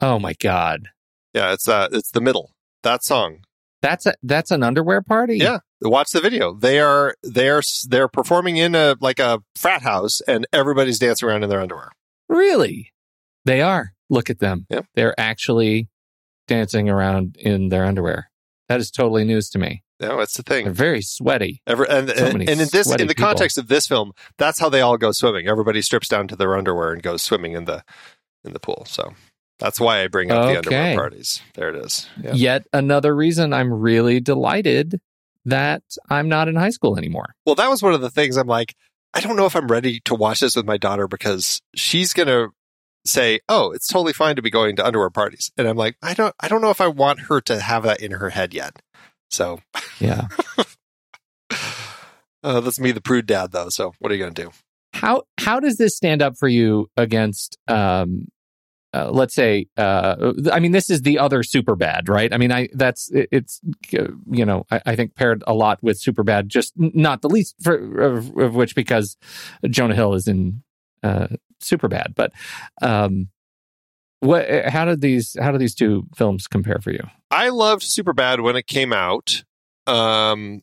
Oh 0.00 0.18
my 0.18 0.32
god. 0.32 0.88
Yeah, 1.34 1.52
it's 1.52 1.68
uh, 1.68 1.88
it's 1.92 2.10
the 2.10 2.20
middle 2.20 2.52
that 2.82 3.04
song. 3.04 3.44
That's 3.82 4.06
a 4.06 4.14
that's 4.22 4.50
an 4.50 4.62
underwear 4.62 5.02
party. 5.02 5.38
Yeah, 5.38 5.58
watch 5.80 6.10
the 6.10 6.20
video. 6.20 6.54
They 6.54 6.80
are 6.80 7.14
they 7.22 7.48
are 7.48 7.62
they're 7.88 8.08
performing 8.08 8.56
in 8.56 8.74
a 8.74 8.96
like 9.00 9.20
a 9.20 9.40
frat 9.54 9.82
house, 9.82 10.20
and 10.22 10.46
everybody's 10.52 10.98
dancing 10.98 11.28
around 11.28 11.44
in 11.44 11.48
their 11.48 11.60
underwear. 11.60 11.90
Really? 12.28 12.92
They 13.44 13.62
are. 13.62 13.92
Look 14.10 14.28
at 14.28 14.40
them. 14.40 14.66
Yep. 14.68 14.86
They're 14.94 15.18
actually 15.18 15.88
dancing 16.48 16.90
around 16.90 17.36
in 17.38 17.68
their 17.68 17.84
underwear. 17.84 18.30
That 18.68 18.80
is 18.80 18.90
totally 18.90 19.24
news 19.24 19.48
to 19.50 19.58
me. 19.58 19.82
No, 20.00 20.18
that's 20.18 20.36
the 20.36 20.42
thing. 20.42 20.64
They're 20.64 20.72
very 20.72 21.02
sweaty. 21.02 21.60
Ever, 21.66 21.84
and, 21.84 22.08
So 22.08 22.26
and, 22.26 22.40
and 22.40 22.48
in 22.48 22.68
this, 22.72 22.90
in 22.90 23.06
the 23.06 23.08
people. 23.08 23.24
context 23.24 23.58
of 23.58 23.68
this 23.68 23.86
film, 23.86 24.12
that's 24.38 24.58
how 24.58 24.68
they 24.68 24.80
all 24.80 24.96
go 24.96 25.12
swimming. 25.12 25.46
Everybody 25.46 25.82
strips 25.82 26.08
down 26.08 26.26
to 26.28 26.36
their 26.36 26.56
underwear 26.56 26.92
and 26.92 27.02
goes 27.02 27.22
swimming 27.22 27.52
in 27.52 27.66
the 27.66 27.84
in 28.44 28.54
the 28.54 28.60
pool. 28.60 28.84
So 28.88 29.12
that's 29.58 29.78
why 29.78 30.02
I 30.02 30.08
bring 30.08 30.30
up 30.30 30.46
the 30.46 30.58
underwear 30.58 30.96
parties. 30.96 31.42
There 31.54 31.68
it 31.68 31.76
is. 31.76 32.08
Yeah. 32.22 32.32
Yet 32.32 32.66
another 32.72 33.14
reason 33.14 33.52
I'm 33.52 33.72
really 33.72 34.20
delighted 34.20 35.00
that 35.44 35.82
I'm 36.08 36.28
not 36.28 36.48
in 36.48 36.56
high 36.56 36.70
school 36.70 36.96
anymore. 36.96 37.34
Well, 37.44 37.54
that 37.56 37.68
was 37.68 37.82
one 37.82 37.92
of 37.92 38.00
the 38.00 38.10
things 38.10 38.36
I'm 38.36 38.46
like, 38.46 38.74
I 39.12 39.20
don't 39.20 39.36
know 39.36 39.46
if 39.46 39.56
I'm 39.56 39.68
ready 39.68 40.00
to 40.06 40.14
watch 40.14 40.40
this 40.40 40.56
with 40.56 40.66
my 40.66 40.78
daughter 40.78 41.06
because 41.08 41.60
she's 41.74 42.12
gonna 42.14 42.48
say, 43.04 43.40
"Oh, 43.48 43.72
it's 43.72 43.86
totally 43.86 44.12
fine 44.12 44.36
to 44.36 44.42
be 44.42 44.50
going 44.50 44.76
to 44.76 44.86
underwear 44.86 45.10
parties," 45.10 45.50
and 45.58 45.66
I'm 45.68 45.76
like, 45.76 45.96
I 46.02 46.14
don't, 46.14 46.34
I 46.40 46.48
don't 46.48 46.62
know 46.62 46.70
if 46.70 46.80
I 46.80 46.86
want 46.86 47.20
her 47.28 47.40
to 47.42 47.60
have 47.60 47.82
that 47.82 48.00
in 48.00 48.12
her 48.12 48.30
head 48.30 48.54
yet. 48.54 48.80
So 49.30 49.60
Yeah. 49.98 50.28
uh, 52.42 52.60
that's 52.60 52.80
me, 52.80 52.92
the 52.92 53.00
prude 53.00 53.26
dad, 53.26 53.52
though. 53.52 53.68
So 53.68 53.92
what 53.98 54.10
are 54.10 54.14
you 54.14 54.20
gonna 54.22 54.34
do? 54.34 54.50
how 54.92 55.22
how 55.38 55.60
does 55.60 55.76
this 55.76 55.96
stand 55.96 56.20
up 56.20 56.36
for 56.36 56.48
you 56.48 56.90
against 56.96 57.56
um 57.68 58.26
uh, 58.92 59.08
let's 59.08 59.32
say 59.32 59.66
uh 59.76 60.32
i 60.52 60.58
mean 60.58 60.72
this 60.72 60.90
is 60.90 61.02
the 61.02 61.16
other 61.16 61.44
super 61.44 61.76
bad 61.76 62.08
right 62.08 62.34
i 62.34 62.36
mean 62.36 62.50
i 62.50 62.68
that's 62.72 63.08
it- 63.12 63.28
it's 63.30 63.60
uh, 63.96 64.08
you 64.32 64.44
know 64.44 64.66
I, 64.68 64.82
I 64.86 64.96
think 64.96 65.14
paired 65.14 65.44
a 65.46 65.54
lot 65.54 65.80
with 65.80 65.96
super 66.00 66.24
bad 66.24 66.48
just 66.48 66.72
not 66.76 67.22
the 67.22 67.28
least 67.28 67.54
for 67.62 68.00
of, 68.02 68.36
of 68.36 68.56
which 68.56 68.74
because 68.74 69.16
jonah 69.68 69.94
hill 69.94 70.14
is 70.14 70.26
in 70.26 70.64
uh 71.04 71.28
super 71.60 71.86
bad 71.86 72.12
but 72.16 72.32
um 72.82 73.28
what 74.20 74.46
how 74.66 74.84
did 74.84 75.00
these 75.00 75.36
how 75.40 75.50
do 75.50 75.58
these 75.58 75.74
two 75.74 76.06
films 76.14 76.46
compare 76.46 76.78
for 76.80 76.92
you 76.92 77.02
I 77.30 77.50
loved 77.50 77.82
Superbad 77.82 78.42
when 78.42 78.56
it 78.56 78.66
came 78.66 78.92
out. 78.92 79.44
Um, 79.86 80.62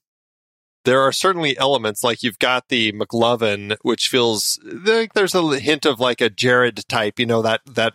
there 0.85 1.01
are 1.01 1.11
certainly 1.11 1.57
elements 1.57 2.03
like 2.03 2.23
you've 2.23 2.39
got 2.39 2.67
the 2.67 2.91
McLovin, 2.91 3.77
which 3.81 4.07
feels 4.07 4.59
like 4.63 5.13
there's 5.13 5.35
a 5.35 5.59
hint 5.59 5.85
of 5.85 5.99
like 5.99 6.21
a 6.21 6.29
Jared 6.29 6.87
type, 6.87 7.19
you 7.19 7.25
know 7.25 7.41
that 7.41 7.61
that 7.65 7.93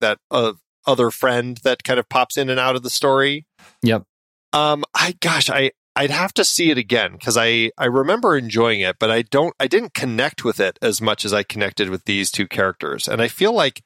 that 0.00 0.18
uh, 0.30 0.52
other 0.86 1.10
friend 1.10 1.58
that 1.64 1.84
kind 1.84 1.98
of 1.98 2.08
pops 2.08 2.36
in 2.36 2.48
and 2.50 2.60
out 2.60 2.76
of 2.76 2.82
the 2.82 2.90
story. 2.90 3.46
Yep. 3.82 4.04
Um, 4.52 4.84
I 4.94 5.16
gosh, 5.20 5.48
I 5.48 5.72
I'd 5.96 6.10
have 6.10 6.34
to 6.34 6.44
see 6.44 6.70
it 6.70 6.78
again 6.78 7.12
because 7.12 7.36
I 7.38 7.70
I 7.78 7.86
remember 7.86 8.36
enjoying 8.36 8.80
it, 8.80 8.96
but 8.98 9.10
I 9.10 9.22
don't 9.22 9.54
I 9.58 9.66
didn't 9.66 9.94
connect 9.94 10.44
with 10.44 10.60
it 10.60 10.78
as 10.82 11.00
much 11.00 11.24
as 11.24 11.32
I 11.32 11.42
connected 11.42 11.88
with 11.88 12.04
these 12.04 12.30
two 12.30 12.46
characters, 12.46 13.08
and 13.08 13.22
I 13.22 13.28
feel 13.28 13.52
like 13.52 13.82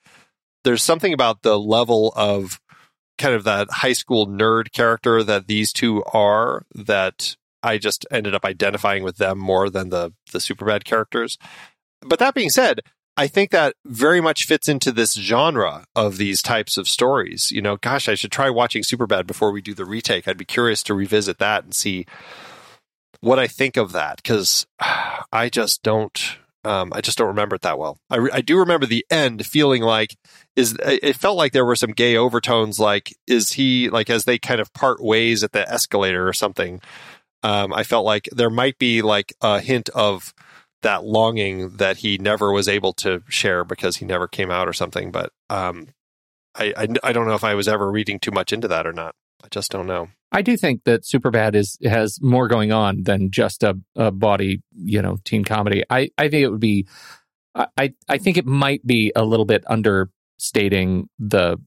there's 0.64 0.82
something 0.82 1.12
about 1.12 1.42
the 1.42 1.58
level 1.58 2.12
of 2.16 2.60
kind 3.18 3.34
of 3.34 3.44
that 3.44 3.68
high 3.70 3.92
school 3.92 4.26
nerd 4.26 4.72
character 4.72 5.22
that 5.22 5.46
these 5.46 5.72
two 5.72 6.02
are 6.12 6.64
that 6.74 7.36
I 7.62 7.78
just 7.78 8.06
ended 8.10 8.34
up 8.34 8.44
identifying 8.44 9.02
with 9.02 9.16
them 9.16 9.38
more 9.38 9.70
than 9.70 9.90
the 9.90 10.12
the 10.32 10.38
Superbad 10.38 10.84
characters. 10.84 11.38
But 12.00 12.18
that 12.18 12.34
being 12.34 12.50
said, 12.50 12.80
I 13.16 13.28
think 13.28 13.50
that 13.50 13.76
very 13.84 14.20
much 14.20 14.44
fits 14.44 14.68
into 14.68 14.90
this 14.90 15.14
genre 15.14 15.86
of 15.94 16.16
these 16.16 16.42
types 16.42 16.76
of 16.76 16.88
stories. 16.88 17.52
You 17.52 17.62
know, 17.62 17.76
gosh, 17.76 18.08
I 18.08 18.16
should 18.16 18.32
try 18.32 18.50
watching 18.50 18.82
Superbad 18.82 19.26
before 19.26 19.52
we 19.52 19.62
do 19.62 19.72
the 19.72 19.84
retake. 19.84 20.26
I'd 20.26 20.36
be 20.36 20.44
curious 20.44 20.82
to 20.84 20.94
revisit 20.94 21.38
that 21.38 21.64
and 21.64 21.74
see 21.74 22.06
what 23.20 23.38
I 23.38 23.46
think 23.46 23.76
of 23.76 23.92
that 23.92 24.16
because 24.16 24.66
I 25.32 25.48
just 25.48 25.82
don't. 25.82 26.38
Um, 26.64 26.92
I 26.94 27.00
just 27.00 27.18
don't 27.18 27.28
remember 27.28 27.56
it 27.56 27.62
that 27.62 27.78
well. 27.78 27.98
I, 28.10 28.16
re- 28.16 28.30
I 28.32 28.40
do 28.40 28.58
remember 28.58 28.86
the 28.86 29.06
end 29.10 29.44
feeling 29.46 29.82
like 29.82 30.16
is 30.56 30.76
it 30.80 31.16
felt 31.16 31.36
like 31.36 31.52
there 31.52 31.64
were 31.64 31.76
some 31.76 31.92
gay 31.92 32.16
overtones. 32.16 32.78
Like 32.78 33.14
is 33.26 33.52
he 33.52 33.90
like 33.90 34.10
as 34.10 34.24
they 34.24 34.38
kind 34.38 34.60
of 34.60 34.72
part 34.72 35.02
ways 35.02 35.42
at 35.42 35.52
the 35.52 35.70
escalator 35.70 36.26
or 36.26 36.32
something? 36.32 36.80
Um, 37.42 37.72
I 37.74 37.82
felt 37.82 38.06
like 38.06 38.28
there 38.32 38.50
might 38.50 38.78
be 38.78 39.02
like 39.02 39.34
a 39.42 39.60
hint 39.60 39.90
of 39.90 40.32
that 40.82 41.04
longing 41.04 41.76
that 41.76 41.98
he 41.98 42.18
never 42.18 42.52
was 42.52 42.68
able 42.68 42.92
to 42.94 43.22
share 43.28 43.64
because 43.64 43.96
he 43.96 44.04
never 44.06 44.26
came 44.28 44.50
out 44.50 44.68
or 44.68 44.72
something. 44.72 45.10
But 45.10 45.32
um, 45.50 45.88
I, 46.54 46.72
I 46.76 46.88
I 47.02 47.12
don't 47.12 47.26
know 47.26 47.34
if 47.34 47.44
I 47.44 47.54
was 47.54 47.68
ever 47.68 47.90
reading 47.90 48.18
too 48.18 48.30
much 48.30 48.52
into 48.52 48.68
that 48.68 48.86
or 48.86 48.92
not. 48.92 49.14
I 49.42 49.48
just 49.50 49.70
don't 49.70 49.86
know. 49.86 50.08
I 50.34 50.42
do 50.42 50.56
think 50.56 50.82
that 50.84 51.04
Superbad 51.04 51.54
is 51.54 51.78
has 51.84 52.20
more 52.20 52.48
going 52.48 52.72
on 52.72 53.04
than 53.04 53.30
just 53.30 53.62
a, 53.62 53.78
a 53.94 54.10
body, 54.10 54.62
you 54.74 55.00
know, 55.00 55.18
teen 55.24 55.44
comedy. 55.44 55.84
I, 55.88 56.10
I 56.18 56.28
think 56.28 56.42
it 56.42 56.50
would 56.50 56.60
be 56.60 56.86
I 57.54 57.94
I 58.08 58.18
think 58.18 58.36
it 58.36 58.46
might 58.46 58.84
be 58.84 59.12
a 59.14 59.24
little 59.24 59.46
bit 59.46 59.64
understating 59.68 61.08
the 61.18 61.58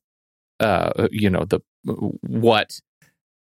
uh 0.60 1.08
you 1.12 1.30
know 1.30 1.46
the 1.46 1.62
what 1.84 2.80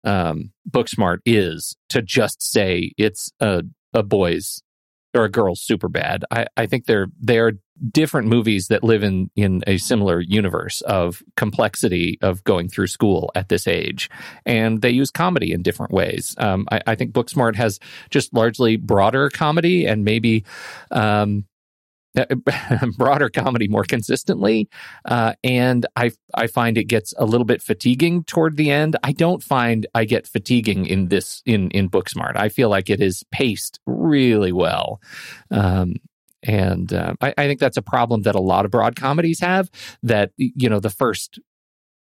um 0.04 0.52
Booksmart 0.70 1.20
is 1.26 1.76
to 1.90 2.02
just 2.02 2.42
say 2.42 2.92
it's 2.98 3.32
a 3.40 3.64
a 3.94 4.02
boys 4.02 4.64
or 5.14 5.26
a 5.26 5.30
girl's 5.30 5.62
super 5.62 5.90
bad. 5.90 6.24
I, 6.32 6.48
I 6.58 6.66
think 6.66 6.86
they're 6.86 7.08
they 7.22 7.38
are 7.38 7.54
different 7.90 8.28
movies 8.28 8.68
that 8.68 8.84
live 8.84 9.04
in 9.04 9.30
in 9.36 9.64
a 9.68 9.78
similar 9.78 10.20
universe 10.20 10.82
of 10.82 11.24
complexity 11.36 12.18
of 12.22 12.44
going 12.44 12.70
through 12.70 12.88
school 12.88 13.32
at 13.36 13.50
this 13.50 13.68
age, 13.68 14.10
and 14.46 14.82
they 14.82 14.90
use 14.90 15.12
comedy 15.12 15.52
in 15.52 15.62
different 15.62 15.92
ways. 15.92 16.36
Um, 16.38 16.68
I, 16.72 16.82
I 16.88 16.96
think 16.96 17.14
Booksmart 17.14 17.56
has 17.56 17.80
just 18.10 18.34
largely 18.34 18.78
broader 18.78 19.30
comedy 19.30 19.86
and 19.86 20.04
maybe. 20.04 20.46
Um, 20.92 21.46
broader 22.98 23.30
comedy 23.30 23.68
more 23.70 23.86
consistently, 23.86 24.70
uh, 25.06 25.34
and 25.46 25.86
I 25.96 26.12
I 26.34 26.48
find 26.48 26.78
it 26.78 26.86
gets 26.86 27.14
a 27.18 27.26
little 27.26 27.46
bit 27.46 27.62
fatiguing 27.62 28.26
toward 28.26 28.58
the 28.58 28.70
end. 28.70 28.98
I 29.04 29.14
don't 29.14 29.42
find 29.42 29.88
I 29.96 30.04
get 30.06 30.28
fatiguing 30.28 30.86
in 30.86 31.08
this 31.08 31.42
in 31.46 31.72
in 31.72 31.90
Booksmart. 31.90 32.36
I 32.36 32.50
feel 32.50 32.70
like 32.70 32.90
it 32.90 33.02
is 33.02 33.24
paced 33.32 33.80
really 33.86 34.52
well, 34.52 35.00
um, 35.52 35.96
and 36.44 36.92
uh, 36.94 37.14
I, 37.22 37.34
I 37.38 37.48
think 37.48 37.60
that's 37.60 37.78
a 37.78 37.82
problem 37.82 38.24
that 38.24 38.36
a 38.36 38.42
lot 38.42 38.66
of 38.66 38.72
broad 38.72 38.96
comedies 38.96 39.40
have. 39.42 39.70
That 40.04 40.32
you 40.38 40.70
know 40.70 40.80
the 40.80 40.90
first 40.90 41.40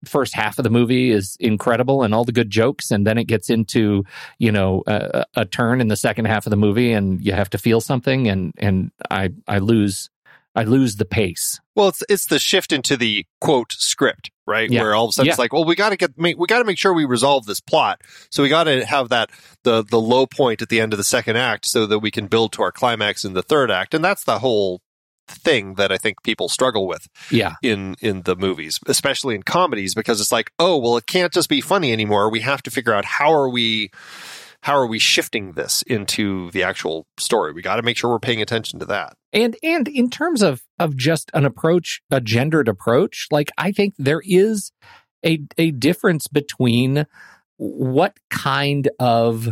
first 0.03 0.35
half 0.35 0.59
of 0.59 0.63
the 0.63 0.69
movie 0.69 1.11
is 1.11 1.35
incredible 1.39 2.03
and 2.03 2.13
all 2.13 2.23
the 2.23 2.31
good 2.31 2.49
jokes 2.49 2.91
and 2.91 3.07
then 3.07 3.17
it 3.17 3.25
gets 3.25 3.49
into 3.49 4.03
you 4.37 4.51
know 4.51 4.83
a, 4.85 5.25
a 5.35 5.45
turn 5.45 5.81
in 5.81 5.87
the 5.87 5.95
second 5.95 6.25
half 6.25 6.45
of 6.45 6.51
the 6.51 6.57
movie 6.57 6.91
and 6.91 7.25
you 7.25 7.31
have 7.31 7.49
to 7.49 7.57
feel 7.57 7.81
something 7.81 8.27
and 8.27 8.53
and 8.57 8.91
i 9.09 9.31
i 9.47 9.57
lose 9.57 10.09
i 10.55 10.63
lose 10.63 10.97
the 10.97 11.05
pace 11.05 11.59
Well, 11.75 11.87
it's 11.87 12.03
it's 12.07 12.25
the 12.27 12.39
shift 12.39 12.71
into 12.71 12.97
the 12.97 13.25
quote 13.41 13.71
script, 13.71 14.31
right? 14.45 14.69
Yeah. 14.69 14.81
Where 14.81 14.95
all 14.95 15.05
of 15.05 15.09
a 15.09 15.11
sudden 15.13 15.29
it's 15.29 15.39
like, 15.39 15.53
well, 15.53 15.65
we 15.65 15.75
got 15.75 15.89
to 15.89 15.97
get 15.97 16.11
we 16.17 16.33
got 16.47 16.59
to 16.59 16.65
make 16.65 16.77
sure 16.77 16.93
we 16.93 17.05
resolve 17.05 17.45
this 17.45 17.59
plot. 17.59 18.01
So 18.29 18.43
we 18.43 18.49
got 18.49 18.65
to 18.65 18.85
have 18.85 19.09
that 19.09 19.29
the 19.63 19.83
the 19.83 19.99
low 19.99 20.25
point 20.25 20.61
at 20.61 20.69
the 20.69 20.79
end 20.79 20.93
of 20.93 20.97
the 20.97 21.03
second 21.03 21.37
act, 21.37 21.65
so 21.65 21.85
that 21.85 21.99
we 21.99 22.11
can 22.11 22.27
build 22.27 22.53
to 22.53 22.63
our 22.63 22.71
climax 22.71 23.23
in 23.25 23.33
the 23.33 23.43
third 23.43 23.71
act, 23.71 23.93
and 23.93 24.03
that's 24.03 24.23
the 24.23 24.39
whole 24.39 24.81
thing 25.27 25.73
that 25.73 25.91
I 25.91 25.97
think 25.97 26.21
people 26.21 26.49
struggle 26.49 26.87
with 26.87 27.07
yeah 27.31 27.55
in 27.63 27.95
in 27.99 28.21
the 28.23 28.35
movies, 28.35 28.79
especially 28.87 29.35
in 29.35 29.43
comedies, 29.43 29.95
because 29.95 30.21
it's 30.21 30.31
like, 30.31 30.51
oh, 30.59 30.77
well, 30.77 30.97
it 30.97 31.07
can't 31.07 31.33
just 31.33 31.49
be 31.49 31.61
funny 31.61 31.91
anymore. 31.91 32.29
We 32.29 32.41
have 32.41 32.61
to 32.63 32.71
figure 32.71 32.93
out 32.93 33.05
how 33.05 33.33
are 33.33 33.49
we 33.49 33.89
how 34.65 34.73
are 34.75 34.87
we 34.87 34.97
shifting 34.97 35.51
this 35.51 35.83
into 35.83 36.49
the 36.49 36.63
actual 36.63 37.05
story. 37.19 37.53
We 37.53 37.61
got 37.61 37.75
to 37.75 37.83
make 37.83 37.97
sure 37.97 38.09
we're 38.09 38.17
paying 38.17 38.41
attention 38.41 38.79
to 38.79 38.85
that. 38.87 39.13
and 39.31 39.55
and 39.61 39.87
in 39.87 40.09
terms 40.09 40.41
of 40.41 40.63
of 40.79 40.97
just 40.97 41.29
an 41.35 41.45
approach 41.45 42.01
a 42.09 42.19
gendered 42.19 42.67
approach 42.67 43.27
like 43.29 43.51
i 43.59 43.71
think 43.71 43.93
there 43.99 44.23
is 44.25 44.71
a 45.23 45.39
a 45.57 45.69
difference 45.71 46.27
between 46.27 47.05
what 47.57 48.17
kind 48.29 48.89
of 48.99 49.49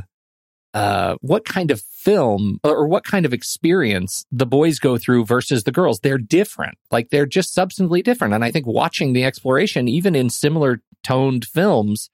uh 0.73 1.15
what 1.21 1.45
kind 1.45 1.69
of 1.69 1.81
film 1.81 2.59
or 2.63 2.87
what 2.87 3.03
kind 3.03 3.25
of 3.25 3.33
experience 3.33 4.25
the 4.31 4.47
boys 4.47 4.79
go 4.79 4.97
through 4.97 5.23
versus 5.25 5.63
the 5.63 5.71
girls 5.71 5.99
they're 5.99 6.17
different 6.17 6.77
like 6.91 7.09
they're 7.09 7.27
just 7.27 7.55
substantively 7.55 8.03
different 8.03 8.33
and 8.33 8.43
i 8.43 8.51
think 8.51 8.65
watching 8.65 9.13
the 9.13 9.23
exploration 9.23 9.87
even 9.87 10.15
in 10.15 10.29
similar 10.29 10.81
toned 11.03 11.45
films 11.45 12.09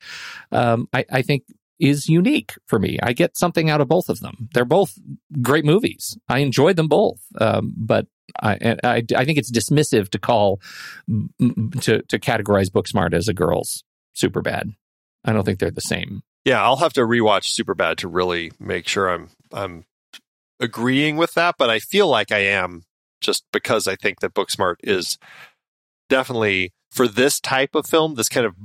um 0.51 0.87
i 0.93 1.05
i 1.11 1.21
think 1.21 1.43
is 1.79 2.09
unique 2.09 2.53
for 2.67 2.79
me. 2.79 2.99
I 3.01 3.13
get 3.13 3.37
something 3.37 3.69
out 3.69 3.81
of 3.81 3.87
both 3.87 4.09
of 4.09 4.19
them. 4.19 4.49
They're 4.53 4.65
both 4.65 4.93
great 5.41 5.65
movies. 5.65 6.17
I 6.27 6.39
enjoyed 6.39 6.75
them 6.75 6.87
both, 6.87 7.21
um, 7.39 7.73
but 7.77 8.07
I, 8.41 8.77
I 8.83 9.03
I 9.15 9.25
think 9.25 9.37
it's 9.37 9.51
dismissive 9.51 10.09
to 10.09 10.19
call 10.19 10.59
to 11.09 12.01
to 12.01 12.19
categorize 12.19 12.69
Booksmart 12.69 13.13
as 13.13 13.27
a 13.27 13.33
girl's 13.33 13.83
super 14.13 14.41
bad. 14.41 14.71
I 15.25 15.33
don't 15.33 15.43
think 15.43 15.59
they're 15.59 15.71
the 15.71 15.81
same. 15.81 16.21
Yeah, 16.45 16.63
I'll 16.63 16.77
have 16.77 16.93
to 16.93 17.01
rewatch 17.01 17.59
Superbad 17.59 17.97
to 17.97 18.07
really 18.07 18.51
make 18.59 18.87
sure 18.87 19.09
I'm 19.09 19.29
I'm 19.51 19.85
agreeing 20.59 21.17
with 21.17 21.33
that, 21.33 21.55
but 21.57 21.69
I 21.69 21.79
feel 21.79 22.07
like 22.07 22.31
I 22.31 22.39
am 22.39 22.83
just 23.21 23.43
because 23.51 23.87
I 23.87 23.95
think 23.95 24.19
that 24.21 24.33
Booksmart 24.33 24.75
is 24.83 25.17
definitely 26.09 26.71
for 26.91 27.07
this 27.07 27.39
type 27.39 27.75
of 27.75 27.87
film, 27.87 28.15
this 28.15 28.29
kind 28.29 28.45
of 28.45 28.55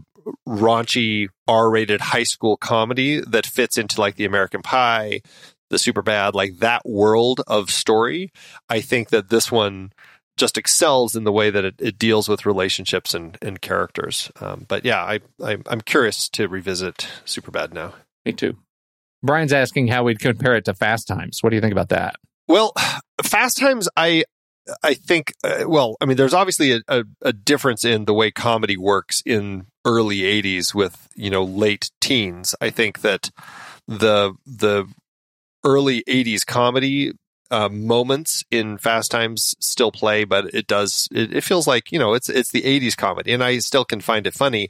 raunchy 0.49 1.29
R-rated 1.47 2.01
high 2.01 2.23
school 2.23 2.57
comedy 2.57 3.21
that 3.21 3.47
fits 3.47 3.77
into 3.77 4.01
like 4.01 4.17
the 4.17 4.25
American 4.25 4.63
Pie, 4.63 5.21
the 5.71 5.79
Super 5.79 6.03
Bad, 6.03 6.35
like 6.35 6.59
that 6.59 6.87
world 6.87 7.43
of 7.47 7.71
story. 7.71 8.33
I 8.69 8.81
think 8.81 9.11
that 9.11 9.29
this 9.29 9.53
one 9.53 9.93
just 10.37 10.59
excels 10.59 11.15
in 11.15 11.25
the 11.25 11.33
way 11.33 11.51
that 11.51 11.65
it, 11.65 11.75
it 11.79 11.99
deals 11.99 12.29
with 12.29 12.47
relationships 12.47 13.15
and, 13.15 13.39
and 13.41 13.61
characters. 13.61 14.33
Um, 14.41 14.65
but 14.67 14.85
yeah, 14.85 15.03
I, 15.03 15.21
I 15.43 15.59
I'm 15.67 15.81
curious 15.81 16.29
to 16.31 16.49
revisit 16.49 17.07
Super 17.25 17.51
Bad 17.51 17.73
now. 17.73 17.95
Me 18.25 18.33
too. 18.33 18.57
Brian's 19.23 19.53
asking 19.53 19.89
how 19.89 20.05
we'd 20.05 20.19
compare 20.19 20.57
it 20.57 20.65
to 20.65 20.75
Fast 20.75 21.07
Times. 21.07 21.43
What 21.43 21.51
do 21.51 21.57
you 21.57 21.63
think 21.63 21.73
about 21.73 21.91
that? 21.91 22.17
Well, 22.49 22.73
Fast 23.23 23.59
Times, 23.59 23.89
I 23.97 24.25
I 24.83 24.95
think, 24.95 25.35
uh, 25.45 25.65
well, 25.67 25.97
I 26.01 26.07
mean, 26.07 26.17
there's 26.17 26.35
obviously 26.35 26.73
a, 26.73 26.81
a, 26.89 27.05
a, 27.23 27.33
difference 27.33 27.85
in 27.85 28.07
the 28.07 28.15
way 28.15 28.31
comedy 28.31 28.77
works 28.77 29.23
in 29.27 29.67
early 29.85 30.21
'80s 30.21 30.75
with 30.75 31.09
you 31.15 31.31
know 31.31 31.45
late 31.45 31.91
teens. 32.01 32.55
I 32.61 32.71
think 32.71 33.03
that 33.03 33.31
the 33.87 34.35
the 34.47 34.87
early 35.65 36.03
'80s 36.09 36.47
comedy 36.47 37.13
uh, 37.51 37.69
moments 37.69 38.43
in 38.51 38.79
Fast 38.79 39.11
Times 39.11 39.55
still 39.61 39.93
play, 39.93 40.25
but 40.25 40.47
it 40.55 40.67
does 40.67 41.09
it, 41.13 41.37
it 41.37 41.45
feels 41.45 41.67
like 41.67 41.93
you 41.93 41.99
know 41.99 42.15
it's 42.15 42.29
it's 42.29 42.51
the 42.51 42.63
'80s 42.63 42.97
comedy, 42.97 43.33
and 43.33 43.45
I 43.45 43.59
still 43.59 43.85
can 43.85 44.01
find 44.01 44.27
it 44.27 44.35
funny. 44.35 44.69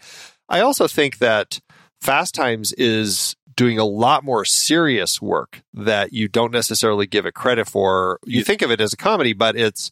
I 0.48 0.60
also 0.60 0.88
think 0.88 1.18
that 1.18 1.60
Fast 2.00 2.34
Times 2.34 2.72
is 2.72 3.36
doing 3.56 3.78
a 3.78 3.84
lot 3.84 4.24
more 4.24 4.44
serious 4.44 5.20
work 5.20 5.62
that 5.72 6.12
you 6.12 6.28
don't 6.28 6.52
necessarily 6.52 7.06
give 7.06 7.26
it 7.26 7.34
credit 7.34 7.68
for. 7.68 8.18
You 8.24 8.44
think 8.44 8.62
of 8.62 8.70
it 8.70 8.80
as 8.80 8.92
a 8.92 8.96
comedy, 8.96 9.32
but 9.32 9.56
it's 9.56 9.90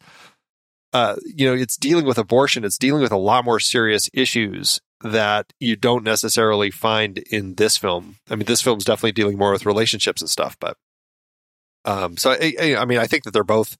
uh, 0.92 1.16
you 1.24 1.46
know, 1.46 1.54
it's 1.54 1.76
dealing 1.76 2.04
with 2.04 2.18
abortion. 2.18 2.64
It's 2.64 2.78
dealing 2.78 3.02
with 3.02 3.12
a 3.12 3.16
lot 3.16 3.44
more 3.44 3.58
serious 3.58 4.10
issues 4.12 4.80
that 5.02 5.52
you 5.58 5.74
don't 5.74 6.04
necessarily 6.04 6.70
find 6.70 7.18
in 7.18 7.54
this 7.54 7.76
film. 7.76 8.16
I 8.30 8.36
mean, 8.36 8.44
this 8.44 8.60
film's 8.60 8.84
definitely 8.84 9.12
dealing 9.12 9.38
more 9.38 9.52
with 9.52 9.66
relationships 9.66 10.20
and 10.20 10.30
stuff, 10.30 10.56
but 10.60 10.76
um, 11.84 12.16
so 12.16 12.32
I, 12.32 12.76
I 12.78 12.84
mean, 12.84 12.98
I 12.98 13.06
think 13.06 13.24
that 13.24 13.32
they're 13.32 13.42
both 13.42 13.76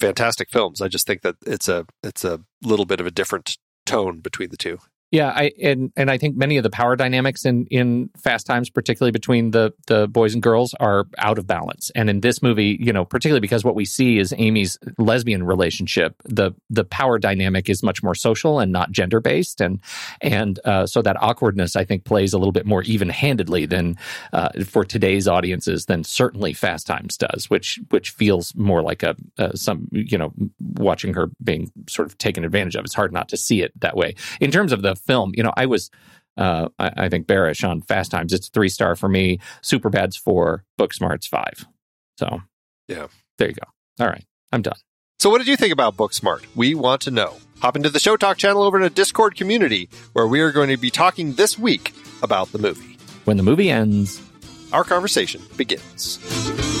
fantastic 0.00 0.50
films. 0.50 0.80
I 0.80 0.88
just 0.88 1.06
think 1.06 1.22
that 1.22 1.36
it's 1.46 1.68
a 1.68 1.86
it's 2.02 2.24
a 2.24 2.40
little 2.62 2.86
bit 2.86 3.00
of 3.00 3.06
a 3.06 3.10
different 3.10 3.58
tone 3.84 4.20
between 4.20 4.50
the 4.50 4.56
two. 4.56 4.78
Yeah, 5.12 5.28
I 5.28 5.52
and 5.62 5.92
and 5.96 6.10
I 6.10 6.18
think 6.18 6.36
many 6.36 6.56
of 6.56 6.64
the 6.64 6.70
power 6.70 6.96
dynamics 6.96 7.44
in 7.44 7.66
in 7.66 8.10
Fast 8.16 8.44
Times, 8.44 8.70
particularly 8.70 9.12
between 9.12 9.52
the 9.52 9.72
the 9.86 10.08
boys 10.08 10.34
and 10.34 10.42
girls, 10.42 10.74
are 10.80 11.04
out 11.18 11.38
of 11.38 11.46
balance. 11.46 11.92
And 11.94 12.10
in 12.10 12.20
this 12.22 12.42
movie, 12.42 12.76
you 12.80 12.92
know, 12.92 13.04
particularly 13.04 13.40
because 13.40 13.64
what 13.64 13.76
we 13.76 13.84
see 13.84 14.18
is 14.18 14.34
Amy's 14.36 14.78
lesbian 14.98 15.44
relationship, 15.44 16.16
the 16.24 16.52
the 16.70 16.84
power 16.84 17.20
dynamic 17.20 17.68
is 17.68 17.84
much 17.84 18.02
more 18.02 18.16
social 18.16 18.58
and 18.58 18.72
not 18.72 18.90
gender 18.90 19.20
based, 19.20 19.60
and 19.60 19.78
and 20.20 20.58
uh, 20.64 20.86
so 20.86 21.02
that 21.02 21.22
awkwardness 21.22 21.76
I 21.76 21.84
think 21.84 22.04
plays 22.04 22.32
a 22.32 22.38
little 22.38 22.52
bit 22.52 22.66
more 22.66 22.82
even 22.82 23.08
handedly 23.08 23.64
than 23.64 23.96
uh, 24.32 24.48
for 24.64 24.84
today's 24.84 25.28
audiences 25.28 25.86
than 25.86 26.02
certainly 26.02 26.52
Fast 26.52 26.84
Times 26.84 27.16
does, 27.16 27.48
which 27.48 27.78
which 27.90 28.10
feels 28.10 28.56
more 28.56 28.82
like 28.82 29.04
a, 29.04 29.14
a 29.38 29.56
some 29.56 29.86
you 29.92 30.18
know 30.18 30.32
watching 30.60 31.14
her 31.14 31.30
being 31.44 31.70
sort 31.88 32.08
of 32.08 32.18
taken 32.18 32.44
advantage 32.44 32.74
of. 32.74 32.84
It's 32.84 32.94
hard 32.94 33.12
not 33.12 33.28
to 33.28 33.36
see 33.36 33.62
it 33.62 33.70
that 33.80 33.96
way 33.96 34.16
in 34.40 34.50
terms 34.50 34.72
of 34.72 34.82
the 34.82 34.95
film. 34.96 35.32
You 35.36 35.42
know, 35.42 35.52
I 35.56 35.66
was, 35.66 35.90
uh, 36.36 36.68
I, 36.78 36.90
I, 36.96 37.08
think 37.08 37.26
bearish 37.26 37.64
on 37.64 37.80
Fast 37.82 38.10
Times. 38.10 38.32
It's 38.32 38.48
three 38.48 38.68
star 38.68 38.96
for 38.96 39.08
me. 39.08 39.40
Super 39.62 39.90
Bad's 39.90 40.16
four. 40.16 40.64
Booksmart's 40.78 41.26
five. 41.26 41.66
So 42.18 42.40
yeah, 42.88 43.06
there 43.38 43.48
you 43.48 43.54
go. 43.54 44.04
All 44.04 44.10
right, 44.10 44.24
I'm 44.52 44.62
done. 44.62 44.76
So, 45.18 45.30
what 45.30 45.38
did 45.38 45.46
you 45.46 45.56
think 45.56 45.72
about 45.72 45.96
Booksmart? 45.96 46.44
We 46.54 46.74
want 46.74 47.02
to 47.02 47.10
know. 47.10 47.36
Hop 47.60 47.74
into 47.74 47.88
the 47.88 47.98
Show 47.98 48.18
Talk 48.18 48.36
channel 48.36 48.62
over 48.62 48.76
in 48.76 48.84
a 48.84 48.90
Discord 48.90 49.34
community 49.34 49.88
where 50.12 50.26
we 50.26 50.40
are 50.40 50.52
going 50.52 50.68
to 50.68 50.76
be 50.76 50.90
talking 50.90 51.32
this 51.32 51.58
week 51.58 51.94
about 52.22 52.52
the 52.52 52.58
movie. 52.58 52.98
When 53.24 53.38
the 53.38 53.42
movie 53.42 53.70
ends, 53.70 54.20
our 54.72 54.84
conversation 54.84 55.40
begins. 55.56 56.75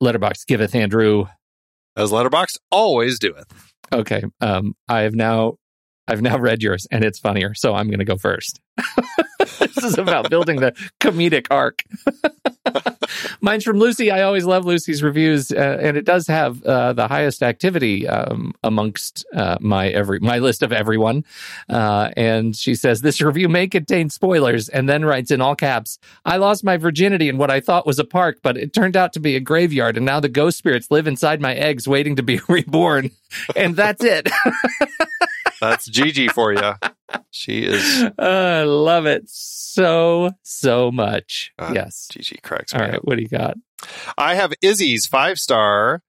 Letterbox 0.00 0.44
giveth 0.44 0.74
Andrew 0.74 1.26
as 1.96 2.12
Letterbox 2.12 2.56
always 2.70 3.18
doeth. 3.18 3.52
Okay. 3.92 4.22
Um, 4.40 4.74
I 4.88 5.00
have 5.00 5.14
now 5.14 5.56
I've 6.08 6.22
now 6.22 6.38
read 6.38 6.62
yours 6.62 6.86
and 6.90 7.04
it's 7.04 7.18
funnier, 7.18 7.54
so 7.54 7.74
I'm 7.74 7.88
going 7.88 7.98
to 8.00 8.04
go 8.04 8.16
first. 8.16 8.60
this 9.74 9.84
is 9.84 9.98
about 9.98 10.30
building 10.30 10.60
the 10.60 10.72
comedic 11.00 11.46
arc. 11.50 11.84
Mine's 13.40 13.64
from 13.64 13.78
Lucy. 13.78 14.10
I 14.10 14.22
always 14.22 14.44
love 14.44 14.64
Lucy's 14.64 15.02
reviews, 15.02 15.50
uh, 15.50 15.78
and 15.80 15.96
it 15.96 16.04
does 16.04 16.26
have 16.26 16.62
uh, 16.62 16.92
the 16.92 17.08
highest 17.08 17.42
activity 17.42 18.06
um, 18.06 18.54
amongst 18.62 19.24
uh, 19.34 19.56
my 19.60 19.88
every 19.88 20.20
my 20.20 20.38
list 20.38 20.62
of 20.62 20.72
everyone. 20.72 21.24
Uh, 21.68 22.10
and 22.16 22.54
she 22.54 22.74
says 22.74 23.00
this 23.00 23.20
review 23.20 23.48
may 23.48 23.66
contain 23.66 24.10
spoilers, 24.10 24.68
and 24.68 24.88
then 24.88 25.04
writes 25.04 25.30
in 25.30 25.40
all 25.40 25.56
caps, 25.56 25.98
"I 26.24 26.36
lost 26.36 26.64
my 26.64 26.76
virginity 26.76 27.28
in 27.28 27.38
what 27.38 27.50
I 27.50 27.60
thought 27.60 27.86
was 27.86 27.98
a 27.98 28.04
park, 28.04 28.38
but 28.42 28.56
it 28.56 28.72
turned 28.72 28.96
out 28.96 29.12
to 29.14 29.20
be 29.20 29.36
a 29.36 29.40
graveyard, 29.40 29.96
and 29.96 30.06
now 30.06 30.20
the 30.20 30.28
ghost 30.28 30.58
spirits 30.58 30.90
live 30.90 31.06
inside 31.06 31.40
my 31.40 31.54
eggs, 31.54 31.88
waiting 31.88 32.16
to 32.16 32.22
be 32.22 32.40
reborn." 32.48 33.10
And 33.56 33.76
that's 33.76 34.04
it. 34.04 34.28
That's 35.60 35.86
Gigi 35.86 36.28
for 36.28 36.52
you. 36.52 36.74
She 37.30 37.64
is. 37.64 38.04
I 38.18 38.62
love 38.62 39.06
it 39.06 39.24
so, 39.26 40.32
so 40.42 40.90
much. 40.90 41.52
Uh, 41.58 41.72
yes. 41.74 42.08
Gigi 42.10 42.38
cracks 42.42 42.74
me. 42.74 42.80
All 42.80 42.86
right. 42.86 42.96
Up. 42.96 43.02
What 43.04 43.16
do 43.16 43.22
you 43.22 43.28
got? 43.28 43.56
I 44.16 44.34
have 44.34 44.52
Izzy's 44.62 45.06
five 45.06 45.38
star 45.38 46.02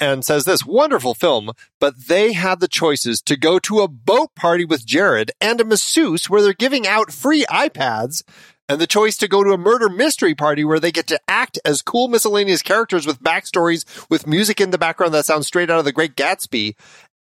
and 0.00 0.24
says 0.24 0.44
this 0.44 0.64
wonderful 0.64 1.14
film, 1.14 1.52
but 1.78 2.06
they 2.08 2.32
had 2.32 2.60
the 2.60 2.68
choices 2.68 3.20
to 3.22 3.36
go 3.36 3.58
to 3.58 3.80
a 3.80 3.88
boat 3.88 4.34
party 4.34 4.64
with 4.64 4.86
Jared 4.86 5.30
and 5.40 5.60
a 5.60 5.64
masseuse 5.64 6.30
where 6.30 6.42
they're 6.42 6.54
giving 6.54 6.86
out 6.86 7.12
free 7.12 7.44
iPads 7.50 8.22
and 8.68 8.80
the 8.80 8.86
choice 8.86 9.18
to 9.18 9.28
go 9.28 9.44
to 9.44 9.52
a 9.52 9.58
murder 9.58 9.90
mystery 9.90 10.34
party 10.34 10.64
where 10.64 10.80
they 10.80 10.90
get 10.90 11.06
to 11.08 11.20
act 11.28 11.58
as 11.64 11.82
cool 11.82 12.08
miscellaneous 12.08 12.62
characters 12.62 13.06
with 13.06 13.22
backstories 13.22 14.08
with 14.08 14.26
music 14.26 14.60
in 14.60 14.70
the 14.70 14.78
background 14.78 15.12
that 15.12 15.26
sounds 15.26 15.46
straight 15.46 15.70
out 15.70 15.78
of 15.78 15.84
the 15.84 15.92
Great 15.92 16.16
Gatsby 16.16 16.74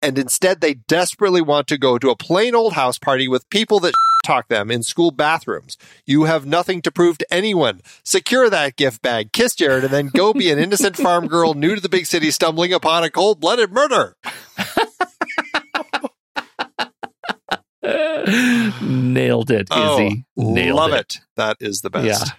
and 0.01 0.17
instead 0.17 0.61
they 0.61 0.73
desperately 0.73 1.41
want 1.41 1.67
to 1.67 1.77
go 1.77 1.97
to 1.97 2.09
a 2.09 2.15
plain 2.15 2.55
old 2.55 2.73
house 2.73 2.97
party 2.97 3.27
with 3.27 3.49
people 3.49 3.79
that 3.81 3.93
talk 4.25 4.47
them 4.47 4.71
in 4.71 4.83
school 4.83 5.11
bathrooms. 5.11 5.77
You 6.05 6.23
have 6.25 6.45
nothing 6.45 6.81
to 6.83 6.91
prove 6.91 7.17
to 7.19 7.33
anyone. 7.33 7.81
Secure 8.03 8.49
that 8.49 8.75
gift 8.75 9.01
bag, 9.01 9.31
kiss 9.31 9.55
Jared, 9.55 9.83
and 9.83 9.93
then 9.93 10.07
go 10.07 10.33
be 10.33 10.51
an 10.51 10.59
innocent 10.59 10.95
farm 11.01 11.27
girl 11.27 11.53
new 11.53 11.75
to 11.75 11.81
the 11.81 11.89
big 11.89 12.05
city 12.05 12.31
stumbling 12.31 12.73
upon 12.73 13.03
a 13.03 13.09
cold 13.09 13.39
blooded 13.39 13.71
murder. 13.71 14.15
Nailed 18.81 19.49
it, 19.49 19.67
oh, 19.71 19.95
Izzy. 19.95 20.25
Oh, 20.37 20.53
Nailed 20.53 20.77
love 20.77 20.93
it. 20.93 21.15
it. 21.15 21.21
That 21.35 21.57
is 21.59 21.81
the 21.81 21.89
best. 21.89 22.27
Yeah. 22.27 22.33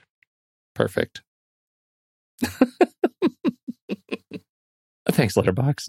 Perfect. 0.75 1.23
Thanks, 5.11 5.35
Letterboxd. 5.35 5.89